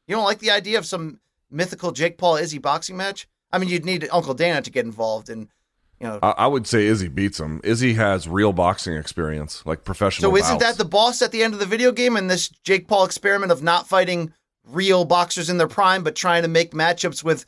You 0.06 0.16
don't 0.16 0.24
like 0.24 0.40
the 0.40 0.50
idea 0.50 0.78
of 0.78 0.84
some 0.84 1.20
mythical 1.54 1.92
Jake 1.92 2.18
Paul 2.18 2.36
Izzy 2.36 2.58
boxing 2.58 2.96
match? 2.96 3.28
I 3.52 3.58
mean, 3.58 3.68
you'd 3.68 3.84
need 3.84 4.08
Uncle 4.10 4.34
Dana 4.34 4.62
to 4.62 4.70
get 4.70 4.84
involved, 4.84 5.30
and 5.30 5.48
you 6.00 6.06
know. 6.08 6.18
I, 6.22 6.30
I 6.30 6.46
would 6.46 6.66
say 6.66 6.86
Izzy 6.86 7.08
beats 7.08 7.38
him. 7.38 7.60
Izzy 7.62 7.94
has 7.94 8.28
real 8.28 8.52
boxing 8.52 8.96
experience, 8.96 9.64
like 9.64 9.84
professional. 9.84 10.30
So 10.30 10.36
isn't 10.36 10.58
bouts. 10.58 10.64
that 10.64 10.78
the 10.78 10.88
boss 10.88 11.22
at 11.22 11.30
the 11.30 11.42
end 11.42 11.54
of 11.54 11.60
the 11.60 11.66
video 11.66 11.92
game 11.92 12.16
in 12.16 12.26
this 12.26 12.48
Jake 12.48 12.88
Paul 12.88 13.04
experiment 13.04 13.52
of 13.52 13.62
not 13.62 13.88
fighting 13.88 14.32
real 14.66 15.04
boxers 15.04 15.48
in 15.48 15.58
their 15.58 15.68
prime, 15.68 16.02
but 16.02 16.16
trying 16.16 16.42
to 16.42 16.48
make 16.48 16.72
matchups 16.72 17.22
with 17.22 17.46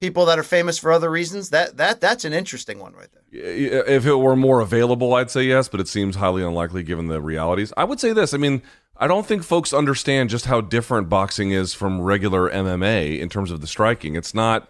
people 0.00 0.26
that 0.26 0.38
are 0.38 0.44
famous 0.44 0.78
for 0.78 0.92
other 0.92 1.10
reasons? 1.10 1.50
That 1.50 1.76
that 1.76 2.00
that's 2.00 2.24
an 2.24 2.32
interesting 2.32 2.78
one 2.78 2.94
right 2.94 3.08
there. 3.12 3.22
If 3.30 4.06
it 4.06 4.14
were 4.14 4.36
more 4.36 4.60
available, 4.60 5.14
I'd 5.14 5.30
say 5.30 5.42
yes, 5.42 5.68
but 5.68 5.80
it 5.80 5.88
seems 5.88 6.16
highly 6.16 6.42
unlikely 6.42 6.82
given 6.82 7.08
the 7.08 7.20
realities. 7.20 7.72
I 7.76 7.84
would 7.84 8.00
say 8.00 8.12
this. 8.12 8.32
I 8.32 8.38
mean, 8.38 8.62
I 9.00 9.06
don't 9.06 9.24
think 9.24 9.44
folks 9.44 9.72
understand 9.72 10.28
just 10.28 10.46
how 10.46 10.60
different 10.60 11.08
boxing 11.08 11.52
is 11.52 11.72
from 11.72 12.00
regular 12.00 12.50
MMA 12.50 13.20
in 13.20 13.28
terms 13.28 13.52
of 13.52 13.60
the 13.60 13.68
striking. 13.68 14.16
It's 14.16 14.34
not 14.34 14.68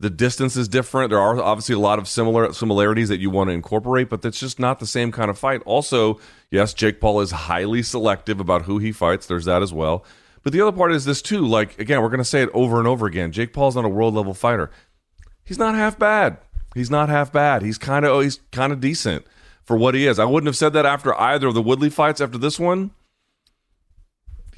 the 0.00 0.10
distance 0.10 0.56
is 0.56 0.66
different. 0.66 1.10
There 1.10 1.20
are 1.20 1.40
obviously 1.40 1.76
a 1.76 1.78
lot 1.78 2.00
of 2.00 2.08
similar 2.08 2.52
similarities 2.52 3.08
that 3.08 3.20
you 3.20 3.30
want 3.30 3.50
to 3.50 3.54
incorporate, 3.54 4.08
but 4.08 4.20
that's 4.20 4.40
just 4.40 4.58
not 4.58 4.80
the 4.80 4.86
same 4.86 5.12
kind 5.12 5.30
of 5.30 5.38
fight. 5.38 5.62
Also, 5.64 6.18
yes, 6.50 6.74
Jake 6.74 7.00
Paul 7.00 7.20
is 7.20 7.30
highly 7.30 7.82
selective 7.84 8.40
about 8.40 8.62
who 8.62 8.78
he 8.78 8.90
fights. 8.90 9.26
There's 9.26 9.44
that 9.44 9.62
as 9.62 9.72
well. 9.72 10.04
But 10.42 10.52
the 10.52 10.60
other 10.60 10.76
part 10.76 10.92
is 10.92 11.04
this 11.04 11.22
too. 11.22 11.46
Like 11.46 11.78
again, 11.78 12.02
we're 12.02 12.08
going 12.08 12.18
to 12.18 12.24
say 12.24 12.42
it 12.42 12.50
over 12.54 12.78
and 12.78 12.88
over 12.88 13.06
again. 13.06 13.30
Jake 13.30 13.52
Paul's 13.52 13.76
not 13.76 13.84
a 13.84 13.88
world 13.88 14.14
level 14.14 14.34
fighter. 14.34 14.70
He's 15.44 15.58
not 15.58 15.76
half 15.76 15.98
bad. 15.98 16.38
He's 16.74 16.90
not 16.90 17.08
half 17.08 17.32
bad. 17.32 17.62
He's 17.62 17.78
kind 17.78 18.04
of 18.04 18.10
oh, 18.10 18.20
he's 18.20 18.40
kind 18.50 18.72
of 18.72 18.80
decent 18.80 19.24
for 19.62 19.76
what 19.76 19.94
he 19.94 20.06
is. 20.06 20.18
I 20.18 20.24
wouldn't 20.24 20.48
have 20.48 20.56
said 20.56 20.72
that 20.72 20.86
after 20.86 21.14
either 21.20 21.48
of 21.48 21.54
the 21.54 21.62
Woodley 21.62 21.90
fights. 21.90 22.20
After 22.20 22.38
this 22.38 22.58
one, 22.58 22.92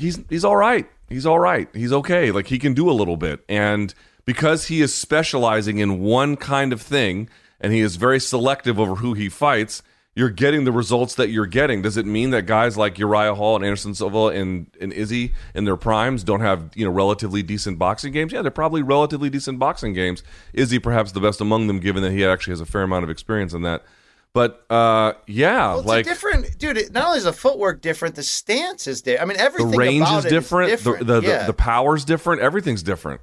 he's 0.00 0.20
he's 0.28 0.44
all 0.44 0.56
right. 0.56 0.88
He's 1.08 1.26
all 1.26 1.38
right. 1.38 1.68
He's 1.74 1.92
okay. 1.92 2.30
Like 2.30 2.46
he 2.46 2.58
can 2.58 2.74
do 2.74 2.90
a 2.90 2.92
little 2.92 3.16
bit, 3.16 3.44
and 3.48 3.92
because 4.24 4.66
he 4.66 4.80
is 4.80 4.94
specializing 4.94 5.78
in 5.78 6.00
one 6.00 6.36
kind 6.36 6.72
of 6.72 6.80
thing, 6.80 7.28
and 7.60 7.72
he 7.72 7.80
is 7.80 7.96
very 7.96 8.20
selective 8.20 8.78
over 8.80 8.96
who 8.96 9.14
he 9.14 9.28
fights 9.28 9.82
you're 10.14 10.30
getting 10.30 10.64
the 10.64 10.72
results 10.72 11.14
that 11.14 11.30
you're 11.30 11.46
getting. 11.46 11.82
Does 11.82 11.96
it 11.96 12.04
mean 12.04 12.30
that 12.30 12.46
guys 12.46 12.76
like 12.76 12.98
Uriah 12.98 13.34
Hall 13.34 13.56
and 13.56 13.64
Anderson 13.64 13.94
Silva 13.94 14.26
and, 14.26 14.66
and 14.80 14.92
Izzy 14.92 15.32
in 15.54 15.64
their 15.64 15.76
primes 15.76 16.24
don't 16.24 16.40
have 16.40 16.70
you 16.74 16.84
know 16.84 16.90
relatively 16.90 17.42
decent 17.42 17.78
boxing 17.78 18.12
games? 18.12 18.32
Yeah, 18.32 18.42
they're 18.42 18.50
probably 18.50 18.82
relatively 18.82 19.30
decent 19.30 19.58
boxing 19.58 19.92
games. 19.92 20.22
Izzy 20.52 20.78
perhaps 20.78 21.12
the 21.12 21.20
best 21.20 21.40
among 21.40 21.68
them, 21.68 21.78
given 21.78 22.02
that 22.02 22.12
he 22.12 22.24
actually 22.24 22.52
has 22.52 22.60
a 22.60 22.66
fair 22.66 22.82
amount 22.82 23.04
of 23.04 23.10
experience 23.10 23.54
in 23.54 23.62
that. 23.62 23.84
But 24.32 24.64
uh, 24.70 25.14
yeah, 25.26 25.68
Well, 25.70 25.78
it's 25.80 25.88
like 25.88 26.04
different, 26.04 26.56
dude. 26.56 26.92
Not 26.92 27.06
only 27.06 27.18
is 27.18 27.24
the 27.24 27.32
footwork 27.32 27.80
different, 27.80 28.14
the 28.14 28.22
stance 28.22 28.86
is 28.86 29.02
different. 29.02 29.22
I 29.22 29.24
mean, 29.26 29.36
the 29.38 29.42
everything 29.42 29.76
range 29.78 30.02
about 30.02 30.24
is 30.24 30.30
different. 30.30 30.70
different. 30.70 31.06
The 31.06 31.20
the, 31.20 31.26
yeah. 31.26 31.38
the 31.40 31.46
the 31.48 31.52
power's 31.52 32.04
different. 32.04 32.40
Everything's 32.40 32.84
different. 32.84 33.20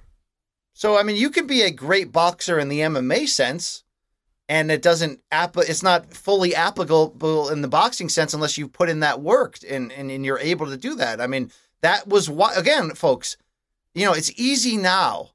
So 0.74 0.98
I 0.98 1.04
mean, 1.04 1.16
you 1.16 1.30
can 1.30 1.48
be 1.48 1.62
a 1.62 1.72
great 1.72 2.12
boxer 2.12 2.60
in 2.60 2.68
the 2.68 2.82
MMA 2.82 3.28
sense, 3.30 3.84
and 4.50 4.70
it 4.70 4.82
doesn't 4.82 5.22
app. 5.32 5.56
It's 5.56 5.82
not 5.82 6.14
fully 6.14 6.54
applicable 6.54 7.50
in 7.50 7.62
the 7.62 7.70
boxing 7.70 8.10
sense 8.10 8.34
unless 8.34 8.58
you 8.58 8.68
put 8.68 8.90
in 8.90 9.00
that 9.00 9.22
work 9.22 9.60
and, 9.68 9.94
and 9.94 10.12
and 10.12 10.26
you're 10.26 10.40
able 10.40 10.66
to 10.66 10.78
do 10.78 10.96
that. 10.96 11.22
I 11.22 11.28
mean, 11.28 11.52
that 11.82 12.08
was 12.08 12.30
why 12.30 12.54
again, 12.54 12.94
folks. 12.96 13.38
You 13.96 14.06
know, 14.06 14.14
it's 14.14 14.32
easy 14.36 14.76
now 14.76 15.32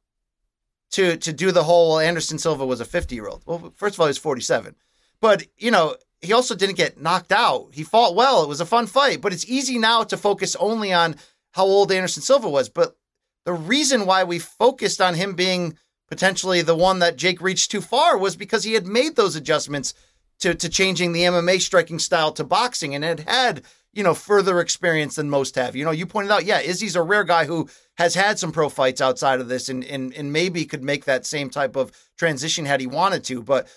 to 0.93 1.17
to 1.17 1.33
do 1.33 1.51
the 1.51 1.65
whole 1.65 1.99
Anderson 1.99 2.39
Silva 2.39 2.65
was 2.65 2.81
a 2.81 2.85
50 2.85 3.15
year 3.15 3.27
old. 3.27 3.43
Well, 3.47 3.73
first 3.75 3.97
of 3.97 4.01
all, 4.01 4.07
he's 4.07 4.19
47, 4.19 4.77
but 5.23 5.45
you 5.57 5.71
know. 5.71 5.97
He 6.25 6.33
also 6.33 6.55
didn't 6.55 6.77
get 6.77 7.03
knocked 7.03 7.33
out. 7.33 7.71
He 7.73 7.83
fought 7.83 8.15
well. 8.15 8.45
It 8.45 8.49
was 8.49 8.61
a 8.61 8.65
fun 8.65 8.87
fight, 8.87 9.21
but 9.21 9.33
it's 9.33 9.45
easy 9.45 9.77
now 9.77 10.05
to 10.05 10.17
focus 10.17 10.55
only 10.55 10.93
on 10.93 11.17
how 11.51 11.65
old 11.65 11.91
Anderson 11.91 12.23
Silva 12.23 12.49
was. 12.49 12.69
But 12.69 12.97
the 13.45 13.53
reason 13.53 14.07
why 14.07 14.25
we 14.25 14.39
focused 14.39 15.01
on 15.01 15.15
him 15.15 15.35
being 15.35 15.77
potentially 16.09 16.63
the 16.63 16.77
one 16.77 16.99
that 17.01 17.17
Jake 17.17 17.41
reached 17.41 17.71
too 17.71 17.81
far 17.81 18.19
was 18.19 18.37
because 18.37 18.65
he 18.65 18.75
had 18.75 18.87
made 18.87 19.17
those 19.17 19.35
adjustments 19.35 19.95
to, 20.41 20.55
to 20.55 20.69
changing 20.69 21.13
the 21.13 21.23
MMA 21.23 21.61
striking 21.61 21.99
style 21.99 22.33
to 22.33 22.45
boxing 22.45 22.95
and 22.95 23.03
had 23.03 23.21
had, 23.21 23.63
you 23.93 24.03
know, 24.03 24.15
further 24.15 24.61
experience 24.61 25.17
than 25.17 25.31
most 25.31 25.55
have. 25.55 25.75
You 25.75 25.85
know, 25.85 25.91
you 25.91 26.05
pointed 26.05 26.31
out, 26.31 26.45
yeah, 26.45 26.61
Izzy's 26.61 26.97
a 26.97 27.03
rare 27.03 27.25
guy 27.25 27.47
who 27.47 27.69
has 27.97 28.15
had 28.15 28.39
some 28.39 28.53
pro 28.53 28.69
fights 28.69 29.01
outside 29.01 29.41
of 29.41 29.49
this 29.49 29.69
and, 29.69 29.85
and, 29.85 30.13
and 30.15 30.33
maybe 30.33 30.65
could 30.65 30.83
make 30.83 31.05
that 31.07 31.27
same 31.27 31.49
type 31.49 31.77
of 31.77 31.93
transition 32.19 32.67
had 32.67 32.81
he 32.81 32.87
wanted 32.87 33.25
to. 33.25 33.43
But, 33.43 33.69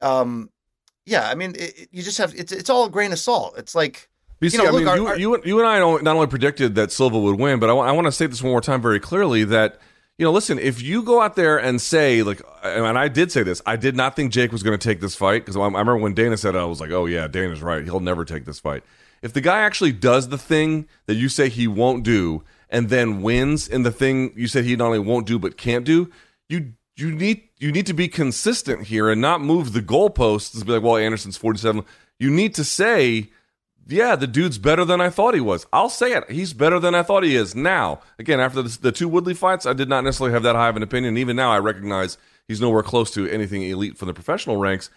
um, 0.00 0.50
yeah, 1.06 1.28
I 1.28 1.34
mean, 1.34 1.52
it, 1.54 1.78
it- 1.78 1.88
you 1.92 2.02
just 2.02 2.18
have, 2.18 2.34
it's, 2.34 2.52
it's 2.52 2.68
all 2.68 2.84
a 2.86 2.90
grain 2.90 3.12
of 3.12 3.18
salt. 3.18 3.54
It's 3.56 3.74
like, 3.74 4.08
BC, 4.42 4.52
You 4.52 4.58
know, 4.58 4.64
I 4.66 4.70
look, 4.70 4.78
mean, 4.80 4.88
our- 4.88 4.96
you, 4.96 5.06
our- 5.06 5.18
you, 5.18 5.42
you 5.44 5.58
and 5.60 5.66
I 5.68 5.78
don't- 5.78 6.06
only 6.06 6.26
predicted 6.26 6.74
that 6.74 6.92
Silva 6.92 7.18
would 7.18 7.38
win, 7.40 7.58
but 7.58 7.70
I 7.70 7.92
want 7.92 8.06
to 8.06 8.12
say 8.12 8.26
this 8.26 8.42
one 8.42 8.50
more 8.52 8.60
time 8.60 8.82
very 8.82 9.00
clearly 9.00 9.44
that, 9.44 9.80
you 10.18 10.24
know, 10.24 10.32
listen, 10.32 10.58
if 10.58 10.82
you 10.82 11.02
go 11.02 11.20
out 11.22 11.36
there 11.36 11.56
and 11.58 11.80
say, 11.80 12.22
like, 12.22 12.42
and 12.62 12.98
I 12.98 13.08
did 13.08 13.30
say 13.32 13.42
this, 13.42 13.62
I 13.66 13.76
did 13.76 13.96
not 13.96 14.16
think 14.16 14.32
Jake 14.32 14.50
was 14.52 14.62
going 14.62 14.78
to 14.78 14.82
take 14.88 15.00
this 15.00 15.14
fight 15.14 15.42
because 15.44 15.56
I 15.56 15.60
I 15.60 15.64
remember 15.64 15.96
when 15.98 16.14
Dana 16.14 16.36
said 16.36 16.54
it, 16.54 16.58
I 16.58 16.64
was 16.64 16.80
like, 16.80 16.90
oh, 16.90 17.06
yeah, 17.06 17.28
Dana's 17.28 17.62
right. 17.62 17.84
He'll 17.84 18.00
never 18.00 18.24
take 18.24 18.44
this 18.46 18.58
fight. 18.60 18.82
If 19.22 19.32
the 19.32 19.40
guy 19.40 19.60
actually 19.60 19.92
does 19.92 20.28
the 20.28 20.38
thing 20.38 20.86
that 21.06 21.14
you 21.14 21.28
say 21.28 21.48
he 21.48 21.66
won't 21.66 22.02
do 22.02 22.42
and 22.70 22.88
then 22.88 23.22
wins 23.22 23.68
in 23.68 23.82
the 23.82 23.90
thing 23.92 24.32
you 24.36 24.48
said 24.48 24.64
he 24.64 24.74
not 24.76 24.86
only 24.86 24.98
won't 24.98 25.26
do 25.26 25.38
but 25.38 25.56
can't 25.56 25.84
do, 25.84 26.10
you 26.48 26.72
you 26.96 27.14
need 27.14 27.42
you 27.58 27.72
need 27.72 27.86
to 27.86 27.94
be 27.94 28.08
consistent 28.08 28.86
here 28.86 29.08
and 29.10 29.20
not 29.20 29.40
move 29.40 29.72
the 29.72 29.82
goalposts 29.82 30.54
and 30.54 30.66
be 30.66 30.72
like, 30.72 30.82
well, 30.82 30.96
Anderson's 30.96 31.36
47. 31.36 31.84
You 32.18 32.30
need 32.30 32.54
to 32.54 32.64
say, 32.64 33.30
yeah, 33.86 34.16
the 34.16 34.26
dude's 34.26 34.58
better 34.58 34.84
than 34.84 35.00
I 35.00 35.10
thought 35.10 35.34
he 35.34 35.40
was. 35.40 35.66
I'll 35.72 35.90
say 35.90 36.12
it. 36.12 36.30
He's 36.30 36.52
better 36.52 36.80
than 36.80 36.94
I 36.94 37.02
thought 37.02 37.22
he 37.22 37.36
is. 37.36 37.54
Now, 37.54 38.00
again, 38.18 38.40
after 38.40 38.62
the, 38.62 38.78
the 38.80 38.92
two 38.92 39.08
Woodley 39.08 39.34
fights, 39.34 39.66
I 39.66 39.74
did 39.74 39.88
not 39.88 40.04
necessarily 40.04 40.32
have 40.32 40.42
that 40.42 40.56
high 40.56 40.68
of 40.68 40.76
an 40.76 40.82
opinion. 40.82 41.16
Even 41.16 41.36
now, 41.36 41.52
I 41.52 41.58
recognize 41.58 42.18
he's 42.48 42.60
nowhere 42.60 42.82
close 42.82 43.10
to 43.12 43.28
anything 43.28 43.62
elite 43.62 43.96
from 43.96 44.08
the 44.08 44.14
professional 44.14 44.56
ranks. 44.56 44.90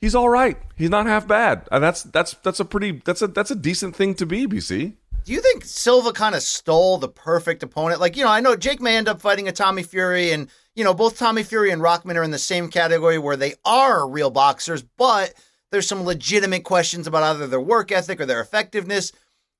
He's 0.00 0.14
all 0.14 0.28
right. 0.28 0.58
He's 0.76 0.90
not 0.90 1.06
half 1.06 1.26
bad. 1.26 1.68
And 1.70 1.82
that's 1.82 2.02
that's 2.02 2.34
that's 2.42 2.60
a 2.60 2.64
pretty 2.64 3.02
that's 3.04 3.22
a 3.22 3.28
that's 3.28 3.50
a 3.50 3.56
decent 3.56 3.96
thing 3.96 4.14
to 4.16 4.26
be. 4.26 4.46
BC. 4.46 4.94
Do 5.24 5.32
you 5.32 5.40
think 5.40 5.64
Silva 5.64 6.12
kind 6.12 6.34
of 6.34 6.42
stole 6.42 6.98
the 6.98 7.08
perfect 7.08 7.62
opponent? 7.62 8.00
Like, 8.00 8.16
you 8.16 8.22
know, 8.22 8.30
I 8.30 8.40
know 8.40 8.54
Jake 8.54 8.80
may 8.80 8.96
end 8.96 9.08
up 9.08 9.20
fighting 9.20 9.48
a 9.48 9.52
Tommy 9.52 9.82
Fury, 9.82 10.30
and, 10.30 10.48
you 10.76 10.84
know, 10.84 10.94
both 10.94 11.18
Tommy 11.18 11.42
Fury 11.42 11.72
and 11.72 11.82
Rockman 11.82 12.16
are 12.16 12.22
in 12.22 12.30
the 12.30 12.38
same 12.38 12.68
category 12.68 13.18
where 13.18 13.36
they 13.36 13.54
are 13.64 14.08
real 14.08 14.30
boxers, 14.30 14.82
but 14.82 15.32
there's 15.72 15.88
some 15.88 16.04
legitimate 16.04 16.64
questions 16.64 17.06
about 17.06 17.22
either 17.22 17.46
their 17.46 17.60
work 17.60 17.90
ethic 17.90 18.20
or 18.20 18.26
their 18.26 18.40
effectiveness. 18.40 19.10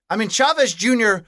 I 0.09 0.17
mean, 0.17 0.29
Chavez 0.29 0.75
Jr., 0.75 1.25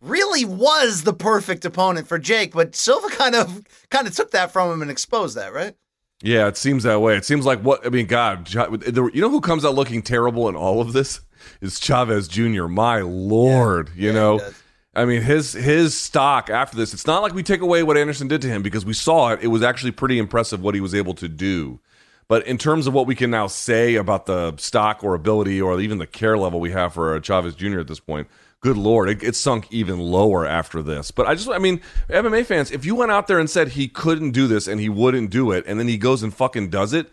really 0.00 0.44
was 0.44 1.02
the 1.02 1.12
perfect 1.12 1.64
opponent 1.64 2.08
for 2.08 2.18
Jake, 2.18 2.52
but 2.54 2.74
Silva 2.74 3.08
kind 3.16 3.34
of 3.34 3.62
kind 3.90 4.08
of 4.08 4.16
took 4.16 4.30
that 4.32 4.52
from 4.52 4.72
him 4.72 4.82
and 4.82 4.90
exposed 4.90 5.36
that, 5.36 5.52
right? 5.52 5.74
Yeah, 6.22 6.48
it 6.48 6.56
seems 6.56 6.82
that 6.82 7.00
way. 7.00 7.16
It 7.16 7.24
seems 7.24 7.46
like 7.46 7.60
what 7.60 7.86
I 7.86 7.90
mean. 7.90 8.06
God, 8.06 8.52
you 8.52 9.20
know 9.20 9.30
who 9.30 9.40
comes 9.40 9.64
out 9.64 9.74
looking 9.74 10.02
terrible 10.02 10.48
in 10.48 10.56
all 10.56 10.80
of 10.80 10.92
this 10.92 11.20
is 11.60 11.78
Chavez 11.78 12.26
Jr. 12.26 12.66
My 12.66 13.00
lord, 13.02 13.90
yeah. 13.94 14.02
you 14.02 14.08
yeah, 14.08 14.14
know. 14.14 14.50
I 14.98 15.04
mean, 15.04 15.22
his 15.22 15.52
his 15.52 15.96
stock 15.96 16.50
after 16.50 16.76
this. 16.76 16.92
It's 16.92 17.06
not 17.06 17.22
like 17.22 17.32
we 17.32 17.44
take 17.44 17.60
away 17.60 17.84
what 17.84 17.96
Anderson 17.96 18.26
did 18.26 18.42
to 18.42 18.48
him 18.48 18.62
because 18.62 18.84
we 18.84 18.94
saw 18.94 19.30
it. 19.30 19.40
It 19.40 19.46
was 19.46 19.62
actually 19.62 19.92
pretty 19.92 20.18
impressive 20.18 20.60
what 20.60 20.74
he 20.74 20.80
was 20.80 20.92
able 20.92 21.14
to 21.14 21.28
do. 21.28 21.78
But 22.26 22.44
in 22.48 22.58
terms 22.58 22.88
of 22.88 22.94
what 22.94 23.06
we 23.06 23.14
can 23.14 23.30
now 23.30 23.46
say 23.46 23.94
about 23.94 24.26
the 24.26 24.56
stock 24.56 25.04
or 25.04 25.14
ability 25.14 25.62
or 25.62 25.80
even 25.80 25.98
the 25.98 26.06
care 26.06 26.36
level 26.36 26.58
we 26.58 26.72
have 26.72 26.94
for 26.94 27.18
Chavez 27.20 27.54
Jr. 27.54 27.78
at 27.78 27.86
this 27.86 28.00
point, 28.00 28.26
good 28.60 28.76
lord, 28.76 29.08
it, 29.08 29.22
it, 29.22 29.36
sunk 29.36 29.68
even 29.70 30.00
lower 30.00 30.44
after 30.44 30.82
this. 30.82 31.10
But 31.12 31.26
I 31.26 31.36
just, 31.36 31.48
I 31.48 31.58
mean, 31.58 31.80
MMA 32.10 32.44
fans, 32.44 32.70
if 32.70 32.84
you 32.84 32.96
went 32.96 33.12
out 33.12 33.28
there 33.28 33.38
and 33.38 33.48
said 33.48 33.68
he 33.68 33.88
couldn't 33.88 34.32
do 34.32 34.46
this 34.46 34.66
and 34.66 34.78
he 34.78 34.90
wouldn't 34.90 35.30
do 35.30 35.52
it, 35.52 35.64
and 35.66 35.80
then 35.80 35.88
he 35.88 35.96
goes 35.96 36.22
and 36.22 36.34
fucking 36.34 36.68
does 36.68 36.92
it, 36.92 37.08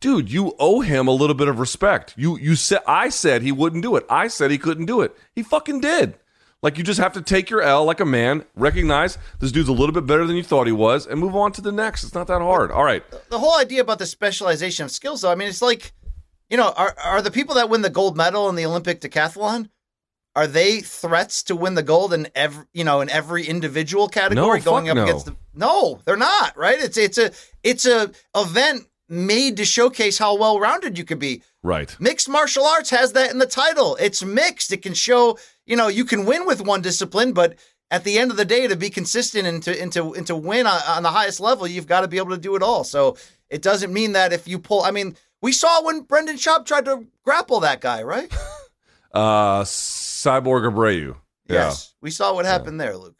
dude, 0.00 0.32
you 0.32 0.54
owe 0.58 0.80
him 0.80 1.06
a 1.06 1.12
little 1.12 1.36
bit 1.36 1.48
of 1.48 1.58
respect. 1.58 2.14
You, 2.16 2.38
you 2.38 2.54
said, 2.54 2.80
I 2.86 3.10
said 3.10 3.42
he 3.42 3.52
wouldn't 3.52 3.82
do 3.82 3.96
it. 3.96 4.06
I 4.08 4.28
said 4.28 4.50
he 4.50 4.58
couldn't 4.58 4.86
do 4.86 5.02
it. 5.02 5.14
He 5.34 5.42
fucking 5.42 5.80
did. 5.80 6.14
Like 6.62 6.78
you 6.78 6.84
just 6.84 7.00
have 7.00 7.12
to 7.12 7.22
take 7.22 7.50
your 7.50 7.62
L 7.62 7.84
like 7.84 8.00
a 8.00 8.04
man, 8.04 8.44
recognize 8.54 9.18
this 9.40 9.52
dude's 9.52 9.68
a 9.68 9.72
little 9.72 9.92
bit 9.92 10.06
better 10.06 10.26
than 10.26 10.36
you 10.36 10.42
thought 10.42 10.66
he 10.66 10.72
was, 10.72 11.06
and 11.06 11.20
move 11.20 11.36
on 11.36 11.52
to 11.52 11.60
the 11.60 11.72
next. 11.72 12.02
It's 12.02 12.14
not 12.14 12.26
that 12.28 12.40
hard. 12.40 12.70
All 12.70 12.84
right. 12.84 13.04
The 13.30 13.38
whole 13.38 13.58
idea 13.58 13.82
about 13.82 13.98
the 13.98 14.06
specialization 14.06 14.84
of 14.84 14.90
skills, 14.90 15.20
though, 15.20 15.30
I 15.30 15.34
mean, 15.34 15.48
it's 15.48 15.62
like, 15.62 15.92
you 16.48 16.56
know, 16.56 16.72
are 16.76 16.94
are 17.02 17.22
the 17.22 17.30
people 17.30 17.54
that 17.56 17.68
win 17.68 17.82
the 17.82 17.90
gold 17.90 18.16
medal 18.16 18.48
in 18.48 18.56
the 18.56 18.66
Olympic 18.66 19.00
decathlon? 19.00 19.68
are 20.36 20.46
they 20.46 20.80
threats 20.80 21.42
to 21.44 21.56
win 21.56 21.74
the 21.74 21.82
gold 21.82 22.12
in 22.12 22.28
every 22.34 22.66
you 22.72 22.84
know 22.84 23.00
in 23.00 23.10
every 23.10 23.44
individual 23.46 24.06
category 24.06 24.58
no, 24.60 24.64
going 24.64 24.88
up 24.88 24.96
no. 24.96 25.02
against 25.02 25.26
the 25.26 25.34
no 25.54 26.00
they're 26.04 26.16
not 26.16 26.56
right 26.56 26.78
it's 26.78 26.98
it's 26.98 27.18
a 27.18 27.32
it's 27.64 27.86
a 27.86 28.12
event 28.36 28.86
made 29.08 29.56
to 29.56 29.64
showcase 29.64 30.18
how 30.18 30.36
well 30.36 30.60
rounded 30.60 30.98
you 30.98 31.04
could 31.04 31.18
be 31.18 31.42
right 31.62 31.96
mixed 31.98 32.28
martial 32.28 32.64
arts 32.64 32.90
has 32.90 33.12
that 33.12 33.30
in 33.30 33.38
the 33.38 33.46
title 33.46 33.96
it's 33.98 34.22
mixed 34.22 34.72
it 34.72 34.82
can 34.82 34.94
show 34.94 35.38
you 35.66 35.76
know 35.76 35.88
you 35.88 36.04
can 36.04 36.24
win 36.24 36.46
with 36.46 36.60
one 36.60 36.80
discipline 36.80 37.32
but 37.32 37.54
at 37.90 38.04
the 38.04 38.18
end 38.18 38.30
of 38.30 38.36
the 38.36 38.44
day 38.44 38.66
to 38.66 38.76
be 38.76 38.90
consistent 38.90 39.46
and 39.46 39.62
to 39.62 39.80
and 39.80 39.92
to, 39.92 40.14
and 40.14 40.26
to 40.26 40.34
win 40.34 40.66
on, 40.66 40.80
on 40.88 41.02
the 41.02 41.10
highest 41.10 41.40
level 41.40 41.66
you've 41.66 41.86
got 41.86 42.00
to 42.00 42.08
be 42.08 42.16
able 42.16 42.30
to 42.30 42.38
do 42.38 42.56
it 42.56 42.62
all 42.62 42.84
so 42.84 43.16
it 43.50 43.62
doesn't 43.62 43.92
mean 43.92 44.12
that 44.12 44.32
if 44.32 44.48
you 44.48 44.58
pull 44.58 44.82
i 44.82 44.90
mean 44.90 45.14
we 45.42 45.52
saw 45.52 45.84
when 45.84 46.00
brendan 46.00 46.36
schaub 46.36 46.64
tried 46.64 46.84
to 46.84 47.06
grapple 47.22 47.60
that 47.60 47.80
guy 47.80 48.02
right 48.02 48.32
uh 49.12 49.64
Cyborg 50.26 50.72
Abreu. 50.72 51.16
Yes, 51.48 51.94
we 52.00 52.10
saw 52.10 52.34
what 52.34 52.44
happened 52.44 52.78
yeah. 52.78 52.86
there, 52.86 52.96
Luke. 52.96 53.14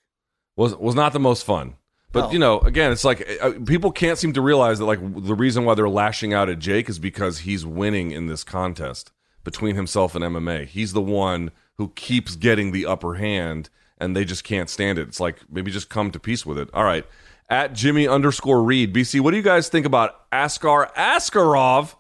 Was 0.57 0.75
was 0.75 0.95
not 0.95 1.13
the 1.13 1.21
most 1.21 1.45
fun. 1.45 1.77
But 2.13 2.27
No. 2.27 2.33
you 2.33 2.39
know, 2.39 2.61
again, 2.61 2.91
it's 2.91 3.05
like 3.05 3.29
uh, 3.41 3.53
people 3.65 3.93
can't 3.93 4.19
seem 4.19 4.33
to 4.33 4.41
realize 4.41 4.79
that 4.79 4.87
like 4.87 4.99
the 5.01 5.35
reason 5.35 5.65
why 5.65 5.75
they're 5.75 5.89
lashing 5.89 6.35
out 6.35 6.49
at 6.49 6.59
Jake 6.59 6.89
is 6.89 6.99
because 6.99 7.41
he's 7.41 7.65
winning 7.65 8.11
in 8.11 8.27
this 8.27 8.43
contest 8.43 9.13
between 9.45 9.77
himself 9.77 10.15
and 10.15 10.25
MMA. 10.25 10.67
He's 10.67 10.93
the 10.93 11.01
one 11.01 11.53
who 11.79 11.89
keeps 11.95 12.37
getting 12.37 12.73
the 12.73 12.87
upper 12.87 13.15
hand, 13.15 13.69
and 13.99 14.17
they 14.17 14.25
just 14.25 14.45
can't 14.45 14.71
stand 14.71 14.99
it. 14.99 15.09
It's 15.09 15.21
like 15.21 15.39
maybe 15.51 15.71
just 15.71 15.89
come 15.89 16.11
to 16.11 16.21
peace 16.21 16.45
with 16.47 16.59
it. 16.59 16.69
All 16.73 16.85
right, 16.85 17.07
at 17.49 17.73
Jimmy 17.73 18.09
underscore 18.09 18.63
Reed 18.63 18.95
BC, 18.95 19.21
what 19.21 19.33
do 19.33 19.37
you 19.37 19.43
guys 19.43 19.69
think 19.69 19.87
about 19.87 20.31
Askar 20.33 20.91
Askarov? 20.97 21.95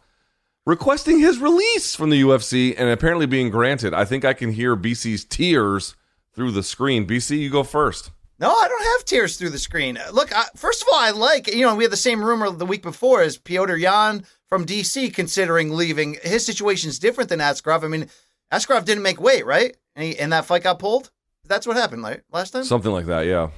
requesting 0.66 1.20
his 1.20 1.39
release 1.39 1.95
from 1.95 2.11
the 2.11 2.20
UFC 2.20 2.74
and 2.77 2.91
apparently 2.91 3.24
being 3.24 3.51
granted. 3.51 3.95
I 3.95 4.05
think 4.05 4.24
I 4.24 4.35
can 4.35 4.53
hear 4.53 4.77
BC's 4.77 5.24
tears 5.24 5.95
through 6.35 6.51
the 6.51 6.62
screen. 6.62 7.07
BC, 7.07 7.39
you 7.39 7.49
go 7.49 7.62
first. 7.62 8.11
No, 8.39 8.51
I 8.51 8.68
don't 8.68 8.85
have 8.85 9.05
tears 9.07 9.39
through 9.39 9.51
the 9.51 9.59
screen. 9.59 9.99
Look, 10.12 10.37
I, 10.37 10.45
first 10.57 10.83
of 10.83 10.89
all, 10.93 10.99
I 10.99 11.11
like, 11.11 11.47
you 11.47 11.62
know, 11.62 11.74
we 11.74 11.85
had 11.85 11.93
the 11.93 11.97
same 11.97 12.22
rumor 12.22 12.51
the 12.51 12.66
week 12.66 12.83
before 12.83 13.22
as 13.22 13.39
Petr 13.39 13.81
Yan 13.81 14.24
from 14.47 14.66
DC 14.66 15.14
considering 15.14 15.70
leaving. 15.70 16.18
His 16.22 16.45
situation 16.45 16.91
is 16.91 16.99
different 16.99 17.31
than 17.31 17.39
Askarov. 17.39 17.83
I 17.83 17.89
mean, 17.89 18.11
Askarov 18.53 18.85
didn't 18.85 19.03
make 19.03 19.21
weight, 19.21 19.47
right? 19.47 19.77
And, 19.95 20.05
he, 20.05 20.19
and 20.19 20.33
that 20.33 20.45
fight 20.45 20.63
got 20.63 20.79
pulled? 20.79 21.11
That's 21.45 21.67
what 21.67 21.77
happened, 21.77 22.03
right? 22.03 22.21
Last 22.33 22.51
time? 22.51 22.65
Something 22.65 22.93
like 22.93 23.07
that, 23.07 23.27
yeah. 23.27 23.51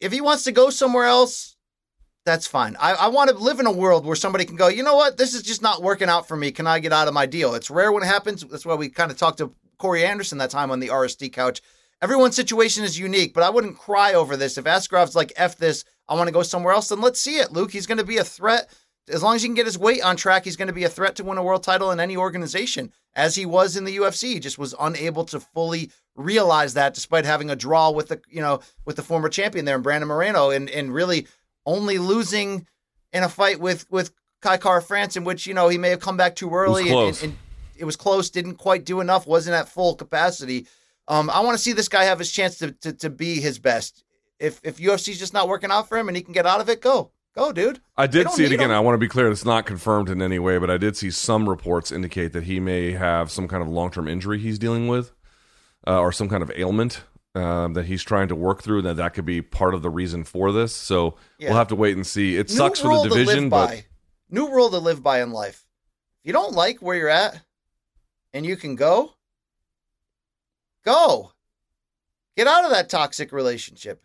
If 0.00 0.12
he 0.12 0.20
wants 0.20 0.44
to 0.44 0.52
go 0.52 0.70
somewhere 0.70 1.04
else, 1.04 1.56
that's 2.24 2.46
fine. 2.46 2.76
I, 2.80 2.94
I 2.94 3.08
want 3.08 3.30
to 3.30 3.36
live 3.36 3.60
in 3.60 3.66
a 3.66 3.72
world 3.72 4.06
where 4.06 4.16
somebody 4.16 4.44
can 4.46 4.56
go, 4.56 4.68
you 4.68 4.82
know 4.82 4.96
what, 4.96 5.18
this 5.18 5.34
is 5.34 5.42
just 5.42 5.62
not 5.62 5.82
working 5.82 6.08
out 6.08 6.26
for 6.26 6.36
me. 6.36 6.52
Can 6.52 6.66
I 6.66 6.78
get 6.78 6.92
out 6.92 7.08
of 7.08 7.14
my 7.14 7.26
deal? 7.26 7.54
It's 7.54 7.70
rare 7.70 7.92
when 7.92 8.02
it 8.02 8.06
happens. 8.06 8.42
That's 8.44 8.64
why 8.64 8.74
we 8.74 8.88
kind 8.88 9.10
of 9.10 9.18
talked 9.18 9.38
to 9.38 9.52
Corey 9.78 10.04
Anderson 10.04 10.38
that 10.38 10.50
time 10.50 10.70
on 10.70 10.80
the 10.80 10.88
RSD 10.88 11.32
couch. 11.32 11.60
Everyone's 12.00 12.36
situation 12.36 12.84
is 12.84 12.98
unique, 12.98 13.34
but 13.34 13.42
I 13.42 13.50
wouldn't 13.50 13.78
cry 13.78 14.14
over 14.14 14.36
this. 14.36 14.58
If 14.58 14.64
Askarov's 14.64 15.14
like, 15.14 15.32
F 15.36 15.56
this, 15.56 15.84
I 16.08 16.14
want 16.14 16.28
to 16.28 16.32
go 16.32 16.42
somewhere 16.42 16.72
else, 16.72 16.88
then 16.88 17.00
let's 17.00 17.20
see 17.20 17.36
it, 17.36 17.52
Luke. 17.52 17.72
He's 17.72 17.86
going 17.86 17.98
to 17.98 18.04
be 18.04 18.18
a 18.18 18.24
threat. 18.24 18.68
As 19.08 19.22
long 19.22 19.36
as 19.36 19.42
he 19.42 19.48
can 19.48 19.54
get 19.54 19.66
his 19.66 19.78
weight 19.78 20.02
on 20.02 20.16
track, 20.16 20.44
he's 20.44 20.56
going 20.56 20.68
to 20.68 20.74
be 20.74 20.84
a 20.84 20.88
threat 20.88 21.16
to 21.16 21.24
win 21.24 21.38
a 21.38 21.42
world 21.42 21.62
title 21.62 21.90
in 21.90 22.00
any 22.00 22.16
organization, 22.16 22.92
as 23.16 23.34
he 23.34 23.46
was 23.46 23.76
in 23.76 23.84
the 23.84 23.96
UFC. 23.96 24.34
He 24.34 24.40
just 24.40 24.58
was 24.58 24.74
unable 24.78 25.24
to 25.26 25.40
fully 25.40 25.90
realize 26.16 26.74
that, 26.74 26.94
despite 26.94 27.24
having 27.24 27.50
a 27.50 27.56
draw 27.56 27.90
with 27.90 28.08
the, 28.08 28.20
you 28.28 28.40
know, 28.40 28.60
with 28.84 28.96
the 28.96 29.02
former 29.02 29.28
champion 29.28 29.64
there, 29.64 29.74
and 29.74 29.84
Brandon 29.84 30.08
Moreno, 30.08 30.50
and 30.50 30.68
and 30.70 30.92
really 30.92 31.26
only 31.66 31.98
losing 31.98 32.66
in 33.12 33.22
a 33.22 33.28
fight 33.28 33.60
with 33.60 33.90
with 33.90 34.12
Kai 34.42 34.56
Kara-France, 34.56 35.16
in 35.16 35.24
which 35.24 35.46
you 35.46 35.54
know 35.54 35.68
he 35.68 35.78
may 35.78 35.90
have 35.90 36.00
come 36.00 36.16
back 36.16 36.36
too 36.36 36.50
early 36.50 36.90
it 36.90 36.92
and, 36.92 37.08
and, 37.08 37.22
and, 37.22 37.38
it 37.76 37.84
was 37.84 37.96
close, 37.96 38.30
didn't 38.30 38.54
quite 38.54 38.84
do 38.84 39.00
enough, 39.00 39.26
wasn't 39.26 39.56
at 39.56 39.68
full 39.68 39.96
capacity. 39.96 40.66
Um, 41.08 41.28
I 41.28 41.40
want 41.40 41.56
to 41.56 41.62
see 41.62 41.72
this 41.72 41.88
guy 41.88 42.04
have 42.04 42.18
his 42.18 42.30
chance 42.30 42.58
to, 42.58 42.72
to 42.72 42.92
to 42.92 43.10
be 43.10 43.40
his 43.40 43.58
best. 43.58 44.04
If 44.38 44.60
if 44.62 44.78
UFC's 44.78 45.18
just 45.18 45.34
not 45.34 45.48
working 45.48 45.70
out 45.70 45.88
for 45.88 45.96
him 45.98 46.08
and 46.08 46.16
he 46.16 46.22
can 46.22 46.32
get 46.32 46.46
out 46.46 46.60
of 46.60 46.68
it, 46.68 46.80
go. 46.80 47.10
Go, 47.34 47.52
dude. 47.52 47.80
I 47.96 48.06
did 48.06 48.30
see 48.30 48.44
it 48.44 48.52
again. 48.52 48.70
Him. 48.70 48.76
I 48.76 48.80
want 48.80 48.94
to 48.94 48.98
be 48.98 49.08
clear. 49.08 49.28
It's 49.28 49.44
not 49.44 49.66
confirmed 49.66 50.08
in 50.08 50.22
any 50.22 50.38
way, 50.38 50.58
but 50.58 50.70
I 50.70 50.76
did 50.76 50.96
see 50.96 51.10
some 51.10 51.48
reports 51.48 51.90
indicate 51.90 52.32
that 52.32 52.44
he 52.44 52.60
may 52.60 52.92
have 52.92 53.30
some 53.30 53.48
kind 53.48 53.62
of 53.62 53.68
long 53.68 53.90
term 53.90 54.06
injury 54.06 54.38
he's 54.38 54.58
dealing 54.58 54.86
with 54.86 55.12
uh, 55.86 55.98
or 55.98 56.12
some 56.12 56.28
kind 56.28 56.44
of 56.44 56.52
ailment 56.54 57.02
um, 57.34 57.74
that 57.74 57.86
he's 57.86 58.04
trying 58.04 58.28
to 58.28 58.36
work 58.36 58.62
through. 58.62 58.78
And 58.78 58.86
that 58.86 58.96
that 58.96 59.14
could 59.14 59.24
be 59.24 59.42
part 59.42 59.74
of 59.74 59.82
the 59.82 59.90
reason 59.90 60.22
for 60.22 60.52
this. 60.52 60.72
So 60.72 61.16
yeah. 61.38 61.48
we'll 61.48 61.58
have 61.58 61.68
to 61.68 61.74
wait 61.74 61.96
and 61.96 62.06
see. 62.06 62.36
It 62.36 62.48
New 62.50 62.54
sucks 62.54 62.80
for 62.80 63.02
the 63.02 63.08
division, 63.08 63.48
but 63.48 63.66
by. 63.68 63.84
new 64.30 64.50
rule 64.50 64.70
to 64.70 64.78
live 64.78 65.02
by 65.02 65.20
in 65.20 65.32
life. 65.32 65.66
If 66.20 66.28
you 66.28 66.32
don't 66.32 66.54
like 66.54 66.80
where 66.80 66.96
you're 66.96 67.08
at, 67.08 67.40
and 68.32 68.44
you 68.44 68.56
can 68.56 68.74
go, 68.76 69.14
go. 70.84 71.32
Get 72.36 72.48
out 72.48 72.64
of 72.64 72.72
that 72.72 72.88
toxic 72.88 73.32
relationship. 73.32 74.02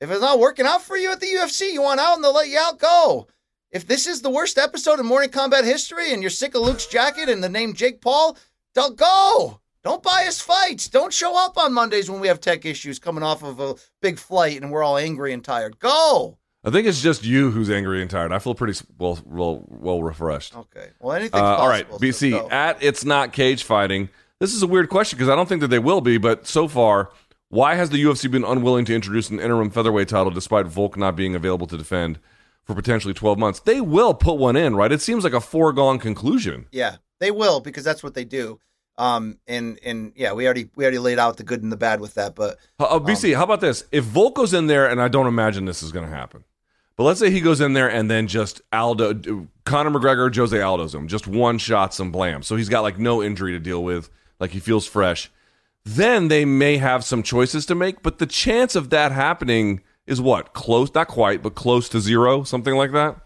If 0.00 0.10
it's 0.10 0.20
not 0.20 0.38
working 0.38 0.66
out 0.66 0.82
for 0.82 0.96
you 0.96 1.10
at 1.10 1.18
the 1.20 1.26
UFC, 1.26 1.72
you 1.72 1.82
want 1.82 1.98
out 1.98 2.14
and 2.14 2.22
they'll 2.22 2.32
let 2.32 2.48
you 2.48 2.58
out, 2.58 2.78
go. 2.78 3.26
If 3.72 3.86
this 3.86 4.06
is 4.06 4.22
the 4.22 4.30
worst 4.30 4.56
episode 4.56 5.00
of 5.00 5.06
Morning 5.06 5.28
Kombat 5.28 5.64
history 5.64 6.12
and 6.12 6.22
you're 6.22 6.30
sick 6.30 6.54
of 6.54 6.62
Luke's 6.62 6.86
jacket 6.86 7.28
and 7.28 7.42
the 7.42 7.48
name 7.48 7.74
Jake 7.74 8.00
Paul, 8.00 8.36
don't 8.74 8.96
go. 8.96 9.60
Don't 9.82 10.02
buy 10.02 10.24
us 10.28 10.40
fights. 10.40 10.88
Don't 10.88 11.12
show 11.12 11.36
up 11.36 11.58
on 11.58 11.72
Mondays 11.72 12.08
when 12.08 12.20
we 12.20 12.28
have 12.28 12.40
tech 12.40 12.64
issues 12.64 13.00
coming 13.00 13.24
off 13.24 13.42
of 13.42 13.58
a 13.58 13.74
big 14.00 14.18
flight 14.18 14.62
and 14.62 14.70
we're 14.70 14.84
all 14.84 14.96
angry 14.96 15.32
and 15.32 15.44
tired. 15.44 15.80
Go. 15.80 16.38
I 16.64 16.70
think 16.70 16.86
it's 16.86 17.02
just 17.02 17.24
you 17.24 17.50
who's 17.50 17.70
angry 17.70 18.00
and 18.00 18.10
tired. 18.10 18.32
I 18.32 18.38
feel 18.38 18.54
pretty 18.54 18.78
well, 18.98 19.18
well, 19.24 19.64
well 19.66 20.02
refreshed. 20.02 20.56
Okay. 20.56 20.90
Well, 21.00 21.12
anything. 21.16 21.40
Uh, 21.40 21.44
all 21.44 21.68
right, 21.68 21.88
BC 21.88 22.32
so 22.32 22.50
at 22.50 22.82
it's 22.82 23.04
not 23.04 23.32
cage 23.32 23.64
fighting. 23.64 24.10
This 24.38 24.54
is 24.54 24.62
a 24.62 24.66
weird 24.66 24.88
question 24.88 25.16
because 25.16 25.28
I 25.28 25.34
don't 25.34 25.48
think 25.48 25.60
that 25.62 25.68
they 25.68 25.78
will 25.80 26.00
be, 26.00 26.18
but 26.18 26.46
so 26.46 26.68
far, 26.68 27.10
why 27.48 27.74
has 27.74 27.90
the 27.90 28.02
UFC 28.02 28.30
been 28.30 28.44
unwilling 28.44 28.84
to 28.86 28.94
introduce 28.94 29.30
an 29.30 29.40
interim 29.40 29.70
featherweight 29.70 30.08
title 30.08 30.30
despite 30.30 30.66
Volk 30.66 30.96
not 30.96 31.16
being 31.16 31.34
available 31.34 31.66
to 31.68 31.78
defend 31.78 32.18
for 32.64 32.74
potentially 32.74 33.14
12 33.14 33.38
months? 33.38 33.60
They 33.60 33.80
will 33.80 34.14
put 34.14 34.34
one 34.34 34.56
in, 34.56 34.76
right? 34.76 34.92
It 34.92 35.00
seems 35.00 35.24
like 35.24 35.32
a 35.32 35.40
foregone 35.40 35.98
conclusion. 35.98 36.66
Yeah, 36.72 36.96
they 37.20 37.30
will 37.30 37.60
because 37.60 37.84
that's 37.84 38.02
what 38.02 38.14
they 38.14 38.24
do. 38.24 38.60
Um, 38.98 39.38
and 39.46 39.78
and 39.84 40.12
yeah, 40.16 40.32
we 40.32 40.44
already 40.44 40.70
we 40.74 40.84
already 40.84 40.98
laid 40.98 41.20
out 41.20 41.36
the 41.36 41.44
good 41.44 41.62
and 41.62 41.70
the 41.70 41.76
bad 41.76 42.00
with 42.00 42.14
that. 42.14 42.34
But 42.34 42.58
uh, 42.80 42.98
BC, 42.98 43.32
um, 43.32 43.38
how 43.38 43.44
about 43.44 43.60
this? 43.60 43.84
If 43.92 44.04
Volk 44.04 44.34
goes 44.34 44.52
in 44.52 44.66
there, 44.66 44.90
and 44.90 45.00
I 45.00 45.06
don't 45.06 45.28
imagine 45.28 45.66
this 45.66 45.84
is 45.84 45.92
going 45.92 46.04
to 46.04 46.14
happen, 46.14 46.42
but 46.96 47.04
let's 47.04 47.20
say 47.20 47.30
he 47.30 47.40
goes 47.40 47.60
in 47.60 47.74
there 47.74 47.88
and 47.88 48.10
then 48.10 48.26
just 48.26 48.60
Aldo, 48.72 49.46
Conor 49.64 49.90
McGregor, 49.90 50.34
Jose 50.34 50.60
Aldo's 50.60 50.96
him, 50.96 51.06
just 51.06 51.28
one 51.28 51.58
shot, 51.58 51.94
some 51.94 52.10
blam. 52.10 52.42
So 52.42 52.56
he's 52.56 52.68
got 52.68 52.80
like 52.80 52.98
no 52.98 53.22
injury 53.22 53.52
to 53.52 53.60
deal 53.60 53.84
with, 53.84 54.10
like 54.40 54.50
he 54.50 54.58
feels 54.58 54.84
fresh. 54.84 55.30
Then 55.84 56.28
they 56.28 56.44
may 56.44 56.76
have 56.76 57.04
some 57.04 57.22
choices 57.22 57.64
to 57.66 57.74
make, 57.74 58.02
but 58.02 58.18
the 58.18 58.26
chance 58.26 58.74
of 58.74 58.90
that 58.90 59.12
happening 59.12 59.82
is 60.06 60.20
what 60.20 60.52
close, 60.52 60.92
not 60.94 61.08
quite, 61.08 61.42
but 61.42 61.54
close 61.54 61.88
to 61.90 62.00
zero, 62.00 62.42
something 62.42 62.74
like 62.74 62.92
that. 62.92 63.16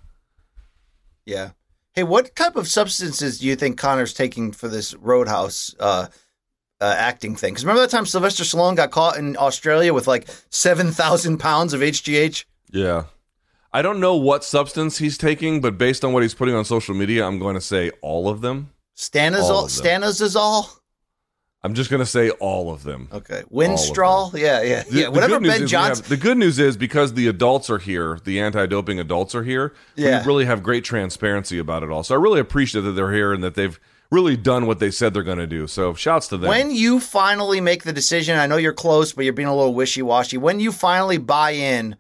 Yeah, 1.24 1.50
Hey, 1.94 2.04
what 2.04 2.34
type 2.34 2.56
of 2.56 2.68
substances 2.68 3.38
do 3.38 3.46
you 3.46 3.54
think 3.54 3.78
Conor's 3.78 4.14
taking 4.14 4.52
for 4.52 4.66
this 4.66 4.94
Roadhouse 4.94 5.74
uh, 5.78 6.06
uh, 6.80 6.94
acting 6.96 7.36
thing? 7.36 7.52
Because 7.52 7.66
remember 7.66 7.82
that 7.82 7.90
time 7.90 8.06
Sylvester 8.06 8.44
Stallone 8.44 8.76
got 8.76 8.90
caught 8.90 9.18
in 9.18 9.36
Australia 9.36 9.92
with 9.92 10.06
like 10.06 10.26
seven 10.48 10.90
thousand 10.90 11.36
pounds 11.36 11.74
of 11.74 11.82
HGH? 11.82 12.46
Yeah, 12.70 13.04
I 13.74 13.82
don't 13.82 14.00
know 14.00 14.16
what 14.16 14.42
substance 14.42 14.98
he's 14.98 15.18
taking, 15.18 15.60
but 15.60 15.76
based 15.76 16.02
on 16.02 16.14
what 16.14 16.22
he's 16.22 16.32
putting 16.32 16.54
on 16.54 16.64
social 16.64 16.94
media, 16.94 17.26
I'm 17.26 17.38
going 17.38 17.56
to 17.56 17.60
say 17.60 17.90
all 18.00 18.26
of 18.26 18.40
them. 18.40 18.70
Stanazol, 18.96 19.68
Stanazol. 19.68 20.74
I'm 21.64 21.74
just 21.74 21.90
gonna 21.90 22.06
say 22.06 22.30
all 22.30 22.72
of 22.72 22.82
them. 22.82 23.08
Okay, 23.12 23.44
Winstrol. 23.52 24.32
Yeah, 24.36 24.62
yeah, 24.62 24.82
The- 24.82 24.94
yeah. 24.98 25.04
the 25.04 25.10
Whatever 25.12 25.34
good 25.38 25.42
Ben 25.46 25.54
we 25.54 25.60
have- 25.60 25.68
Johnson. 25.68 26.04
the 26.08 26.16
good 26.16 26.36
news 26.38 26.58
is 26.58 26.76
because 26.76 27.14
the 27.14 27.28
adults 27.28 27.70
are 27.70 27.78
here, 27.78 28.18
the 28.24 28.40
anti-doping 28.40 28.98
adults 28.98 29.34
are 29.34 29.44
here. 29.44 29.72
Yeah. 29.94 30.20
We 30.22 30.26
really 30.26 30.44
have 30.46 30.62
great 30.62 30.82
transparency 30.84 31.58
about 31.58 31.82
it 31.84 31.90
all. 31.90 32.02
So 32.02 32.14
I 32.16 32.18
really 32.18 32.40
appreciate 32.40 32.82
that 32.82 32.92
they're 32.92 33.12
here 33.12 33.32
and 33.32 33.44
that 33.44 33.54
they've 33.54 33.78
really 34.10 34.36
done 34.36 34.66
what 34.66 34.78
they 34.80 34.90
said 34.90 35.14
they're 35.14 35.22
going 35.22 35.38
to 35.38 35.46
do. 35.46 35.66
So 35.66 35.94
shouts 35.94 36.28
to 36.28 36.36
them. 36.36 36.48
When 36.50 36.70
you 36.70 37.00
finally 37.00 37.60
make 37.62 37.84
the 37.84 37.92
decision, 37.94 38.38
I 38.38 38.46
know 38.46 38.56
you're 38.58 38.72
close, 38.74 39.12
but 39.12 39.24
you're 39.24 39.32
being 39.32 39.48
a 39.48 39.56
little 39.56 39.72
wishy 39.72 40.02
washy. 40.02 40.36
When 40.36 40.60
you 40.60 40.70
finally 40.72 41.16
buy 41.16 41.52
in 41.52 41.96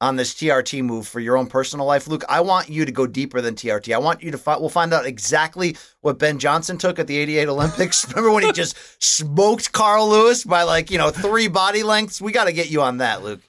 on 0.00 0.16
this 0.16 0.34
TRT 0.34 0.82
move 0.82 1.08
for 1.08 1.20
your 1.20 1.36
own 1.36 1.46
personal 1.46 1.86
life, 1.86 2.06
Luke, 2.06 2.24
I 2.28 2.40
want 2.40 2.68
you 2.68 2.84
to 2.84 2.92
go 2.92 3.06
deeper 3.06 3.40
than 3.40 3.54
TRT. 3.54 3.94
I 3.94 3.98
want 3.98 4.22
you 4.22 4.30
to 4.30 4.38
find, 4.38 4.60
we'll 4.60 4.68
find 4.68 4.92
out 4.92 5.06
exactly 5.06 5.76
what 6.00 6.18
Ben 6.18 6.38
Johnson 6.38 6.76
took 6.76 6.98
at 6.98 7.06
the 7.06 7.16
88 7.16 7.48
Olympics. 7.48 8.06
Remember 8.08 8.32
when 8.32 8.44
he 8.44 8.52
just 8.52 8.76
smoked 9.02 9.72
Carl 9.72 10.08
Lewis 10.08 10.44
by 10.44 10.64
like, 10.64 10.90
you 10.90 10.98
know, 10.98 11.10
three 11.10 11.48
body 11.48 11.82
lengths? 11.82 12.20
We 12.20 12.32
got 12.32 12.44
to 12.44 12.52
get 12.52 12.70
you 12.70 12.82
on 12.82 12.98
that, 12.98 13.22
Luke. 13.22 13.40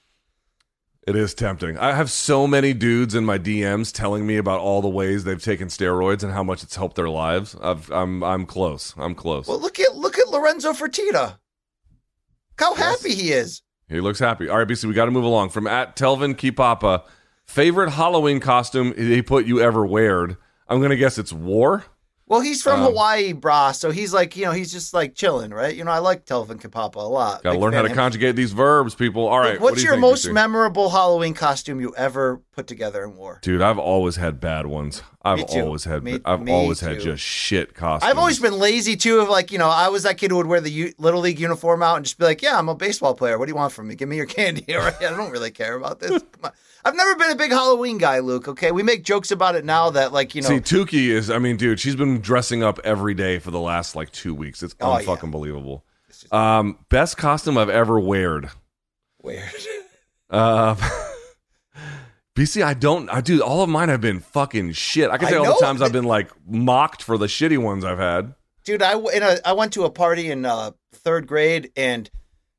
It 1.08 1.16
is 1.16 1.34
tempting. 1.34 1.78
I 1.78 1.93
have 1.93 2.12
so 2.12 2.48
many 2.48 2.74
dudes 2.74 3.16
in 3.16 3.24
my 3.24 3.39
DMs 3.39 3.93
telling 3.93 4.28
me 4.28 4.36
about 4.36 4.60
all 4.60 4.82
the 4.82 4.89
ways 4.89 5.24
they've 5.24 5.41
taken 5.41 5.70
steroids 5.70 6.22
and 6.22 6.34
how 6.34 6.43
much 6.43 6.64
it's 6.64 6.76
helped 6.76 6.98
their 6.98 7.08
lives. 7.08 7.56
I've, 7.62 7.89
I'm 7.91 8.22
I'm 8.26 8.45
close. 8.45 8.93
I'm 8.98 9.16
close. 9.16 9.48
Well, 9.48 9.62
look 9.62 9.80
at 9.80 9.95
look 9.95 10.18
at 10.20 10.28
Lorenzo 10.28 10.74
Fertitta. 10.74 11.24
Look 11.30 12.60
how 12.60 12.74
happy 12.74 13.16
he 13.16 13.32
is. 13.32 13.62
He 13.90 14.00
looks 14.02 14.20
happy. 14.20 14.50
All 14.50 14.58
right, 14.58 14.68
BC, 14.68 14.86
we 14.86 14.94
got 14.94 15.06
to 15.06 15.12
move 15.12 15.24
along. 15.24 15.50
From 15.50 15.68
at 15.68 15.96
Telvin 15.96 16.36
Kipapa, 16.36 17.04
favorite 17.46 17.92
Halloween 17.92 18.40
costume 18.40 18.94
he 18.98 19.22
put 19.22 19.46
you 19.46 19.60
ever 19.62 19.86
weared. 19.86 20.38
I'm 20.68 20.82
gonna 20.82 20.96
guess 20.98 21.18
it's 21.18 21.32
war. 21.32 21.86
Well, 22.30 22.42
he's 22.42 22.62
from 22.62 22.82
Um, 22.82 22.88
Hawaii, 22.88 23.32
brah, 23.34 23.74
so 23.74 23.90
he's 23.90 24.14
like, 24.14 24.36
you 24.36 24.44
know, 24.44 24.52
he's 24.52 24.70
just 24.70 24.94
like 24.94 25.16
chilling, 25.16 25.52
right? 25.52 25.74
You 25.74 25.86
know, 25.86 25.92
I 25.92 26.00
like 26.00 26.26
Telvin 26.26 26.60
Kapapa 26.62 26.98
a 26.98 27.00
lot. 27.08 27.42
Got 27.42 27.54
to 27.54 27.60
learn 27.60 27.72
how 27.72 27.84
to 27.84 27.94
conjugate 27.94 28.36
these 28.36 28.52
verbs, 28.52 28.96
people. 28.96 29.26
All 29.30 29.40
right, 29.40 29.62
What's 29.62 29.78
what 29.78 29.82
your 29.84 29.94
think, 29.94 30.02
most 30.02 30.26
BC? 30.26 30.34
memorable 30.34 30.90
Halloween 30.90 31.34
costume 31.34 31.80
you 31.80 31.96
ever 31.96 32.42
put 32.52 32.68
together 32.68 33.06
and 33.06 33.16
wore? 33.16 33.40
Dude, 33.42 33.62
I've 33.62 33.80
always 33.80 34.18
had 34.18 34.42
bad 34.42 34.66
ones. 34.68 35.04
I've 35.28 35.43
always 35.65 35.84
had. 35.84 36.03
Me- 36.03 36.19
I've 36.25 36.41
me 36.41 36.51
always 36.51 36.80
had 36.80 36.99
just 36.99 37.23
shit 37.23 37.73
costumes. 37.73 38.09
I've 38.09 38.17
always 38.17 38.39
been 38.39 38.53
lazy 38.57 38.95
too. 38.95 39.19
Of 39.19 39.30
like, 39.30 39.51
you 39.51 39.57
know, 39.57 39.69
I 39.69 39.89
was 39.89 40.03
that 40.03 40.17
kid 40.17 40.32
who 40.32 40.38
would 40.38 40.47
wear 40.47 40.61
the 40.61 40.71
U- 40.71 40.93
little 40.97 41.21
league 41.21 41.39
uniform 41.39 41.82
out 41.84 41.97
and 41.97 42.05
just 42.05 42.17
be 42.17 42.25
like, 42.25 42.41
"Yeah, 42.41 42.57
I'm 42.57 42.69
a 42.69 42.75
baseball 42.75 43.13
player. 43.15 43.38
What 43.38 43.45
do 43.45 43.51
you 43.51 43.55
want 43.55 43.73
from 43.73 43.88
me? 43.88 43.95
Give 43.95 44.07
me 44.09 44.15
your 44.17 44.25
candy." 44.38 44.65
Right, 44.73 44.95
I 45.01 45.09
don't 45.15 45.32
really 45.32 45.51
care 45.51 45.75
about 45.75 45.99
this. 45.99 46.09
Come 46.32 46.45
on. 46.45 46.51
I've 46.86 46.95
never 46.95 47.15
been 47.15 47.32
a 47.32 47.36
big 47.36 47.51
Halloween 47.51 47.97
guy, 47.97 48.19
Luke. 48.19 48.47
Okay, 48.47 48.71
we 48.71 48.82
make 48.82 49.03
jokes 49.03 49.32
about 49.32 49.55
it 49.55 49.65
now 49.65 49.89
that 49.89 50.13
like 50.13 50.36
you 50.36 50.41
know, 50.41 50.47
See, 50.47 50.59
Tukey 50.59 51.07
is. 51.09 51.30
I 51.30 51.38
mean, 51.39 51.57
dude, 51.57 51.80
she's 51.80 51.95
been 51.97 52.21
dressing 52.21 52.63
up 52.63 52.80
every 52.84 53.13
day 53.13 53.39
for 53.39 53.51
the 53.51 53.59
last 53.59 53.95
like 53.95 54.11
two 54.11 54.34
weeks. 54.34 54.63
It's 54.63 54.73
Oh, 54.80 54.97
yeah. 54.97 55.05
unfucking 55.05 55.32
believable. 55.32 55.84
Um, 56.32 56.80
best 56.89 57.17
costume 57.17 57.57
I've 57.57 57.69
ever 57.69 57.99
weared. 57.99 58.49
weird. 59.21 59.43
Uh, 60.30 60.75
BC, 62.38 62.64
I 62.64 62.76
don't. 62.76 63.10
I 63.10 63.22
do. 63.22 63.42
All 63.42 63.64
of 63.64 63.70
mine 63.70 63.90
have 63.90 64.00
been 64.00 64.20
fucking 64.20 64.74
shit. 64.74 65.10
I 65.10 65.18
can 65.18 65.28
tell 65.28 65.44
all 65.44 65.60
the 65.60 65.66
times 65.66 65.82
I've 65.82 65.92
been 65.92 66.04
like 66.04 66.30
mocked 66.48 67.02
for 67.02 67.18
the 67.18 67.26
shitty 67.26 67.58
ones 67.58 67.84
I've 67.84 67.98
had. 67.98 68.36
dude 68.64 68.84
I, 68.84 68.96
in 68.96 69.24
a, 69.24 69.38
I 69.44 69.54
went 69.54 69.74
to 69.74 69.86
a 69.86 69.90
party 69.90 70.30
in 70.30 70.46
uh, 70.46 70.70
third 70.94 71.26
grade 71.26 71.72
and 71.76 72.08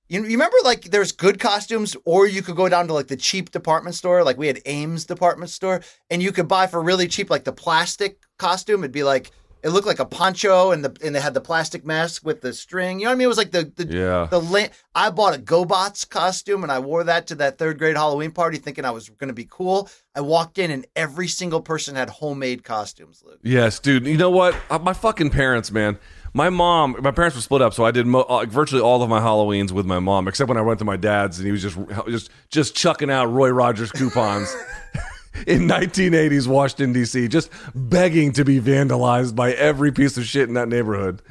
you, 0.08 0.24
you 0.24 0.30
remember 0.30 0.56
like 0.64 0.82
there's 0.86 1.12
good 1.12 1.38
costumes 1.38 1.96
or 2.04 2.26
you 2.26 2.42
could 2.42 2.56
go 2.56 2.68
down 2.68 2.88
to 2.88 2.92
like 2.92 3.06
the 3.06 3.16
cheap 3.16 3.52
department 3.52 3.94
store 3.94 4.24
like 4.24 4.36
we 4.36 4.48
had 4.48 4.60
ames 4.66 5.04
department 5.04 5.50
store 5.50 5.82
and 6.10 6.22
you 6.22 6.32
could 6.32 6.48
buy 6.48 6.66
for 6.66 6.82
really 6.82 7.06
cheap 7.06 7.30
like 7.30 7.44
the 7.44 7.52
plastic 7.52 8.18
costume 8.36 8.80
it'd 8.80 8.90
be 8.90 9.04
like 9.04 9.30
it 9.62 9.70
looked 9.70 9.86
like 9.86 9.98
a 9.98 10.04
poncho 10.04 10.70
and 10.70 10.84
the 10.84 10.96
and 11.04 11.14
they 11.14 11.20
had 11.20 11.34
the 11.34 11.40
plastic 11.40 11.84
mask 11.84 12.24
with 12.24 12.40
the 12.40 12.52
string 12.52 13.00
you 13.00 13.04
know 13.04 13.10
what 13.10 13.14
i 13.14 13.18
mean 13.18 13.24
it 13.24 13.28
was 13.28 13.38
like 13.38 13.50
the 13.50 13.70
the 13.76 13.86
Yeah. 13.86 14.28
the 14.30 14.40
la- 14.40 14.66
i 14.94 15.10
bought 15.10 15.34
a 15.34 15.38
gobots 15.38 16.08
costume 16.08 16.62
and 16.62 16.70
i 16.70 16.78
wore 16.78 17.02
that 17.04 17.26
to 17.28 17.34
that 17.36 17.58
third 17.58 17.78
grade 17.78 17.96
halloween 17.96 18.30
party 18.30 18.58
thinking 18.58 18.84
i 18.84 18.90
was 18.90 19.08
going 19.08 19.28
to 19.28 19.34
be 19.34 19.46
cool 19.50 19.88
i 20.14 20.20
walked 20.20 20.58
in 20.58 20.70
and 20.70 20.86
every 20.94 21.26
single 21.28 21.60
person 21.60 21.96
had 21.96 22.08
homemade 22.08 22.62
costumes 22.64 23.22
luke 23.26 23.40
Yes, 23.42 23.78
dude. 23.80 24.06
You 24.06 24.16
know 24.16 24.30
what? 24.30 24.54
Uh, 24.70 24.78
My 24.78 24.92
fucking 24.92 25.30
parents, 25.30 25.70
man. 25.70 25.98
My 26.34 26.50
mom, 26.50 26.96
my 27.00 27.10
parents 27.10 27.34
were 27.36 27.42
split 27.42 27.62
up, 27.62 27.72
so 27.72 27.84
I 27.84 27.90
did 27.90 28.06
mo- 28.06 28.26
uh, 28.28 28.44
virtually 28.46 28.82
all 28.82 29.02
of 29.02 29.08
my 29.08 29.20
Halloweens 29.20 29.72
with 29.72 29.86
my 29.86 29.98
mom, 29.98 30.28
except 30.28 30.48
when 30.48 30.58
I 30.58 30.60
went 30.60 30.78
to 30.80 30.84
my 30.84 30.96
dad's 30.96 31.38
and 31.38 31.46
he 31.46 31.52
was 31.52 31.62
just 31.62 31.78
just 32.08 32.30
just 32.50 32.74
chucking 32.76 33.10
out 33.10 33.26
Roy 33.32 33.48
Rogers 33.50 33.90
coupons 33.90 34.54
in 35.46 35.62
1980s 35.62 36.46
Washington 36.46 36.92
D.C., 36.92 37.28
just 37.28 37.50
begging 37.74 38.32
to 38.32 38.44
be 38.44 38.60
vandalized 38.60 39.34
by 39.34 39.52
every 39.52 39.92
piece 39.92 40.16
of 40.16 40.24
shit 40.24 40.48
in 40.48 40.54
that 40.54 40.68
neighborhood. 40.68 41.22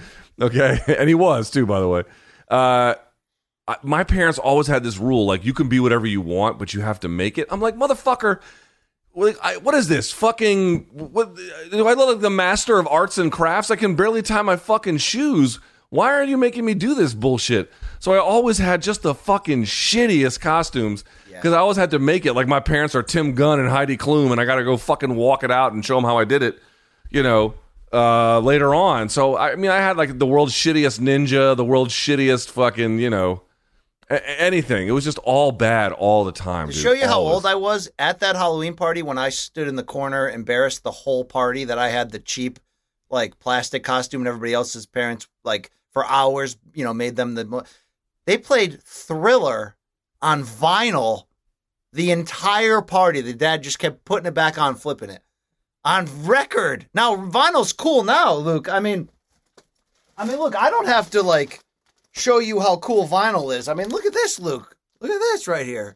Okay, 0.41 0.79
and 0.97 1.09
he 1.09 1.15
was 1.15 1.49
too, 1.49 1.65
by 1.65 1.79
the 1.79 1.87
way. 1.87 2.03
Uh, 2.49 2.95
my 3.83 4.03
parents 4.03 4.39
always 4.39 4.67
had 4.67 4.83
this 4.83 4.97
rule, 4.97 5.25
like 5.25 5.43
you 5.43 5.53
can 5.53 5.67
be 5.67 5.79
whatever 5.79 6.05
you 6.05 6.21
want, 6.21 6.57
but 6.57 6.73
you 6.73 6.81
have 6.81 6.99
to 7.01 7.07
make 7.07 7.37
it. 7.37 7.47
I'm 7.49 7.59
like, 7.59 7.75
motherfucker. 7.75 8.39
Like, 9.13 9.37
I, 9.41 9.57
what 9.57 9.73
is 9.73 9.87
this 9.87 10.11
fucking? 10.11 10.87
What 10.91 11.35
do 11.35 11.87
I 11.87 11.93
look 11.93 12.09
like 12.09 12.19
the 12.21 12.29
master 12.29 12.77
of 12.77 12.87
arts 12.87 13.17
and 13.17 13.31
crafts? 13.31 13.71
I 13.71 13.75
can 13.75 13.95
barely 13.95 14.21
tie 14.21 14.43
my 14.43 14.55
fucking 14.55 14.97
shoes. 14.97 15.59
Why 15.89 16.13
are 16.13 16.23
you 16.23 16.37
making 16.37 16.65
me 16.65 16.75
do 16.75 16.93
this 16.93 17.13
bullshit? 17.13 17.71
So 17.99 18.13
I 18.13 18.17
always 18.19 18.57
had 18.57 18.81
just 18.81 19.01
the 19.01 19.15
fucking 19.15 19.63
shittiest 19.63 20.39
costumes 20.39 21.03
because 21.29 21.53
I 21.53 21.57
always 21.57 21.77
had 21.77 21.91
to 21.91 21.99
make 21.99 22.25
it. 22.25 22.33
Like 22.33 22.47
my 22.47 22.59
parents 22.59 22.95
are 22.95 23.03
Tim 23.03 23.33
Gunn 23.33 23.59
and 23.59 23.69
Heidi 23.69 23.97
Klum, 23.97 24.31
and 24.31 24.39
I 24.41 24.45
got 24.45 24.55
to 24.55 24.63
go 24.63 24.77
fucking 24.77 25.15
walk 25.15 25.43
it 25.43 25.51
out 25.51 25.73
and 25.73 25.83
show 25.85 25.95
them 25.95 26.03
how 26.03 26.17
I 26.17 26.25
did 26.25 26.43
it. 26.43 26.59
You 27.09 27.23
know, 27.23 27.53
uh, 27.93 28.39
later 28.39 28.75
on. 28.75 29.09
So 29.09 29.37
I 29.37 29.55
mean, 29.55 29.71
I 29.71 29.77
had 29.77 29.97
like 29.97 30.17
the 30.19 30.25
world's 30.25 30.53
shittiest 30.53 30.99
ninja, 30.99 31.55
the 31.55 31.65
world's 31.65 31.93
shittiest 31.93 32.49
fucking, 32.49 32.99
you 32.99 33.09
know, 33.09 33.43
a- 34.09 34.41
anything. 34.41 34.87
It 34.87 34.91
was 34.91 35.03
just 35.05 35.17
all 35.19 35.51
bad 35.51 35.91
all 35.93 36.23
the 36.25 36.31
time. 36.31 36.67
To 36.67 36.73
dude. 36.73 36.81
show 36.83 36.91
you 36.91 37.07
how 37.07 37.19
Always. 37.19 37.35
old 37.35 37.45
I 37.45 37.55
was 37.55 37.89
at 37.97 38.19
that 38.19 38.35
Halloween 38.35 38.73
party 38.75 39.01
when 39.03 39.17
I 39.17 39.29
stood 39.29 39.67
in 39.67 39.75
the 39.75 39.83
corner, 39.83 40.29
embarrassed 40.29 40.83
the 40.83 40.91
whole 40.91 41.23
party 41.23 41.63
that 41.65 41.77
I 41.79 41.89
had 41.89 42.11
the 42.11 42.19
cheap, 42.19 42.59
like 43.09 43.39
plastic 43.39 43.83
costume, 43.83 44.21
and 44.21 44.27
everybody 44.27 44.53
else's 44.53 44.85
parents, 44.85 45.27
like 45.45 45.71
for 45.91 46.05
hours, 46.05 46.57
you 46.73 46.83
know, 46.83 46.93
made 46.93 47.15
them 47.15 47.35
the. 47.35 47.45
mo- 47.45 47.63
They 48.27 48.37
played 48.37 48.83
Thriller 48.83 49.77
on 50.21 50.43
vinyl 50.43 51.23
the 51.93 52.11
entire 52.11 52.81
party. 52.81 53.21
The 53.21 53.33
dad 53.33 53.63
just 53.63 53.79
kept 53.79 54.03
putting 54.03 54.27
it 54.27 54.33
back 54.33 54.59
on, 54.59 54.75
flipping 54.75 55.09
it 55.09 55.23
on 55.85 56.07
record. 56.25 56.87
Now 56.93 57.15
vinyl's 57.15 57.71
cool 57.71 58.03
now, 58.03 58.33
Luke. 58.33 58.67
I 58.69 58.81
mean, 58.81 59.09
I 60.17 60.25
mean, 60.25 60.37
look, 60.37 60.57
I 60.57 60.69
don't 60.69 60.87
have 60.87 61.09
to 61.11 61.23
like 61.23 61.61
show 62.11 62.39
you 62.39 62.59
how 62.59 62.75
cool 62.75 63.07
vinyl 63.07 63.55
is. 63.55 63.69
I 63.69 63.73
mean, 63.73 63.87
look 63.87 64.05
at 64.05 64.11
this, 64.13 64.39
Luke. 64.41 64.75
Look 64.99 65.09
at 65.09 65.19
this 65.19 65.47
right 65.47 65.65
here. 65.65 65.95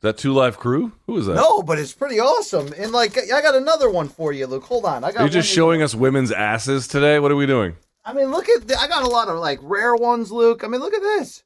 that 0.00 0.16
Two 0.16 0.32
Live 0.32 0.56
Crew. 0.58 0.92
Who 1.06 1.18
is 1.18 1.26
that? 1.26 1.34
No, 1.34 1.62
but 1.62 1.78
it's 1.78 1.92
pretty 1.92 2.18
awesome. 2.18 2.72
And 2.78 2.92
like, 2.92 3.18
I 3.18 3.42
got 3.42 3.54
another 3.54 3.90
one 3.90 4.08
for 4.08 4.32
you, 4.32 4.46
Luke. 4.46 4.64
Hold 4.64 4.86
on, 4.86 5.04
I 5.04 5.12
got. 5.12 5.20
You're 5.20 5.28
just 5.28 5.52
showing 5.52 5.82
us 5.82 5.94
women's 5.94 6.32
asses 6.32 6.88
today? 6.88 7.18
What 7.18 7.30
are 7.30 7.36
we 7.36 7.44
doing? 7.44 7.76
I 8.04 8.12
mean, 8.12 8.30
look 8.30 8.48
at. 8.48 8.66
The, 8.66 8.76
I 8.76 8.88
got 8.88 9.04
a 9.04 9.08
lot 9.08 9.28
of 9.28 9.38
like 9.38 9.58
rare 9.62 9.94
ones, 9.94 10.32
Luke. 10.32 10.64
I 10.64 10.68
mean, 10.68 10.80
look 10.80 10.94
at 10.94 11.02
this. 11.02 11.44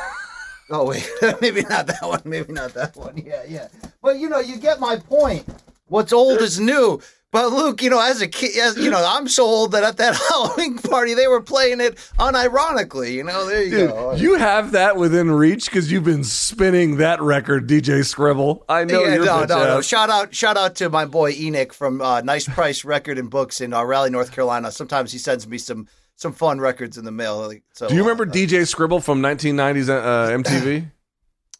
oh 0.70 0.86
wait, 0.86 1.08
maybe 1.40 1.62
not 1.62 1.86
that 1.88 2.02
one. 2.02 2.22
Maybe 2.24 2.52
not 2.52 2.74
that 2.74 2.96
one. 2.96 3.16
Yeah, 3.16 3.42
yeah. 3.48 3.68
But 4.02 4.18
you 4.18 4.28
know, 4.28 4.40
you 4.40 4.56
get 4.56 4.80
my 4.80 4.96
point. 4.96 5.46
What's 5.86 6.12
old 6.12 6.40
is 6.40 6.60
new. 6.60 7.00
But 7.34 7.50
Luke, 7.52 7.82
you 7.82 7.90
know, 7.90 8.00
as 8.00 8.22
a 8.22 8.28
kid, 8.28 8.56
as 8.58 8.76
you 8.76 8.92
know, 8.92 9.04
I'm 9.04 9.26
so 9.26 9.42
old 9.44 9.72
that 9.72 9.82
at 9.82 9.96
that 9.96 10.14
Halloween 10.30 10.78
party 10.78 11.14
they 11.14 11.26
were 11.26 11.40
playing 11.40 11.80
it 11.80 11.96
unironically. 12.16 13.12
You 13.12 13.24
know, 13.24 13.44
there 13.44 13.64
you 13.64 13.70
Dude, 13.70 13.90
go. 13.90 14.14
you 14.14 14.36
have 14.36 14.70
that 14.70 14.96
within 14.96 15.32
reach 15.32 15.64
because 15.64 15.90
you've 15.90 16.04
been 16.04 16.22
spinning 16.22 16.98
that 16.98 17.20
record, 17.20 17.68
DJ 17.68 18.04
Scribble. 18.04 18.64
I 18.68 18.84
know 18.84 19.02
yeah, 19.02 19.14
you're 19.16 19.24
no, 19.24 19.42
bitch 19.42 19.48
no, 19.48 19.64
no. 19.64 19.80
Shout 19.80 20.10
out, 20.10 20.32
shout 20.32 20.56
out 20.56 20.76
to 20.76 20.88
my 20.88 21.06
boy 21.06 21.32
Enoch 21.32 21.72
from 21.72 22.00
uh, 22.00 22.20
Nice 22.20 22.48
Price 22.48 22.84
Record 22.84 23.18
and 23.18 23.28
Books 23.28 23.60
in 23.60 23.72
uh, 23.72 23.82
Raleigh, 23.82 24.10
North 24.10 24.30
Carolina. 24.30 24.70
Sometimes 24.70 25.10
he 25.10 25.18
sends 25.18 25.48
me 25.48 25.58
some 25.58 25.88
some 26.14 26.32
fun 26.32 26.60
records 26.60 26.98
in 26.98 27.04
the 27.04 27.10
mail. 27.10 27.48
Like, 27.48 27.64
So, 27.72 27.88
Do 27.88 27.96
you 27.96 28.02
remember 28.02 28.28
uh, 28.28 28.32
DJ 28.32 28.64
Scribble 28.64 29.00
from 29.00 29.20
1990s 29.20 29.88
uh, 29.88 30.30
MTV? 30.38 30.86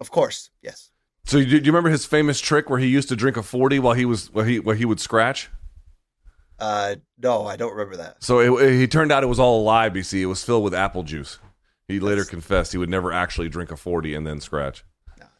Of 0.00 0.10
course, 0.10 0.50
yes. 0.60 0.90
So 1.24 1.38
do 1.38 1.44
you 1.44 1.60
remember 1.60 1.88
his 1.88 2.04
famous 2.04 2.40
trick 2.40 2.68
where 2.68 2.80
he 2.80 2.88
used 2.88 3.08
to 3.08 3.16
drink 3.16 3.36
a 3.36 3.42
40 3.42 3.78
while 3.78 3.94
he 3.94 4.04
was 4.04 4.30
while 4.32 4.44
he 4.44 4.60
while 4.60 4.76
he 4.76 4.84
would 4.84 5.00
scratch? 5.00 5.50
Uh, 6.58 6.96
no, 7.22 7.46
I 7.46 7.56
don't 7.56 7.72
remember 7.72 7.96
that. 7.96 8.22
So 8.22 8.58
it, 8.58 8.72
he 8.78 8.86
turned 8.86 9.10
out 9.12 9.22
it 9.22 9.26
was 9.28 9.40
all 9.40 9.60
a 9.60 9.64
lie. 9.64 9.90
BC, 9.90 10.20
it 10.20 10.26
was 10.26 10.42
filled 10.44 10.64
with 10.64 10.74
apple 10.74 11.02
juice. 11.02 11.38
He 11.88 12.00
later 12.00 12.24
confessed 12.24 12.72
he 12.72 12.78
would 12.78 12.88
never 12.88 13.12
actually 13.12 13.48
drink 13.48 13.70
a 13.70 13.76
40 13.76 14.14
and 14.14 14.26
then 14.26 14.40
scratch. 14.40 14.84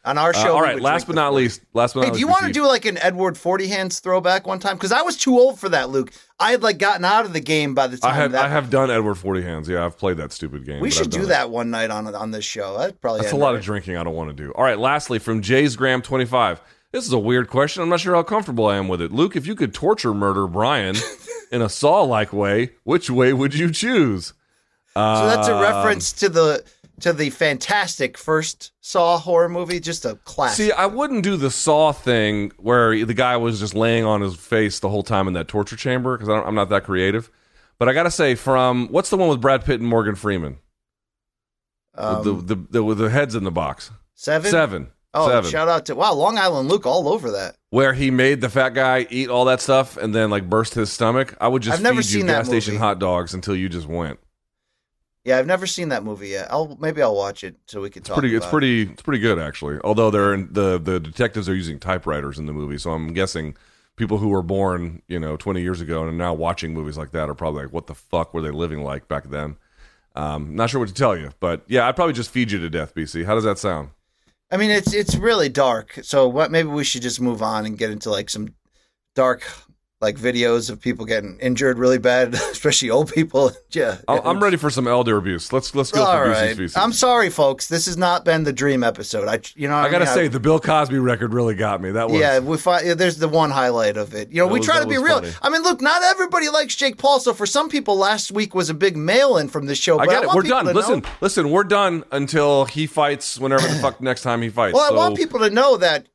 On 0.07 0.19
our 0.19 0.31
Uh, 0.31 0.33
show, 0.35 0.53
all 0.57 0.61
we 0.61 0.67
right, 0.67 0.81
last 0.83 1.07
but 1.07 1.17
not 1.17 1.31
40. 1.31 1.43
least, 1.45 1.63
last 1.73 1.95
but 1.95 2.01
not 2.01 2.05
Hey, 2.05 2.11
least. 2.11 2.15
do 2.17 2.21
you 2.21 2.29
want 2.29 2.45
to 2.45 2.53
do 2.53 2.67
like 2.67 2.85
an 2.85 2.99
Edward 2.99 3.39
Forty 3.39 3.69
Hands 3.69 3.99
throwback 4.01 4.47
one 4.47 4.59
time? 4.59 4.77
Because 4.77 4.93
I 4.93 5.01
was 5.01 5.17
too 5.17 5.39
old 5.39 5.59
for 5.59 5.71
that, 5.71 5.89
Luke. 5.89 6.13
I 6.39 6.51
had 6.51 6.63
like 6.63 6.77
gotten 6.77 7.07
out 7.07 7.25
of 7.25 7.33
the 7.33 7.41
game 7.41 7.73
by 7.73 7.87
the 7.87 7.97
time 7.97 8.11
I 8.11 8.15
have 8.17 8.33
that. 8.33 8.45
I 8.45 8.49
have 8.51 8.69
done 8.69 8.91
Edward 8.91 9.15
Forty 9.15 9.41
Hands. 9.41 9.67
Yeah, 9.67 9.83
I've 9.83 9.97
played 9.97 10.19
that 10.19 10.31
stupid 10.31 10.67
game. 10.67 10.81
we 10.81 10.91
should 10.91 11.09
do 11.09 11.23
it. 11.23 11.27
that 11.29 11.49
one 11.49 11.71
night 11.71 11.89
on 11.91 12.07
on 12.15 12.33
this 12.33 12.45
show. 12.45 12.77
That 12.77 13.01
probably 13.01 13.23
That's 13.23 13.33
a 13.33 13.37
lot 13.37 13.53
right. 13.53 13.59
of 13.61 13.65
drinking 13.65 13.97
I 13.97 14.05
don't 14.05 14.13
want 14.15 14.29
to 14.29 14.35
do. 14.37 14.51
All 14.53 14.63
right, 14.63 14.79
lastly, 14.79 15.19
from 15.19 15.41
Jay's 15.41 15.75
Graham 15.75 16.03
25. 16.03 16.61
This 16.95 17.07
is 17.07 17.13
a 17.13 17.19
weird 17.19 17.51
question. 17.51 17.83
I'm 17.83 17.89
not 17.89 17.99
sure 17.99 18.15
how 18.15 18.23
comfortable 18.23 18.67
I 18.67 18.77
am 18.77 18.87
with 18.87 19.01
it. 19.01 19.11
Luke, 19.11 19.35
if 19.35 19.49
you 19.49 19.57
could 19.57 19.75
torture 19.75 20.15
murder 20.15 20.47
Brian, 20.47 20.95
in 21.51 21.61
a 21.61 21.69
Saw 21.69 22.03
like 22.03 22.33
way, 22.33 22.71
which 22.85 23.11
way 23.11 23.33
would 23.33 23.53
you 23.53 23.73
choose? 23.73 24.33
Uh, 24.95 25.21
So 25.21 25.27
that's 25.37 25.49
a 25.49 25.61
reference 25.61 26.13
to 26.13 26.29
the 26.29 26.65
to 27.01 27.13
the 27.13 27.31
fantastic 27.31 28.17
first 28.17 28.71
Saw 28.81 29.19
horror 29.19 29.49
movie, 29.49 29.81
just 29.81 30.05
a 30.05 30.15
classic. 30.25 30.67
See, 30.67 30.71
I 30.71 30.87
wouldn't 30.87 31.25
do 31.25 31.37
the 31.37 31.51
Saw 31.51 31.91
thing 31.91 32.53
where 32.59 33.05
the 33.05 33.13
guy 33.13 33.39
was 33.39 33.59
just 33.59 33.75
laying 33.75 34.05
on 34.05 34.21
his 34.21 34.37
face 34.37 34.79
the 34.79 34.89
whole 34.89 35.03
time 35.03 35.27
in 35.27 35.35
that 35.35 35.49
torture 35.49 35.75
chamber 35.75 36.17
because 36.17 36.29
I'm 36.29 36.55
not 36.55 36.69
that 36.69 36.85
creative. 36.85 37.29
But 37.81 37.89
I 37.89 37.93
gotta 37.93 38.13
say, 38.13 38.37
from 38.37 38.87
what's 38.87 39.11
the 39.11 39.17
one 39.17 39.29
with 39.29 39.41
Brad 39.41 39.65
Pitt 39.65 39.81
and 39.81 39.89
Morgan 39.89 40.15
Freeman? 40.15 40.59
Um, 41.97 42.23
the, 42.23 42.55
the, 42.55 42.67
the 42.71 42.85
with 42.85 42.99
the 42.99 43.11
heads 43.11 43.35
in 43.35 43.43
the 43.43 43.51
box. 43.51 43.91
seven. 44.15 44.49
Seven. 44.49 44.91
Oh, 45.15 45.29
Seven. 45.29 45.51
shout 45.51 45.69
out 45.69 45.87
to 45.87 45.95
wow, 45.95 46.13
Long 46.15 46.39
Island 46.39 46.69
Luke 46.69 46.87
all 46.87 47.09
over 47.09 47.31
that. 47.31 47.57
where 47.71 47.93
he 47.95 48.11
made 48.11 48.41
the 48.41 48.49
fat 48.51 48.71
guy 48.71 49.07
eat 49.11 49.29
all 49.29 49.45
that 49.45 49.61
stuff 49.61 49.97
and 49.97 50.15
then 50.15 50.29
like 50.29 50.49
burst 50.51 50.75
his 50.75 50.91
stomach. 50.93 51.37
I 51.41 51.49
would 51.49 51.63
just 51.63 51.77
I've 51.77 51.83
never 51.83 52.03
feed 52.03 52.11
you 52.11 52.19
seen 52.21 52.27
that 52.27 52.41
gas 52.41 52.47
station 52.49 52.75
movie. 52.75 52.83
hot 52.83 52.99
dogs 52.99 53.33
until 53.33 53.55
you 53.55 53.69
just 53.69 53.87
went. 53.87 54.19
Yeah, 55.25 55.39
I've 55.39 55.47
never 55.47 55.67
seen 55.67 55.89
that 55.89 56.05
movie 56.05 56.29
yet. 56.31 56.49
I'll 56.51 56.77
maybe 56.81 57.01
I'll 57.01 57.15
watch 57.17 57.45
it 57.45 57.57
so 57.67 57.81
we 57.81 57.89
can 57.91 58.03
talk. 58.03 58.19
Pretty, 58.19 58.35
it's 58.35 58.47
pretty, 58.47 58.83
it's 58.83 59.03
pretty 59.03 59.21
good 59.21 59.39
actually. 59.39 59.79
Although 59.83 60.11
they're 60.11 60.35
in, 60.35 60.53
the 60.53 60.79
the 60.79 61.01
detectives 61.01 61.49
are 61.49 61.55
using 61.55 61.79
typewriters 61.79 62.39
in 62.39 62.47
the 62.47 62.53
movie, 62.53 62.77
so 62.77 62.91
I'm 62.91 63.13
guessing 63.15 63.57
people 63.97 64.19
who 64.19 64.29
were 64.29 64.43
born 64.43 65.01
you 65.07 65.19
know 65.21 65.37
20 65.37 65.63
years 65.63 65.81
ago 65.81 66.01
and 66.03 66.11
are 66.11 66.13
now 66.13 66.35
watching 66.35 66.75
movies 66.75 66.99
like 66.99 67.13
that 67.13 67.31
are 67.31 67.35
probably 67.35 67.63
like, 67.63 67.73
what 67.73 67.87
the 67.87 67.95
fuck 67.95 68.35
were 68.35 68.43
they 68.43 68.51
living 68.51 68.83
like 68.83 69.09
back 69.09 69.31
then? 69.31 69.57
Um, 70.17 70.55
not 70.55 70.69
sure 70.71 70.81
what 70.81 70.89
to 70.89 70.95
tell 70.95 71.17
you, 71.17 71.31
but 71.41 71.65
yeah, 71.69 71.89
I'd 71.89 71.97
probably 71.97 72.13
just 72.15 72.31
feed 72.31 72.51
you 72.51 72.59
to 72.59 72.69
death, 72.69 72.95
BC. 72.95 73.25
How 73.25 73.35
does 73.35 73.45
that 73.45 73.59
sound? 73.59 73.91
I 74.51 74.57
mean, 74.57 74.71
it's 74.71 74.93
it's 74.93 75.17
really 75.17 75.49
dark. 75.49 75.99
So 76.03 76.29
what? 76.29 76.51
Maybe 76.51 76.69
we 76.69 76.85
should 76.85 77.03
just 77.03 77.21
move 77.21 77.43
on 77.43 77.67
and 77.67 77.79
get 77.79 77.91
into 77.91 78.11
like 78.11 78.31
some 78.31 78.55
dark 79.15 79.43
like 80.05 80.17
videos 80.17 80.71
of 80.71 80.81
people 80.81 81.05
getting 81.07 81.39
injured 81.41 81.79
really 81.79 81.99
bad, 81.99 82.35
especially 82.53 82.91
old 82.91 83.11
people. 83.13 83.51
yeah, 83.71 83.97
I- 84.07 84.21
I'm 84.21 84.39
ready 84.43 84.57
for 84.57 84.71
some 84.71 84.87
elder 84.87 85.17
abuse. 85.17 85.53
Let's 85.53 85.75
let's 85.75 85.91
go 85.91 86.05
All 86.05 86.23
right. 86.29 86.57
I'm 86.77 86.93
sorry, 86.93 87.31
folks. 87.31 87.67
This 87.69 87.87
has 87.87 87.97
not 87.97 88.25
been 88.25 88.45
the 88.45 88.53
dream 88.53 88.85
episode. 88.85 89.27
I, 89.29 89.41
you 89.57 89.67
know, 89.69 89.75
I 89.77 89.91
gotta 89.91 90.05
mean? 90.05 90.15
say, 90.15 90.29
the 90.29 90.39
Bill 90.41 90.61
Cosby 90.61 90.99
record 90.99 91.33
really 91.35 91.55
got 91.55 91.81
me. 91.81 91.91
That 91.91 92.11
was 92.11 92.21
yeah, 92.21 92.39
we 92.39 92.57
find 92.59 92.87
yeah, 92.87 92.95
there's 92.95 93.17
the 93.19 93.29
one 93.29 93.51
highlight 93.51 93.97
of 93.97 94.15
it. 94.15 94.31
You 94.31 94.39
know, 94.43 94.47
That 94.47 94.53
we 94.53 94.59
was- 94.61 94.67
try 94.69 94.81
to 94.81 94.87
be 94.87 94.99
real. 94.99 95.21
funny. 95.21 95.33
I 95.43 95.49
mean, 95.51 95.63
look, 95.63 95.81
not 95.81 96.03
everybody 96.03 96.49
likes 96.51 96.77
Jake 96.77 96.99
Paul. 96.99 97.19
So 97.21 97.33
for 97.35 97.47
some 97.47 97.69
people, 97.69 97.97
last 97.97 98.31
week 98.31 98.55
was 98.55 98.71
a 98.71 98.75
big 98.75 98.97
mail-in 98.97 99.49
from 99.49 99.67
this 99.67 99.79
show. 99.79 99.99
I 99.99 100.07
get 100.07 100.23
it. 100.25 100.31
We're 100.35 100.43
done. 100.43 100.67
Listen, 100.67 101.01
know- 101.01 101.09
listen. 101.21 101.51
We're 101.51 101.65
done 101.65 102.05
until 102.13 102.67
he 102.67 102.87
fights 102.87 103.39
whenever 103.39 103.67
the 103.67 103.75
fuck 103.77 104.01
next 104.01 104.23
time 104.23 104.43
he 104.43 104.51
fights. 104.51 104.75
well, 104.75 104.89
So- 104.89 104.95
I 104.95 104.99
want 104.99 105.17
people 105.17 105.41
to 105.41 105.51
know 105.51 105.77
that 105.79 106.07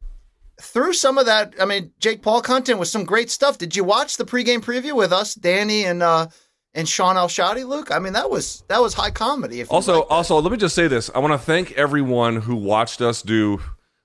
through 0.59 0.93
some 0.93 1.17
of 1.17 1.25
that, 1.25 1.55
I 1.61 1.65
mean, 1.65 1.91
Jake 1.99 2.21
Paul 2.21 2.41
content 2.41 2.79
was 2.79 2.91
some 2.91 3.03
great 3.05 3.29
stuff. 3.29 3.57
Did 3.57 3.75
you 3.75 3.83
watch 3.83 4.17
the 4.17 4.25
pregame 4.25 4.59
preview 4.59 4.95
with 4.95 5.11
us, 5.13 5.33
Danny 5.35 5.85
and 5.85 6.03
uh 6.03 6.27
and 6.75 6.87
Shaun 6.87 7.17
Al-Shatti, 7.17 7.65
Luke? 7.67 7.91
I 7.91 7.99
mean, 7.99 8.13
that 8.13 8.29
was 8.29 8.63
that 8.67 8.81
was 8.81 8.93
high 8.93 9.11
comedy. 9.11 9.61
If 9.61 9.71
Also, 9.71 9.99
like 10.01 10.07
also, 10.11 10.39
let 10.39 10.51
me 10.51 10.57
just 10.57 10.75
say 10.75 10.87
this. 10.87 11.09
I 11.15 11.19
want 11.19 11.33
to 11.33 11.37
thank 11.39 11.71
everyone 11.73 12.37
who 12.37 12.55
watched 12.55 13.01
us 13.01 13.21
do 13.21 13.61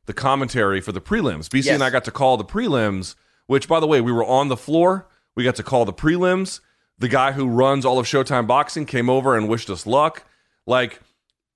the 0.06 0.12
commentary 0.14 0.80
for 0.80 0.92
the 0.92 1.00
prelims. 1.00 1.48
BC 1.48 1.64
Yes. 1.66 1.74
and 1.74 1.82
I 1.84 1.90
got 1.90 2.04
to 2.04 2.10
call 2.10 2.36
the 2.36 2.44
prelims, 2.44 3.14
which, 3.46 3.68
by 3.68 3.80
the 3.80 3.86
way, 3.86 4.00
we 4.00 4.12
were 4.12 4.24
on 4.24 4.48
the 4.48 4.56
floor. 4.56 5.06
We 5.34 5.44
got 5.44 5.56
to 5.56 5.62
call 5.62 5.84
the 5.84 5.92
prelims. 5.92 6.60
The 6.98 7.08
guy 7.08 7.32
who 7.32 7.48
runs 7.48 7.84
all 7.84 7.98
of 7.98 8.06
Showtime 8.06 8.46
Boxing 8.46 8.86
came 8.86 9.10
over 9.10 9.36
and 9.36 9.48
wished 9.48 9.68
us 9.70 9.86
luck. 9.86 10.24
Like, 10.66 11.00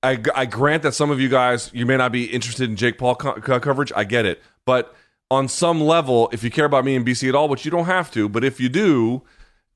I, 0.02 0.22
I 0.34 0.46
grant 0.46 0.82
that 0.84 0.92
some 0.92 1.10
of 1.10 1.20
you 1.20 1.28
guys, 1.28 1.70
you 1.72 1.84
may 1.84 1.96
not 1.96 2.12
be 2.12 2.24
interested 2.24 2.70
in 2.70 2.76
Jake 2.76 2.98
Paul 2.98 3.16
co- 3.16 3.40
co- 3.40 3.60
coverage. 3.60 3.92
I 3.96 4.04
get 4.04 4.26
it. 4.26 4.42
But 4.64 4.94
on 5.30 5.48
some 5.48 5.80
level, 5.80 6.28
if 6.32 6.42
you 6.42 6.50
care 6.50 6.64
about 6.64 6.84
me 6.84 6.94
and 6.94 7.06
BC 7.06 7.28
at 7.28 7.34
all, 7.34 7.48
which 7.48 7.64
you 7.64 7.70
don't 7.70 7.86
have 7.86 8.10
to, 8.12 8.28
but 8.28 8.44
if 8.44 8.60
you 8.60 8.68
do, 8.68 9.22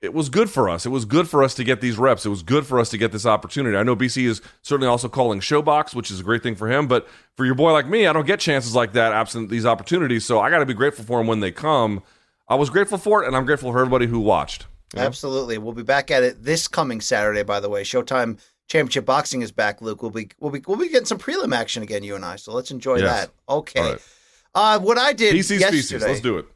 it 0.00 0.14
was 0.14 0.28
good 0.28 0.50
for 0.50 0.68
us. 0.68 0.86
It 0.86 0.88
was 0.88 1.04
good 1.04 1.28
for 1.28 1.42
us 1.42 1.54
to 1.54 1.64
get 1.64 1.80
these 1.80 1.96
reps. 1.96 2.26
It 2.26 2.28
was 2.28 2.42
good 2.42 2.66
for 2.66 2.80
us 2.80 2.90
to 2.90 2.98
get 2.98 3.12
this 3.12 3.26
opportunity. 3.26 3.76
I 3.76 3.82
know 3.82 3.94
BC 3.94 4.26
is 4.26 4.40
certainly 4.62 4.88
also 4.88 5.08
calling 5.08 5.40
ShoBox, 5.40 5.94
which 5.94 6.10
is 6.10 6.20
a 6.20 6.24
great 6.24 6.42
thing 6.42 6.56
for 6.56 6.68
him. 6.70 6.88
But 6.88 7.08
for 7.36 7.44
your 7.44 7.54
boy 7.54 7.72
like 7.72 7.86
me, 7.86 8.06
I 8.06 8.12
don't 8.12 8.26
get 8.26 8.40
chances 8.40 8.74
like 8.74 8.92
that 8.94 9.12
absent 9.12 9.48
these 9.48 9.66
opportunities. 9.66 10.24
So 10.24 10.40
I 10.40 10.50
got 10.50 10.58
to 10.58 10.66
be 10.66 10.74
grateful 10.74 11.04
for 11.04 11.18
them 11.18 11.28
when 11.28 11.40
they 11.40 11.52
come. 11.52 12.02
I 12.48 12.56
was 12.56 12.68
grateful 12.68 12.98
for 12.98 13.22
it, 13.22 13.26
and 13.28 13.36
I'm 13.36 13.46
grateful 13.46 13.70
for 13.72 13.78
everybody 13.78 14.06
who 14.06 14.18
watched. 14.18 14.66
Absolutely. 14.96 15.56
We'll 15.56 15.72
be 15.72 15.82
back 15.82 16.10
at 16.10 16.22
it 16.22 16.42
this 16.42 16.68
coming 16.68 17.00
Saturday, 17.00 17.44
by 17.44 17.60
the 17.60 17.68
way. 17.68 17.82
Showtime 17.82 18.38
Championship 18.72 19.04
Boxing 19.04 19.42
is 19.42 19.52
back, 19.52 19.82
Luke. 19.82 20.00
We'll 20.00 20.10
be 20.10 20.30
we'll 20.40 20.50
be 20.50 20.62
we'll 20.66 20.78
be 20.78 20.88
getting 20.88 21.04
some 21.04 21.18
prelim 21.18 21.54
action 21.54 21.82
again, 21.82 22.02
you 22.02 22.16
and 22.16 22.24
I. 22.24 22.36
So 22.36 22.54
let's 22.54 22.70
enjoy 22.70 23.00
Yes. 23.00 23.26
that. 23.26 23.30
Okay. 23.46 23.82
Right. 23.82 24.00
Uh 24.54 24.78
what 24.78 24.96
I 24.96 25.12
did 25.12 25.34
PC's 25.34 25.60
yesterday. 25.60 26.06
Let's 26.06 26.20
do 26.20 26.38
it. 26.38 26.46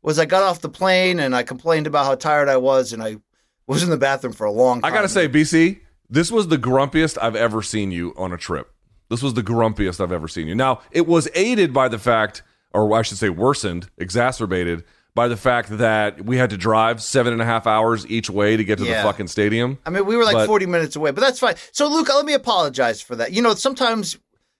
was 0.00 0.18
I 0.18 0.24
got 0.24 0.42
off 0.42 0.62
the 0.62 0.70
plane 0.70 1.20
and 1.20 1.36
I 1.36 1.42
complained 1.42 1.86
about 1.86 2.06
how 2.06 2.14
tired 2.14 2.48
I 2.48 2.56
was 2.56 2.94
and 2.94 3.02
I 3.02 3.18
was 3.66 3.82
in 3.82 3.90
the 3.90 3.98
bathroom 3.98 4.32
for 4.32 4.46
a 4.46 4.50
long 4.50 4.80
time. 4.80 4.90
I 4.90 4.94
got 4.94 5.02
to 5.02 5.08
say, 5.08 5.28
BC, 5.28 5.80
this 6.08 6.32
was 6.32 6.48
the 6.48 6.56
grumpiest 6.56 7.18
I've 7.20 7.36
ever 7.36 7.60
seen 7.60 7.90
you 7.90 8.14
on 8.16 8.32
a 8.32 8.38
trip. 8.38 8.72
This 9.10 9.22
was 9.22 9.34
the 9.34 9.42
grumpiest 9.42 10.00
I've 10.00 10.12
ever 10.12 10.28
seen 10.28 10.46
you. 10.46 10.54
Now, 10.54 10.80
it 10.92 11.06
was 11.06 11.28
aided 11.34 11.74
by 11.74 11.88
the 11.88 11.98
fact, 11.98 12.42
or 12.72 12.90
I 12.96 13.02
should 13.02 13.18
say, 13.18 13.28
worsened, 13.28 13.90
exacerbated 13.98 14.82
by 15.16 15.26
the 15.28 15.36
fact 15.36 15.70
that 15.78 16.24
we 16.24 16.36
had 16.36 16.50
to 16.50 16.56
drive 16.56 17.02
seven 17.02 17.32
and 17.32 17.40
a 17.42 17.44
half 17.44 17.66
hours 17.66 18.06
each 18.06 18.30
way 18.30 18.56
to 18.56 18.62
get 18.62 18.78
to 18.78 18.84
Yeah. 18.84 19.02
the 19.02 19.08
fucking 19.08 19.26
stadium. 19.28 19.78
I 19.84 19.90
mean, 19.90 20.04
we 20.06 20.14
were 20.16 20.24
like 20.24 20.34
But- 20.34 20.46
40 20.46 20.66
minutes 20.66 20.94
away, 20.94 21.10
but 21.10 21.22
that's 21.22 21.38
fine. 21.40 21.56
So, 21.72 21.88
Luke, 21.88 22.08
let 22.14 22.24
me 22.26 22.34
apologize 22.34 23.00
for 23.00 23.16
that. 23.16 23.32
You 23.32 23.40
know, 23.42 23.54
sometimes 23.54 24.18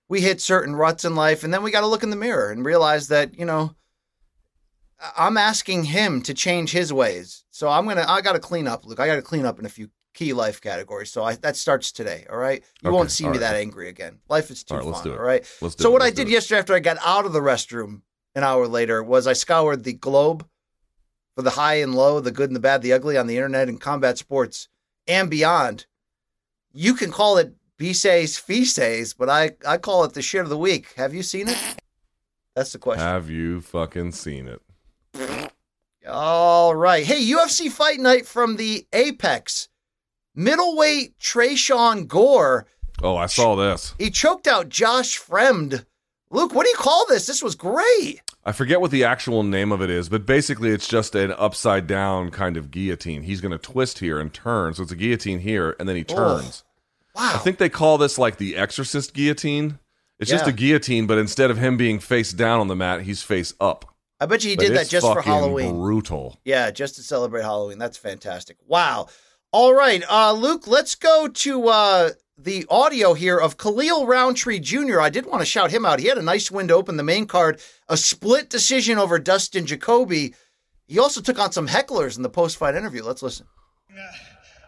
we 0.08 0.22
hit 0.22 0.40
certain 0.40 0.74
ruts 0.74 1.04
in 1.04 1.14
life, 1.14 1.44
and 1.44 1.52
then 1.54 1.62
we 1.62 1.70
got 1.70 1.82
to 1.82 1.86
look 1.86 2.02
in 2.02 2.10
the 2.10 2.16
mirror 2.16 2.50
and 2.50 2.64
realize 2.64 3.08
that, 3.08 3.38
you 3.38 3.44
know, 3.44 3.74
I'm 5.16 5.36
asking 5.36 5.84
him 5.84 6.22
to 6.22 6.32
change 6.32 6.70
his 6.72 6.92
ways. 6.92 7.44
So 7.50 7.68
I'm 7.68 7.86
gonna, 7.86 8.06
I 8.08 8.22
got 8.22 8.32
to 8.32 8.38
clean 8.38 8.66
up, 8.66 8.86
Luke. 8.86 8.98
I 8.98 9.06
got 9.06 9.16
to 9.16 9.22
clean 9.22 9.44
up 9.44 9.58
in 9.58 9.66
a 9.66 9.68
few 9.68 9.90
key 10.14 10.32
life 10.32 10.62
categories. 10.62 11.10
So 11.12 11.22
I, 11.22 11.34
that 11.36 11.56
starts 11.56 11.92
today. 11.92 12.24
All 12.30 12.38
right, 12.38 12.62
you 12.82 12.88
Okay, 12.88 12.94
won't 12.96 13.10
see 13.10 13.24
me 13.24 13.32
right. 13.32 13.40
that 13.40 13.56
angry 13.56 13.90
again. 13.90 14.20
Life 14.30 14.50
is 14.50 14.64
too 14.64 14.72
All 14.74 14.80
right, 14.80 14.86
let's 14.86 15.00
fun. 15.00 15.08
do 15.08 15.12
it. 15.14 15.18
All 15.18 15.24
right. 15.26 15.44
Let's 15.60 15.74
do 15.74 15.82
so 15.82 15.90
what 15.90 16.00
I 16.00 16.08
did 16.08 16.28
it. 16.28 16.30
yesterday 16.30 16.60
after 16.60 16.74
I 16.74 16.78
got 16.78 16.96
out 17.04 17.26
of 17.26 17.34
the 17.34 17.40
restroom 17.40 18.00
an 18.36 18.44
hour 18.44 18.68
later 18.68 19.02
was 19.02 19.26
I 19.26 19.32
scoured 19.32 19.82
the 19.82 19.94
globe 19.94 20.46
for 21.34 21.42
the 21.42 21.50
high 21.50 21.76
and 21.76 21.94
low, 21.94 22.20
the 22.20 22.30
good 22.30 22.50
and 22.50 22.54
the 22.54 22.60
bad, 22.60 22.82
the 22.82 22.92
ugly 22.92 23.16
on 23.16 23.26
the 23.26 23.36
internet 23.36 23.68
and 23.68 23.80
combat 23.80 24.18
sports 24.18 24.68
and 25.08 25.28
beyond. 25.28 25.86
You 26.72 26.94
can 26.94 27.10
call 27.10 27.38
it 27.38 27.54
Feces, 27.78 29.14
but 29.14 29.30
I, 29.30 29.52
I 29.66 29.78
call 29.78 30.04
it 30.04 30.12
the 30.12 30.22
shit 30.22 30.42
of 30.42 30.50
the 30.50 30.58
week. 30.58 30.92
Have 30.96 31.14
you 31.14 31.22
seen 31.22 31.48
it? 31.48 31.58
That's 32.54 32.72
the 32.72 32.78
question. 32.78 33.04
Have 33.04 33.30
you 33.30 33.60
fucking 33.62 34.12
seen 34.12 34.48
it? 34.48 35.50
All 36.06 36.74
right. 36.74 37.04
Hey, 37.04 37.24
UFC 37.24 37.70
Fight 37.70 37.98
Night 37.98 38.26
from 38.26 38.56
the 38.56 38.86
Apex. 38.92 39.68
Middleweight 40.34 41.18
Tresean 41.18 42.06
Gore. 42.06 42.66
Oh, 43.02 43.16
I 43.16 43.26
saw 43.26 43.56
this. 43.56 43.94
He 43.98 44.10
choked 44.10 44.46
out 44.46 44.68
Josh 44.68 45.18
Fremd. 45.18 45.86
Luke, 46.30 46.54
what 46.54 46.64
do 46.64 46.70
you 46.70 46.76
call 46.76 47.06
this? 47.06 47.26
This 47.26 47.42
was 47.42 47.54
great. 47.54 48.20
I 48.44 48.52
forget 48.52 48.80
what 48.80 48.90
the 48.90 49.04
actual 49.04 49.42
name 49.42 49.72
of 49.72 49.80
it 49.82 49.90
is, 49.90 50.08
but 50.08 50.26
basically 50.26 50.70
it's 50.70 50.88
just 50.88 51.14
an 51.14 51.32
upside 51.32 51.86
down 51.86 52.30
kind 52.30 52.56
of 52.56 52.70
guillotine. 52.70 53.22
He's 53.22 53.40
going 53.40 53.52
to 53.52 53.58
twist 53.58 53.98
here 54.00 54.18
and 54.18 54.32
turn. 54.32 54.74
So 54.74 54.82
it's 54.82 54.92
a 54.92 54.96
guillotine 54.96 55.40
here, 55.40 55.76
and 55.78 55.88
then 55.88 55.96
he 55.96 56.04
turns. 56.04 56.64
Wow. 57.14 57.32
I 57.34 57.38
think 57.38 57.58
they 57.58 57.68
call 57.68 57.98
this 57.98 58.18
like 58.18 58.36
the 58.36 58.56
Exorcist 58.56 59.14
guillotine. 59.14 59.78
It's 60.18 60.30
just 60.30 60.46
a 60.46 60.52
guillotine, 60.52 61.06
but 61.06 61.18
instead 61.18 61.50
of 61.50 61.58
him 61.58 61.76
being 61.76 61.98
face 61.98 62.32
down 62.32 62.60
on 62.60 62.68
the 62.68 62.76
mat, 62.76 63.02
he's 63.02 63.22
face 63.22 63.52
up. 63.60 63.94
I 64.18 64.24
bet 64.26 64.42
you 64.44 64.50
he 64.50 64.56
But 64.56 64.62
did 64.68 64.76
that 64.76 64.88
just 64.88 65.06
for 65.06 65.20
Halloween. 65.20 65.74
Brutal. 65.78 66.38
Yeah, 66.44 66.70
just 66.70 66.94
to 66.96 67.02
celebrate 67.02 67.42
Halloween. 67.42 67.78
That's 67.78 67.98
fantastic. 67.98 68.56
Wow. 68.66 69.08
All 69.52 69.74
right, 69.74 70.02
uh, 70.08 70.32
Luke, 70.32 70.66
let's 70.66 70.94
go 70.94 71.28
to 71.28 71.68
uh, 71.68 72.10
the 72.38 72.66
audio 72.68 73.14
here 73.14 73.38
of 73.38 73.56
Khalil 73.56 74.06
Rountree 74.06 74.60
Jr. 74.60 75.00
I 75.00 75.08
did 75.08 75.26
want 75.26 75.40
to 75.40 75.46
shout 75.46 75.70
him 75.70 75.86
out. 75.86 76.00
He 76.00 76.06
had 76.06 76.18
a 76.18 76.22
nice 76.22 76.50
win 76.50 76.68
to 76.68 76.74
open 76.74 76.96
the 76.96 77.02
main 77.02 77.26
card, 77.26 77.60
a 77.88 77.96
split 77.96 78.50
decision 78.50 78.98
over 78.98 79.18
Dustin 79.18 79.66
Jacoby. 79.66 80.34
He 80.86 80.98
also 80.98 81.20
took 81.20 81.38
on 81.38 81.52
some 81.52 81.66
hecklers 81.68 82.16
in 82.16 82.22
the 82.22 82.28
post 82.28 82.58
fight 82.58 82.74
interview. 82.74 83.02
Let's 83.02 83.22
listen. 83.22 83.46
Yeah, 83.94 84.10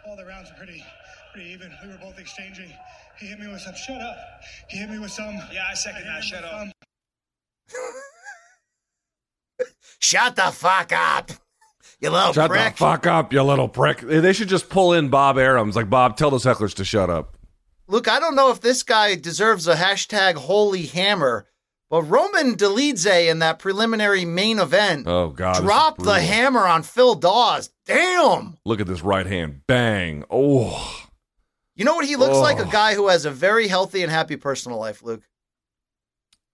all 0.07 0.17
the 0.17 0.25
rounds 0.25 0.49
were 0.51 0.57
pretty, 0.57 0.83
pretty 1.33 1.51
even. 1.51 1.71
We 1.85 1.91
were 1.91 1.99
both 1.99 2.19
exchanging. 2.19 2.73
He 3.19 3.27
hit 3.27 3.39
me 3.39 3.49
with 3.49 3.61
some. 3.61 3.75
Shut 3.75 4.01
up. 4.01 4.17
He 4.69 4.79
hit 4.79 4.91
me 4.91 4.99
with 4.99 5.11
some. 5.11 5.35
Yeah, 5.53 5.67
I 5.71 5.75
second 5.75 6.05
that. 6.05 6.25
Shut 6.25 6.45
up. 6.45 6.69
Shut 10.01 10.37
the 10.37 10.51
fuck 10.53 10.93
up, 10.93 11.33
you 12.01 12.11
little 12.11 12.33
Shut 12.33 12.49
prick. 12.49 12.73
the 12.73 12.77
fuck 12.79 13.07
up, 13.07 13.33
you 13.33 13.43
little 13.43 13.69
prick. 13.69 13.99
They 14.01 14.33
should 14.33 14.49
just 14.49 14.69
pull 14.69 14.93
in 14.93 15.09
Bob 15.09 15.37
Arams. 15.37 15.75
Like, 15.75 15.91
Bob, 15.91 16.17
tell 16.17 16.31
those 16.31 16.45
hecklers 16.45 16.75
to 16.75 16.85
shut 16.85 17.11
up. 17.11 17.37
Luke, 17.89 18.07
I 18.09 18.21
don't 18.21 18.35
know 18.37 18.51
if 18.51 18.61
this 18.61 18.83
guy 18.83 19.15
deserves 19.15 19.67
a 19.67 19.75
hashtag 19.75 20.35
holy 20.35 20.87
hammer, 20.87 21.47
but 21.89 22.03
Roman 22.03 22.55
Dolidze 22.55 23.29
in 23.31 23.39
that 23.39 23.59
preliminary 23.59 24.25
main 24.27 24.59
event 24.59 25.07
Oh, 25.07 25.29
God. 25.29 25.63
dropped 25.63 26.03
the 26.03 26.21
hammer 26.21 26.67
on 26.67 26.83
Phil 26.83 27.19
Hawes. 27.23 27.71
Damn. 27.87 28.59
Look 28.67 28.81
at 28.81 28.87
this 28.87 29.03
right 29.03 29.25
hand. 29.27 29.63
Bang. 29.67 30.25
Oh. 30.31 31.07
You 31.77 31.85
know 31.87 31.95
what 31.95 32.05
he 32.07 32.17
looks 32.17 32.37
like? 32.39 32.59
A 32.59 32.67
Oh. 32.67 32.71
guy 32.71 32.95
who 32.95 33.09
has 33.09 33.25
a 33.25 33.31
very 33.31 33.69
healthy 33.69 34.03
and 34.03 34.13
happy 34.13 34.37
personal 34.37 34.79
life, 34.79 35.03
Luke. 35.03 35.23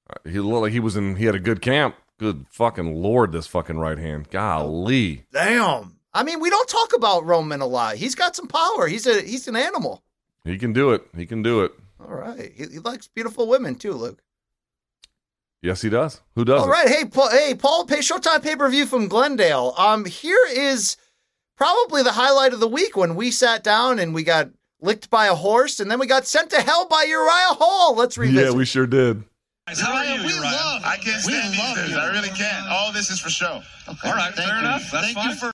Uh, 0.09 0.29
he 0.31 0.39
looked 0.39 0.63
like 0.63 0.73
he 0.73 0.81
was 0.81 0.97
in, 0.97 1.17
he 1.17 1.25
had 1.25 1.35
a 1.35 1.41
good 1.41 1.61
camp. 1.63 1.97
Good 2.21 2.47
fucking 2.51 2.95
lord, 3.03 3.33
this 3.33 3.49
fucking 3.49 3.79
right 3.79 3.99
hand. 3.99 4.31
Golly. 4.31 5.25
Damn. 5.33 5.97
I 6.13 6.23
mean, 6.23 6.39
we 6.39 6.49
don't 6.49 6.69
talk 6.69 6.95
about 6.95 7.25
Roman 7.27 7.61
a 7.61 7.67
lot. 7.67 7.97
He's 7.97 8.15
got 8.15 8.37
some 8.37 8.47
power. 8.47 8.87
He's 8.87 9.05
a 9.09 9.21
he's 9.21 9.49
an 9.49 9.57
animal. 9.57 10.05
He 10.45 10.59
can 10.59 10.73
do 10.73 10.91
it. 10.91 11.03
He 11.17 11.27
can 11.27 11.43
do 11.43 11.63
it. 11.63 11.73
All 12.01 12.15
right. 12.15 12.53
He, 12.55 12.65
he 12.67 12.79
likes 12.79 13.09
beautiful 13.09 13.49
women 13.49 13.75
too, 13.77 13.93
Luke. 13.95 14.21
Yes, 15.63 15.81
he 15.81 15.89
does. 15.89 16.21
Who 16.35 16.45
doesn't? 16.45 16.63
All 16.69 16.71
right. 16.73 16.87
Hey, 16.89 17.07
Paul, 17.07 17.31
hey, 17.31 17.55
Paul, 17.55 17.87
pay 17.87 17.99
Showtime 18.01 18.43
pay 18.43 18.55
per 18.55 18.69
view 18.69 18.85
from 18.85 19.09
Glendale. 19.09 19.73
Um, 19.79 20.05
here 20.05 20.47
is 20.53 20.99
probably 21.57 22.03
the 22.03 22.13
highlight 22.13 22.53
of 22.53 22.61
the 22.61 22.69
week 22.69 22.97
when 22.97 23.15
we 23.15 23.31
sat 23.31 23.65
down 23.65 23.99
and 23.99 24.13
we 24.15 24.25
got 24.25 24.51
licked 24.83 25.09
by 25.09 25.27
a 25.29 25.35
horse, 25.35 25.81
and 25.81 25.91
then 25.91 25.99
we 25.99 26.07
got 26.07 26.27
sent 26.27 26.51
to 26.51 26.61
hell 26.61 26.87
by 26.87 27.05
Uriah 27.05 27.55
Hall. 27.57 27.95
Let's 27.97 28.19
revisit. 28.19 28.51
Yeah, 28.51 28.53
we 28.55 28.67
sure 28.67 28.87
did. 28.87 29.25
How 29.67 29.95
are 29.95 30.05
you, 30.05 30.23
we 30.23 30.29
Uriah? 30.29 30.43
love. 30.43 30.83
I 30.85 30.99
can't 30.99 31.23
stand 31.23 31.51
we 31.53 31.57
these 31.57 31.75
dudes. 31.87 31.97
I 31.97 32.11
really 32.13 32.29
can't. 32.29 32.69
All 32.69 32.93
this 32.93 33.09
is 33.11 33.19
for 33.19 33.31
show. 33.31 33.63
Okay. 33.89 34.09
All 34.11 34.15
right, 34.15 34.35
Thank 34.35 34.47
fair 34.51 34.59
you. 34.59 34.67
enough. 34.67 34.91
That's 34.91 35.05
Thank 35.07 35.17
fine. 35.17 35.31
you 35.31 35.35
for 35.37 35.51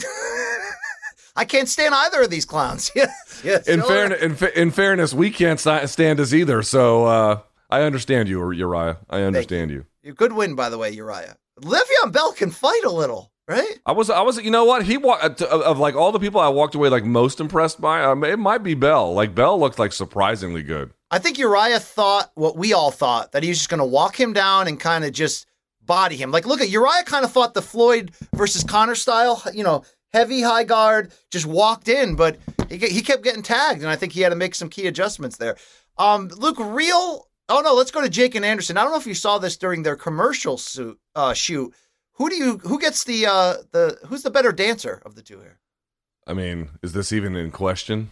I 1.38 1.44
can't 1.44 1.68
stand 1.68 1.94
either 1.94 2.22
of 2.22 2.30
these 2.30 2.44
clowns. 2.44 2.90
yes, 2.96 3.42
yes. 3.44 3.68
In 3.68 3.80
fairness, 3.82 4.20
in, 4.20 4.48
in 4.60 4.70
fairness, 4.72 5.14
we 5.14 5.30
can't 5.30 5.60
stand 5.60 6.18
us 6.18 6.32
either. 6.32 6.62
So 6.64 7.04
uh, 7.04 7.40
I 7.70 7.82
understand 7.82 8.28
you, 8.28 8.50
Uriah. 8.50 8.98
I 9.08 9.22
understand 9.22 9.70
you. 9.70 9.86
you. 10.02 10.14
Good 10.14 10.32
win, 10.32 10.56
by 10.56 10.68
the 10.68 10.78
way, 10.78 10.90
Uriah. 10.90 11.36
Le'Veon 11.60 12.10
Bell 12.10 12.32
can 12.32 12.50
fight 12.50 12.82
a 12.84 12.90
little, 12.90 13.30
right? 13.46 13.78
I 13.86 13.92
was, 13.92 14.10
I 14.10 14.22
was, 14.22 14.42
you 14.42 14.50
know 14.50 14.64
what? 14.64 14.84
He 14.84 14.96
wa- 14.96 15.18
uh, 15.22 15.34
of, 15.48 15.62
of 15.62 15.78
like 15.78 15.94
all 15.94 16.10
the 16.10 16.18
people 16.18 16.40
I 16.40 16.48
walked 16.48 16.74
away 16.74 16.88
like 16.88 17.04
most 17.04 17.38
impressed 17.38 17.80
by. 17.80 18.02
Um, 18.02 18.24
it 18.24 18.38
might 18.40 18.64
be 18.64 18.74
Bell. 18.74 19.14
Like 19.14 19.36
Bell 19.36 19.60
looked 19.60 19.78
like 19.78 19.92
surprisingly 19.92 20.64
good. 20.64 20.90
I 21.12 21.20
think 21.20 21.38
Uriah 21.38 21.78
thought 21.78 22.32
what 22.34 22.56
we 22.56 22.72
all 22.72 22.90
thought 22.90 23.30
that 23.30 23.44
he 23.44 23.48
was 23.48 23.58
just 23.58 23.70
going 23.70 23.78
to 23.78 23.86
walk 23.86 24.18
him 24.18 24.32
down 24.32 24.66
and 24.66 24.78
kind 24.78 25.04
of 25.04 25.12
just 25.12 25.46
body 25.88 26.16
him. 26.16 26.32
Like, 26.32 26.46
look 26.46 26.60
at 26.60 26.68
Uriah 26.68 27.04
kind 27.04 27.24
of 27.24 27.32
fought 27.32 27.54
the 27.54 27.62
Floyd 27.62 28.10
versus 28.34 28.62
Conor 28.62 28.94
style, 28.94 29.42
you 29.54 29.64
know, 29.64 29.84
heavy 30.12 30.42
high 30.42 30.64
guard, 30.64 31.12
just 31.30 31.46
walked 31.46 31.88
in, 31.88 32.16
but 32.16 32.38
he, 32.68 32.78
he 32.78 33.02
kept 33.02 33.24
getting 33.24 33.42
tagged, 33.42 33.80
and 33.80 33.90
I 33.90 33.96
think 33.96 34.12
he 34.12 34.20
had 34.20 34.30
to 34.30 34.36
make 34.36 34.54
some 34.54 34.68
key 34.68 34.86
adjustments 34.86 35.36
there. 35.36 35.56
Um, 35.96 36.28
Luke, 36.28 36.58
real. 36.58 37.28
Oh 37.48 37.60
no, 37.60 37.74
let's 37.74 37.90
go 37.90 38.02
to 38.02 38.08
Jake 38.08 38.34
and 38.34 38.44
Anderson. 38.44 38.76
I 38.76 38.82
don't 38.82 38.92
know 38.92 38.98
if 38.98 39.06
you 39.06 39.14
saw 39.14 39.38
this 39.38 39.56
during 39.56 39.82
their 39.82 39.96
commercial 39.96 40.58
suit, 40.58 40.98
uh, 41.14 41.32
shoot. 41.32 41.74
Who 42.14 42.28
do 42.28 42.36
you? 42.36 42.58
Who 42.58 42.78
gets 42.78 43.04
the 43.04 43.26
uh, 43.26 43.54
the? 43.72 43.98
Who's 44.06 44.22
the 44.22 44.30
better 44.30 44.52
dancer 44.52 45.00
of 45.04 45.14
the 45.14 45.22
two 45.22 45.40
here? 45.40 45.58
I 46.26 46.34
mean, 46.34 46.70
is 46.82 46.92
this 46.92 47.12
even 47.12 47.36
in 47.36 47.50
question? 47.50 48.10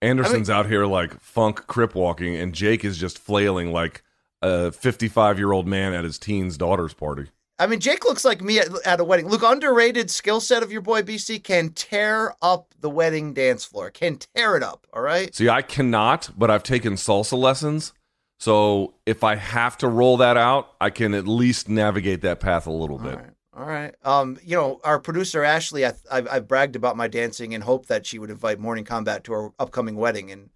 Anderson's 0.00 0.48
out 0.48 0.66
here 0.66 0.86
like 0.86 1.20
funk 1.20 1.66
crip 1.66 1.94
walking, 1.94 2.36
and 2.36 2.54
Jake 2.54 2.84
is 2.84 2.98
just 2.98 3.18
flailing 3.18 3.72
like 3.72 4.04
a 4.40 4.70
55 4.70 5.38
year 5.38 5.50
old 5.50 5.66
man 5.66 5.92
at 5.92 6.04
his 6.04 6.18
teen's 6.18 6.56
daughter's 6.56 6.94
party. 6.94 7.28
I 7.58 7.66
mean, 7.66 7.80
Jake 7.80 8.04
looks 8.04 8.24
like 8.24 8.40
me 8.40 8.60
at, 8.60 8.68
at 8.86 9.00
a 9.00 9.04
wedding. 9.04 9.28
Look, 9.28 9.42
underrated 9.42 10.10
skill 10.10 10.40
set 10.40 10.62
of 10.62 10.70
your 10.70 10.80
boy 10.80 11.02
BC 11.02 11.42
can 11.42 11.70
tear 11.70 12.34
up 12.40 12.72
the 12.80 12.90
wedding 12.90 13.34
dance 13.34 13.64
floor. 13.64 13.90
Can 13.90 14.16
tear 14.16 14.56
it 14.56 14.62
up. 14.62 14.86
All 14.92 15.02
right. 15.02 15.34
See, 15.34 15.48
I 15.48 15.62
cannot, 15.62 16.30
but 16.36 16.50
I've 16.50 16.62
taken 16.62 16.94
salsa 16.94 17.36
lessons. 17.36 17.92
So 18.38 18.94
if 19.06 19.24
I 19.24 19.34
have 19.34 19.76
to 19.78 19.88
roll 19.88 20.18
that 20.18 20.36
out, 20.36 20.74
I 20.80 20.90
can 20.90 21.14
at 21.14 21.26
least 21.26 21.68
navigate 21.68 22.20
that 22.22 22.38
path 22.38 22.68
a 22.68 22.72
little 22.72 22.98
bit. 22.98 23.14
All 23.14 23.20
right. 23.20 23.32
All 23.58 23.64
right. 23.64 23.94
Um, 24.04 24.38
you 24.44 24.56
know, 24.56 24.80
our 24.84 25.00
producer 25.00 25.42
Ashley, 25.42 25.84
I, 25.84 25.92
I've, 26.10 26.28
I've 26.28 26.48
bragged 26.48 26.76
about 26.76 26.96
my 26.96 27.08
dancing 27.08 27.54
and 27.54 27.64
hoped 27.64 27.88
that 27.88 28.06
she 28.06 28.20
would 28.20 28.30
invite 28.30 28.60
Morning 28.60 28.84
Kombat 28.84 29.24
to 29.24 29.32
our 29.32 29.52
upcoming 29.58 29.96
wedding, 29.96 30.30
and 30.30 30.50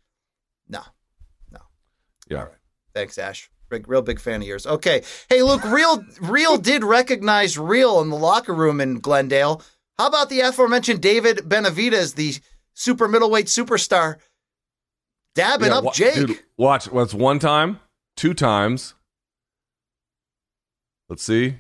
no, 0.69 0.83
no. 1.51 1.59
Yeah. 2.31 2.47
Thanks, 2.95 3.19
Ash. 3.19 3.51
Big, 3.73 3.89
real 3.89 4.03
big 4.03 4.21
fan 4.21 4.43
of 4.43 4.47
yours. 4.47 4.67
Okay. 4.67 5.03
Hey, 5.31 5.43
Luke, 5.43 5.65
real, 5.65 6.05
real 6.21 6.59
did 6.59 6.85
recognize 6.85 7.57
real 7.59 8.03
in 8.03 8.11
the 8.11 8.17
locker 8.17 8.53
room 8.53 8.83
in 8.83 9.01
Glendale. 9.01 9.63
How 9.99 10.09
about 10.09 10.29
the 10.29 10.41
aforementioned 10.41 11.01
David 11.01 11.39
Benavidez, 11.39 12.15
the 12.15 12.35
super 12.75 13.09
middleweight 13.09 13.47
superstar, 13.47 14.17
dabbing 15.35 15.69
Yeah, 15.69 15.79
up 15.79 15.85
wa- 15.85 15.93
Jake? 15.93 16.15
Dude, 16.15 16.39
watch. 16.59 16.85
That's 16.85 17.15
one 17.15 17.39
time, 17.39 17.81
two 18.15 18.35
times. 18.35 18.93
Let's 21.09 21.23
see. 21.23 21.57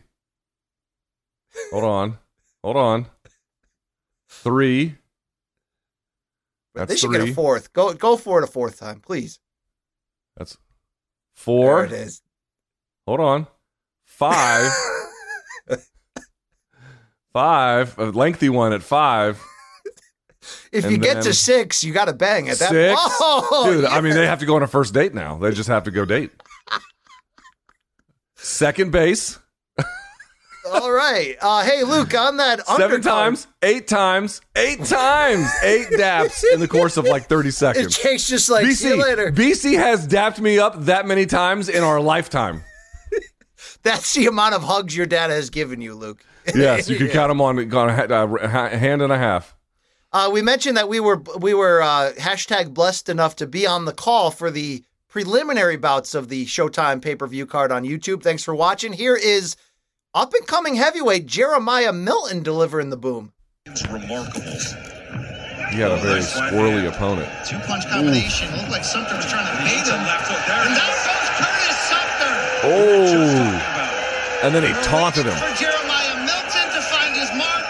Hold 1.71 1.85
on. 1.85 2.19
Hold 2.63 2.77
on. 2.77 3.07
Three. 4.29 4.97
they 6.75 6.85
That's 6.85 7.01
should 7.01 7.13
get 7.13 7.27
a 7.27 7.33
fourth. 7.33 7.73
Go, 7.73 7.95
go 7.95 8.19
for 8.19 8.39
it 8.43 8.45
a 8.45 8.53
fourth 8.53 8.79
time, 8.79 9.01
please. 9.01 9.39
That's 10.37 10.59
There 11.37 11.45
four. 11.45 11.85
it 11.85 11.93
is. 11.93 12.23
Hold 13.07 13.21
on. 13.21 13.47
Five. 14.05 14.71
five. 17.33 17.99
A 17.99 18.05
lengthy 18.07 18.49
one 18.49 18.73
at 18.73 18.83
five. 18.83 19.43
If 20.73 20.85
And 20.85 20.93
you 20.93 20.99
get 20.99 21.23
to 21.23 21.35
six, 21.35 21.85
you 21.85 21.93
got 21.93 22.07
to 22.07 22.13
bang 22.13 22.49
at 22.49 22.59
that. 22.59 22.71
Six. 22.71 23.01
Whoa, 23.01 23.65
Dude, 23.65 23.85
I 23.85 23.99
oh, 23.99 24.03
mean, 24.03 24.15
they 24.15 24.27
have 24.27 24.41
to 24.41 24.47
go 24.47 24.57
on 24.57 24.63
a 24.63 24.67
first 24.67 24.93
date 24.93 25.15
now. 25.15 25.37
They 25.39 25.53
just 25.53 25.69
have 25.69 25.85
to 25.85 25.91
go 25.91 26.05
date. 26.05 26.31
Second 28.37 28.91
base. 28.91 29.39
All 30.71 30.93
right. 30.93 31.37
Uh, 31.41 31.65
hey, 31.65 31.83
Luke, 31.83 32.15
on 32.15 32.37
that 32.37 32.65
Seven 32.67 33.01
undercard- 33.01 33.03
times, 33.05 33.47
eight 33.63 33.89
times, 33.89 34.41
eight 34.55 34.85
times, 34.85 35.49
eight 35.63 35.89
daps 35.89 36.45
in 36.55 36.61
the 36.61 36.69
course 36.69 36.97
of 36.97 37.05
like 37.05 37.27
30 37.27 37.51
seconds. 37.51 37.99
Jake's 37.99 38.29
just 38.29 38.49
like, 38.49 38.67
see 38.67 38.89
you 38.89 38.97
later. 39.03 39.33
BC 39.33 39.75
has 39.77 40.07
dapped 40.07 40.41
me 40.41 40.59
up 40.61 40.85
that 40.85 41.07
many 41.07 41.27
times 41.27 41.69
in 41.69 41.83
our 41.83 42.01
lifetime. 42.01 42.63
That's 43.83 44.15
the 44.15 44.27
amount 44.27 44.55
of 44.55 44.63
hugs 44.63 44.97
your 44.97 45.07
dad 45.07 45.31
has 45.31 45.51
given 45.51 45.81
you, 45.81 45.95
Luke. 45.95 46.25
Yes, 46.55 46.89
you 46.89 46.97
could 46.97 47.09
Yeah. 47.09 47.13
count 47.13 47.31
them 47.31 47.41
on, 47.41 47.59
on 47.73 47.89
a, 47.91 47.95
ha- 47.95 48.07
a 48.11 48.49
ha- 48.49 48.69
hand 48.69 49.01
and 49.01 49.13
a 49.13 49.19
half. 49.19 49.57
Uh, 50.13 50.29
we 50.33 50.43
mentioned 50.43 50.77
that 50.77 50.89
we 50.89 50.99
were 51.01 51.23
we 51.39 51.55
were 51.55 51.81
uh, 51.81 52.13
hashtag 52.19 52.75
blessed 52.75 53.09
enough 53.09 53.37
to 53.37 53.47
be 53.47 53.65
on 53.67 53.85
the 53.85 53.93
call 53.93 54.31
for 54.33 54.51
the 54.51 54.83
preliminary 55.09 55.77
bouts 55.77 56.15
of 56.17 56.29
the 56.29 56.45
Showtime 56.47 57.01
pay 57.01 57.15
per 57.15 57.27
view 57.29 57.47
card 57.47 57.71
on 57.71 57.85
YouTube. 57.85 58.23
Thanks 58.25 58.43
for 58.43 58.55
watching. 58.57 58.93
Here 58.93 59.15
is 59.17 59.55
up 60.15 60.33
and 60.35 60.47
coming 60.47 60.75
heavyweight 60.75 61.27
Jeremiah 61.27 61.93
Milton 61.93 62.43
delivering 62.43 62.91
the 62.91 62.97
boom. 62.97 63.33
It's 63.67 63.87
remarkable. 63.89 64.43
He 65.73 65.81
had 65.81 65.91
a 65.93 65.97
very 66.05 66.21
squirrely 66.21 66.85
opponent. 66.87 67.29
two 67.49 67.57
punch 67.65 67.89
combination. 67.89 68.53
Looked 68.57 68.69
like 68.71 68.85
Sumter 68.85 69.17
was 69.17 69.25
trying 69.25 69.49
to 69.49 69.55
bait 69.65 69.73
Needs 69.81 69.89
him. 69.89 69.97
left 70.05 70.29
hook. 70.29 70.43
There 70.45 70.61
And 70.69 70.77
it 70.77 70.77
down 70.77 70.93
is. 70.93 71.01
goes 71.09 71.29
Curtis 71.41 71.79
Sumter. 71.89 72.35
Oh, 72.69 74.45
and 74.45 74.51
then 74.53 74.65
he 74.69 74.73
taunted 74.85 75.25
him. 75.25 75.37
For 75.41 75.49
Jeremiah 75.57 76.17
Milton 76.29 76.67
to 76.77 76.81
find 76.93 77.17
his 77.17 77.31
mark. 77.33 77.65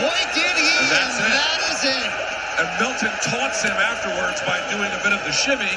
Boy, 0.00 0.20
did 0.32 0.56
he, 0.56 0.72
And 0.80 0.88
and, 0.96 1.12
it. 1.12 1.36
that 1.36 1.60
is 1.68 1.80
it. 1.84 2.10
And 2.56 2.66
Milton 2.80 3.12
taunts 3.20 3.60
him 3.60 3.76
afterwards 3.76 4.40
by 4.48 4.58
doing 4.72 4.88
a 4.88 5.00
bit 5.04 5.12
of 5.12 5.20
the 5.28 5.32
shimmy. 5.36 5.70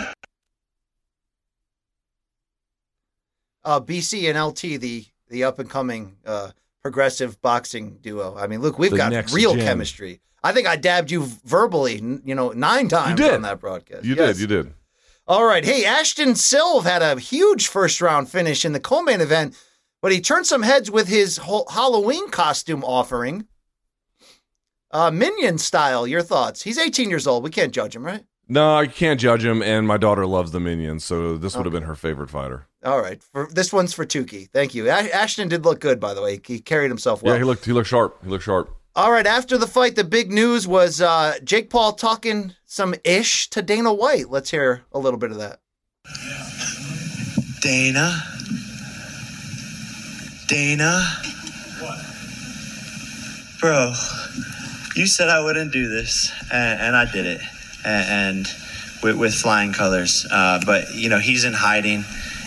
Uh, 3.68 3.81
BC 3.81 4.30
and 4.30 4.41
LT, 4.41 4.80
the 4.80 5.06
the 5.30 5.44
up 5.44 5.60
and 5.60 5.69
coming 5.69 6.15
uh, 6.26 6.52
progressive 6.81 7.41
boxing 7.41 7.98
duo. 8.02 8.35
I 8.38 8.48
mean, 8.48 8.61
look, 8.61 8.80
we've 8.80 8.91
The 8.91 8.98
got 8.98 9.31
real 9.34 9.56
gen. 9.56 9.65
chemistry. 9.65 10.22
I 10.41 10.53
think 10.53 10.68
I 10.68 10.77
dabbed 10.77 11.11
you 11.11 11.23
verbally, 11.44 11.95
you 12.23 12.34
know, 12.34 12.52
nine 12.52 12.88
times 12.88 13.19
on 13.19 13.41
that 13.41 13.60
broadcast. 13.60 14.06
You 14.06 14.15
Yes. 14.15 14.38
did, 14.38 14.41
you 14.41 14.48
did. 14.48 14.73
All 15.27 15.44
right. 15.44 15.65
Hey, 15.65 15.84
Ashton 15.84 16.30
Sylve 16.30 16.84
had 16.84 17.02
a 17.02 17.19
huge 17.19 17.68
first 17.68 17.99
round 18.02 18.30
finish 18.30 18.64
in 18.64 18.72
the 18.72 18.80
co-main 18.80 19.19
event, 19.19 19.57
but 20.02 20.14
he 20.14 20.22
turned 20.22 20.45
some 20.48 20.61
heads 20.61 20.89
with 20.89 21.10
his 21.10 21.35
whole 21.38 21.68
Halloween 21.69 22.30
costume 22.30 22.85
offering. 22.85 23.48
Uh, 24.91 25.11
Minion 25.11 25.57
style. 25.57 26.07
Your 26.07 26.22
thoughts? 26.22 26.64
He's 26.64 26.77
18 26.77 27.10
years 27.10 27.27
old. 27.27 27.44
We 27.44 27.49
can't 27.49 27.73
judge 27.73 27.94
him, 27.95 28.06
right? 28.06 28.23
No, 28.49 28.76
I 28.76 28.88
can't 28.88 29.19
judge 29.19 29.44
him, 29.44 29.61
and 29.61 29.86
my 29.88 29.98
daughter 29.98 30.26
loves 30.26 30.52
the 30.52 30.60
minions, 30.60 31.03
so 31.03 31.38
this 31.38 31.56
would 31.57 31.65
have 31.65 31.74
been 31.74 31.84
her 31.84 31.95
favorite 31.95 32.30
fighter. 32.30 32.68
All 32.86 33.02
right. 33.02 33.22
For 33.22 33.49
this 33.52 33.74
one's 33.74 33.94
for 33.94 34.06
Tukey. 34.06 34.49
Thank 34.52 34.74
you. 34.74 34.88
Ashton 34.88 35.49
did 35.49 35.65
look 35.65 35.82
good, 35.82 35.99
by 35.99 36.14
the 36.14 36.22
way. 36.22 36.40
He 36.45 36.60
carried 36.60 36.90
himself 36.90 37.22
well. 37.22 37.34
yeah, 37.34 37.40
he 37.40 37.44
looked 37.44 37.65
he 37.65 37.74
looked 37.74 37.90
sharp. 37.90 38.18
He 38.24 38.30
looked 38.30 38.45
sharp. 38.45 38.74
All 38.95 39.11
right, 39.11 39.28
after 39.28 39.57
the 39.57 39.68
fight, 39.68 39.95
the 39.95 40.03
big 40.03 40.32
news 40.32 40.68
was 40.68 41.02
uh, 41.02 41.36
Jake 41.44 41.69
Paul 41.69 41.94
talking 41.94 42.53
some 42.65 42.95
ish 43.03 43.49
to 43.52 43.61
Dana 43.61 43.94
White. 43.94 44.30
Let's 44.30 44.49
hear 44.49 44.84
a 44.91 44.98
little 44.98 45.19
bit 45.19 45.30
of 45.32 45.38
that. 45.38 45.60
Dana. 47.61 48.24
Dana. 50.48 51.02
What? 51.82 51.99
Bro, 53.60 53.94
you 54.95 55.06
said 55.06 55.30
I 55.30 55.41
wouldn't 55.44 55.74
do 55.74 55.88
this, 55.90 56.32
and, 56.52 56.80
and 56.82 56.95
I 56.95 57.11
did 57.11 57.26
it, 57.26 57.41
and, 57.88 58.38
and 58.38 58.47
with, 59.01 59.18
with 59.18 59.34
flying 59.34 59.73
colors. 59.73 60.26
Uh, 60.30 60.59
but 60.65 60.93
you 60.93 61.09
know 61.09 61.19
he's 61.19 61.45
in 61.45 61.53
hiding. 61.53 62.03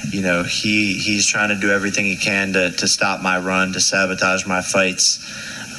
You 0.09 0.23
know 0.23 0.43
he 0.43 0.95
he's 0.95 1.27
trying 1.27 1.49
to 1.49 1.57
do 1.57 1.71
everything 1.71 2.05
he 2.05 2.17
can 2.17 2.53
to, 2.53 2.71
to 2.71 2.89
stop 2.89 3.21
my 3.23 3.39
run, 3.39 3.73
to 3.73 3.81
sabotage 3.81 4.47
my 4.47 4.63
fights. 4.63 5.19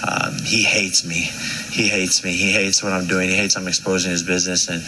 Um, 0.07 0.33
he 0.43 0.63
hates 0.63 1.05
me. 1.05 1.29
He 1.71 1.87
hates 1.87 2.23
me. 2.23 2.31
He 2.31 2.51
hates 2.51 2.81
what 2.81 2.91
I'm 2.91 3.05
doing. 3.05 3.29
He 3.29 3.35
hates 3.35 3.55
I'm 3.55 3.67
exposing 3.67 4.11
his 4.11 4.23
business. 4.23 4.67
And 4.67 4.81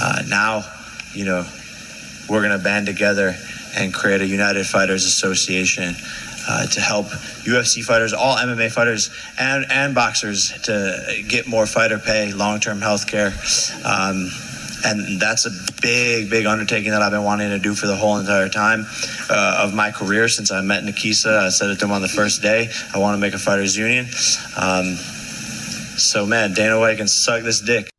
uh, 0.00 0.22
now, 0.28 0.64
you 1.12 1.24
know, 1.24 1.44
we're 2.28 2.42
gonna 2.42 2.58
band 2.58 2.86
together 2.86 3.34
and 3.76 3.92
create 3.92 4.20
a 4.20 4.26
United 4.26 4.66
Fighters 4.66 5.04
Association 5.04 5.94
uh, 6.50 6.66
to 6.66 6.80
help 6.80 7.06
UFC 7.46 7.84
fighters, 7.84 8.12
all 8.12 8.36
MMA 8.36 8.72
fighters, 8.72 9.10
and, 9.38 9.64
and 9.70 9.94
boxers 9.94 10.50
to 10.62 11.22
get 11.28 11.46
more 11.46 11.64
fighter 11.66 11.98
pay, 11.98 12.32
long 12.32 12.58
term 12.58 12.80
health 12.80 13.06
care. 13.06 13.32
Um, 13.84 14.30
and 14.84 15.20
that's 15.20 15.46
a 15.46 15.50
big, 15.80 16.30
big 16.30 16.46
undertaking 16.46 16.90
that 16.90 17.02
I've 17.02 17.12
been 17.12 17.22
wanting 17.22 17.50
to 17.50 17.58
do 17.58 17.74
for 17.74 17.86
the 17.86 17.94
whole 17.94 18.18
entire 18.18 18.48
time 18.48 18.86
uh, 19.28 19.62
of 19.62 19.74
my 19.74 19.90
career 19.92 20.28
since 20.28 20.50
I 20.50 20.60
met 20.62 20.82
Nakisa. 20.82 21.38
I 21.38 21.48
said 21.50 21.70
it 21.70 21.78
to 21.80 21.84
him 21.84 21.92
on 21.92 22.02
the 22.02 22.08
first 22.08 22.42
day. 22.42 22.68
I 22.94 22.98
want 22.98 23.14
to 23.14 23.20
make 23.20 23.34
a 23.34 23.38
fighters 23.38 23.76
union. 23.76 24.06
Um, 24.56 24.96
so, 25.96 26.26
man, 26.26 26.54
Dana 26.54 26.80
White 26.80 26.96
can 26.96 27.08
suck 27.08 27.42
this 27.42 27.60
dick. 27.60 27.90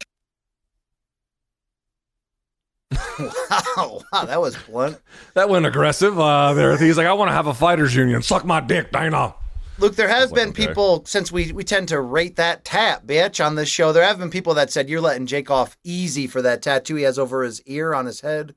wow, 3.77 4.01
wow, 4.11 4.25
that 4.25 4.39
was 4.39 4.55
blunt. 4.57 4.99
That 5.33 5.49
went 5.49 5.65
aggressive. 5.65 6.19
Uh, 6.19 6.53
there, 6.53 6.77
he's 6.77 6.97
like, 6.97 7.07
I 7.07 7.13
want 7.13 7.29
to 7.29 7.33
have 7.33 7.47
a 7.47 7.53
fighters 7.53 7.95
union. 7.95 8.21
Suck 8.21 8.45
my 8.45 8.59
dick, 8.59 8.91
Dana. 8.91 9.35
Look, 9.77 9.95
there 9.95 10.07
have 10.07 10.31
like, 10.31 10.35
been 10.35 10.49
okay. 10.49 10.67
people 10.67 11.03
since 11.05 11.31
we 11.31 11.51
we 11.51 11.63
tend 11.63 11.87
to 11.89 11.99
rate 11.99 12.35
that 12.35 12.63
tap, 12.63 13.05
bitch, 13.05 13.43
on 13.43 13.55
this 13.55 13.69
show. 13.69 13.91
There 13.91 14.03
have 14.03 14.19
been 14.19 14.29
people 14.29 14.53
that 14.53 14.71
said 14.71 14.89
you're 14.89 15.01
letting 15.01 15.25
Jake 15.25 15.49
off 15.49 15.77
easy 15.83 16.27
for 16.27 16.41
that 16.43 16.61
tattoo 16.61 16.95
he 16.95 17.03
has 17.03 17.17
over 17.17 17.43
his 17.43 17.61
ear 17.63 17.93
on 17.93 18.05
his 18.05 18.21
head. 18.21 18.55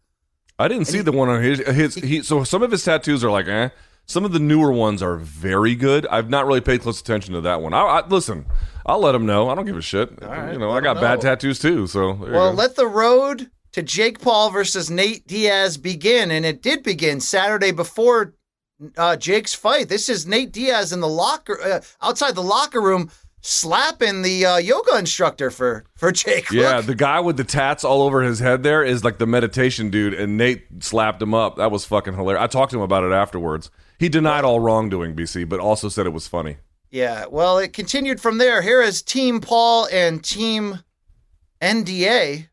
I 0.58 0.68
didn't 0.68 0.86
see 0.86 1.00
the 1.00 1.12
one 1.12 1.28
on 1.28 1.42
his. 1.42 1.58
his 1.60 1.94
he, 1.96 2.22
so 2.22 2.44
some 2.44 2.62
of 2.62 2.70
his 2.70 2.84
tattoos 2.84 3.24
are 3.24 3.30
like, 3.30 3.48
eh. 3.48 3.70
Some 4.06 4.26
of 4.26 4.32
the 4.32 4.38
newer 4.38 4.70
ones 4.70 5.02
are 5.02 5.16
very 5.16 5.74
good. 5.74 6.06
I've 6.08 6.28
not 6.28 6.46
really 6.46 6.60
paid 6.60 6.82
close 6.82 7.00
attention 7.00 7.32
to 7.32 7.40
that 7.40 7.62
one. 7.62 7.72
I, 7.72 7.80
I 7.80 8.06
listen. 8.06 8.44
I'll 8.84 9.00
let 9.00 9.14
him 9.14 9.24
know. 9.24 9.48
I 9.48 9.54
don't 9.54 9.64
give 9.64 9.78
a 9.78 9.82
shit. 9.82 10.10
right, 10.20 10.52
you 10.52 10.58
know, 10.58 10.72
I 10.72 10.82
got 10.82 10.98
him 10.98 11.02
bad 11.02 11.22
tattoos 11.22 11.58
too. 11.58 11.86
So 11.86 12.12
Well, 12.12 12.52
let 12.52 12.76
the 12.76 12.86
road 12.86 13.50
to 13.74 13.82
Jake 13.82 14.20
Paul 14.20 14.50
versus 14.50 14.88
Nate 14.88 15.26
Diaz 15.26 15.76
begin, 15.76 16.30
and 16.30 16.46
it 16.46 16.62
did 16.62 16.84
begin 16.84 17.18
Saturday 17.18 17.72
before 17.72 18.34
uh, 18.96 19.16
Jake's 19.16 19.52
fight. 19.52 19.88
This 19.88 20.08
is 20.08 20.28
Nate 20.28 20.52
Diaz 20.52 20.92
in 20.92 21.00
the 21.00 21.08
locker 21.08 21.60
uh, 21.60 21.80
outside 22.00 22.36
the 22.36 22.42
locker 22.42 22.80
room 22.80 23.10
slapping 23.40 24.22
the 24.22 24.46
uh, 24.46 24.56
yoga 24.58 24.96
instructor 24.96 25.50
for 25.50 25.84
for 25.96 26.12
Jake. 26.12 26.52
yeah, 26.52 26.76
Look. 26.76 26.86
the 26.86 26.94
guy 26.94 27.18
with 27.18 27.36
the 27.36 27.42
tats 27.42 27.82
all 27.82 28.02
over 28.02 28.22
his 28.22 28.38
head 28.38 28.62
there 28.62 28.84
is 28.84 29.02
like 29.02 29.18
the 29.18 29.26
meditation 29.26 29.90
dude, 29.90 30.14
and 30.14 30.36
Nate 30.36 30.64
slapped 30.78 31.20
him 31.20 31.34
up. 31.34 31.56
That 31.56 31.72
was 31.72 31.84
fucking 31.84 32.14
hilarious. 32.14 32.44
I 32.44 32.46
talked 32.46 32.70
to 32.72 32.78
him 32.78 32.82
about 32.84 33.02
it 33.02 33.12
afterwards. 33.12 33.72
He 33.98 34.08
denied 34.08 34.44
all 34.44 34.60
wrongdoing, 34.60 35.16
BC, 35.16 35.48
but 35.48 35.58
also 35.58 35.88
said 35.88 36.06
it 36.06 36.10
was 36.10 36.28
funny. 36.28 36.58
Yeah, 36.92 37.26
well, 37.26 37.58
it 37.58 37.72
continued 37.72 38.20
from 38.20 38.38
there. 38.38 38.62
Here 38.62 38.80
is 38.80 39.02
Team 39.02 39.40
Paul 39.40 39.88
and 39.90 40.22
Team 40.22 40.78
NDA 41.60 42.46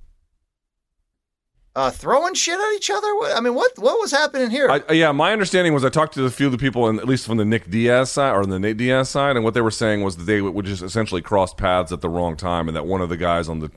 uh, 1.76 1.90
throwing 1.90 2.34
shit 2.34 2.60
at 2.60 2.74
each 2.76 2.90
other. 2.90 3.08
I 3.34 3.40
mean, 3.42 3.56
what 3.56 3.72
what 3.78 4.00
was 4.00 4.12
happening 4.12 4.50
here? 4.50 4.70
I, 4.70 4.92
yeah, 4.92 5.12
my 5.12 5.32
understanding 5.32 5.74
was 5.74 5.86
I 5.86 5.90
talked 5.90 6.14
to 6.16 6.26
a 6.26 6.30
few 6.30 6.48
of 6.48 6.52
the 6.52 6.58
people, 6.58 6.88
and 6.88 7.00
at 7.00 7.08
least 7.08 7.26
from 7.26 7.38
the 7.38 7.46
Nick 7.46 7.70
Diaz 7.70 8.12
side 8.12 8.36
or 8.36 8.46
the 8.46 8.60
Nate 8.60 8.78
Diaz 8.78 9.10
side, 9.10 9.36
and 9.36 9.46
what 9.46 9.54
they 9.54 9.62
were 9.62 9.72
saying 9.72 10.04
was 10.04 10.18
that 10.18 10.24
they 10.24 10.42
would 10.42 10.66
just 10.66 10.84
essentially 10.84 11.22
cross 11.22 11.54
paths 11.54 11.92
at 11.92 12.02
the 12.02 12.10
wrong 12.10 12.36
time, 12.36 12.68
and 12.68 12.76
that 12.76 12.86
one 12.86 13.02
of 13.02 13.10
the 13.10 13.18
guys 13.18 13.48
on 13.48 13.60
the 13.60 13.72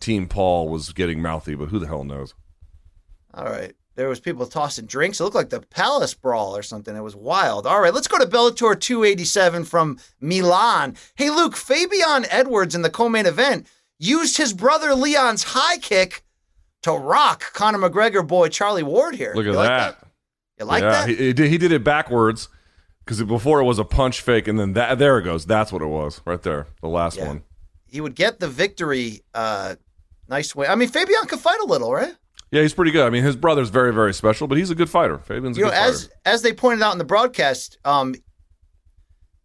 team 0.00 0.28
Paul 0.28 0.68
was 0.68 0.92
getting 0.92 1.22
mouthy, 1.22 1.54
but 1.54 1.68
who 1.68 1.78
the 1.78 1.86
hell 1.86 2.04
knows? 2.04 2.34
All 3.32 3.44
right. 3.44 3.74
There 3.94 4.10
was 4.10 4.20
people 4.20 4.44
tossing 4.44 4.84
drinks. 4.84 5.20
It 5.20 5.24
looked 5.24 5.36
like 5.36 5.48
the 5.48 5.60
Palace 5.60 6.12
Brawl 6.12 6.54
or 6.54 6.62
something. 6.62 6.94
It 6.94 7.00
was 7.00 7.16
wild. 7.16 7.66
All 7.66 7.80
right, 7.80 7.94
let's 7.94 8.08
go 8.08 8.18
to 8.18 8.26
Bellator 8.26 8.78
287 8.78 9.64
from 9.64 9.98
Milan. 10.20 10.96
Hey, 11.14 11.30
Luke, 11.30 11.56
Fabian 11.56 12.26
Edwards 12.28 12.74
in 12.74 12.82
the 12.82 12.90
co-main 12.90 13.24
event 13.24 13.66
used 13.98 14.36
his 14.36 14.52
brother 14.52 14.94
Leon's 14.94 15.44
high 15.44 15.78
kick 15.78 16.22
to 16.86 16.92
rock 16.92 17.52
Conor 17.52 17.78
McGregor 17.78 18.26
boy 18.26 18.48
Charlie 18.48 18.82
Ward 18.82 19.14
here. 19.14 19.32
Look 19.34 19.46
at 19.46 19.50
You 19.50 19.56
like 19.56 19.68
that. 19.68 19.98
You 20.58 20.64
like 20.64 20.82
yeah, 20.82 20.90
that? 20.90 21.08
He, 21.08 21.16
he 21.16 21.32
did, 21.32 21.50
he 21.50 21.58
did 21.58 21.70
it 21.72 21.84
backwards 21.84 22.48
because 23.04 23.22
before 23.22 23.60
it 23.60 23.64
was 23.64 23.78
a 23.78 23.84
punch 23.84 24.20
fake, 24.22 24.48
and 24.48 24.58
then 24.58 24.72
that 24.72 24.98
there 24.98 25.18
it 25.18 25.22
goes. 25.22 25.44
That's 25.46 25.70
what 25.72 25.82
it 25.82 25.86
was 25.86 26.20
right 26.24 26.42
there, 26.42 26.66
the 26.80 26.88
last 26.88 27.16
Yeah. 27.18 27.28
one. 27.28 27.42
he 27.88 28.00
would 28.00 28.14
get 28.14 28.40
the 28.40 28.48
victory. 28.48 29.22
Uh, 29.34 29.76
nice 30.28 30.54
way. 30.56 30.66
I 30.66 30.74
mean, 30.74 30.88
Fabian 30.88 31.26
could 31.26 31.38
fight 31.40 31.60
a 31.60 31.66
little, 31.66 31.92
right? 31.92 32.14
Yeah, 32.50 32.62
he's 32.62 32.74
pretty 32.74 32.90
good. 32.90 33.06
I 33.06 33.10
mean, 33.10 33.22
his 33.24 33.36
brother's 33.36 33.68
very, 33.70 33.92
very 33.92 34.12
special, 34.14 34.46
but 34.46 34.56
he's 34.58 34.70
a 34.70 34.74
good 34.74 34.88
fighter. 34.90 35.18
Fabian's 35.18 35.56
a 35.56 35.60
you 35.60 35.64
know, 35.66 35.70
good 35.70 35.76
fighter. 35.76 35.90
as 35.92 36.10
as 36.24 36.42
they 36.42 36.52
pointed 36.52 36.82
out 36.82 36.92
in 36.92 36.98
the 36.98 37.04
broadcast, 37.04 37.78
um, 37.84 38.14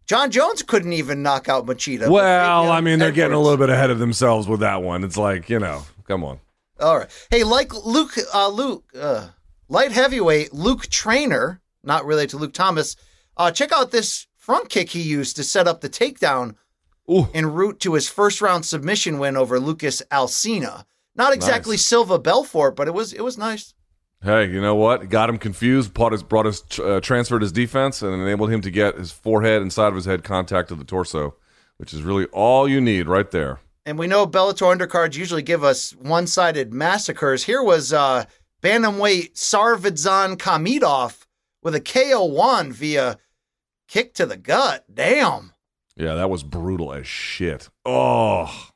Jon 0.06 0.30
Jones 0.30 0.62
couldn't 0.62 0.92
even 0.92 1.22
knock 1.22 1.48
out 1.48 1.66
Machida. 1.66 2.08
well, 2.08 2.62
Fabian 2.62 2.76
I 2.76 2.80
mean, 2.80 2.98
they're 2.98 3.12
getting 3.12 3.36
a 3.36 3.40
little 3.40 3.56
bit 3.58 3.70
ahead 3.70 3.90
of 3.90 3.98
themselves 3.98 4.46
with 4.48 4.60
that 4.60 4.82
one. 4.82 5.04
It's 5.04 5.16
like 5.16 5.48
you 5.48 5.58
know, 5.58 5.82
come 6.06 6.24
on. 6.24 6.40
All 6.82 6.98
right. 6.98 7.26
Hey, 7.30 7.44
like 7.44 7.72
Luke, 7.86 8.14
uh, 8.34 8.48
Luke, 8.48 8.84
uh, 8.98 9.28
light 9.68 9.92
heavyweight 9.92 10.52
Luke 10.52 10.88
Trainer, 10.88 11.60
not 11.84 12.04
related 12.04 12.30
to 12.30 12.38
Luke 12.38 12.52
Thomas. 12.52 12.96
Uh, 13.36 13.50
check 13.50 13.72
out 13.72 13.92
this 13.92 14.26
front 14.36 14.68
kick 14.68 14.90
he 14.90 15.00
used 15.00 15.36
to 15.36 15.44
set 15.44 15.68
up 15.68 15.80
the 15.80 15.88
takedown 15.88 16.56
Ooh. 17.10 17.28
en 17.32 17.46
route 17.46 17.78
to 17.80 17.94
his 17.94 18.08
first 18.08 18.40
round 18.40 18.66
submission 18.66 19.18
win 19.18 19.36
over 19.36 19.60
Lucas 19.60 20.02
Alsina. 20.10 20.84
Not 21.14 21.32
exactly 21.32 21.74
Nice. 21.74 21.86
Silva 21.86 22.18
Belfort, 22.18 22.74
but 22.74 22.88
it 22.88 22.94
was 22.94 23.12
it 23.12 23.22
was 23.22 23.38
nice. 23.38 23.74
Hey, 24.22 24.46
you 24.46 24.60
know 24.60 24.74
what? 24.74 25.08
Got 25.08 25.28
him 25.28 25.38
confused. 25.38 25.92
Brought 25.92 26.12
his, 26.12 26.22
brought 26.22 26.46
his 26.46 26.62
uh, 26.78 27.00
transferred 27.00 27.42
his 27.42 27.52
defense 27.52 28.02
and 28.02 28.14
enabled 28.14 28.50
him 28.50 28.60
to 28.62 28.70
get 28.70 28.96
his 28.96 29.10
forehead 29.12 29.62
and 29.62 29.72
side 29.72 29.88
of 29.88 29.94
his 29.94 30.04
head 30.04 30.24
contact 30.24 30.68
to 30.68 30.74
the 30.74 30.84
torso, 30.84 31.34
which 31.76 31.92
is 31.92 32.02
really 32.02 32.26
all 32.26 32.68
you 32.68 32.80
need 32.80 33.08
right 33.08 33.30
there. 33.30 33.60
And 33.84 33.98
we 33.98 34.06
know 34.06 34.26
Bellator 34.26 34.74
undercards 34.76 35.16
usually 35.16 35.42
give 35.42 35.64
us 35.64 35.90
one-sided 35.96 36.72
massacres. 36.72 37.44
Here 37.44 37.62
was 37.62 37.92
uh, 37.92 38.24
bantamweight 38.62 39.32
Sarvarjon 39.34 40.36
Khamidov 40.36 41.26
with 41.62 41.74
a 41.74 41.80
KO1 41.80 42.72
via 42.72 43.18
kick 43.88 44.14
to 44.14 44.26
the 44.26 44.36
gut. 44.36 44.84
Damn. 44.92 45.52
Yeah, 45.96 46.14
that 46.14 46.30
was 46.30 46.42
brutal 46.44 46.92
as 46.92 47.06
shit. 47.08 47.68
Oh, 47.84 48.68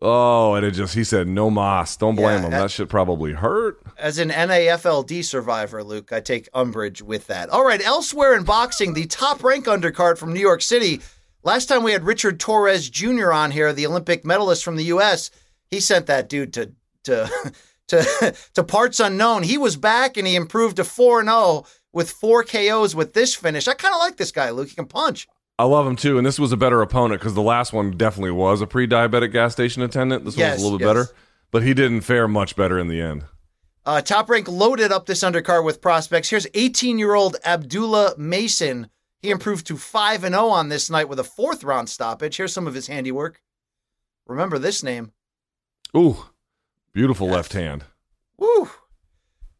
oh, 0.00 0.54
and 0.54 0.64
it 0.64 0.72
just 0.72 0.94
he 0.94 1.02
said 1.02 1.26
no 1.26 1.50
mas. 1.50 1.96
Don't 1.96 2.14
blame 2.14 2.40
Yeah, 2.40 2.44
him. 2.44 2.50
that- 2.52 2.60
That 2.60 2.70
shit 2.70 2.88
probably 2.88 3.32
hurt. 3.32 3.80
As 3.98 4.18
an 4.18 4.28
NAFLD 4.30 5.24
survivor, 5.24 5.82
Luke, 5.82 6.12
I 6.12 6.20
take 6.20 6.48
umbrage 6.54 7.02
with 7.02 7.26
that. 7.28 7.48
All 7.50 7.64
right, 7.64 7.84
elsewhere 7.84 8.34
in 8.36 8.44
boxing, 8.44 8.92
the 8.94 9.06
top 9.06 9.42
rank 9.42 9.64
undercard 9.66 10.18
from 10.18 10.32
New 10.32 10.40
York 10.40 10.62
City. 10.62 11.00
Last 11.48 11.64
time 11.64 11.82
we 11.82 11.92
had 11.92 12.04
Richard 12.04 12.38
Torres 12.38 12.90
Jr. 12.90 13.32
on 13.32 13.52
here, 13.52 13.72
the 13.72 13.86
Olympic 13.86 14.22
medalist 14.22 14.62
from 14.62 14.76
the 14.76 14.84
U.S. 14.84 15.30
He 15.70 15.80
sent 15.80 16.04
that 16.04 16.28
dude 16.28 16.52
to 16.52 16.72
to 17.04 17.30
to 17.88 18.34
to 18.52 18.62
parts 18.62 19.00
unknown. 19.00 19.44
He 19.44 19.56
was 19.56 19.74
back 19.74 20.18
and 20.18 20.26
he 20.26 20.36
improved 20.36 20.76
to 20.76 20.84
four 20.84 21.20
and 21.20 21.28
zero 21.30 21.64
with 21.90 22.10
four 22.10 22.44
KOs 22.44 22.94
with 22.94 23.14
this 23.14 23.34
finish. 23.34 23.66
I 23.66 23.72
kind 23.72 23.94
of 23.94 23.98
like 23.98 24.18
this 24.18 24.30
guy, 24.30 24.50
Luke. 24.50 24.68
He 24.68 24.74
can 24.74 24.84
punch. 24.84 25.26
I 25.58 25.64
love 25.64 25.86
him 25.86 25.96
too, 25.96 26.18
and 26.18 26.26
this 26.26 26.38
was 26.38 26.52
a 26.52 26.56
better 26.58 26.82
opponent 26.82 27.18
because 27.22 27.32
the 27.32 27.40
last 27.40 27.72
one 27.72 27.92
definitely 27.92 28.32
was 28.32 28.60
a 28.60 28.66
pre-diabetic 28.66 29.32
gas 29.32 29.54
station 29.54 29.80
attendant. 29.80 30.26
This 30.26 30.34
one 30.36 30.40
Yes, 30.40 30.56
was 30.56 30.60
a 30.60 30.66
little 30.66 30.78
bit 30.78 30.84
yes. 30.84 30.94
better, 30.94 31.18
but 31.50 31.62
he 31.62 31.72
didn't 31.72 32.02
fare 32.02 32.28
much 32.28 32.56
better 32.56 32.78
in 32.78 32.88
the 32.88 33.00
end. 33.00 33.24
Uh, 33.86 34.02
Top 34.02 34.28
Rank 34.28 34.48
loaded 34.48 34.92
up 34.92 35.06
this 35.06 35.20
undercard 35.20 35.64
with 35.64 35.80
prospects. 35.80 36.28
Here's 36.28 36.46
18 36.52 36.98
year 36.98 37.14
old 37.14 37.36
Abdullah 37.42 38.18
Mason. 38.18 38.90
He 39.20 39.30
improved 39.30 39.66
to 39.66 39.76
5 39.76 40.24
and 40.24 40.34
0 40.34 40.46
on 40.48 40.68
this 40.68 40.88
night 40.90 41.08
with 41.08 41.18
a 41.18 41.24
fourth 41.24 41.64
round 41.64 41.88
stoppage. 41.88 42.36
Here's 42.36 42.52
some 42.52 42.66
of 42.66 42.74
his 42.74 42.86
handiwork. 42.86 43.40
Remember 44.26 44.58
this 44.58 44.82
name. 44.82 45.12
Ooh, 45.96 46.26
beautiful 46.92 47.28
left 47.28 47.52
hand. 47.52 47.84
Woo. 48.36 48.70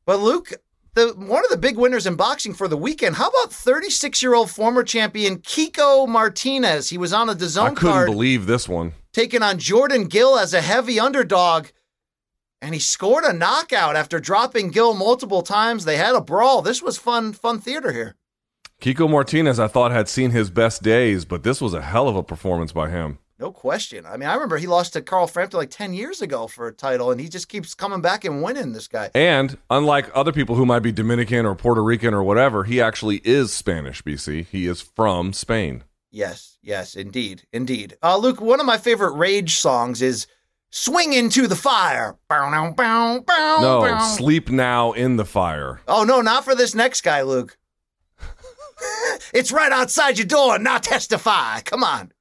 But 0.04 0.20
Luke, 0.20 0.52
the 0.94 1.08
one 1.16 1.44
of 1.44 1.50
the 1.50 1.56
big 1.56 1.76
winners 1.76 2.06
in 2.06 2.14
boxing 2.16 2.54
for 2.54 2.68
the 2.68 2.76
weekend. 2.76 3.16
How 3.16 3.28
about 3.28 3.52
36 3.52 4.22
year 4.22 4.34
old 4.34 4.50
former 4.50 4.82
champion 4.84 5.38
Kiko 5.38 6.06
Martinez? 6.06 6.90
He 6.90 6.98
was 6.98 7.12
on 7.12 7.28
a 7.28 7.34
DAZN 7.34 7.58
I 7.62 7.68
couldn't 7.70 7.76
card 7.76 8.06
believe 8.10 8.46
this 8.46 8.68
one. 8.68 8.92
taking 9.12 9.42
on 9.42 9.58
Jordan 9.58 10.04
Gill 10.04 10.38
as 10.38 10.54
a 10.54 10.60
heavy 10.60 11.00
underdog. 11.00 11.68
And 12.60 12.74
he 12.74 12.80
scored 12.80 13.22
a 13.24 13.32
knockout 13.32 13.94
after 13.94 14.18
dropping 14.18 14.70
Gill 14.70 14.92
multiple 14.92 15.42
times. 15.42 15.84
They 15.84 15.96
had 15.96 16.16
a 16.16 16.20
brawl. 16.20 16.60
This 16.60 16.82
was 16.82 16.98
fun, 16.98 17.32
fun 17.32 17.60
theater 17.60 17.92
here. 17.92 18.16
Kiko 18.80 19.10
Martinez, 19.10 19.58
I 19.58 19.66
thought 19.66 19.90
had 19.90 20.08
seen 20.08 20.30
his 20.30 20.50
best 20.50 20.84
days, 20.84 21.24
but 21.24 21.42
this 21.42 21.60
was 21.60 21.74
a 21.74 21.82
hell 21.82 22.06
of 22.06 22.14
a 22.14 22.22
performance 22.22 22.70
by 22.70 22.88
him. 22.88 23.18
No 23.40 23.50
question. 23.50 24.06
I 24.06 24.16
mean, 24.16 24.28
I 24.28 24.34
remember 24.34 24.56
he 24.56 24.68
lost 24.68 24.92
to 24.92 25.02
Carl 25.02 25.26
Frampton 25.26 25.58
like 25.58 25.70
10 25.70 25.94
years 25.94 26.22
ago 26.22 26.46
for 26.46 26.68
a 26.68 26.72
title, 26.72 27.10
and 27.10 27.20
he 27.20 27.28
just 27.28 27.48
keeps 27.48 27.74
coming 27.74 28.00
back 28.00 28.24
and 28.24 28.40
winning 28.40 28.72
this 28.72 28.86
guy. 28.86 29.10
And 29.16 29.58
unlike 29.68 30.10
other 30.14 30.30
people 30.30 30.54
who 30.54 30.64
might 30.64 30.80
be 30.80 30.92
Dominican 30.92 31.44
or 31.44 31.56
Puerto 31.56 31.82
Rican 31.82 32.14
or 32.14 32.22
whatever, 32.22 32.64
he 32.64 32.80
actually 32.80 33.20
is 33.24 33.52
Spanish, 33.52 34.00
BC. 34.02 34.46
He 34.46 34.66
is 34.66 34.80
from 34.80 35.32
Spain. 35.32 35.82
Yes, 36.12 36.56
yes, 36.62 36.94
indeed, 36.94 37.42
indeed. 37.52 37.96
Uh, 38.00 38.16
Luke, 38.16 38.40
one 38.40 38.60
of 38.60 38.66
my 38.66 38.78
favorite 38.78 39.12
Rage 39.12 39.56
songs 39.56 40.02
is 40.02 40.28
Swing 40.70 41.12
Into 41.14 41.48
the 41.48 41.56
Fire. 41.56 42.16
Bow, 42.28 42.72
bow, 42.76 43.20
bow, 43.26 43.58
No, 43.60 43.98
sleep 44.16 44.50
now 44.50 44.92
in 44.92 45.16
the 45.16 45.24
fire. 45.24 45.80
Oh, 45.88 46.04
no, 46.04 46.20
not 46.20 46.44
for 46.44 46.54
this 46.54 46.76
next 46.76 47.00
guy, 47.02 47.22
Luke. 47.22 47.57
it's 49.34 49.52
right 49.52 49.72
outside 49.72 50.18
your 50.18 50.26
door. 50.26 50.58
Now 50.58 50.78
testify. 50.78 51.60
Come 51.60 51.84
on. 51.84 52.12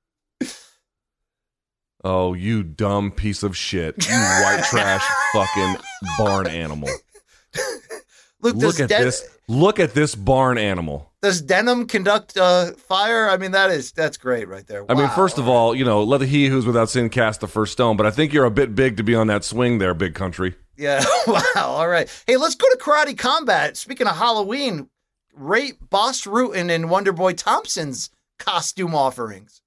Oh, 2.03 2.34
you 2.34 2.63
dumb 2.63 3.11
piece 3.11 3.43
of 3.43 3.57
shit. 3.57 4.07
You 4.07 4.13
white 4.13 4.63
trash 4.69 5.03
fucking 5.34 5.75
barn 6.17 6.47
animal. 6.47 6.89
Luke, 8.41 8.55
Look 8.55 8.79
at 8.79 8.89
den- 8.89 9.03
this. 9.03 9.27
Look 9.49 9.79
at 9.79 9.93
this 9.93 10.13
barn 10.13 10.57
animal. 10.57 11.11
does 11.21 11.41
denim 11.41 11.88
conduct 11.88 12.38
uh, 12.38 12.73
fire? 12.73 13.29
I 13.29 13.38
mean, 13.38 13.51
that 13.51 13.71
is 13.71 13.93
that's 13.93 14.17
great 14.17 14.47
right 14.47 14.65
there. 14.67 14.85
I 14.89 14.93
mean, 14.93 15.09
first 15.09 15.38
of 15.38 15.47
all, 15.47 15.73
you 15.73 15.84
know, 15.85 16.03
let 16.03 16.19
the 16.19 16.25
he 16.27 16.47
who's 16.47 16.65
without 16.65 16.89
sin 16.89 17.09
cast 17.09 17.39
the 17.41 17.47
first 17.47 17.71
stone. 17.73 17.97
But 17.97 18.05
I 18.05 18.11
think 18.11 18.31
you're 18.31 18.45
a 18.45 18.51
bit 18.51 18.75
big 18.75 18.97
to 18.97 19.03
be 19.03 19.15
on 19.15 19.27
that 19.27 19.43
swing 19.43 19.79
there, 19.79 19.93
big 19.93 20.13
country. 20.13 20.55
Yeah. 20.77 21.03
wow. 21.27 21.41
All 21.55 21.88
right. 21.88 22.07
Hey, 22.27 22.38
let's 22.38 22.55
go 22.55 22.67
to 22.69 22.77
Karate 22.77 23.17
Combat. 23.17 23.75
Speaking 23.75 24.05
of 24.05 24.15
Halloween, 24.15 24.88
rate 25.38 25.89
Bas 25.89 26.23
Rutten 26.26 26.69
and 26.69 26.85
Wonderboy 26.85 27.38
Thompson's 27.38 28.09
costume 28.39 28.95
offerings. 28.95 29.61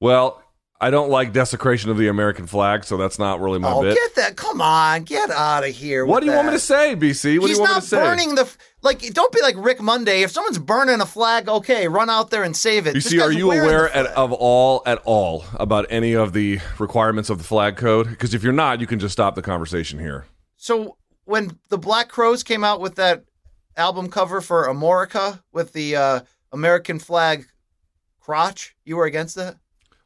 Well, 0.00 0.42
I 0.82 0.90
don't 0.90 1.10
like 1.10 1.34
desecration 1.34 1.90
of 1.90 1.98
the 1.98 2.08
American 2.08 2.46
flag, 2.46 2.84
so 2.84 2.96
that's 2.96 3.18
not 3.18 3.38
really 3.38 3.58
my 3.58 3.70
oh, 3.70 3.82
bit. 3.82 3.94
get 3.94 4.14
that! 4.14 4.36
Come 4.36 4.62
on, 4.62 5.02
get 5.02 5.28
out 5.30 5.62
of 5.62 5.74
here. 5.74 6.06
What 6.06 6.20
do 6.20 6.26
you 6.26 6.32
want 6.32 6.46
me 6.46 6.54
to 6.54 6.58
say, 6.58 6.96
BC? 6.96 7.38
What 7.38 7.48
He's 7.48 7.58
do 7.58 7.62
you 7.62 7.68
want 7.68 7.70
not 7.70 7.76
me 7.76 7.80
to 7.80 7.86
say? 7.86 7.96
burning 7.98 8.34
the 8.34 8.56
like. 8.80 9.00
Don't 9.12 9.30
be 9.30 9.42
like 9.42 9.56
Rick 9.58 9.82
Monday. 9.82 10.22
If 10.22 10.30
someone's 10.30 10.58
burning 10.58 11.02
a 11.02 11.06
flag, 11.06 11.50
okay, 11.50 11.86
run 11.86 12.08
out 12.08 12.30
there 12.30 12.42
and 12.44 12.56
save 12.56 12.86
it. 12.86 12.94
You 12.94 13.02
see, 13.02 13.20
are 13.20 13.30
you 13.30 13.52
aware 13.52 13.90
at, 13.94 14.06
of 14.06 14.32
all 14.32 14.82
at 14.86 15.02
all 15.04 15.44
about 15.52 15.84
any 15.90 16.14
of 16.14 16.32
the 16.32 16.60
requirements 16.78 17.28
of 17.28 17.36
the 17.36 17.44
flag 17.44 17.76
code? 17.76 18.08
Because 18.08 18.32
if 18.32 18.42
you're 18.42 18.54
not, 18.54 18.80
you 18.80 18.86
can 18.86 18.98
just 18.98 19.12
stop 19.12 19.34
the 19.34 19.42
conversation 19.42 19.98
here. 19.98 20.24
So 20.56 20.96
when 21.26 21.58
the 21.68 21.78
Black 21.78 22.08
Crowes 22.08 22.42
came 22.42 22.64
out 22.64 22.80
with 22.80 22.94
that 22.94 23.24
album 23.76 24.08
cover 24.08 24.40
for 24.40 24.66
Amorica 24.68 25.42
with 25.52 25.72
the 25.72 25.96
uh, 25.96 26.20
American 26.52 26.98
flag 26.98 27.46
crotch, 28.20 28.74
you 28.84 28.96
were 28.96 29.06
against 29.06 29.34
that? 29.36 29.56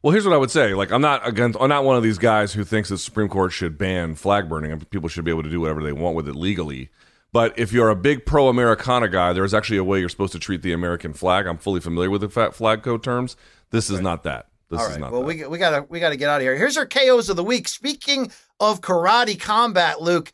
Well, 0.02 0.12
here's 0.12 0.26
what 0.26 0.34
I 0.34 0.38
would 0.38 0.50
say. 0.50 0.74
Like, 0.74 0.92
I'm 0.92 1.00
not 1.00 1.26
against. 1.26 1.58
I'm 1.60 1.68
not 1.70 1.84
one 1.84 1.96
of 1.96 2.02
these 2.02 2.18
guys 2.18 2.52
who 2.52 2.62
thinks 2.62 2.90
the 2.90 2.98
Supreme 2.98 3.28
Court 3.28 3.52
should 3.52 3.78
ban 3.78 4.14
flag 4.16 4.48
burning. 4.48 4.70
and 4.70 4.90
People 4.90 5.08
should 5.08 5.24
be 5.24 5.30
able 5.30 5.42
to 5.44 5.50
do 5.50 5.60
whatever 5.60 5.82
they 5.82 5.92
want 5.92 6.14
with 6.14 6.28
it 6.28 6.36
legally. 6.36 6.90
But 7.32 7.58
if 7.58 7.72
you're 7.72 7.88
a 7.88 7.96
big 7.96 8.26
pro 8.26 8.48
Americana 8.48 9.08
guy, 9.08 9.32
there's 9.32 9.54
actually 9.54 9.78
a 9.78 9.84
way 9.84 10.00
you're 10.00 10.08
supposed 10.08 10.32
to 10.34 10.38
treat 10.38 10.62
the 10.62 10.72
American 10.72 11.14
flag. 11.14 11.46
I'm 11.46 11.58
fully 11.58 11.80
familiar 11.80 12.10
with 12.10 12.20
the 12.20 12.28
flag 12.52 12.82
code 12.82 13.02
terms. 13.02 13.34
This 13.70 13.90
is 13.90 14.00
not 14.00 14.22
that. 14.24 14.48
This 14.70 14.78
All 14.80 14.86
is 14.86 14.92
right. 14.92 15.00
not 15.00 15.10
Well, 15.12 15.22
that. 15.22 15.26
we 15.26 15.46
we 15.46 15.58
gotta 15.58 15.84
we 15.88 16.00
gotta 16.00 16.16
get 16.16 16.28
out 16.28 16.36
of 16.36 16.42
here. 16.42 16.54
Here's 16.56 16.76
our 16.76 16.86
KOs 16.86 17.28
of 17.30 17.36
the 17.36 17.42
week. 17.44 17.66
Speaking 17.66 18.30
of 18.60 18.80
karate 18.82 19.40
combat, 19.40 20.00
Luke, 20.00 20.32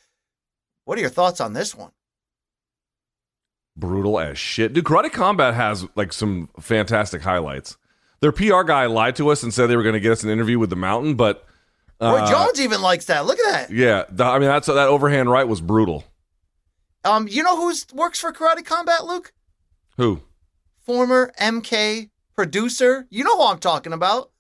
what 0.85 0.99
are 0.99 1.01
your 1.01 1.11
thoughts 1.11 1.41
on 1.41 1.53
this 1.53 1.75
one? 1.77 1.93
Brutal 3.81 4.21
as 4.21 4.39
shit. 4.39 4.73
Dude, 4.73 4.85
Karate 4.85 5.11
Combat 5.11 5.55
has 5.55 5.87
like 5.97 6.13
some 6.13 6.49
fantastic 6.61 7.23
highlights. 7.23 7.77
Their 8.21 8.33
PR 8.33 8.63
guy 8.63 8.87
lied 8.87 9.17
to 9.17 9.31
us 9.31 9.43
and 9.43 9.53
said 9.53 9.67
they 9.69 9.77
were 9.77 9.83
going 9.83 9.95
to 9.95 10.01
get 10.01 10.13
us 10.13 10.23
an 10.23 10.31
interview 10.31 10.59
with 10.59 10.71
the 10.71 10.77
Mountain, 10.77 11.15
but 11.15 11.47
Roy 12.01 12.19
uh, 12.19 12.31
Jones 12.31 12.61
even 12.61 12.83
likes 12.83 13.07
that. 13.07 13.27
Look 13.27 13.39
at 13.39 13.69
that. 13.69 13.75
yeah, 13.75 14.05
the, 14.11 14.25
I 14.25 14.39
mean 14.39 14.49
that's 14.49 14.67
that 14.67 14.77
overhand 14.77 15.31
right 15.31 15.49
was 15.49 15.61
brutal. 15.61 16.05
Um, 17.05 17.29
you 17.29 17.43
know 17.43 17.57
who's 17.57 17.87
works 17.93 18.21
for 18.21 18.33
Karate 18.33 18.65
Combat, 18.65 19.07
Luke? 19.07 19.33
Who? 19.97 20.21
Former 20.83 21.33
MK 21.41 22.11
producer. 22.37 23.07
You 23.11 23.25
know 23.25 23.37
who 23.37 23.47
I'm 23.47 23.59
talking 23.59 23.93
about. 23.93 24.31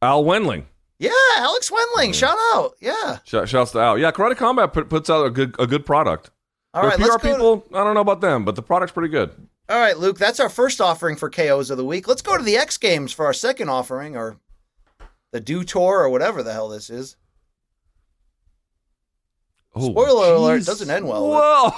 Al 0.00 0.24
Wenling. 0.24 0.64
Yeah, 0.98 1.10
Alex 1.38 1.70
Wendling. 1.70 2.12
Shout 2.12 2.36
out. 2.54 2.74
Yeah. 2.80 3.18
Shout, 3.24 3.48
shouts 3.48 3.72
to 3.72 3.80
Al. 3.80 3.98
Yeah, 3.98 4.12
Karate 4.12 4.36
Combat 4.36 4.72
put, 4.72 4.88
puts 4.88 5.10
out 5.10 5.26
a 5.26 5.30
good 5.30 5.56
a 5.58 5.66
good 5.66 5.84
product. 5.84 6.30
All 6.74 6.82
right, 6.82 6.96
PR 6.96 7.02
let's 7.02 7.22
to- 7.22 7.28
people, 7.32 7.64
I 7.74 7.84
don't 7.84 7.94
know 7.94 8.00
about 8.00 8.20
them, 8.20 8.44
but 8.44 8.56
the 8.56 8.62
product's 8.62 8.92
pretty 8.92 9.08
good. 9.10 9.30
All 9.68 9.78
right, 9.78 9.96
Luke, 9.98 10.18
that's 10.18 10.40
our 10.40 10.48
first 10.48 10.80
offering 10.80 11.16
for 11.16 11.30
KOs 11.30 11.70
of 11.70 11.76
the 11.76 11.84
week. 11.84 12.08
Let's 12.08 12.22
go 12.22 12.36
to 12.36 12.42
the 12.42 12.56
X 12.56 12.76
Games 12.78 13.12
for 13.12 13.24
our 13.26 13.32
second 13.32 13.68
offering, 13.68 14.16
or 14.16 14.38
the 15.30 15.40
Dew 15.40 15.62
Tour, 15.64 16.00
or 16.00 16.08
whatever 16.10 16.42
the 16.42 16.52
hell 16.52 16.68
this 16.68 16.90
is. 16.90 17.16
Oh, 19.74 19.90
Spoiler 19.90 20.34
alert, 20.34 20.60
jeez. 20.62 20.66
doesn't 20.66 20.90
end 20.90 21.06
well, 21.08 21.28
Whoa! 21.30 21.70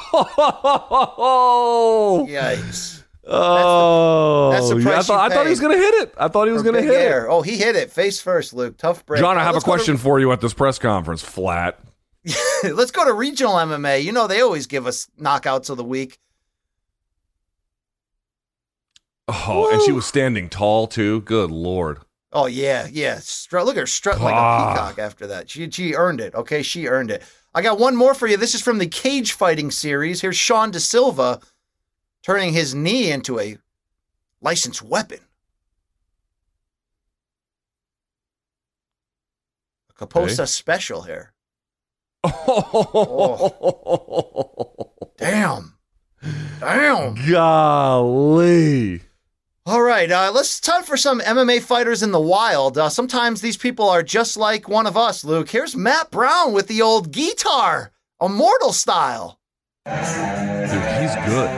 Yikes. 2.28 3.02
Oh, 3.26 4.50
that's 4.50 4.68
the 4.68 4.76
yeah, 4.78 4.98
I 4.98 5.02
thought, 5.02 5.30
I 5.30 5.34
thought 5.34 5.46
he 5.46 5.50
was 5.50 5.60
going 5.60 5.74
to 5.76 5.82
hit 5.82 5.94
it. 5.94 6.14
I 6.18 6.28
thot 6.28 6.46
he 6.46 6.52
was 6.52 6.62
going 6.62 6.74
to 6.74 6.82
hit 6.82 6.92
air. 6.94 7.24
it. 7.26 7.30
Oh, 7.30 7.40
he 7.42 7.56
hit 7.56 7.74
it 7.76 7.90
face 7.90 8.20
first, 8.20 8.52
Luke. 8.52 8.76
Tough 8.76 9.06
break. 9.06 9.20
John, 9.20 9.38
I 9.38 9.42
have 9.44 9.54
a 9.54 9.58
go 9.58 9.60
to- 9.60 9.64
question 9.64 9.96
for 9.96 10.20
you 10.20 10.30
at 10.32 10.40
this 10.42 10.52
press 10.52 10.78
conference. 10.78 11.22
Flat. 11.22 11.78
Let's 12.64 12.90
go 12.90 13.04
to 13.04 13.12
regional 13.12 13.54
MMA. 13.54 14.02
You 14.02 14.12
know 14.12 14.26
they 14.26 14.40
always 14.40 14.66
give 14.66 14.86
us 14.86 15.08
knockouts 15.20 15.68
of 15.70 15.76
the 15.76 15.84
week. 15.84 16.18
Oh, 19.28 19.68
and 19.72 19.80
she 19.82 19.92
was 19.92 20.06
standing 20.06 20.48
tall 20.48 20.86
too. 20.86 21.20
Good 21.22 21.50
lord. 21.50 21.98
Oh 22.32 22.46
yeah, 22.46 22.88
yeah. 22.90 23.18
Strut, 23.20 23.64
look 23.66 23.76
at 23.76 23.80
her 23.80 23.86
strut 23.86 24.20
like 24.20 24.34
a 24.34 24.38
Ah. 24.38 24.74
peacock 24.74 24.98
after 24.98 25.26
that. 25.28 25.48
She 25.50 25.70
she 25.70 25.94
earned 25.94 26.20
it. 26.20 26.34
Okay, 26.34 26.62
she 26.62 26.88
earned 26.88 27.10
it. 27.10 27.22
I 27.54 27.62
got 27.62 27.78
one 27.78 27.94
more 27.96 28.14
for 28.14 28.26
you. 28.26 28.36
This 28.36 28.54
is 28.54 28.62
from 28.62 28.78
the 28.78 28.86
cage 28.86 29.32
fighting 29.32 29.70
series. 29.70 30.20
Here's 30.20 30.36
Sean 30.36 30.70
De 30.70 30.80
Silva 30.80 31.40
turning 32.22 32.52
his 32.52 32.74
knee 32.74 33.10
into 33.12 33.38
a 33.38 33.58
licensed 34.40 34.82
weapon. 34.82 35.20
A 39.90 39.92
Caposta 40.06 40.40
Okay. 40.40 40.46
special 40.46 41.02
here. 41.02 41.33
Oh. 42.24 43.50
Damn. 45.18 45.76
Damn. 46.60 47.14
Golly. 47.30 49.00
All 49.66 49.80
right, 49.82 50.10
uh, 50.10 50.30
let's 50.34 50.60
time 50.60 50.82
for 50.82 50.98
some 50.98 51.20
MMA 51.20 51.62
fighters 51.62 52.02
in 52.02 52.10
the 52.12 52.20
wild. 52.20 52.76
Uh, 52.76 52.90
sometimes 52.90 53.40
these 53.40 53.56
people 53.56 53.88
are 53.88 54.02
just 54.02 54.36
like 54.36 54.68
one 54.68 54.86
of 54.86 54.94
us, 54.96 55.24
Luke. 55.24 55.48
Here's 55.48 55.74
Matt 55.74 56.10
Brown 56.10 56.52
with 56.52 56.66
the 56.68 56.82
old 56.82 57.12
guitar, 57.12 57.90
immortal 58.20 58.74
style. 58.74 59.38
Dude, 59.86 59.94
he's 61.00 61.14
good. 61.26 61.50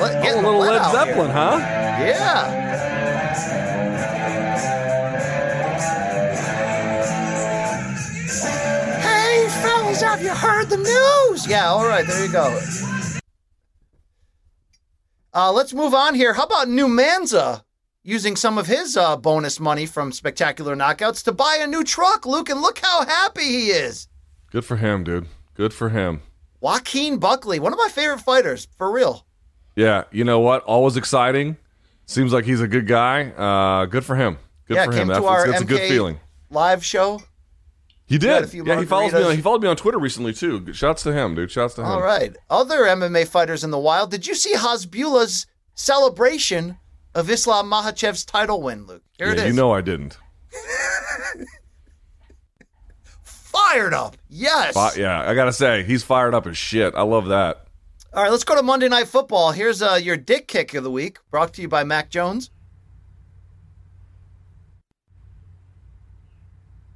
Let, 0.00 0.22
Oh, 0.24 0.40
a 0.40 0.42
little 0.42 0.60
lead 0.60 0.70
Led 0.70 0.80
out 0.80 0.90
here. 0.90 1.04
Zeppelin, 1.04 1.30
huh? 1.30 1.58
Yeah. 1.58 2.61
Fellas, 10.02 10.20
have 10.20 10.22
you 10.24 10.34
heard 10.34 10.68
the 10.68 10.76
news? 10.76 11.46
Yeah, 11.48 11.68
all 11.68 11.86
right, 11.86 12.06
there 12.06 12.24
you 12.24 12.32
go. 12.32 12.60
Uh, 15.34 15.52
let's 15.52 15.72
move 15.72 15.94
on 15.94 16.14
here. 16.14 16.34
How 16.34 16.44
about 16.44 16.68
New 16.68 16.86
Manza 16.86 17.62
using 18.02 18.36
some 18.36 18.58
of 18.58 18.66
his 18.66 18.96
uh, 18.96 19.16
bonus 19.16 19.58
money 19.60 19.86
from 19.86 20.12
Spectacular 20.12 20.76
Knockouts 20.76 21.24
to 21.24 21.32
buy 21.32 21.58
a 21.60 21.66
new 21.66 21.84
truck, 21.84 22.26
Luke, 22.26 22.50
and 22.50 22.60
look 22.60 22.78
how 22.80 23.06
happy 23.06 23.44
he 23.44 23.68
is. 23.68 24.08
Good 24.50 24.64
for 24.64 24.76
him, 24.76 25.04
dude. 25.04 25.26
Good 25.54 25.72
for 25.72 25.88
him. 25.88 26.20
Joaquin 26.60 27.18
Buckley, 27.18 27.58
one 27.60 27.72
of 27.72 27.78
my 27.78 27.88
favorite 27.88 28.20
fighters, 28.20 28.68
for 28.76 28.90
real. 28.90 29.24
Yeah, 29.74 30.04
you 30.10 30.24
know 30.24 30.40
what? 30.40 30.62
Always 30.64 30.96
exciting. 30.96 31.56
Seems 32.06 32.32
like 32.32 32.44
he's 32.44 32.60
a 32.60 32.68
good 32.68 32.86
guy. 32.86 33.30
Uh, 33.30 33.86
good 33.86 34.04
for 34.04 34.16
him. 34.16 34.36
Good 34.66 34.74
yeah, 34.76 34.84
for 34.84 34.92
came 34.92 35.02
him. 35.02 35.08
to 35.08 35.14
That's, 35.14 35.24
our 35.24 35.46
that's 35.50 35.62
a 35.62 35.64
good 35.64 35.80
MK 35.80 35.88
feeling. 35.88 36.20
live 36.50 36.84
show. 36.84 37.22
He 38.06 38.18
did. 38.18 38.52
Yeah, 38.52 38.78
he 38.78 38.86
follows 38.86 39.12
me. 39.12 39.22
On, 39.22 39.34
he 39.34 39.40
followed 39.40 39.62
me 39.62 39.68
on 39.68 39.76
Twitter 39.76 39.98
recently 39.98 40.34
too. 40.34 40.72
Shouts 40.72 41.02
to 41.04 41.12
him, 41.12 41.34
dude. 41.34 41.50
Shouts 41.50 41.74
to 41.74 41.82
him. 41.82 41.88
All 41.88 42.02
right. 42.02 42.36
Other 42.50 42.80
MMA 42.82 43.26
fighters 43.26 43.64
in 43.64 43.70
the 43.70 43.78
wild. 43.78 44.10
Did 44.10 44.26
you 44.26 44.34
see 44.34 44.54
Hasbulla's 44.54 45.46
celebration 45.74 46.78
of 47.14 47.30
Islam 47.30 47.70
Makhachev's 47.70 48.24
title 48.24 48.60
win, 48.60 48.86
Luke? 48.86 49.02
Here 49.16 49.28
yeah, 49.28 49.32
it 49.32 49.38
is. 49.38 49.46
you 49.46 49.52
know 49.52 49.72
I 49.72 49.80
didn't. 49.80 50.18
Fired 53.22 53.94
up. 53.94 54.16
Yes. 54.28 54.74
Yeah, 54.96 55.22
I 55.28 55.34
gotta 55.34 55.52
say 55.52 55.82
he's 55.82 56.02
fired 56.02 56.34
up 56.34 56.46
as 56.46 56.58
shit. 56.58 56.94
I 56.94 57.02
love 57.02 57.28
that. 57.28 57.66
All 58.14 58.22
right, 58.22 58.30
let's 58.30 58.44
go 58.44 58.54
to 58.54 58.62
Monday 58.62 58.88
Night 58.88 59.08
Football. 59.08 59.52
Here's 59.52 59.80
uh, 59.80 59.98
your 60.02 60.18
dick 60.18 60.46
kick 60.48 60.74
of 60.74 60.84
the 60.84 60.90
week, 60.90 61.18
brought 61.30 61.54
to 61.54 61.62
you 61.62 61.68
by 61.68 61.82
Mac 61.82 62.10
Jones. 62.10 62.50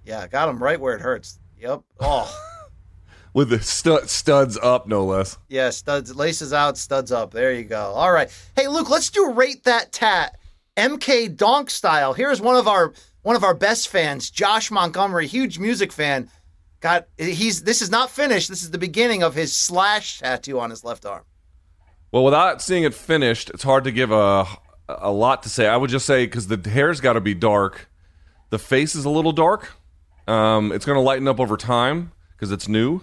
Yeah, 0.06 0.26
got 0.28 0.48
him 0.48 0.62
right 0.62 0.80
where 0.80 0.94
it 0.94 1.00
hurts. 1.02 1.38
Yep. 1.60 1.82
Oh, 2.00 2.32
With 3.34 3.50
the 3.50 3.60
stu- 3.60 4.06
studs 4.06 4.56
up, 4.56 4.86
no 4.86 5.04
less. 5.04 5.36
yeah, 5.48 5.68
studs, 5.68 6.14
laces 6.16 6.54
out, 6.54 6.78
studs 6.78 7.12
up. 7.12 7.32
There 7.32 7.52
you 7.52 7.64
go. 7.64 7.92
All 7.92 8.10
right. 8.10 8.30
Hey, 8.56 8.66
Luke, 8.68 8.88
let's 8.88 9.10
do 9.10 9.32
rate 9.32 9.64
that 9.64 9.92
tat, 9.92 10.38
MK 10.76 11.36
Donk 11.36 11.68
style. 11.68 12.14
Here's 12.14 12.40
one 12.40 12.56
of 12.56 12.66
our 12.66 12.94
one 13.22 13.36
of 13.36 13.44
our 13.44 13.52
best 13.54 13.88
fans, 13.88 14.30
Josh 14.30 14.70
Montgomery, 14.70 15.26
huge 15.26 15.58
music 15.58 15.92
fan. 15.92 16.30
Got 16.80 17.08
he's 17.18 17.62
this 17.64 17.82
is 17.82 17.90
not 17.90 18.10
finished. 18.10 18.48
This 18.48 18.62
is 18.62 18.70
the 18.70 18.78
beginning 18.78 19.22
of 19.22 19.34
his 19.34 19.54
slash 19.54 20.20
tattoo 20.20 20.58
on 20.60 20.70
his 20.70 20.84
left 20.84 21.04
arm. 21.04 21.24
Well, 22.12 22.24
without 22.24 22.62
seeing 22.62 22.84
it 22.84 22.94
finished, 22.94 23.50
it's 23.50 23.64
hard 23.64 23.84
to 23.84 23.90
give 23.92 24.12
a 24.12 24.46
a 24.88 25.10
lot 25.10 25.42
to 25.42 25.48
say. 25.48 25.66
I 25.66 25.76
would 25.76 25.90
just 25.90 26.06
say 26.06 26.24
because 26.26 26.46
the 26.46 26.70
hair's 26.70 27.00
got 27.00 27.14
to 27.14 27.20
be 27.20 27.34
dark, 27.34 27.90
the 28.50 28.58
face 28.58 28.94
is 28.94 29.04
a 29.04 29.10
little 29.10 29.32
dark. 29.32 29.72
Um, 30.26 30.72
it's 30.72 30.84
going 30.84 30.96
to 30.96 31.02
lighten 31.02 31.28
up 31.28 31.40
over 31.40 31.56
time 31.56 32.12
because 32.32 32.50
it's 32.50 32.68
new. 32.68 33.02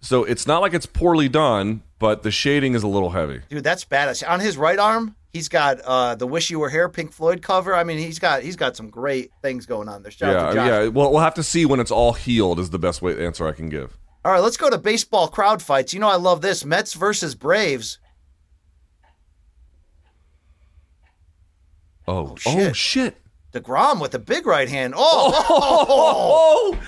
So 0.00 0.24
it's 0.24 0.46
not 0.46 0.60
like 0.60 0.74
it's 0.74 0.86
poorly 0.86 1.28
done, 1.28 1.82
but 1.98 2.22
the 2.22 2.30
shading 2.30 2.74
is 2.74 2.82
a 2.82 2.88
little 2.88 3.10
heavy. 3.10 3.40
Dude, 3.48 3.64
that's 3.64 3.84
badass. 3.84 4.28
On 4.28 4.40
his 4.40 4.56
right 4.56 4.78
arm, 4.78 5.14
He's 5.32 5.48
got 5.48 5.80
uh, 5.82 6.16
the 6.16 6.26
"Wish 6.26 6.50
You 6.50 6.58
Were 6.58 6.70
Here" 6.70 6.88
Pink 6.88 7.12
Floyd 7.12 7.40
cover. 7.40 7.74
I 7.74 7.84
mean, 7.84 7.98
he's 7.98 8.18
got 8.18 8.42
he's 8.42 8.56
got 8.56 8.76
some 8.76 8.90
great 8.90 9.30
things 9.42 9.64
going 9.64 9.88
on 9.88 10.02
there. 10.02 10.10
Shout 10.10 10.34
out 10.34 10.54
Yeah, 10.56 10.82
yeah. 10.82 10.88
Well, 10.88 11.12
we'll 11.12 11.20
have 11.20 11.34
to 11.34 11.44
see 11.44 11.64
when 11.64 11.78
it's 11.78 11.92
all 11.92 12.14
healed. 12.14 12.58
Is 12.58 12.70
the 12.70 12.80
best 12.80 13.00
way 13.00 13.24
answer 13.24 13.46
I 13.46 13.52
can 13.52 13.68
give. 13.68 13.96
All 14.24 14.32
right, 14.32 14.42
let's 14.42 14.56
go 14.56 14.68
to 14.68 14.76
baseball 14.76 15.28
crowd 15.28 15.62
fights. 15.62 15.94
You 15.94 16.00
know, 16.00 16.08
I 16.08 16.16
love 16.16 16.40
this 16.40 16.64
Mets 16.64 16.94
versus 16.94 17.36
Braves. 17.36 17.98
Oh, 22.08 22.34
shit. 22.36 22.70
oh 22.70 22.72
shit! 22.72 23.16
Degrom 23.52 24.00
with 24.00 24.12
the 24.12 24.18
big 24.18 24.46
right 24.46 24.68
hand. 24.68 24.94
Oh, 24.98 26.78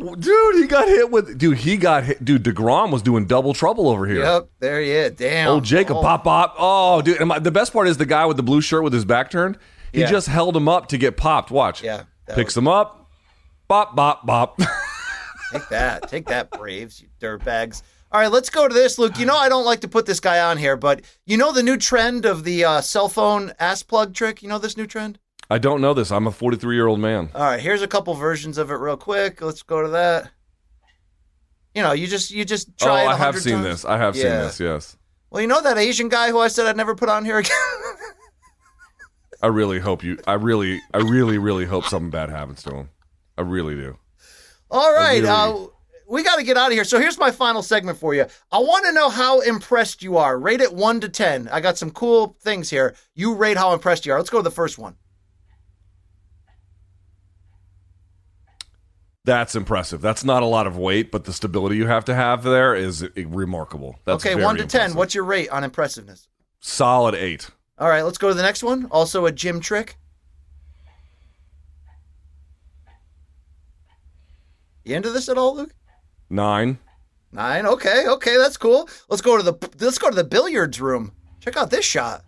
Oh, 0.00 0.14
dude, 0.14 0.54
he 0.56 0.66
got 0.68 0.86
hit 0.86 1.10
with. 1.10 1.36
Dude, 1.38 1.58
he 1.58 1.76
got 1.76 2.04
hit. 2.04 2.24
Dude, 2.24 2.44
Degrom 2.44 2.92
was 2.92 3.02
doing 3.02 3.26
double 3.26 3.52
trouble 3.52 3.88
over 3.88 4.06
here. 4.06 4.20
yep, 4.20 4.48
there 4.60 4.80
he 4.80 4.90
is. 4.92 5.12
Damn. 5.16 5.48
Old 5.48 5.64
Jacob, 5.64 5.96
Oh. 5.96 6.02
pop, 6.02 6.22
pop. 6.22 6.54
Oh, 6.56 7.02
dude. 7.02 7.18
And 7.18 7.26
my, 7.28 7.40
the 7.40 7.50
best 7.50 7.72
part 7.72 7.88
is 7.88 7.96
the 7.96 8.06
guy 8.06 8.24
with 8.24 8.36
the 8.36 8.44
blue 8.44 8.60
shirt 8.60 8.84
with 8.84 8.92
his 8.92 9.04
back 9.04 9.28
turned. 9.28 9.58
He 9.92 10.00
Yeah. 10.02 10.06
just 10.10 10.28
held 10.28 10.56
him 10.56 10.68
up 10.68 10.86
to 10.88 10.98
get 10.98 11.16
popped. 11.16 11.50
Watch. 11.50 11.82
Yeah, 11.82 12.04
Picks 12.28 12.56
him 12.56 12.68
up. 12.68 13.08
Bop, 13.66 13.96
bop, 13.96 14.24
bop. 14.24 14.60
Take 15.52 15.68
that. 15.70 16.08
Take 16.08 16.26
that, 16.26 16.50
Braves, 16.52 17.00
you 17.02 17.08
dirtbags. 17.20 17.82
All 18.12 18.20
right, 18.20 18.30
let's 18.30 18.50
go 18.50 18.68
to 18.68 18.72
this, 18.74 18.98
Luke. 19.00 19.18
You 19.18 19.26
know, 19.26 19.36
I 19.36 19.48
don't 19.48 19.64
like 19.64 19.80
to 19.80 19.88
put 19.88 20.06
this 20.06 20.20
guy 20.20 20.40
on 20.40 20.58
here, 20.58 20.76
but 20.76 21.00
you 21.26 21.36
know 21.36 21.52
the 21.52 21.62
new 21.62 21.76
trend 21.76 22.24
of 22.24 22.44
the 22.44 22.64
uh, 22.64 22.80
cell 22.82 23.08
phone 23.08 23.52
ass 23.58 23.82
plug 23.82 24.14
trick? 24.14 24.42
You 24.42 24.48
know 24.48 24.58
this 24.58 24.76
new 24.76 24.86
trend? 24.86 25.18
I 25.50 25.58
don't 25.58 25.80
know 25.80 25.94
this. 25.94 26.10
I'm 26.12 26.26
a 26.26 26.30
43 26.32 26.74
year 26.74 26.86
old 26.86 27.00
man. 27.00 27.30
All 27.34 27.40
right, 27.42 27.60
here's 27.60 27.82
a 27.82 27.88
couple 27.88 28.14
versions 28.14 28.58
of 28.58 28.70
it 28.70 28.74
real 28.74 28.96
quick. 28.96 29.40
Let's 29.40 29.62
go 29.62 29.82
to 29.82 29.88
that. 29.88 30.30
You 31.74 31.82
know, 31.82 31.92
you 31.92 32.06
just 32.06 32.30
you 32.30 32.44
just 32.44 32.68
Oh, 32.82 32.86
try 32.86 33.02
it. 33.04 33.08
I 33.08 33.16
have 33.16 33.36
seen 33.38 33.54
times. 33.54 33.64
this. 33.64 33.84
I 33.84 33.96
have 33.98 34.14
seen 34.14 34.24
this. 34.24 34.60
Yes. 34.60 34.96
Well, 35.30 35.40
you 35.42 35.46
know 35.48 35.60
that 35.62 35.78
Asian 35.78 36.08
guy 36.08 36.30
who 36.30 36.38
I 36.38 36.48
said 36.48 36.66
I'd 36.66 36.76
never 36.76 36.94
put 36.94 37.08
on 37.08 37.24
here 37.24 37.38
again? 37.38 37.52
I 39.42 39.46
really 39.46 39.78
hope 39.78 40.02
you. 40.02 40.18
I 40.26 40.34
really, 40.34 40.80
I 40.92 40.98
really, 40.98 41.38
really 41.38 41.64
hope 41.64 41.84
something 41.84 42.10
bad 42.10 42.28
happens 42.30 42.62
to 42.64 42.74
him. 42.74 42.88
I 43.36 43.42
really 43.42 43.74
do. 43.76 43.96
All 44.70 44.92
right, 44.92 45.22
really- 45.22 45.28
uh, 45.28 45.66
we 46.08 46.24
got 46.24 46.36
to 46.36 46.42
get 46.42 46.56
out 46.56 46.68
of 46.68 46.72
here. 46.72 46.84
So 46.84 46.98
here's 46.98 47.18
my 47.18 47.30
final 47.30 47.62
segment 47.62 47.98
for 47.98 48.14
you. 48.14 48.24
I 48.50 48.58
want 48.58 48.86
to 48.86 48.92
know 48.92 49.10
how 49.10 49.40
impressed 49.40 50.02
you 50.02 50.16
are. 50.16 50.38
Rate 50.38 50.60
it 50.62 50.72
one 50.72 51.00
to 51.00 51.08
ten. 51.08 51.48
I 51.52 51.60
got 51.60 51.78
some 51.78 51.90
cool 51.90 52.36
things 52.40 52.70
here. 52.70 52.96
You 53.14 53.34
rate 53.34 53.56
how 53.58 53.72
impressed 53.74 54.06
you 54.06 54.12
are. 54.12 54.18
Let's 54.18 54.30
go 54.30 54.38
to 54.38 54.42
the 54.42 54.50
first 54.50 54.78
one. 54.78 54.96
That's 59.28 59.54
impressive. 59.54 60.00
That's 60.00 60.24
not 60.24 60.42
a 60.42 60.46
lot 60.46 60.66
of 60.66 60.78
weight, 60.78 61.10
but 61.10 61.24
the 61.24 61.34
stability 61.34 61.76
you 61.76 61.86
have 61.86 62.06
to 62.06 62.14
have 62.14 62.42
there 62.42 62.74
is 62.74 63.06
remarkable. 63.14 63.98
That's 64.06 64.24
okay, 64.24 64.42
one 64.42 64.56
to 64.56 64.64
ten. 64.64 64.94
What's 64.94 65.14
your 65.14 65.24
rate 65.24 65.50
on 65.50 65.64
impressiveness? 65.64 66.28
solid 66.60 67.14
eight? 67.14 67.50
All 67.78 67.90
right, 67.90 68.00
let's 68.00 68.16
go 68.16 68.28
to 68.28 68.34
the 68.34 68.42
next 68.42 68.62
one. 68.62 68.86
Also 68.90 69.26
a 69.26 69.32
gym 69.32 69.60
trick. 69.60 69.98
You 74.82 74.96
into 74.96 75.10
this 75.10 75.28
at 75.28 75.36
all, 75.36 75.56
Luke? 75.56 75.74
Nine. 76.30 76.78
Nine. 77.30 77.66
Okay, 77.66 78.06
okay, 78.08 78.38
that's 78.38 78.56
cool. 78.56 78.88
Let's 79.10 79.20
go 79.20 79.36
to 79.36 79.42
the 79.42 79.70
let's 79.78 79.98
go 79.98 80.08
to 80.08 80.16
the 80.16 80.24
billiards 80.24 80.80
room. 80.80 81.12
Check 81.40 81.58
out 81.58 81.68
this 81.68 81.84
shot. 81.84 82.24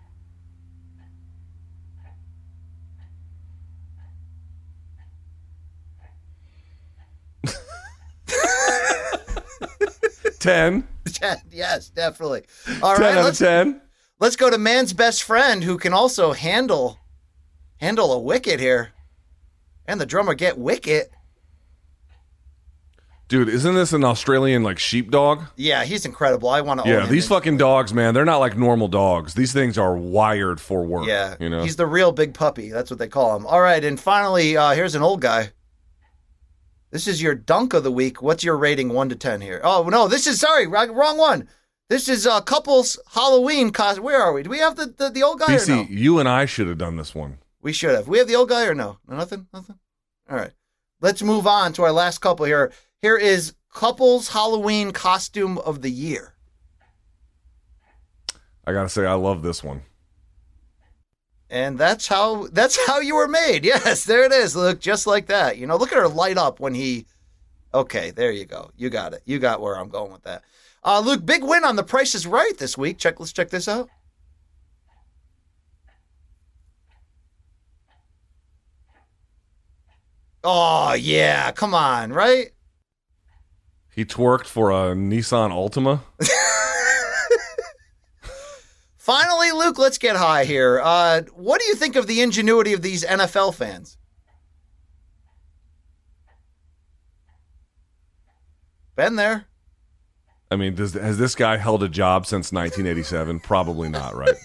Ten. 10.41 10.89
10. 11.05 11.37
yes, 11.53 11.89
definitely. 11.91 12.43
All 12.83 12.97
ten 12.97 13.03
right, 13.03 13.13
out 13.13 13.19
of 13.19 13.25
let's 13.27 13.39
ten. 13.39 13.81
let's 14.19 14.37
go 14.37 14.51
to 14.51 14.59
man's 14.59 14.93
best 14.93 15.23
friend 15.23 15.63
who 15.63 15.79
can 15.79 15.93
also 15.93 16.33
handle 16.33 16.99
handle 17.77 18.13
a 18.13 18.19
wicket 18.19 18.59
here. 18.59 18.91
And 19.87 20.01
the 20.01 20.07
drummer 20.07 20.35
get 20.35 20.59
wicket. 20.59 21.11
Dude, 23.29 23.49
isn't 23.49 23.75
this 23.75 23.93
an 23.93 24.03
Australian 24.03 24.65
like 24.65 24.81
sheepdog? 24.81 25.43
Yeah, 25.55 25.85
he's 25.85 26.05
incredible. 26.05 26.49
I 26.49 26.63
want 26.63 26.81
to 26.81 26.85
own 26.85 26.93
Yeah, 26.93 27.07
these 27.07 27.29
fucking 27.29 27.59
dogs, 27.59 27.95
man, 27.95 28.13
they're 28.13 28.25
not 28.25 28.39
like 28.39 28.57
normal 28.57 28.89
dogs. 28.89 29.35
These 29.35 29.53
things 29.53 29.79
are 29.79 29.97
wired 29.97 30.61
for 30.61 30.85
work. 30.85 31.07
Yeah, 31.07 31.37
you 31.39 31.49
know. 31.49 31.63
he's 31.63 31.77
the 31.77 31.87
real 31.87 32.11
big 32.11 32.35
puppy. 32.35 32.71
That's 32.71 32.91
what 32.91 32.99
they 32.99 33.07
call 33.07 33.37
him. 33.37 33.47
All 33.47 33.61
right, 33.61 33.85
and 33.85 34.01
finally, 34.01 34.57
uh, 34.57 34.73
here's 34.73 34.97
an 34.97 35.03
old 35.03 35.21
guy. 35.21 35.51
This 36.91 37.07
is 37.07 37.23
your 37.23 37.35
dunk 37.35 37.73
of 37.73 37.85
the 37.85 37.93
week. 37.93 38.21
What's 38.21 38.43
your 38.43 38.57
rating, 38.57 38.89
one 38.91 39.09
to 39.09 39.17
ten 39.17 39.41
here? 39.41 39.61
Oh 39.63 39.89
no, 39.89 40.09
this 40.09 40.27
is 40.27 40.41
sorry, 40.41 40.67
wrong 40.67 41.19
one. 41.19 41.49
This 41.89 42.09
is 42.09 42.27
uh, 42.27 42.41
couples 42.41 42.99
Halloween 43.13 43.71
costume. 43.71 44.05
Where 44.05 44.21
are 44.21 44.33
we? 44.33 44.43
Do 44.43 44.51
we 44.51 44.59
have 44.59 44.77
the 44.77 44.87
the, 44.87 45.11
the 45.11 45.23
old 45.23 45.41
guy 45.41 45.57
BC, 45.57 45.69
or 45.69 45.77
no? 45.77 45.87
you 45.89 46.19
and 46.19 46.29
I 46.29 46.47
should 46.47 46.69
have 46.69 46.79
done 46.79 46.97
this 46.97 47.15
one. 47.15 47.39
We 47.63 47.73
should 47.73 47.95
have. 47.95 48.09
We 48.09 48.19
have 48.19 48.29
the 48.29 48.37
old 48.37 48.49
guy 48.49 48.67
or 48.67 48.75
no? 48.75 48.99
No, 49.07 49.17
Nothing. 49.17 49.47
Nothing. 49.53 49.79
All 50.29 50.37
right. 50.37 50.53
Let's 51.01 51.23
move 51.23 51.47
on 51.47 51.73
to 51.75 51.83
our 51.83 51.93
last 51.93 52.19
couple 52.19 52.47
here. 52.47 52.73
Here 53.03 53.17
is 53.17 53.55
couples 53.73 54.29
Halloween 54.29 54.93
costume 54.93 55.59
of 55.59 55.83
the 55.83 55.91
year. 55.91 56.35
I 58.67 58.73
gotta 58.73 58.89
say, 58.89 59.07
I 59.07 59.15
love 59.15 59.43
this 59.43 59.65
one. 59.65 59.83
And 61.51 61.77
that's 61.77 62.07
how 62.07 62.47
that's 62.53 62.79
how 62.87 63.01
you 63.01 63.17
were 63.17 63.29
made. 63.29 63.65
Yes, 63.71 64.05
there 64.05 64.25
it 64.25 64.33
is. 64.33 64.55
Look, 64.55 64.81
just 64.81 65.07
like 65.07 65.27
that. 65.27 65.59
You 65.59 65.67
know, 65.67 65.77
look 65.77 65.93
at 65.93 65.99
her 65.99 66.09
light 66.09 66.39
up 66.39 66.61
when 66.61 66.75
he 66.75 67.07
Okay, 67.75 68.11
there 68.11 68.31
you 68.33 68.45
go. 68.47 68.71
You 68.77 68.89
got 68.91 69.13
it. 69.13 69.23
You 69.27 69.39
got 69.39 69.61
where 69.61 69.77
I'm 69.77 69.89
going 69.89 70.13
with 70.13 70.23
that. 70.23 70.43
Uh 70.85 71.01
Luke, 71.01 71.27
big 71.27 71.43
win 71.43 71.65
on 71.65 71.77
the 71.77 71.83
Price 71.83 72.15
is 72.15 72.27
Right 72.27 72.57
this 72.57 72.79
week. 72.79 72.99
Check 72.99 73.19
let's 73.19 73.33
check 73.33 73.51
this 73.51 73.69
out. 73.69 73.89
Oh 80.43 80.95
yeah, 80.95 81.51
come 81.53 81.75
on, 81.75 82.13
right? 82.13 82.51
He 83.95 84.05
twerked 84.05 84.47
for 84.47 84.71
a 84.71 84.95
Nissan 84.95 85.51
Altima. 85.51 86.01
Finally, 89.11 89.51
Luke, 89.51 89.77
let's 89.77 89.99
get 89.99 90.15
high 90.15 90.45
here. 90.45 90.81
Uh, 90.81 91.23
what 91.35 91.61
do 91.61 91.67
you 91.67 91.75
think 91.75 91.97
of 91.97 92.07
the 92.07 92.21
ingenuity 92.21 92.73
of 92.75 92.81
these 92.81 93.05
NFL 93.05 93.57
fans? 93.57 93.99
Been 98.95 99.17
there. 99.17 99.47
I 100.53 100.55
mean, 100.55 100.77
does, 100.77 100.95
has 100.95 101.19
this 101.19 101.35
guy 101.35 101.57
held 101.57 101.83
a 101.83 101.89
job 101.89 102.25
since 102.25 102.53
1987? 102.53 103.41
Probably 103.41 103.89
not, 103.89 104.15
right? 104.15 104.37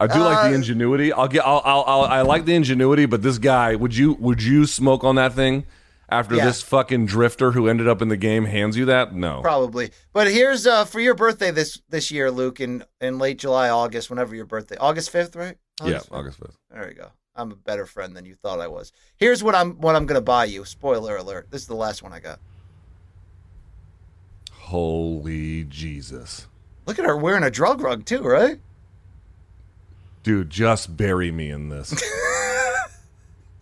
I 0.00 0.06
do 0.06 0.18
like 0.20 0.38
Uh, 0.38 0.48
the 0.48 0.54
ingenuity. 0.54 1.12
I'll 1.12 1.28
get. 1.28 1.44
I'll, 1.44 1.60
I'll, 1.66 1.84
I'll. 1.86 2.04
I 2.04 2.22
like 2.22 2.46
the 2.46 2.54
ingenuity, 2.54 3.04
but 3.04 3.20
this 3.20 3.36
guy. 3.36 3.74
Would 3.74 3.94
you? 3.94 4.14
Would 4.14 4.42
you 4.42 4.64
smoke 4.64 5.04
on 5.04 5.16
that 5.16 5.34
thing 5.34 5.66
after 6.08 6.36
Yeah. 6.36 6.44
this 6.46 6.62
fucking 6.62 7.06
drifter 7.06 7.52
who 7.52 7.68
ended 7.68 7.88
up 7.88 8.00
in 8.02 8.08
the 8.08 8.16
game 8.16 8.44
hands 8.44 8.76
you 8.76 8.84
that? 8.86 9.14
No. 9.14 9.40
Probably. 9.42 9.90
But 10.12 10.28
here's 10.30 10.66
uh, 10.66 10.84
for 10.84 11.00
your 11.00 11.14
birthday 11.14 11.50
this 11.50 11.80
this 11.88 12.10
year, 12.10 12.30
Luke, 12.30 12.60
in, 12.60 12.84
in 13.00 13.18
late 13.18 13.38
July, 13.38 13.68
August, 13.68 14.08
whenever 14.10 14.34
your 14.34 14.46
birthday. 14.46 14.76
August 14.76 15.12
5th, 15.12 15.34
right? 15.36 15.56
yeah, 15.84 15.98
5th? 15.98 16.08
August 16.12 16.38
fifth. 16.38 16.56
There 16.70 16.88
you 16.88 16.94
go. 16.94 17.08
I'm 17.34 17.50
a 17.52 17.56
better 17.56 17.84
friend 17.84 18.16
than 18.16 18.24
you 18.24 18.34
thought 18.34 18.60
I 18.60 18.66
was. 18.68 18.92
Here's 19.16 19.44
what 19.44 19.54
I'm 19.54 19.72
what 19.80 19.94
I'm 19.94 20.06
gonna 20.06 20.22
buy 20.22 20.46
you. 20.46 20.64
Spoiler 20.64 21.16
alert. 21.16 21.48
This 21.50 21.60
is 21.62 21.66
the 21.68 21.74
last 21.76 22.02
one 22.02 22.12
I 22.14 22.20
got. 22.20 22.38
Holy 24.52 25.64
Jesus, 25.64 26.46
Look 26.86 26.98
at 26.98 27.04
her 27.04 27.16
wearing 27.16 27.44
a 27.44 27.50
drug 27.50 27.80
rug 27.80 28.04
too, 28.04 28.22
right? 28.22 28.58
dude! 30.22 30.50
Just 30.50 30.96
bury 30.96 31.30
me 31.30 31.50
in 31.50 31.68
this. 31.68 31.92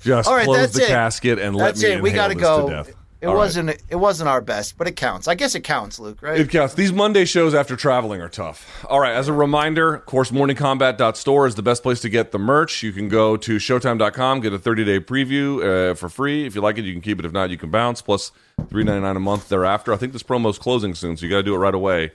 just 0.04 0.28
All 0.28 0.36
right, 0.36 0.44
close 0.44 0.58
that's 0.58 0.74
the 0.74 0.84
it. 0.84 0.88
casket 0.88 1.38
and 1.38 1.56
let 1.56 1.64
That's 1.66 1.82
me 1.82 1.90
it. 1.90 2.02
We 2.02 2.12
gotta 2.12 2.34
go. 2.34 2.84
It 3.20 3.28
All 3.28 3.32
right. 3.32 3.38
wasn't 3.38 3.70
it 3.88 3.96
wasn't 3.96 4.28
our 4.28 4.42
best, 4.42 4.76
but 4.76 4.86
it 4.86 4.96
counts. 4.96 5.28
I 5.28 5.34
guess 5.34 5.54
it 5.54 5.60
counts, 5.64 5.98
Luke, 5.98 6.20
right? 6.20 6.38
It 6.38 6.50
counts. 6.50 6.74
These 6.74 6.92
Monday 6.92 7.24
shows 7.24 7.54
after 7.54 7.74
traveling 7.74 8.20
are 8.20 8.28
tough. 8.28 8.84
All 8.90 9.00
right, 9.00 9.14
as 9.14 9.28
a 9.28 9.32
reminder, 9.32 9.94
of 9.94 10.04
course, 10.04 10.30
morningkombat.store 10.30 11.46
is 11.46 11.54
the 11.54 11.62
best 11.62 11.82
place 11.82 12.00
to 12.02 12.10
get 12.10 12.32
the 12.32 12.38
merch. 12.38 12.82
You 12.82 12.92
can 12.92 13.08
go 13.08 13.38
to 13.38 13.56
showtime.com, 13.56 14.40
get 14.40 14.52
a 14.52 14.58
30 14.58 14.84
day 14.84 15.00
preview 15.00 15.92
uh, 15.92 15.94
for 15.94 16.10
free. 16.10 16.44
If 16.44 16.54
you 16.54 16.60
like 16.60 16.76
it, 16.76 16.84
you 16.84 16.92
can 16.92 17.00
keep 17.00 17.18
it. 17.18 17.24
If 17.24 17.32
not, 17.32 17.48
you 17.48 17.56
can 17.56 17.70
bounce, 17.70 18.02
3.99 18.02 19.16
a 19.16 19.20
month 19.20 19.48
thereafter. 19.48 19.94
I 19.94 19.96
think 19.96 20.12
this 20.12 20.22
promo's 20.22 20.58
closing 20.58 20.94
soon, 20.94 21.16
so 21.16 21.24
you 21.24 21.30
got 21.30 21.38
to 21.38 21.42
do 21.42 21.54
it 21.54 21.58
right 21.58 21.74
away. 21.74 22.12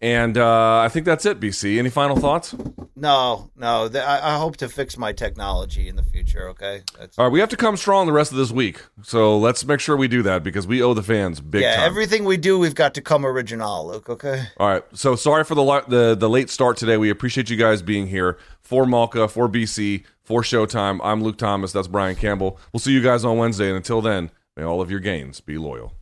And 0.00 0.36
uh, 0.38 0.80
I 0.80 0.88
think 0.88 1.06
that's 1.06 1.26
it, 1.26 1.40
BC. 1.40 1.78
Any 1.78 1.90
final 1.90 2.16
thoughts? 2.16 2.54
No, 2.96 3.50
no. 3.56 3.88
th- 3.88 4.02
I, 4.02 4.34
I 4.34 4.38
hope 4.38 4.56
to 4.58 4.68
fix 4.68 4.96
my 4.96 5.12
technology 5.12 5.88
in 5.88 5.96
the 5.96 6.02
future. 6.02 6.48
Okay. 6.50 6.82
That's, 6.98 7.18
All 7.18 7.26
right, 7.26 7.32
we 7.32 7.40
have 7.40 7.48
to 7.50 7.56
come 7.56 7.76
strong 7.76 8.06
the 8.06 8.12
rest 8.12 8.30
of 8.30 8.38
this 8.38 8.50
week. 8.50 8.82
So 9.02 9.36
let's 9.38 9.64
make 9.64 9.80
sure 9.80 9.96
we 9.96 10.08
do 10.08 10.22
that 10.22 10.42
because 10.42 10.66
we 10.66 10.82
owe 10.82 10.94
the 10.94 11.02
fans 11.02 11.40
big 11.40 11.62
yeah. 11.62 11.76
time. 11.76 11.86
Everything 11.86 12.24
we 12.24 12.36
do, 12.36 12.58
we've 12.58 12.74
got 12.74 12.94
to 12.94 13.00
come 13.00 13.26
original, 13.26 13.88
Luke. 13.88 14.08
Okay. 14.08 14.44
All 14.58 14.68
right. 14.68 14.82
So 14.94 15.16
sorry 15.16 15.44
for 15.44 15.54
the 15.54 15.64
li- 15.64 15.82
the 15.88 16.14
the 16.14 16.28
late 16.28 16.50
start 16.50 16.76
today. 16.76 16.96
We 16.96 17.10
appreciate 17.10 17.50
you 17.50 17.56
guys 17.56 17.82
being 17.82 18.06
here 18.06 18.38
for 18.60 18.86
Malka, 18.86 19.28
for 19.28 19.48
BC, 19.48 20.04
for 20.22 20.42
Showtime. 20.42 21.00
I'm 21.02 21.22
Luke 21.22 21.36
Thomas. 21.36 21.72
That's 21.72 21.88
Brian 21.88 22.16
Campbell. 22.16 22.58
We'll 22.72 22.80
see 22.80 22.92
you 22.92 23.02
guys 23.02 23.24
on 23.24 23.36
Wednesday. 23.36 23.68
And 23.68 23.76
until 23.76 24.00
then, 24.00 24.30
may 24.56 24.62
all 24.62 24.80
of 24.80 24.90
your 24.90 25.00
gains 25.00 25.40
be 25.40 25.58
loyal. 25.58 25.92